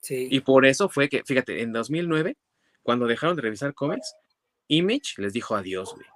Sí. 0.00 0.28
Y 0.30 0.40
por 0.40 0.64
eso 0.64 0.88
fue 0.88 1.08
que, 1.08 1.22
fíjate, 1.22 1.60
en 1.60 1.72
2009, 1.72 2.36
cuando 2.82 3.06
dejaron 3.06 3.36
de 3.36 3.42
revisar 3.42 3.74
cómics, 3.74 4.14
Image 4.68 5.14
les 5.18 5.34
dijo 5.34 5.54
adiós, 5.54 5.94
güey. 5.94 6.06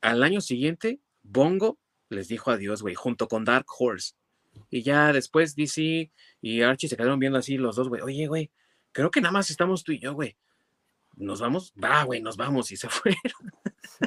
Al 0.00 0.22
año 0.22 0.40
siguiente, 0.40 1.00
Bongo 1.22 1.78
les 2.08 2.28
dijo 2.28 2.50
adiós, 2.50 2.82
güey, 2.82 2.94
junto 2.94 3.28
con 3.28 3.44
Dark 3.44 3.66
Horse. 3.78 4.14
Y 4.70 4.82
ya 4.82 5.12
después 5.12 5.54
DC 5.54 6.10
y 6.40 6.62
Archie 6.62 6.88
se 6.88 6.96
quedaron 6.96 7.18
viendo 7.18 7.38
así 7.38 7.58
los 7.58 7.76
dos, 7.76 7.88
güey. 7.88 8.02
Oye, 8.02 8.26
güey, 8.26 8.50
creo 8.92 9.10
que 9.10 9.20
nada 9.20 9.32
más 9.32 9.50
estamos 9.50 9.84
tú 9.84 9.92
y 9.92 9.98
yo, 9.98 10.14
güey. 10.14 10.36
¿Nos 11.16 11.40
vamos? 11.40 11.72
Va, 11.82 12.02
güey, 12.04 12.22
nos 12.22 12.36
vamos. 12.36 12.72
Y 12.72 12.76
se 12.76 12.88
fueron. 12.90 13.20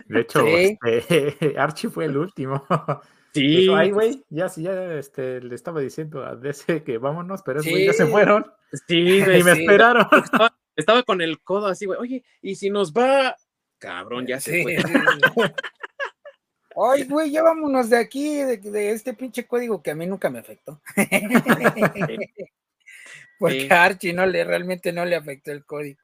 De 0.08 0.22
hecho, 0.22 0.46
este, 0.48 1.56
Archie 1.58 1.90
fue 1.90 2.06
el 2.06 2.18
último. 2.18 2.66
Sí. 3.34 3.68
ay, 3.72 3.92
güey, 3.92 4.24
ya, 4.30 4.50
sí, 4.50 4.64
ya 4.64 4.96
este, 4.96 5.42
le 5.42 5.54
estaba 5.54 5.80
diciendo 5.80 6.26
a 6.26 6.36
DC 6.36 6.82
que 6.84 6.98
vámonos, 6.98 7.44
pero 7.44 7.60
esos 7.60 7.72
ya 7.78 7.94
se 7.94 8.08
fueron. 8.08 8.52
Sí, 8.88 9.20
y 9.20 9.44
me 9.44 9.52
esperaron. 9.52 10.08
Estaba, 10.76 11.04
con 11.04 11.22
el 11.22 11.40
codo 11.42 11.68
así, 11.68 11.86
güey. 11.86 12.00
Oye, 12.00 12.24
y 12.42 12.56
si 12.56 12.72
nos 12.72 12.94
va, 12.94 13.36
cabrón, 13.78 14.26
ya 14.26 14.40
se 14.40 14.64
fue. 14.64 14.78
Ay, 16.76 17.04
güey, 17.04 17.30
ya 17.30 17.44
vámonos 17.44 17.92
de 17.92 17.98
aquí, 17.98 18.38
de, 18.38 18.92
este 18.92 19.14
pinche 19.14 19.46
código 19.46 19.84
que 19.84 19.92
a 19.92 19.96
mí 19.96 20.08
nunca 20.08 20.32
me 20.32 20.40
afectó. 20.40 20.82
Porque 23.38 23.68
a 23.70 23.84
Archie 23.84 24.14
no 24.14 24.26
le, 24.26 24.44
realmente 24.46 24.92
no 24.92 25.06
le 25.06 25.16
afectó 25.16 25.52
el 25.52 25.64
código. 25.64 26.00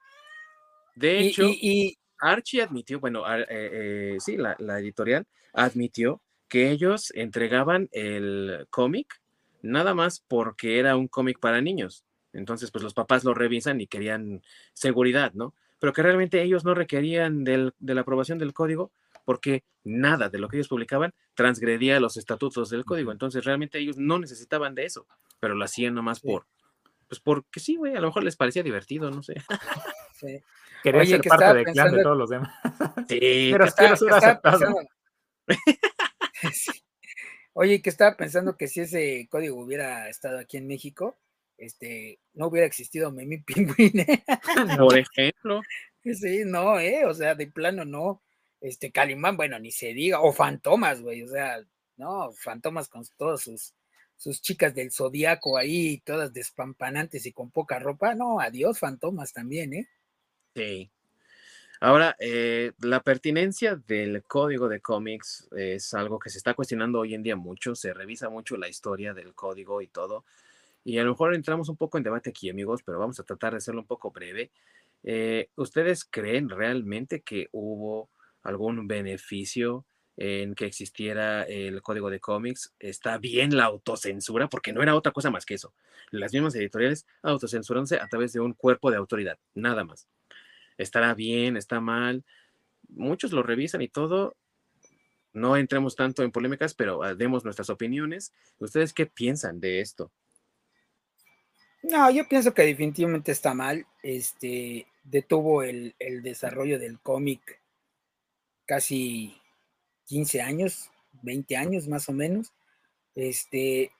De 0.95 1.19
hecho, 1.19 1.47
y, 1.49 1.97
Archie 2.31 2.61
admitió, 2.61 2.99
bueno, 2.99 3.23
eh, 3.35 3.45
eh, 3.49 4.17
sí, 4.19 4.37
la, 4.37 4.55
la 4.59 4.79
editorial 4.79 5.25
admitió 5.53 6.21
que 6.47 6.71
ellos 6.71 7.11
entregaban 7.15 7.89
el 7.91 8.67
cómic 8.69 9.21
nada 9.61 9.93
más 9.93 10.23
porque 10.27 10.79
era 10.79 10.95
un 10.95 11.07
cómic 11.07 11.39
para 11.39 11.61
niños. 11.61 12.05
Entonces, 12.33 12.71
pues 12.71 12.83
los 12.83 12.93
papás 12.93 13.23
lo 13.23 13.33
revisan 13.33 13.79
y 13.81 13.87
querían 13.87 14.41
seguridad, 14.73 15.33
¿no? 15.33 15.53
Pero 15.79 15.93
que 15.93 16.03
realmente 16.03 16.41
ellos 16.41 16.65
no 16.65 16.73
requerían 16.73 17.43
de 17.43 17.71
la 17.79 18.01
aprobación 18.01 18.39
del 18.39 18.53
código 18.53 18.91
porque 19.25 19.63
nada 19.83 20.29
de 20.29 20.37
lo 20.37 20.49
que 20.49 20.57
ellos 20.57 20.67
publicaban 20.67 21.13
transgredía 21.33 21.99
los 21.99 22.17
estatutos 22.17 22.69
del 22.69 22.85
código. 22.85 23.11
Entonces, 23.11 23.45
realmente 23.45 23.79
ellos 23.79 23.97
no 23.97 24.19
necesitaban 24.19 24.75
de 24.75 24.85
eso, 24.85 25.07
pero 25.39 25.55
lo 25.55 25.63
hacían 25.63 25.93
nomás 25.93 26.19
por, 26.19 26.45
pues 27.07 27.19
porque 27.19 27.59
sí, 27.59 27.75
güey, 27.75 27.95
a 27.95 28.01
lo 28.01 28.07
mejor 28.07 28.23
les 28.23 28.35
parecía 28.35 28.63
divertido, 28.63 29.11
no 29.11 29.23
sé. 29.23 29.35
Sí. 30.15 30.39
Quería 30.83 31.05
ser 31.05 31.21
parte 31.21 31.53
del 31.53 31.65
clan 31.65 31.95
de 31.95 32.03
todos 32.03 32.17
los 32.17 32.29
demás. 32.29 32.51
Sí, 33.09 33.49
pero 33.51 33.65
quiero 33.71 33.95
ser 33.95 34.13
aceptado. 34.13 34.75
Oye, 37.53 37.81
que 37.81 37.89
estaba 37.89 38.17
pensando 38.17 38.57
que 38.57 38.67
si 38.67 38.81
ese 38.81 39.27
código 39.29 39.59
hubiera 39.61 40.09
estado 40.09 40.39
aquí 40.39 40.57
en 40.57 40.67
México, 40.67 41.17
este, 41.57 42.19
no 42.33 42.47
hubiera 42.47 42.67
existido 42.67 43.11
Memi 43.11 43.37
Pingüín. 43.43 43.99
¿eh? 43.99 44.23
Por 44.77 44.97
ejemplo. 44.97 45.61
Sí, 46.03 46.43
no, 46.45 46.79
eh, 46.79 47.05
o 47.05 47.13
sea, 47.13 47.35
de 47.35 47.47
plano 47.47 47.85
no. 47.85 48.21
Este, 48.59 48.91
Calimán, 48.91 49.37
bueno, 49.37 49.59
ni 49.59 49.71
se 49.71 49.93
diga, 49.93 50.21
o 50.21 50.33
Fantomas, 50.33 51.01
güey, 51.01 51.23
o 51.23 51.27
sea, 51.27 51.57
no, 51.97 52.31
Fantomas 52.33 52.87
con 52.89 53.03
todos 53.17 53.43
sus, 53.43 53.73
sus 54.15 54.41
chicas 54.41 54.73
del 54.73 54.91
zodiaco 54.91 55.57
ahí, 55.57 56.01
todas 56.05 56.33
despampanantes 56.33 57.25
y 57.25 57.33
con 57.33 57.51
poca 57.51 57.79
ropa. 57.79 58.15
No, 58.15 58.39
adiós, 58.39 58.79
fantomas 58.79 59.33
también, 59.33 59.73
¿eh? 59.73 59.87
Sí. 60.55 60.91
Ahora, 61.81 62.15
eh, 62.19 62.71
la 62.79 63.01
pertinencia 63.01 63.75
del 63.75 64.23
código 64.23 64.69
de 64.69 64.79
cómics 64.81 65.49
es 65.51 65.93
algo 65.93 66.19
que 66.19 66.29
se 66.29 66.37
está 66.37 66.53
cuestionando 66.53 66.99
hoy 66.99 67.13
en 67.13 67.23
día 67.23 67.35
mucho, 67.35 67.75
se 67.75 67.93
revisa 67.93 68.29
mucho 68.29 68.55
la 68.57 68.69
historia 68.69 69.13
del 69.13 69.33
código 69.35 69.81
y 69.81 69.87
todo, 69.87 70.23
y 70.85 70.97
a 70.99 71.03
lo 71.03 71.11
mejor 71.11 71.35
entramos 71.35 71.69
un 71.69 71.77
poco 71.77 71.97
en 71.97 72.03
debate 72.05 72.29
aquí, 72.31 72.49
amigos, 72.49 72.83
pero 72.85 72.99
vamos 72.99 73.19
a 73.19 73.23
tratar 73.23 73.53
de 73.53 73.57
hacerlo 73.57 73.81
un 73.81 73.87
poco 73.87 74.11
breve. 74.11 74.51
Eh, 75.03 75.49
¿Ustedes 75.55 76.05
creen 76.05 76.49
realmente 76.49 77.21
que 77.21 77.49
hubo 77.51 78.09
algún 78.43 78.87
beneficio 78.87 79.85
en 80.17 80.55
que 80.55 80.65
existiera 80.65 81.43
el 81.43 81.81
código 81.81 82.09
de 82.09 82.19
cómics? 82.19 82.73
¿Está 82.79 83.17
bien 83.17 83.57
la 83.57 83.65
autocensura? 83.65 84.49
Porque 84.49 84.73
no 84.73 84.83
era 84.83 84.95
otra 84.95 85.11
cosa 85.11 85.31
más 85.31 85.45
que 85.45 85.55
eso. 85.55 85.73
Las 86.11 86.33
mismas 86.33 86.55
editoriales 86.55 87.05
autocensurándose 87.23 87.97
a 87.99 88.07
través 88.07 88.33
de 88.33 88.39
un 88.41 88.53
cuerpo 88.53 88.91
de 88.91 88.97
autoridad, 88.97 89.39
nada 89.53 89.83
más. 89.83 90.07
¿Estará 90.77 91.13
bien? 91.13 91.57
¿Está 91.57 91.79
mal? 91.79 92.23
Muchos 92.89 93.31
lo 93.31 93.43
revisan 93.43 93.81
y 93.81 93.87
todo. 93.87 94.35
No 95.31 95.57
entremos 95.57 95.95
tanto 95.95 96.23
en 96.23 96.31
polémicas, 96.31 96.73
pero 96.73 97.03
ah, 97.03 97.15
demos 97.15 97.43
nuestras 97.43 97.69
opiniones. 97.69 98.33
¿Ustedes 98.59 98.93
qué 98.93 99.05
piensan 99.05 99.59
de 99.59 99.81
esto? 99.81 100.11
No, 101.81 102.09
yo 102.11 102.27
pienso 102.27 102.53
que 102.53 102.63
definitivamente 102.63 103.31
está 103.31 103.53
mal. 103.53 103.85
Este 104.03 104.87
detuvo 105.03 105.63
el, 105.63 105.95
el 105.99 106.21
desarrollo 106.21 106.79
del 106.79 106.99
cómic 106.99 107.59
casi 108.65 109.35
15 110.05 110.41
años, 110.41 110.91
20 111.23 111.57
años 111.57 111.87
más 111.87 112.07
o 112.09 112.13
menos. 112.13 112.53
Este, 113.15 113.91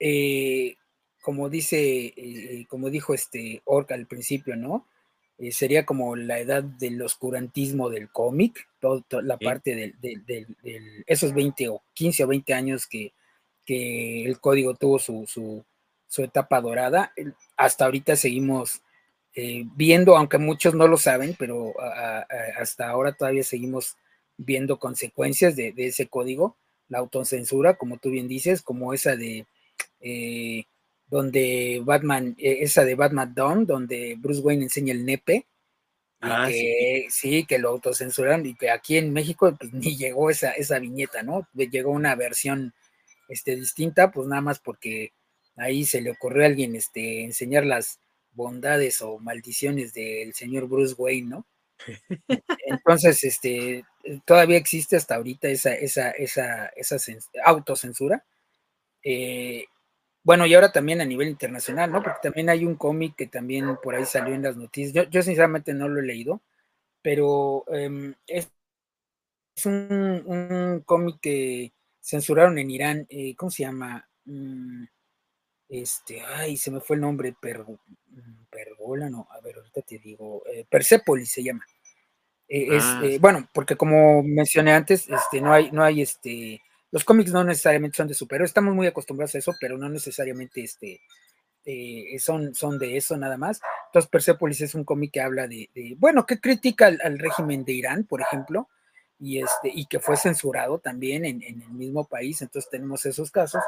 eh, 0.00 0.76
como 1.20 1.48
dice, 1.48 2.14
eh, 2.16 2.66
como 2.68 2.90
dijo 2.90 3.14
este 3.14 3.62
Orca 3.64 3.94
al 3.94 4.06
principio, 4.06 4.56
¿no? 4.56 4.86
Eh, 5.38 5.52
sería 5.52 5.84
como 5.84 6.16
la 6.16 6.38
edad 6.38 6.62
del 6.62 7.00
oscurantismo 7.02 7.90
del 7.90 8.10
cómic, 8.10 8.68
toda 8.80 9.02
la 9.22 9.36
parte 9.36 9.94
de 10.00 10.46
esos 11.06 11.34
20 11.34 11.68
o 11.68 11.82
15 11.92 12.24
o 12.24 12.26
20 12.28 12.54
años 12.54 12.86
que, 12.86 13.12
que 13.64 14.24
el 14.24 14.40
código 14.40 14.74
tuvo 14.74 14.98
su, 14.98 15.26
su, 15.26 15.64
su 16.06 16.22
etapa 16.22 16.60
dorada. 16.60 17.12
Hasta 17.56 17.84
ahorita 17.84 18.16
seguimos 18.16 18.82
eh, 19.34 19.64
viendo, 19.74 20.16
aunque 20.16 20.38
muchos 20.38 20.74
no 20.74 20.88
lo 20.88 20.96
saben, 20.96 21.36
pero 21.38 21.74
hasta 22.58 22.88
ahora 22.88 23.12
todavía 23.12 23.42
seguimos 23.42 23.96
viendo 24.38 24.78
consecuencias 24.78 25.56
de, 25.56 25.74
ese 25.76 26.08
código, 26.08 26.56
la 26.88 26.98
autocensura, 26.98 27.74
como 27.74 27.98
tú 27.98 28.10
bien 28.10 28.28
dices, 28.28 28.62
como 28.62 28.94
esa 28.94 29.16
de 29.16 29.46
eh, 30.00 30.64
donde 31.08 31.80
Batman, 31.84 32.34
eh, 32.38 32.58
esa 32.60 32.84
de 32.84 32.94
Batman 32.94 33.34
Dawn, 33.34 33.66
donde 33.66 34.16
Bruce 34.18 34.40
Wayne 34.40 34.64
enseña 34.64 34.92
el 34.92 35.04
nepe. 35.04 35.46
Ah, 36.20 36.46
que, 36.48 37.06
sí. 37.10 37.44
que 37.44 37.58
lo 37.58 37.68
autocensuran 37.68 38.46
y 38.46 38.54
que 38.54 38.70
aquí 38.70 38.96
en 38.96 39.12
México 39.12 39.54
pues, 39.58 39.72
ni 39.74 39.96
llegó 39.96 40.30
esa, 40.30 40.52
esa 40.52 40.78
viñeta, 40.78 41.22
¿no? 41.22 41.46
Llegó 41.54 41.90
una 41.90 42.14
versión 42.14 42.74
este, 43.28 43.56
distinta, 43.56 44.10
pues 44.10 44.26
nada 44.26 44.42
más 44.42 44.58
porque 44.58 45.12
ahí 45.56 45.84
se 45.84 46.00
le 46.00 46.10
ocurrió 46.10 46.44
a 46.44 46.46
alguien 46.46 46.74
este, 46.74 47.24
enseñar 47.24 47.66
las 47.66 48.00
bondades 48.32 49.00
o 49.02 49.18
maldiciones 49.18 49.92
del 49.94 50.34
señor 50.34 50.68
Bruce 50.68 50.94
Wayne, 50.96 51.28
¿no? 51.28 51.46
Entonces, 52.66 53.22
este, 53.24 53.84
todavía 54.24 54.56
existe 54.58 54.96
hasta 54.96 55.16
ahorita 55.16 55.48
esa, 55.48 55.74
esa, 55.74 56.10
esa, 56.10 56.66
esa 56.76 56.96
autocensura. 57.44 58.24
Eh, 59.02 59.66
bueno, 60.26 60.44
y 60.44 60.54
ahora 60.54 60.72
también 60.72 61.00
a 61.00 61.04
nivel 61.04 61.28
internacional, 61.28 61.92
¿no? 61.92 62.02
Porque 62.02 62.18
también 62.20 62.48
hay 62.50 62.64
un 62.64 62.74
cómic 62.74 63.14
que 63.14 63.28
también 63.28 63.76
por 63.80 63.94
ahí 63.94 64.04
salió 64.04 64.34
en 64.34 64.42
las 64.42 64.56
noticias. 64.56 65.06
Yo, 65.08 65.22
sinceramente 65.22 65.72
no 65.72 65.86
lo 65.88 66.00
he 66.00 66.04
leído, 66.04 66.42
pero 67.00 67.64
em, 67.68 68.12
es, 68.26 68.50
un, 69.64 70.82
cómic 70.84 71.20
que 71.20 71.72
censuraron 72.00 72.58
en 72.58 72.70
Irán. 72.72 73.06
Eh, 73.08 73.36
¿Cómo 73.36 73.52
se 73.52 73.62
llama? 73.62 74.08
Mm, 74.24 74.86
este, 75.68 76.20
ay, 76.22 76.56
se 76.56 76.72
me 76.72 76.80
fue 76.80 76.96
el 76.96 77.02
nombre, 77.02 77.30
mm, 77.30 78.46
Pergola, 78.50 79.08
no, 79.08 79.28
a 79.30 79.40
ver, 79.40 79.58
ahorita 79.58 79.82
te 79.82 80.00
digo, 80.00 80.42
eh, 80.52 80.66
Persepolis 80.68 81.30
se 81.30 81.44
llama. 81.44 81.64
Eh, 82.48 82.76
es, 82.76 82.82
ah, 82.84 83.00
eh, 83.04 83.18
bueno, 83.20 83.48
porque 83.52 83.76
como 83.76 84.24
mencioné 84.24 84.72
antes, 84.72 85.08
este, 85.08 85.40
no 85.40 85.52
hay, 85.52 85.70
no 85.70 85.84
hay, 85.84 86.02
este, 86.02 86.60
los 86.96 87.04
cómics 87.04 87.30
no 87.30 87.44
necesariamente 87.44 87.98
son 87.98 88.08
de 88.08 88.14
superhéroes, 88.14 88.50
estamos 88.50 88.74
muy 88.74 88.86
acostumbrados 88.86 89.34
a 89.34 89.38
eso, 89.38 89.52
pero 89.60 89.76
no 89.76 89.86
necesariamente, 89.90 90.62
este, 90.62 91.02
son, 92.18 92.54
son 92.54 92.78
de 92.78 92.96
eso 92.96 93.18
nada 93.18 93.36
más. 93.36 93.60
Entonces, 93.88 94.10
Persepolis 94.10 94.62
es 94.62 94.74
un 94.74 94.84
cómic 94.84 95.12
que 95.12 95.20
habla 95.20 95.46
de, 95.46 95.68
bueno, 95.98 96.24
que 96.24 96.40
critica 96.40 96.86
al, 96.86 97.18
régimen 97.18 97.66
de 97.66 97.72
Irán, 97.74 98.04
por 98.04 98.22
ejemplo, 98.22 98.70
y, 99.18 99.42
este, 99.42 99.70
y 99.74 99.84
que 99.84 100.00
fue 100.00 100.16
censurado 100.16 100.78
también 100.78 101.26
en, 101.26 101.42
en 101.42 101.60
el 101.60 101.70
mismo 101.70 102.06
país, 102.06 102.40
entonces 102.40 102.70
tenemos 102.70 103.04
esos 103.04 103.30
casos 103.30 103.62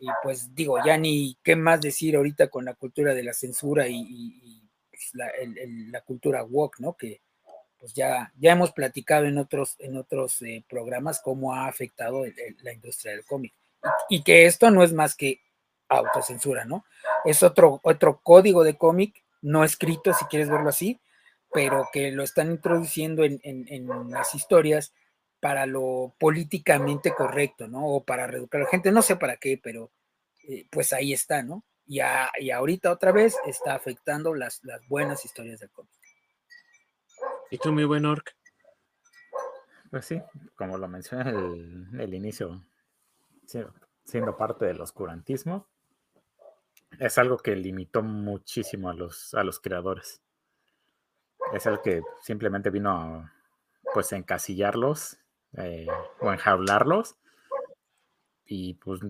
y 0.00 0.06
pues 0.22 0.54
digo, 0.54 0.78
ya 0.84 0.96
ni 0.96 1.36
qué 1.42 1.56
más 1.56 1.80
decir 1.80 2.14
ahorita 2.14 2.48
con 2.48 2.64
la 2.64 2.74
cultura 2.74 3.14
de 3.14 3.22
la 3.22 3.34
censura 3.34 3.86
y, 3.86 4.62
pues, 4.90 5.10
la, 5.12 6.00
cultura 6.02 6.42
woke, 6.44 6.80
¿no? 6.80 6.94
Que 6.94 7.20
pues 7.80 7.94
ya, 7.94 8.32
ya 8.38 8.52
hemos 8.52 8.72
platicado 8.72 9.26
en 9.26 9.38
otros, 9.38 9.76
en 9.78 9.96
otros 9.96 10.42
eh, 10.42 10.62
programas 10.68 11.20
cómo 11.20 11.54
ha 11.54 11.66
afectado 11.66 12.24
la 12.62 12.72
industria 12.72 13.12
del 13.12 13.24
cómic. 13.24 13.54
Y, 14.10 14.22
que 14.22 14.44
esto 14.44 14.70
no 14.70 14.84
es 14.84 14.92
más 14.92 15.16
que 15.16 15.40
autocensura, 15.88 16.66
¿no? 16.66 16.84
Es 17.24 17.42
otro, 17.42 17.80
otro 17.82 18.20
código 18.22 18.62
de 18.62 18.76
cómic, 18.76 19.24
no 19.40 19.64
escrito, 19.64 20.12
si 20.12 20.26
quieres 20.26 20.50
verlo 20.50 20.68
así, 20.68 21.00
pero 21.50 21.88
que 21.90 22.12
lo 22.12 22.22
están 22.22 22.50
introduciendo 22.50 23.24
en, 23.24 23.40
en 23.42 24.10
las 24.10 24.34
historias 24.34 24.92
para 25.40 25.64
lo 25.64 26.14
políticamente 26.18 27.12
correcto, 27.14 27.66
¿no? 27.66 27.86
O 27.86 28.04
para 28.04 28.26
reeducar 28.26 28.60
a 28.60 28.64
la 28.64 28.70
gente, 28.70 28.92
no 28.92 29.00
sé 29.00 29.16
para 29.16 29.38
qué, 29.38 29.58
pero 29.60 29.90
eh, 30.46 30.66
pues 30.70 30.92
ahí 30.92 31.12
está, 31.12 31.42
¿no? 31.42 31.64
Y, 31.86 32.00
y, 32.38 32.50
ahorita 32.50 32.92
otra 32.92 33.10
vez 33.10 33.36
está 33.46 33.74
afectando 33.74 34.34
las, 34.34 34.62
las 34.62 34.86
buenas 34.86 35.24
historias 35.24 35.60
del 35.60 35.70
cómic. 35.70 35.90
¿Y 37.50 37.58
tú, 37.58 37.72
muy 37.72 37.84
buen 37.84 38.06
Orc? 38.06 38.36
Pues 39.90 40.06
sí, 40.06 40.22
como 40.54 40.78
lo 40.78 40.86
mencioné 40.86 41.30
el, 41.30 42.00
el 42.00 42.14
inicio, 42.14 42.64
siendo 44.04 44.36
parte 44.36 44.66
del 44.66 44.80
oscurantismo, 44.80 45.66
es 46.98 47.18
algo 47.18 47.38
que 47.38 47.56
limitó 47.56 48.02
muchísimo 48.02 48.88
a 48.88 48.94
los, 48.94 49.34
a 49.34 49.42
los 49.42 49.58
creadores. 49.58 50.22
Es 51.52 51.66
algo 51.66 51.82
que 51.82 52.02
simplemente 52.20 52.70
vino 52.70 52.90
a 52.90 53.32
pues 53.92 54.12
encasillarlos 54.12 55.18
eh, 55.54 55.88
o 56.20 56.32
enjaularlos 56.32 57.16
y 58.44 58.74
pues 58.74 59.00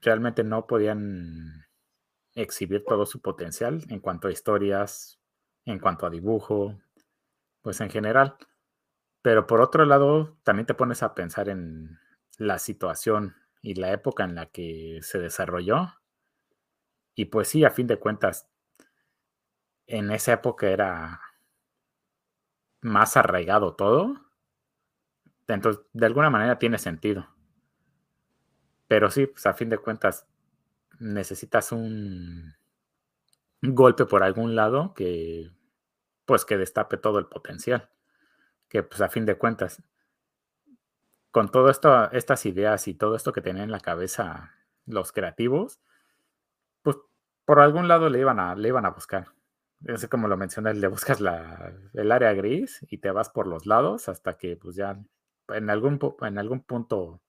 realmente 0.00 0.42
no 0.42 0.66
podían 0.66 1.66
exhibir 2.34 2.84
todo 2.84 3.06
su 3.06 3.20
potencial 3.20 3.84
en 3.88 4.00
cuanto 4.00 4.26
a 4.26 4.32
historias, 4.32 5.20
en 5.64 5.78
cuanto 5.78 6.06
a 6.06 6.10
dibujo, 6.10 6.76
pues 7.62 7.80
en 7.80 7.90
general. 7.90 8.36
Pero 9.22 9.46
por 9.46 9.60
otro 9.60 9.84
lado, 9.84 10.36
también 10.42 10.66
te 10.66 10.74
pones 10.74 11.02
a 11.02 11.14
pensar 11.14 11.48
en 11.48 11.98
la 12.38 12.58
situación 12.58 13.36
y 13.62 13.74
la 13.74 13.92
época 13.92 14.24
en 14.24 14.34
la 14.34 14.46
que 14.46 14.98
se 15.02 15.18
desarrolló. 15.18 15.94
Y 17.14 17.26
pues 17.26 17.48
sí, 17.48 17.64
a 17.64 17.70
fin 17.70 17.86
de 17.86 17.98
cuentas, 17.98 18.48
en 19.86 20.10
esa 20.10 20.32
época 20.34 20.68
era 20.68 21.20
más 22.80 23.16
arraigado 23.16 23.74
todo. 23.74 24.14
Entonces, 25.48 25.84
de 25.92 26.06
alguna 26.06 26.30
manera 26.30 26.58
tiene 26.58 26.78
sentido. 26.78 27.28
Pero 28.88 29.10
sí, 29.10 29.26
pues 29.26 29.46
a 29.46 29.54
fin 29.54 29.68
de 29.68 29.78
cuentas, 29.78 30.26
necesitas 30.98 31.72
un, 31.72 32.54
golpe 33.62 34.06
por 34.06 34.22
algún 34.22 34.56
lado 34.56 34.92
que, 34.94 35.50
pues, 36.26 36.44
que 36.44 36.56
destape 36.58 36.96
todo 36.96 37.18
el 37.18 37.26
potencial. 37.26 37.90
Que, 38.68 38.82
pues, 38.82 39.00
a 39.00 39.08
fin 39.08 39.26
de 39.26 39.38
cuentas, 39.38 39.82
con 41.30 41.50
todo 41.50 41.70
esto, 41.70 42.10
estas 42.12 42.46
ideas 42.46 42.88
y 42.88 42.94
todo 42.94 43.16
esto 43.16 43.32
que 43.32 43.40
tenían 43.40 43.64
en 43.64 43.70
la 43.72 43.80
cabeza 43.80 44.52
los 44.86 45.12
creativos, 45.12 45.80
pues, 46.82 46.96
por 47.44 47.60
algún 47.60 47.88
lado 47.88 48.08
le 48.08 48.20
iban 48.20 48.38
a, 48.40 48.54
le 48.54 48.70
a 48.70 48.90
buscar. 48.90 49.28
Es 49.86 50.06
como 50.08 50.28
lo 50.28 50.36
mencioné, 50.36 50.74
le 50.74 50.88
buscas 50.88 51.20
la, 51.20 51.72
el 51.94 52.12
área 52.12 52.32
gris 52.34 52.86
y 52.88 52.98
te 52.98 53.10
vas 53.10 53.30
por 53.30 53.46
los 53.46 53.66
lados 53.66 54.08
hasta 54.08 54.36
que, 54.36 54.56
pues, 54.56 54.76
ya 54.76 54.98
en 55.48 55.70
algún, 55.70 55.98
en 56.20 56.38
algún 56.38 56.60
punto 56.62 57.20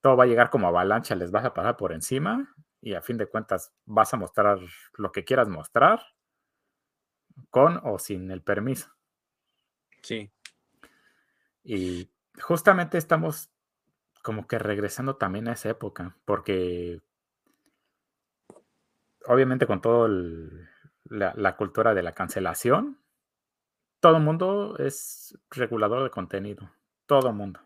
todo 0.00 0.16
va 0.16 0.24
a 0.24 0.26
llegar 0.26 0.50
como 0.50 0.66
avalancha, 0.66 1.14
les 1.14 1.30
vas 1.30 1.44
a 1.44 1.54
pasar 1.54 1.76
por 1.76 1.92
encima 1.92 2.54
y 2.80 2.94
a 2.94 3.02
fin 3.02 3.16
de 3.16 3.26
cuentas 3.26 3.72
vas 3.84 4.12
a 4.12 4.16
mostrar 4.16 4.58
lo 4.94 5.12
que 5.12 5.24
quieras 5.24 5.48
mostrar 5.48 6.00
con 7.50 7.80
o 7.84 7.98
sin 7.98 8.30
el 8.30 8.42
permiso. 8.42 8.90
Sí. 10.02 10.30
Y 11.64 12.10
justamente 12.40 12.98
estamos 12.98 13.50
como 14.22 14.46
que 14.46 14.58
regresando 14.58 15.16
también 15.16 15.48
a 15.48 15.52
esa 15.52 15.70
época, 15.70 16.16
porque 16.24 17.00
obviamente 19.26 19.66
con 19.66 19.80
todo 19.80 20.08
la, 21.04 21.32
la, 21.36 21.56
cultura 21.56 21.94
de 21.94 22.02
la 22.02 22.12
cancelación, 22.12 22.98
todo 24.00 24.16
el 24.16 24.22
mundo 24.22 24.76
es 24.78 25.38
regulador 25.50 26.02
de 26.04 26.10
contenido, 26.10 26.70
todo 27.06 27.28
el 27.28 27.34
mundo. 27.34 27.60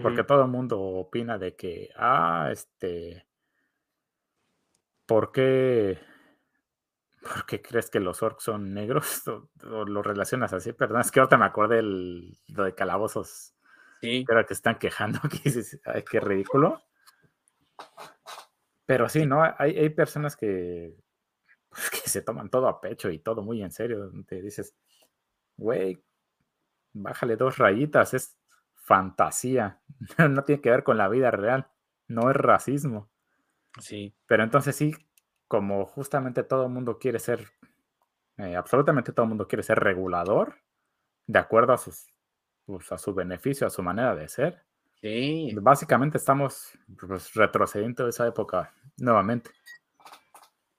Porque 0.00 0.24
todo 0.24 0.42
el 0.44 0.48
mundo 0.48 0.80
opina 0.80 1.36
de 1.36 1.54
que, 1.54 1.90
ah, 1.96 2.48
este, 2.50 3.26
¿por 5.04 5.32
qué, 5.32 5.98
¿por 7.22 7.46
qué 7.46 7.62
crees 7.62 7.90
que 7.90 8.00
los 8.00 8.22
orcs 8.22 8.44
son 8.44 8.74
negros? 8.74 9.22
O, 9.28 9.84
lo 9.84 10.02
relacionas 10.02 10.52
así, 10.52 10.72
perdón, 10.72 11.00
es 11.00 11.10
que 11.10 11.20
ahorita 11.20 11.38
me 11.38 11.44
acordé 11.44 11.78
el, 11.78 12.38
lo 12.48 12.64
de 12.64 12.74
calabozos. 12.74 13.54
Sí. 14.00 14.24
Pero 14.26 14.44
que 14.44 14.54
están 14.54 14.78
quejando, 14.78 15.20
que 15.30 15.38
dices, 15.44 15.80
ay, 15.84 16.02
qué 16.02 16.20
ridículo. 16.20 16.82
Pero 18.86 19.08
sí, 19.08 19.26
¿no? 19.26 19.42
Hay, 19.42 19.78
hay 19.78 19.90
personas 19.90 20.36
que, 20.36 20.94
pues, 21.68 21.90
que 21.90 22.10
se 22.10 22.22
toman 22.22 22.50
todo 22.50 22.68
a 22.68 22.80
pecho 22.80 23.10
y 23.10 23.18
todo 23.18 23.42
muy 23.42 23.62
en 23.62 23.70
serio. 23.70 24.10
Te 24.26 24.42
dices, 24.42 24.74
güey, 25.56 26.02
bájale 26.92 27.36
dos 27.36 27.58
rayitas, 27.58 28.14
es 28.14 28.36
fantasía, 28.74 29.80
no 30.18 30.44
tiene 30.44 30.60
que 30.60 30.70
ver 30.70 30.82
con 30.82 30.98
la 30.98 31.08
vida 31.08 31.30
real, 31.30 31.70
no 32.08 32.30
es 32.30 32.36
racismo. 32.36 33.10
Sí. 33.80 34.14
Pero 34.26 34.42
entonces 34.42 34.76
sí, 34.76 34.94
como 35.52 35.84
justamente 35.84 36.44
todo 36.44 36.64
el 36.64 36.72
mundo 36.72 36.98
quiere 36.98 37.18
ser, 37.18 37.46
eh, 38.38 38.56
absolutamente 38.56 39.12
todo 39.12 39.24
el 39.24 39.28
mundo 39.28 39.46
quiere 39.46 39.62
ser 39.62 39.78
regulador, 39.78 40.56
de 41.26 41.38
acuerdo 41.38 41.74
a 41.74 41.76
sus 41.76 42.06
pues, 42.64 42.90
a 42.90 42.96
su 42.96 43.12
beneficio, 43.12 43.66
a 43.66 43.70
su 43.70 43.82
manera 43.82 44.16
de 44.16 44.30
ser. 44.30 44.62
Sí. 45.02 45.54
Básicamente 45.60 46.16
estamos 46.16 46.70
pues, 46.98 47.34
retrocediendo 47.34 48.08
esa 48.08 48.26
época 48.26 48.72
nuevamente. 48.96 49.50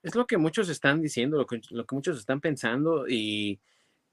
Es 0.02 0.16
lo 0.16 0.26
que 0.26 0.40
muchos 0.40 0.70
están 0.70 1.04
diciendo, 1.04 1.38
lo 1.38 1.46
que, 1.46 1.62
lo 1.70 1.86
que 1.86 1.94
muchos 1.94 2.18
están 2.18 2.42
pensando 2.42 3.08
y 3.08 3.62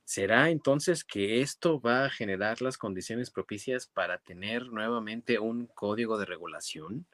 ¿Será 0.04 0.50
entonces 0.50 1.04
que 1.04 1.40
esto 1.40 1.80
va 1.80 2.04
a 2.04 2.10
generar 2.10 2.60
las 2.60 2.76
condiciones 2.76 3.30
propicias 3.30 3.86
para 3.86 4.18
tener 4.18 4.66
nuevamente 4.66 5.38
un 5.38 5.68
código 5.68 6.18
de 6.18 6.26
regulación? 6.26 7.06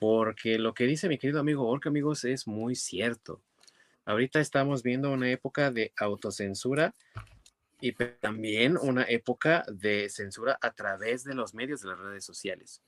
Porque 0.00 0.58
lo 0.58 0.72
que 0.72 0.84
dice 0.84 1.10
mi 1.10 1.18
querido 1.18 1.40
amigo 1.40 1.68
Orca, 1.68 1.90
amigos, 1.90 2.24
es 2.24 2.48
muy 2.48 2.74
cierto. 2.74 3.42
Ahorita 4.06 4.40
estamos 4.40 4.82
viendo 4.82 5.12
una 5.12 5.30
época 5.30 5.70
de 5.70 5.92
autocensura 5.98 6.94
y 7.82 7.92
también 7.92 8.78
una 8.80 9.02
época 9.02 9.62
de 9.70 10.08
censura 10.08 10.58
a 10.62 10.72
través 10.72 11.22
de 11.22 11.34
los 11.34 11.52
medios 11.52 11.82
de 11.82 11.88
las 11.88 11.98
redes 11.98 12.24
sociales. 12.24 12.82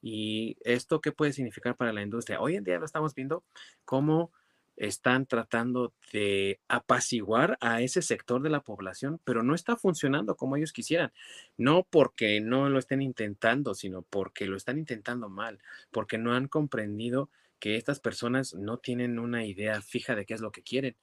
¿Y 0.00 0.56
esto 0.62 1.02
qué 1.02 1.12
puede 1.12 1.34
significar 1.34 1.76
para 1.76 1.92
la 1.92 2.00
industria? 2.00 2.40
Hoy 2.40 2.56
en 2.56 2.64
día 2.64 2.78
lo 2.78 2.86
estamos 2.86 3.14
viendo 3.14 3.44
como 3.84 4.32
están 4.76 5.26
tratando 5.26 5.94
de 6.12 6.60
apaciguar 6.68 7.56
a 7.60 7.80
ese 7.80 8.02
sector 8.02 8.42
de 8.42 8.50
la 8.50 8.60
población, 8.60 9.20
pero 9.24 9.42
no 9.42 9.54
está 9.54 9.76
funcionando 9.76 10.36
como 10.36 10.56
ellos 10.56 10.72
quisieran. 10.72 11.12
No 11.56 11.86
porque 11.88 12.40
no 12.40 12.68
lo 12.68 12.78
estén 12.78 13.02
intentando, 13.02 13.74
sino 13.74 14.02
porque 14.02 14.46
lo 14.46 14.56
están 14.56 14.78
intentando 14.78 15.28
mal, 15.28 15.60
porque 15.90 16.18
no 16.18 16.34
han 16.34 16.48
comprendido 16.48 17.30
que 17.58 17.76
estas 17.76 18.00
personas 18.00 18.54
no 18.54 18.78
tienen 18.78 19.18
una 19.18 19.44
idea 19.46 19.80
fija 19.80 20.14
de 20.14 20.26
qué 20.26 20.34
es 20.34 20.40
lo 20.40 20.52
que 20.52 20.62
quieren 20.62 20.96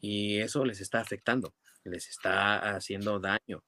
y 0.00 0.38
eso 0.38 0.64
les 0.64 0.80
está 0.80 1.00
afectando, 1.00 1.54
les 1.84 2.08
está 2.08 2.74
haciendo 2.74 3.20
daño. 3.20 3.62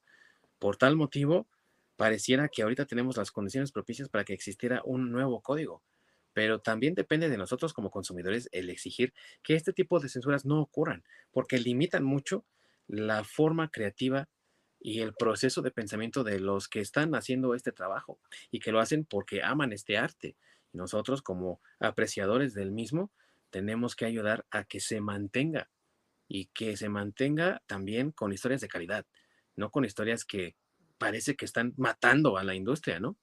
Por 0.59 0.77
tal 0.77 0.97
motivo, 0.97 1.47
pareciera 1.97 2.49
que 2.49 2.63
ahorita 2.63 2.87
tenemos 2.87 3.17
las 3.17 3.31
condiciones 3.31 3.73
propicias 3.73 4.09
para 4.09 4.25
que 4.25 4.33
existiera 4.33 4.83
un 4.85 5.13
nuevo 5.13 5.41
código 5.43 5.83
pero 6.35 6.61
también 6.61 6.95
depende 6.95 7.31
de 7.31 7.39
nosotros 7.39 7.73
como 7.73 7.91
consumidores 7.91 8.49
el 8.53 8.69
exigir 8.69 9.15
que 9.43 9.55
este 9.55 9.73
tipo 9.73 10.01
de 10.01 10.09
censuras 10.09 10.45
no 10.45 10.61
ocurran, 10.61 11.05
porque 11.33 11.59
limitan 11.59 12.05
mucho 12.05 12.45
la 12.87 13.25
forma 13.25 13.71
creativa 13.71 14.29
y 14.81 15.01
el 15.01 15.15
proceso 15.15 15.63
de 15.63 15.71
pensamiento 15.71 16.25
de 16.25 16.41
los 16.41 16.69
que 16.69 16.81
están 16.81 17.15
haciendo 17.15 17.55
este 17.55 17.73
trabajo 17.73 18.21
y 18.51 18.59
que 18.59 18.73
lo 18.73 18.81
hacen 18.81 19.07
porque 19.07 19.43
aman 19.43 19.73
este 19.73 19.97
arte. 19.97 20.37
Nosotros 20.73 21.23
como 21.23 21.63
apreciadores 21.79 22.53
del 22.53 22.73
mismo 22.73 23.13
tenemos 23.51 23.97
que 23.97 24.05
ayudar 24.05 24.45
a 24.51 24.65
que 24.65 24.81
se 24.81 25.01
mantenga 25.01 25.71
y 26.29 26.47
que 26.47 26.77
se 26.77 26.89
mantenga 26.89 27.63
también 27.67 28.11
con 28.11 28.33
historias 28.33 28.61
de 28.61 28.69
calidad, 28.69 29.07
no 29.57 29.71
con 29.71 29.85
historias 29.85 30.25
que 30.25 30.57
parece 30.99 31.37
que 31.37 31.45
están 31.45 31.73
matando 31.77 32.37
a 32.37 32.45
la 32.45 32.55
industria, 32.55 32.99
¿no? 32.99 33.17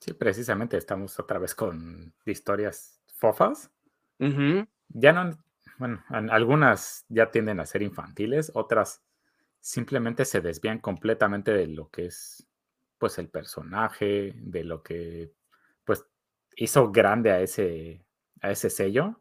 Sí, 0.00 0.12
precisamente 0.12 0.76
estamos 0.76 1.18
otra 1.18 1.38
vez 1.38 1.54
con 1.54 2.14
historias 2.24 3.00
fofas. 3.14 3.70
Ya 4.88 5.12
no, 5.12 5.38
bueno, 5.78 6.02
algunas 6.08 7.04
ya 7.08 7.30
tienden 7.30 7.60
a 7.60 7.66
ser 7.66 7.82
infantiles, 7.82 8.50
otras 8.54 9.02
simplemente 9.60 10.24
se 10.24 10.40
desvían 10.40 10.78
completamente 10.78 11.52
de 11.52 11.66
lo 11.66 11.90
que 11.90 12.06
es, 12.06 12.46
pues, 12.98 13.18
el 13.18 13.28
personaje, 13.28 14.32
de 14.36 14.64
lo 14.64 14.82
que, 14.82 15.32
pues, 15.84 16.06
hizo 16.56 16.92
grande 16.92 17.30
a 17.32 17.40
ese, 17.40 18.06
a 18.42 18.50
ese 18.52 18.70
sello. 18.70 19.20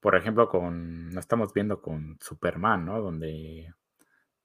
Por 0.00 0.16
ejemplo, 0.16 0.48
con, 0.48 1.14
lo 1.14 1.20
estamos 1.20 1.52
viendo 1.54 1.80
con 1.80 2.18
Superman, 2.20 2.84
¿no? 2.86 3.00
Donde 3.00 3.72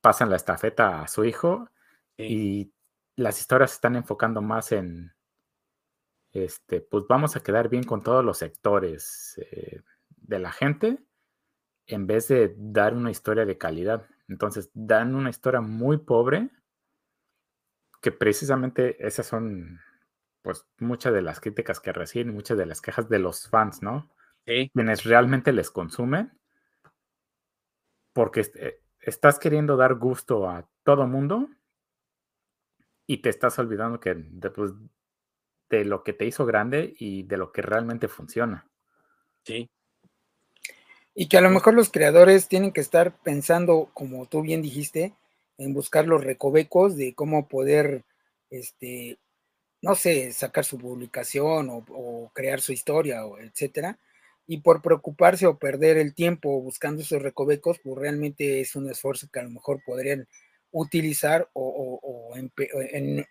pasan 0.02 0.30
la 0.30 0.36
estafeta 0.38 1.02
a 1.02 1.08
su 1.08 1.26
hijo 1.26 1.70
y 2.18 2.72
las 3.16 3.40
historias 3.40 3.72
se 3.72 3.76
están 3.76 3.96
enfocando 3.96 4.42
más 4.42 4.72
en 4.72 5.14
este, 6.34 6.82
pues 6.82 7.06
vamos 7.08 7.36
a 7.36 7.44
quedar 7.44 7.70
bien 7.70 7.84
con 7.84 8.02
todos 8.02 8.26
los 8.26 8.40
sectores 8.40 9.40
eh, 9.52 9.82
de 10.10 10.40
la 10.40 10.52
gente 10.52 11.00
en 11.86 12.08
vez 12.08 12.28
de 12.28 12.56
dar 12.58 12.94
una 12.94 13.12
historia 13.12 13.46
de 13.46 13.58
calidad. 13.58 14.08
Entonces, 14.28 14.72
dan 14.74 15.16
una 15.16 15.30
historia 15.30 15.62
muy 15.62 15.98
pobre 15.98 16.50
que 18.02 18.12
precisamente 18.12 19.06
esas 19.06 19.28
son 19.28 19.80
pues 20.42 20.68
muchas 20.78 21.14
de 21.14 21.22
las 21.22 21.40
críticas 21.40 21.80
que 21.80 21.94
reciben, 21.94 22.34
muchas 22.34 22.58
de 22.58 22.66
las 22.66 22.82
quejas 22.82 23.08
de 23.08 23.20
los 23.20 23.48
fans, 23.48 23.82
¿no? 23.82 24.10
Quienes 24.46 25.06
realmente 25.06 25.54
les 25.54 25.72
consumen, 25.72 26.38
porque 28.12 28.42
eh, 28.56 28.82
estás 29.00 29.40
queriendo 29.40 29.78
dar 29.78 29.96
gusto 29.96 30.50
a 30.50 30.68
todo 30.84 31.08
mundo 31.08 31.48
y 33.08 33.22
te 33.22 33.30
estás 33.30 33.58
olvidando 33.58 34.02
que 34.02 34.16
después 34.16 34.74
de 35.78 35.86
lo 35.86 36.04
que 36.04 36.14
te 36.14 36.26
hizo 36.26 36.46
grande 36.46 36.94
y 37.00 37.24
de 37.24 37.38
lo 37.38 37.52
que 37.52 37.64
realmente 37.64 38.08
funciona. 38.08 38.68
Sí. 39.44 39.70
Y 41.16 41.28
que 41.28 41.38
a 41.38 41.42
lo 41.42 41.50
mejor 41.50 41.74
los 41.74 41.90
creadores 41.90 42.48
tienen 42.48 42.72
que 42.72 42.82
estar 42.82 43.18
pensando, 43.24 43.90
como 43.94 44.28
tú 44.28 44.42
bien 44.42 44.62
dijiste, 44.62 45.14
en 45.58 45.74
buscar 45.74 46.08
los 46.08 46.24
recovecos 46.24 46.96
de 46.96 47.16
cómo 47.16 47.48
poder, 47.48 48.04
este, 48.50 49.18
no 49.82 49.96
sé, 49.96 50.32
sacar 50.32 50.64
su 50.64 50.78
publicación 50.78 51.70
o, 51.72 52.32
crear 52.34 52.62
su 52.62 52.72
historia, 52.72 53.26
o 53.26 53.40
etcétera. 53.40 54.00
Y 54.46 54.62
por 54.62 54.82
preocuparse 54.82 55.48
o 55.48 55.58
perder 55.58 55.98
el 55.98 56.14
tiempo 56.14 56.62
buscando 56.62 57.02
esos 57.02 57.22
recovecos, 57.22 57.80
pues 57.84 57.98
realmente 57.98 58.62
es 58.62 58.76
un 58.76 58.90
esfuerzo 58.90 59.28
que 59.32 59.40
a 59.40 59.44
lo 59.44 59.50
mejor 59.50 59.82
podrían 59.84 60.28
utilizar 60.72 61.50
o, 61.54 62.34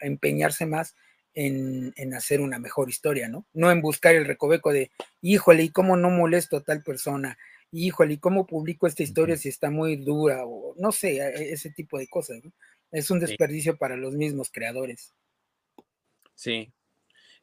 empeñarse 0.00 0.66
más 0.66 0.94
en, 1.34 2.14
hacer 2.14 2.40
una 2.40 2.58
mejor 2.58 2.88
historia, 2.88 3.28
¿no? 3.28 3.46
No 3.52 3.70
en 3.70 3.80
buscar 3.80 4.14
el 4.14 4.26
recoveco 4.26 4.72
de, 4.72 4.90
híjole, 5.20 5.64
¿y 5.64 5.68
cómo 5.70 5.96
no 5.96 6.10
molesto 6.10 6.58
a 6.58 6.62
tal 6.62 6.82
persona? 6.82 7.38
Híjole, 7.70 8.14
¿y 8.14 8.18
cómo 8.18 8.46
publico 8.46 8.86
esta 8.86 9.02
historia 9.02 9.36
si 9.36 9.48
está 9.48 9.70
muy 9.70 9.96
dura? 9.96 10.44
O 10.44 10.74
no 10.76 10.92
sé, 10.92 11.18
e, 11.18 11.52
ese 11.52 11.70
tipo 11.70 11.98
de 11.98 12.08
cosas, 12.08 12.44
¿no? 12.44 12.52
Es 12.90 13.10
un 13.10 13.20
desperdicio 13.20 13.78
para 13.78 13.96
los 13.96 14.14
mismos 14.14 14.50
creadores. 14.50 15.14
Sí, 16.34 16.72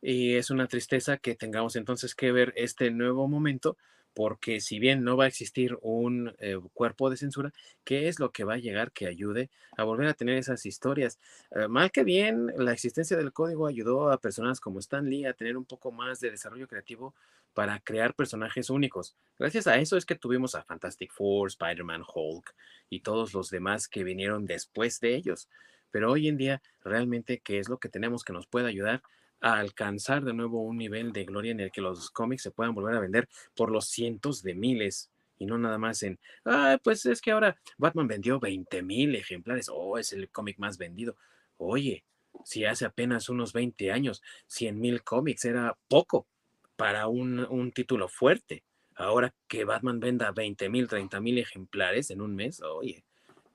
y 0.02 0.36
es 0.36 0.52
una 0.52 0.68
tristeza 0.68 1.18
que 1.18 1.36
tengamos 1.36 1.76
entonces 1.76 2.14
que 2.14 2.32
ver 2.32 2.54
este 2.56 2.92
nuevo 2.92 3.28
momento 3.28 3.78
porque 4.14 4.60
si 4.62 4.80
bien 4.80 5.04
no 5.04 5.18
va 5.18 5.26
a 5.26 5.28
existir 5.28 5.78
un 5.82 6.34
eh, 6.40 6.58
cuerpo 6.74 7.10
de 7.10 7.18
censura, 7.18 7.54
¿qué 7.84 8.08
es 8.08 8.20
lo 8.20 8.32
que 8.32 8.44
va 8.44 8.56
a 8.56 8.58
llegar 8.58 8.92
que 8.92 9.08
ayude 9.08 9.50
a 9.78 9.84
volver 9.84 10.08
a 10.08 10.14
tener 10.14 10.38
esas 10.38 10.66
historias? 10.66 11.20
Eh, 11.52 11.68
mal 11.68 11.92
que 11.92 12.04
bien, 12.04 12.52
la 12.58 12.74
existencia 12.74 13.18
del 13.18 13.34
código 13.34 13.68
ayudó 13.68 14.12
a 14.12 14.20
personas 14.20 14.60
como 14.60 14.80
Stan 14.80 15.10
Lee 15.10 15.26
a 15.26 15.34
tener 15.34 15.58
un 15.58 15.66
poco 15.66 15.92
más 15.92 16.20
de 16.20 16.32
desarrollo 16.32 16.68
creativo 16.68 17.16
para 17.54 17.80
crear 17.80 18.14
personajes 18.14 18.70
únicos. 18.70 19.16
Gracias 19.38 19.68
a 19.68 19.78
eso 19.78 19.98
es 19.98 20.06
que 20.06 20.16
tuvimos 20.16 20.56
a 20.56 20.64
Fantastic 20.64 21.12
Four, 21.12 21.48
Spider-Man, 21.50 22.04
Hulk 22.14 22.56
y 22.90 23.02
todos 23.02 23.34
los 23.34 23.50
demás 23.50 23.88
que 23.88 24.04
vinieron 24.04 24.46
después 24.46 25.00
de 25.00 25.16
ellos. 25.16 25.50
Pero 25.92 26.12
hoy 26.12 26.28
en 26.28 26.38
día, 26.38 26.62
realmente, 26.84 27.40
¿qué 27.40 27.60
es 27.60 27.70
lo 27.70 27.78
que 27.78 27.90
tenemos 27.90 28.24
que 28.24 28.34
nos 28.34 28.48
puede 28.48 28.68
ayudar? 28.68 29.02
A 29.42 29.60
alcanzar 29.60 30.24
de 30.24 30.34
nuevo 30.34 30.62
un 30.62 30.78
nivel 30.78 31.14
de 31.14 31.26
gloria 31.26 31.52
en 31.52 31.60
el 31.60 31.72
que 31.72 31.82
los 31.82 32.10
cómics 32.12 32.44
se 32.44 32.52
puedan 32.52 32.76
volver 32.76 32.96
a 32.96 33.00
vender 33.00 33.28
por 33.56 33.72
los 33.72 33.88
cientos 33.88 34.44
de 34.44 34.56
miles 34.56 35.12
y 35.40 35.46
no 35.46 35.58
nada 35.58 35.78
más 35.78 36.04
en, 36.04 36.20
ah, 36.46 36.78
pues 36.84 37.06
es 37.06 37.22
que 37.22 37.32
ahora 37.32 37.58
Batman 37.78 38.08
vendió 38.08 38.40
20 38.40 38.84
mil 38.84 39.16
ejemplares, 39.16 39.70
oh, 39.74 39.98
es 39.98 40.12
el 40.12 40.30
cómic 40.30 40.60
más 40.60 40.78
vendido. 40.78 41.16
Oye, 41.58 42.04
si 42.44 42.66
hace 42.66 42.86
apenas 42.86 43.30
unos 43.30 43.54
20 43.54 43.92
años 43.92 44.22
100 44.48 44.80
mil 44.80 45.04
cómics 45.04 45.46
era 45.46 45.78
poco 45.88 46.28
para 46.76 47.08
un, 47.08 47.40
un 47.40 47.72
título 47.72 48.10
fuerte. 48.10 48.64
ahora 48.96 49.34
que 49.48 49.64
Batman 49.66 50.00
venda 50.00 50.32
20 50.32 50.70
mil, 50.70 50.88
30 50.88 51.22
mil 51.22 51.38
ejemplares 51.38 52.12
en 52.12 52.22
un 52.22 52.36
mes, 52.36 52.62
oye, 52.62 53.06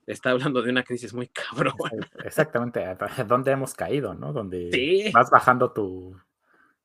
está 0.05 0.31
hablando 0.31 0.61
de 0.61 0.69
una 0.69 0.83
crisis 0.83 1.13
muy 1.13 1.27
cabrón. 1.73 1.75
Exactamente, 2.23 2.83
¿dónde 3.27 3.51
hemos 3.51 3.73
caído, 3.73 4.13
no? 4.13 4.33
Donde 4.33 5.11
vas 5.13 5.29
bajando 5.29 5.71
tu, 5.71 6.15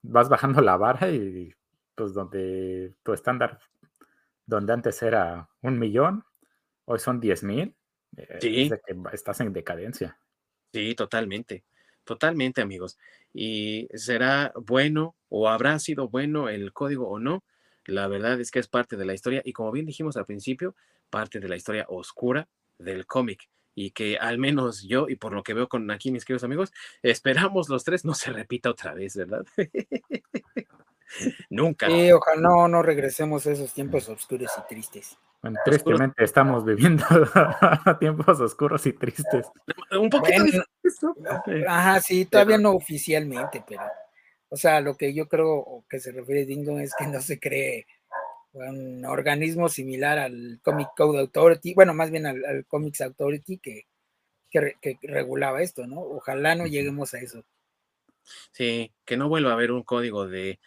vas 0.03 0.29
bajando 0.29 0.61
la 0.61 0.77
vara 0.77 1.11
y 1.11 1.55
pues 1.95 2.15
donde 2.15 2.95
tu 3.03 3.13
estándar, 3.13 3.61
donde 4.47 4.73
antes 4.73 5.03
era 5.03 5.49
un 5.61 5.79
millón, 5.79 6.25
hoy 6.87 6.99
son 6.99 7.21
10 7.21 7.43
mil, 7.45 7.77
eh, 8.17 8.39
sí. 8.41 8.71
que 8.71 8.97
estás 9.13 9.41
en 9.41 9.53
decadencia. 9.53 10.19
Sí, 10.73 10.95
totalmente, 10.95 11.65
totalmente 12.05 12.63
amigos. 12.63 12.99
Y 13.33 13.89
será 13.95 14.53
bueno 14.57 15.17
o 15.29 15.49
habrá 15.49 15.79
sido 15.79 16.09
bueno 16.09 16.49
el 16.49 16.73
código 16.73 17.09
o 17.09 17.19
no, 17.19 17.45
la 17.85 18.07
verdad 18.09 18.41
es 18.41 18.51
que 18.51 18.59
es 18.59 18.69
parte 18.69 18.97
de 18.97 19.05
la 19.05 19.15
historia 19.15 19.43
y 19.45 19.53
como 19.53 19.73
bien 19.73 19.87
dijimos 19.87 20.17
al 20.17 20.27
principio, 20.27 20.75
parte 21.11 21.41
de 21.41 21.49
la 21.49 21.57
historia 21.57 21.87
oscura 21.89 22.49
del 22.81 23.07
cómic 23.07 23.49
y 23.75 23.93
que 23.93 24.19
al 24.19 24.39
menos 24.39 24.83
yo 24.83 25.09
y 25.09 25.17
por 25.17 25.33
lo 25.33 25.43
que 25.43 25.55
veo 25.55 25.69
con 25.69 25.91
aquí 25.91 26.11
mis 26.11 26.25
queridos 26.25 26.45
amigos, 26.45 26.73
esperamos 27.03 27.69
los 27.69 27.85
tres 27.85 28.05
no 28.05 28.15
se 28.15 28.33
repita 28.33 28.71
otra 28.71 28.95
vez, 28.95 29.17
¿verdad? 29.17 29.45
Nunca. 31.51 31.87
Sí, 31.87 32.13
ojalá 32.13 32.41
no, 32.41 32.69
no 32.69 32.83
regresemos 32.83 33.47
a 33.47 33.53
esos 33.53 33.73
tiempos 33.73 34.09
oscuros 34.09 34.51
y 34.59 34.69
tristes. 34.69 35.19
Bueno, 35.43 35.59
tristemente 35.65 36.23
estamos 36.23 36.65
viviendo 36.65 37.05
tiempos 37.99 38.41
oscuros 38.41 38.85
y 38.87 38.93
tristes. 38.93 39.47
Un 39.99 40.11
poquito. 40.11 40.63
ajá, 41.67 42.01
sí, 42.01 42.27
todavía 42.27 42.59
no 42.59 42.73
oficialmente, 42.73 43.65
pero, 43.67 43.83
o 44.51 44.57
sea, 44.57 44.81
lo 44.81 44.97
que 44.97 45.15
yo 45.15 45.29
creo 45.29 45.85
que 45.89 45.99
se 45.99 46.13
refiere 46.13 46.45
Dingo 46.45 46.79
es 46.79 46.95
que 46.95 47.07
no 47.07 47.23
se 47.23 47.41
cree 47.41 47.87
un 48.53 49.05
organismo 49.05 49.69
similar 49.69 50.19
al 50.19 50.61
Comic 50.63 50.89
Code 50.97 51.21
Authority, 51.21 51.75
bueno, 51.75 51.95
más 51.95 52.11
bien 52.11 52.27
al, 52.27 52.67
Comics 52.67 53.01
Authority 53.01 53.59
que, 53.59 53.87
que, 54.51 54.99
regulaba 55.03 55.63
esto, 55.63 55.87
¿no? 55.87 56.01
Ojalá 56.01 56.55
no 56.55 56.67
lleguemos 56.67 57.15
a 57.15 57.19
eso. 57.19 57.45
Sí, 58.53 58.93
que 59.05 59.17
no 59.17 59.29
vuelva 59.29 59.51
a 59.51 59.55
haber 59.55 59.73
un 59.73 59.83
código 59.83 60.29
de, 60.29 60.59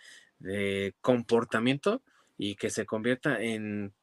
comportamiento 1.02 2.02
y 2.38 2.56
que 2.56 2.70
se 2.70 2.86
convierta 2.86 3.42
en 3.42 3.94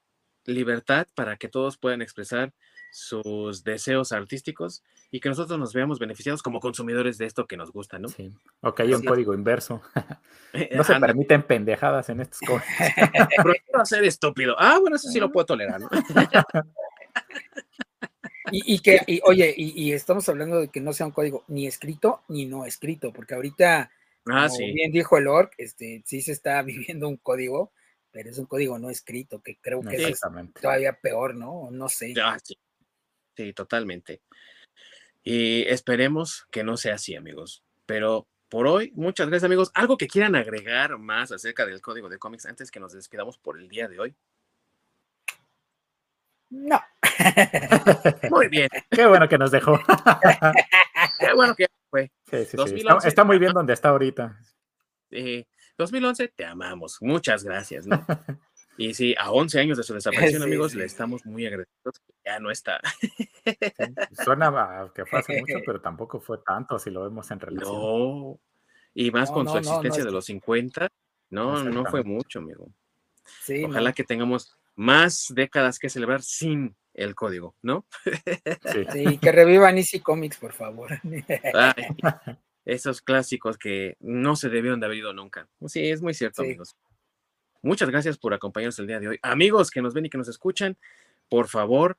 libertad 0.46 1.06
para 1.14 1.36
que 1.36 1.48
todos 1.48 1.76
puedan 1.76 2.00
expresar 2.00 2.54
sus 2.90 3.62
deseos 3.62 4.12
artísticos 4.12 4.82
y 5.10 5.20
que 5.20 5.28
nosotros 5.28 5.58
nos 5.58 5.72
veamos 5.72 5.98
beneficiados 5.98 6.42
como 6.42 6.60
consumidores 6.60 7.18
de 7.18 7.26
esto 7.26 7.46
que 7.46 7.56
nos 7.56 7.72
gusta, 7.72 7.98
¿no? 7.98 8.08
Sí. 8.08 8.30
O 8.60 8.74
que 8.74 8.84
haya 8.84 8.96
un 8.96 9.04
código 9.04 9.34
inverso. 9.34 9.82
no 10.72 10.84
se 10.84 11.00
permiten 11.00 11.42
pendejadas 11.42 12.08
en 12.10 12.20
estos 12.20 12.38
códigos. 12.40 12.62
Prohibido 13.42 13.84
ser 13.84 14.04
estúpido. 14.04 14.54
Ah, 14.58 14.78
bueno, 14.80 14.96
eso 14.96 15.08
sí 15.08 15.18
lo 15.18 15.32
puedo 15.32 15.46
tolerar, 15.46 15.80
¿no? 15.80 15.88
y, 18.52 18.78
que, 18.80 19.20
oye, 19.24 19.52
y, 19.56 19.92
estamos 19.92 20.28
hablando 20.28 20.60
de 20.60 20.68
que 20.68 20.80
no 20.80 20.92
sea 20.92 21.06
un 21.06 21.12
código 21.12 21.44
ni 21.48 21.66
escrito 21.66 22.22
ni 22.28 22.46
no 22.46 22.64
escrito, 22.64 23.12
porque 23.12 23.34
ahorita, 23.34 23.90
ah, 24.26 24.48
como 24.48 24.72
bien 24.72 24.92
dijo 24.92 25.18
el 25.18 25.26
orc, 25.26 25.52
este, 25.58 26.02
sí 26.06 26.22
se 26.22 26.30
está 26.32 26.62
viviendo 26.62 27.08
un 27.08 27.16
código, 27.16 27.72
pero 28.12 28.30
es 28.30 28.38
un 28.38 28.46
código 28.46 28.78
no 28.78 28.90
escrito, 28.90 29.42
que 29.42 29.58
creo 29.60 29.82
que 29.82 29.96
es 29.96 30.20
todavía 30.60 30.92
peor, 30.92 31.34
¿no? 31.34 31.68
No 31.72 31.88
sé. 31.88 32.14
Ah, 32.22 32.38
sí. 32.42 32.56
sí, 33.36 33.52
totalmente. 33.52 34.22
Y 35.22 35.62
esperemos 35.62 36.46
que 36.50 36.64
no 36.64 36.76
sea 36.76 36.94
así, 36.94 37.14
amigos. 37.14 37.62
Pero 37.86 38.26
por 38.48 38.66
hoy, 38.66 38.92
muchas 38.94 39.28
gracias, 39.28 39.46
amigos. 39.46 39.70
¿Algo 39.74 39.96
que 39.96 40.08
quieran 40.08 40.34
agregar 40.34 40.98
más 40.98 41.30
acerca 41.32 41.66
del 41.66 41.80
código 41.80 42.08
de 42.08 42.18
cómics 42.18 42.46
antes 42.46 42.70
que 42.70 42.80
nos 42.80 42.92
despidamos 42.92 43.38
por 43.38 43.58
el 43.58 43.68
día 43.68 43.88
de 43.88 44.00
hoy? 44.00 44.16
No. 46.50 46.80
Muy 48.30 48.48
bien. 48.48 48.68
Qué 48.90 49.06
bueno 49.06 49.28
que 49.28 49.38
nos 49.38 49.50
dejó. 49.50 49.78
Qué 51.20 51.32
bueno 51.34 51.54
que 51.54 51.66
fue. 51.90 52.10
Sí, 52.30 52.44
sí, 52.44 52.56
sí. 52.66 52.84
Está, 53.04 53.24
muy 53.24 53.38
bien 53.38 53.52
donde 53.52 53.72
está 53.72 53.90
ahorita. 53.90 54.38
2011, 55.76 56.28
te 56.28 56.44
amamos. 56.44 56.98
Muchas 57.00 57.44
gracias. 57.44 57.86
¿no? 57.86 58.06
Y 58.80 58.94
sí, 58.94 59.14
a 59.18 59.30
11 59.30 59.60
años 59.60 59.76
de 59.76 59.84
su 59.84 59.92
desaparición, 59.92 60.42
amigos, 60.42 60.74
le 60.74 60.86
estamos 60.86 61.26
muy 61.26 61.44
agradecidos. 61.44 62.00
Ya 62.24 62.38
no 62.38 62.50
está. 62.50 62.80
suena 64.24 64.90
que 64.94 65.04
fue 65.04 65.18
hace 65.18 65.38
mucho, 65.38 65.58
pero 65.66 65.82
tampoco 65.82 66.18
fue 66.18 66.38
tanto 66.38 66.78
si 66.78 66.88
lo 66.88 67.02
vemos 67.02 67.30
en 67.30 67.40
relación. 67.40 67.74
No, 67.74 68.40
y 68.94 69.10
más 69.10 69.30
con 69.30 69.46
su 69.46 69.58
existencia 69.58 70.02
de 70.02 70.10
los 70.10 70.24
50, 70.24 70.88
no, 71.28 71.62
no 71.62 71.84
fue 71.84 72.04
mucho, 72.04 72.38
amigo. 72.38 72.72
Sí, 73.42 73.64
Ojalá 73.64 73.92
que 73.92 74.02
tengamos 74.02 74.56
más 74.76 75.26
décadas 75.28 75.78
que 75.78 75.90
celebrar 75.90 76.22
sin 76.22 76.74
el 76.94 77.14
código, 77.14 77.56
¿no? 77.60 77.86
Sí, 78.94 79.18
que 79.20 79.30
revivan 79.30 79.76
Easy 79.76 80.00
Comics, 80.00 80.38
por 80.38 80.54
favor. 80.54 80.98
esos 82.64 83.02
clásicos 83.02 83.58
que 83.58 83.98
no 84.00 84.36
se 84.36 84.48
debieron 84.48 84.80
de 84.80 84.86
haber 84.86 84.98
ido 84.98 85.12
nunca. 85.12 85.46
Sí, 85.66 85.86
es 85.90 86.00
muy 86.00 86.14
cierto, 86.14 86.40
amigos. 86.40 86.78
Muchas 87.62 87.90
gracias 87.90 88.16
por 88.16 88.32
acompañarnos 88.32 88.78
el 88.78 88.86
día 88.86 89.00
de 89.00 89.08
hoy. 89.08 89.18
Amigos 89.22 89.70
que 89.70 89.82
nos 89.82 89.92
ven 89.92 90.06
y 90.06 90.10
que 90.10 90.18
nos 90.18 90.28
escuchan, 90.28 90.78
por 91.28 91.46
favor, 91.48 91.98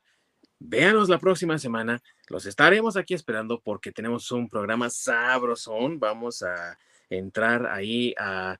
véanos 0.60 1.08
la 1.08 1.20
próxima 1.20 1.60
semana. 1.60 2.02
Los 2.30 2.46
estaremos 2.46 2.98
aquí 2.98 3.14
esperando 3.14 3.60
porque 3.60 3.92
tenemos 3.92 4.32
un 4.32 4.50
programa 4.50 4.90
sabrosón. 4.90 6.00
Vamos 6.00 6.42
a 6.42 6.78
entrar 7.10 7.68
ahí 7.68 8.16
a 8.18 8.60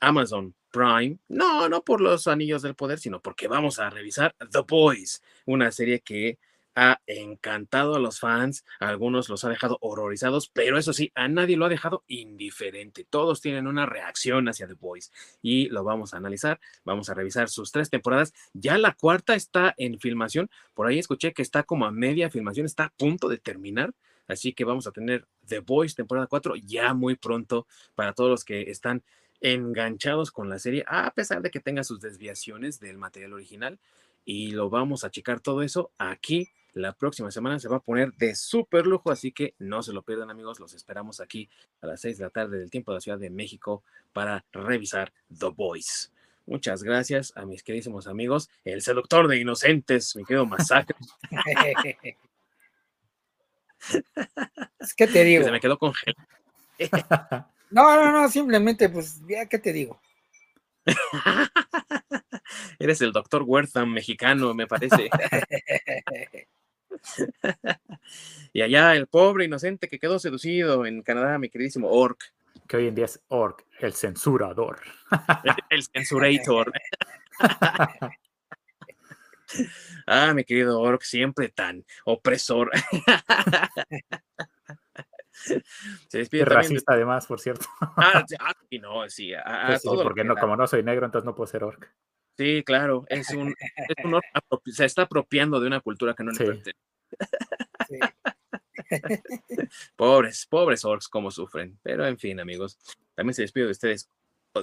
Amazon 0.00 0.54
Prime. 0.70 1.18
No, 1.28 1.68
no 1.68 1.82
por 1.82 2.00
los 2.00 2.28
anillos 2.28 2.62
del 2.62 2.74
poder, 2.74 2.98
sino 2.98 3.20
porque 3.20 3.48
vamos 3.48 3.78
a 3.78 3.90
revisar 3.90 4.34
The 4.50 4.60
Boys, 4.66 5.22
una 5.46 5.72
serie 5.72 6.00
que 6.00 6.38
ha 6.76 7.00
encantado 7.06 7.94
a 7.96 7.98
los 7.98 8.20
fans, 8.20 8.64
a 8.80 8.88
algunos 8.88 9.30
los 9.30 9.44
ha 9.44 9.48
dejado 9.48 9.78
horrorizados, 9.80 10.50
pero 10.50 10.76
eso 10.76 10.92
sí, 10.92 11.10
a 11.14 11.26
nadie 11.26 11.56
lo 11.56 11.64
ha 11.64 11.70
dejado 11.70 12.04
indiferente. 12.06 13.06
Todos 13.08 13.40
tienen 13.40 13.66
una 13.66 13.86
reacción 13.86 14.46
hacia 14.46 14.68
The 14.68 14.74
Boys 14.74 15.10
y 15.40 15.70
lo 15.70 15.84
vamos 15.84 16.12
a 16.12 16.18
analizar. 16.18 16.60
Vamos 16.84 17.08
a 17.08 17.14
revisar 17.14 17.48
sus 17.48 17.72
tres 17.72 17.88
temporadas. 17.88 18.34
Ya 18.52 18.76
la 18.76 18.92
cuarta 18.92 19.34
está 19.34 19.74
en 19.78 19.98
filmación. 19.98 20.50
Por 20.74 20.86
ahí 20.86 20.98
escuché 20.98 21.32
que 21.32 21.40
está 21.40 21.62
como 21.62 21.86
a 21.86 21.90
media 21.90 22.30
filmación, 22.30 22.66
está 22.66 22.84
a 22.84 22.92
punto 22.94 23.28
de 23.28 23.38
terminar. 23.38 23.94
Así 24.28 24.52
que 24.52 24.64
vamos 24.64 24.86
a 24.86 24.92
tener 24.92 25.26
The 25.46 25.60
Boys 25.60 25.94
temporada 25.94 26.26
4 26.26 26.56
ya 26.56 26.92
muy 26.92 27.16
pronto 27.16 27.66
para 27.94 28.12
todos 28.12 28.28
los 28.28 28.44
que 28.44 28.70
están 28.70 29.02
enganchados 29.40 30.30
con 30.30 30.50
la 30.50 30.58
serie, 30.58 30.84
a 30.86 31.10
pesar 31.12 31.40
de 31.40 31.50
que 31.50 31.60
tenga 31.60 31.84
sus 31.84 32.00
desviaciones 32.00 32.80
del 32.80 32.98
material 32.98 33.32
original. 33.32 33.78
Y 34.26 34.50
lo 34.50 34.68
vamos 34.68 35.04
a 35.04 35.10
checar 35.10 35.40
todo 35.40 35.62
eso 35.62 35.90
aquí 35.96 36.50
la 36.76 36.92
próxima 36.92 37.30
semana 37.30 37.58
se 37.58 37.68
va 37.68 37.78
a 37.78 37.80
poner 37.80 38.12
de 38.18 38.34
súper 38.34 38.86
lujo, 38.86 39.10
así 39.10 39.32
que 39.32 39.54
no 39.58 39.82
se 39.82 39.94
lo 39.94 40.02
pierdan 40.02 40.30
amigos, 40.30 40.60
los 40.60 40.74
esperamos 40.74 41.20
aquí 41.20 41.48
a 41.80 41.86
las 41.86 42.02
6 42.02 42.18
de 42.18 42.24
la 42.24 42.30
tarde 42.30 42.58
del 42.58 42.70
tiempo 42.70 42.92
de 42.92 42.96
la 42.96 43.00
Ciudad 43.00 43.18
de 43.18 43.30
México 43.30 43.82
para 44.12 44.44
revisar 44.52 45.10
The 45.38 45.48
Voice. 45.56 46.10
Muchas 46.44 46.82
gracias 46.82 47.32
a 47.34 47.46
mis 47.46 47.62
queridísimos 47.62 48.06
amigos, 48.06 48.50
el 48.62 48.82
seductor 48.82 49.26
de 49.26 49.38
inocentes, 49.38 50.14
mi 50.16 50.26
querido 50.26 50.44
Masacre. 50.44 50.98
¿Qué 54.98 55.06
te 55.06 55.24
digo? 55.24 55.44
se 55.44 55.50
me 55.50 55.60
quedó 55.60 55.78
congelado. 55.78 56.26
no, 57.70 58.04
no, 58.04 58.12
no, 58.12 58.28
simplemente, 58.28 58.90
pues, 58.90 59.22
ya, 59.26 59.46
¿qué 59.46 59.58
te 59.58 59.72
digo? 59.72 59.98
Eres 62.78 63.00
el 63.00 63.12
doctor 63.12 63.44
Wertham 63.46 63.94
mexicano, 63.94 64.52
me 64.52 64.66
parece. 64.66 65.08
y 68.52 68.62
allá 68.62 68.94
el 68.94 69.06
pobre 69.06 69.44
inocente 69.44 69.88
que 69.88 69.98
quedó 69.98 70.18
seducido 70.18 70.86
en 70.86 71.02
Canadá, 71.02 71.38
mi 71.38 71.48
queridísimo 71.48 71.90
Orc. 71.90 72.32
Que 72.66 72.76
hoy 72.78 72.88
en 72.88 72.94
día 72.94 73.04
es 73.04 73.20
Orc, 73.28 73.64
el 73.80 73.92
censurador. 73.94 74.80
el, 75.70 75.84
censurator. 75.84 76.72
ah, 80.06 80.34
mi 80.34 80.44
querido 80.44 80.80
Orc, 80.80 81.02
siempre 81.02 81.48
tan 81.48 81.84
opresor. 82.04 82.70
Se 86.08 86.18
despide 86.18 86.44
racista 86.44 86.94
además, 86.94 87.26
por 87.26 87.40
cierto. 87.40 87.66
ah, 87.80 88.24
ah 88.40 88.52
no, 88.80 89.08
sí. 89.08 89.32
Pues 89.66 89.82
porque 90.02 90.24
no, 90.24 90.34
como 90.34 90.56
no 90.56 90.66
soy 90.66 90.82
negro, 90.82 91.06
entonces 91.06 91.24
no 91.24 91.34
puedo 91.34 91.46
ser 91.46 91.62
orc. 91.62 91.88
Sí, 92.36 92.62
claro, 92.64 93.06
es 93.08 93.30
un, 93.30 93.48
es 93.48 94.04
un 94.04 94.20
se 94.66 94.84
está 94.84 95.02
apropiando 95.02 95.58
de 95.58 95.66
una 95.68 95.80
cultura 95.80 96.14
que 96.14 96.22
no 96.22 96.32
le 96.32 96.38
pertenece. 96.38 96.72
pobres, 99.96 100.46
pobres 100.46 100.84
orcs, 100.84 101.08
como 101.08 101.30
sufren. 101.30 101.78
Pero 101.82 102.06
en 102.06 102.18
fin, 102.18 102.38
amigos, 102.40 102.78
también 103.14 103.34
se 103.34 103.42
despido 103.42 103.66
de 103.66 103.72
ustedes. 103.72 104.10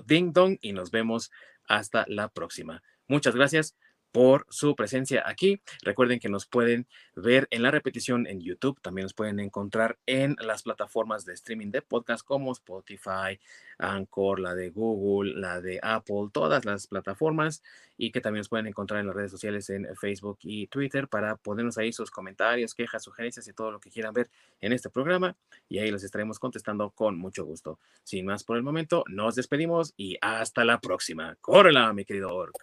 Ding 0.06 0.34
dong 0.34 0.58
y 0.62 0.74
nos 0.74 0.92
vemos 0.92 1.32
hasta 1.66 2.06
la 2.08 2.30
próxima. 2.30 2.84
Muchas 3.08 3.36
gracias. 3.36 3.76
Por 4.14 4.46
su 4.50 4.76
presencia 4.76 5.24
aquí. 5.26 5.60
Recuerden 5.82 6.20
que 6.20 6.30
nos 6.30 6.46
pueden 6.46 6.88
ver 7.16 7.48
en 7.50 7.64
la 7.64 7.72
repetición 7.72 8.28
en 8.28 8.40
YouTube, 8.40 8.80
también 8.80 9.04
nos 9.04 9.14
pueden 9.14 9.40
encontrar 9.40 9.98
en 10.06 10.38
las 10.40 10.64
plataformas 10.64 11.26
de 11.26 11.34
streaming 11.34 11.72
de 11.72 11.82
podcast 11.82 12.24
como 12.24 12.52
Spotify, 12.52 13.40
Anchor, 13.80 14.40
la 14.40 14.54
de 14.56 14.70
Google, 14.70 15.34
la 15.36 15.60
de 15.60 15.80
Apple, 15.82 16.30
todas 16.32 16.64
las 16.64 16.88
plataformas 16.88 17.64
y 17.98 18.12
que 18.12 18.22
también 18.22 18.42
nos 18.42 18.50
pueden 18.50 18.68
encontrar 18.68 19.00
en 19.02 19.08
las 19.08 19.16
redes 19.16 19.32
sociales 19.32 19.70
en 19.72 19.88
Facebook 19.96 20.38
y 20.42 20.68
Twitter 20.68 21.08
para 21.08 21.36
ponernos 21.36 21.78
ahí 21.80 21.92
sus 21.92 22.12
comentarios, 22.12 22.76
quejas, 22.76 23.04
sugerencias 23.04 23.48
y 23.48 23.54
todo 23.54 23.72
lo 23.72 23.80
que 23.80 23.90
quieran 23.90 24.14
ver 24.14 24.30
en 24.62 24.74
este 24.74 24.92
programa 24.92 25.36
y 25.68 25.80
ahí 25.80 25.90
los 25.90 26.04
estaremos 26.04 26.38
contestando 26.38 26.92
con 26.92 27.18
mucho 27.18 27.46
gusto. 27.46 27.80
Sin 28.04 28.28
más 28.28 28.44
por 28.44 28.58
el 28.58 28.64
momento, 28.64 29.04
nos 29.08 29.34
despedimos 29.36 29.94
y 29.98 30.18
hasta 30.22 30.64
la 30.66 30.80
próxima. 30.80 31.36
¡Córrela, 31.42 31.92
mi 31.94 32.06
querido 32.06 32.34
Orc! 32.34 32.54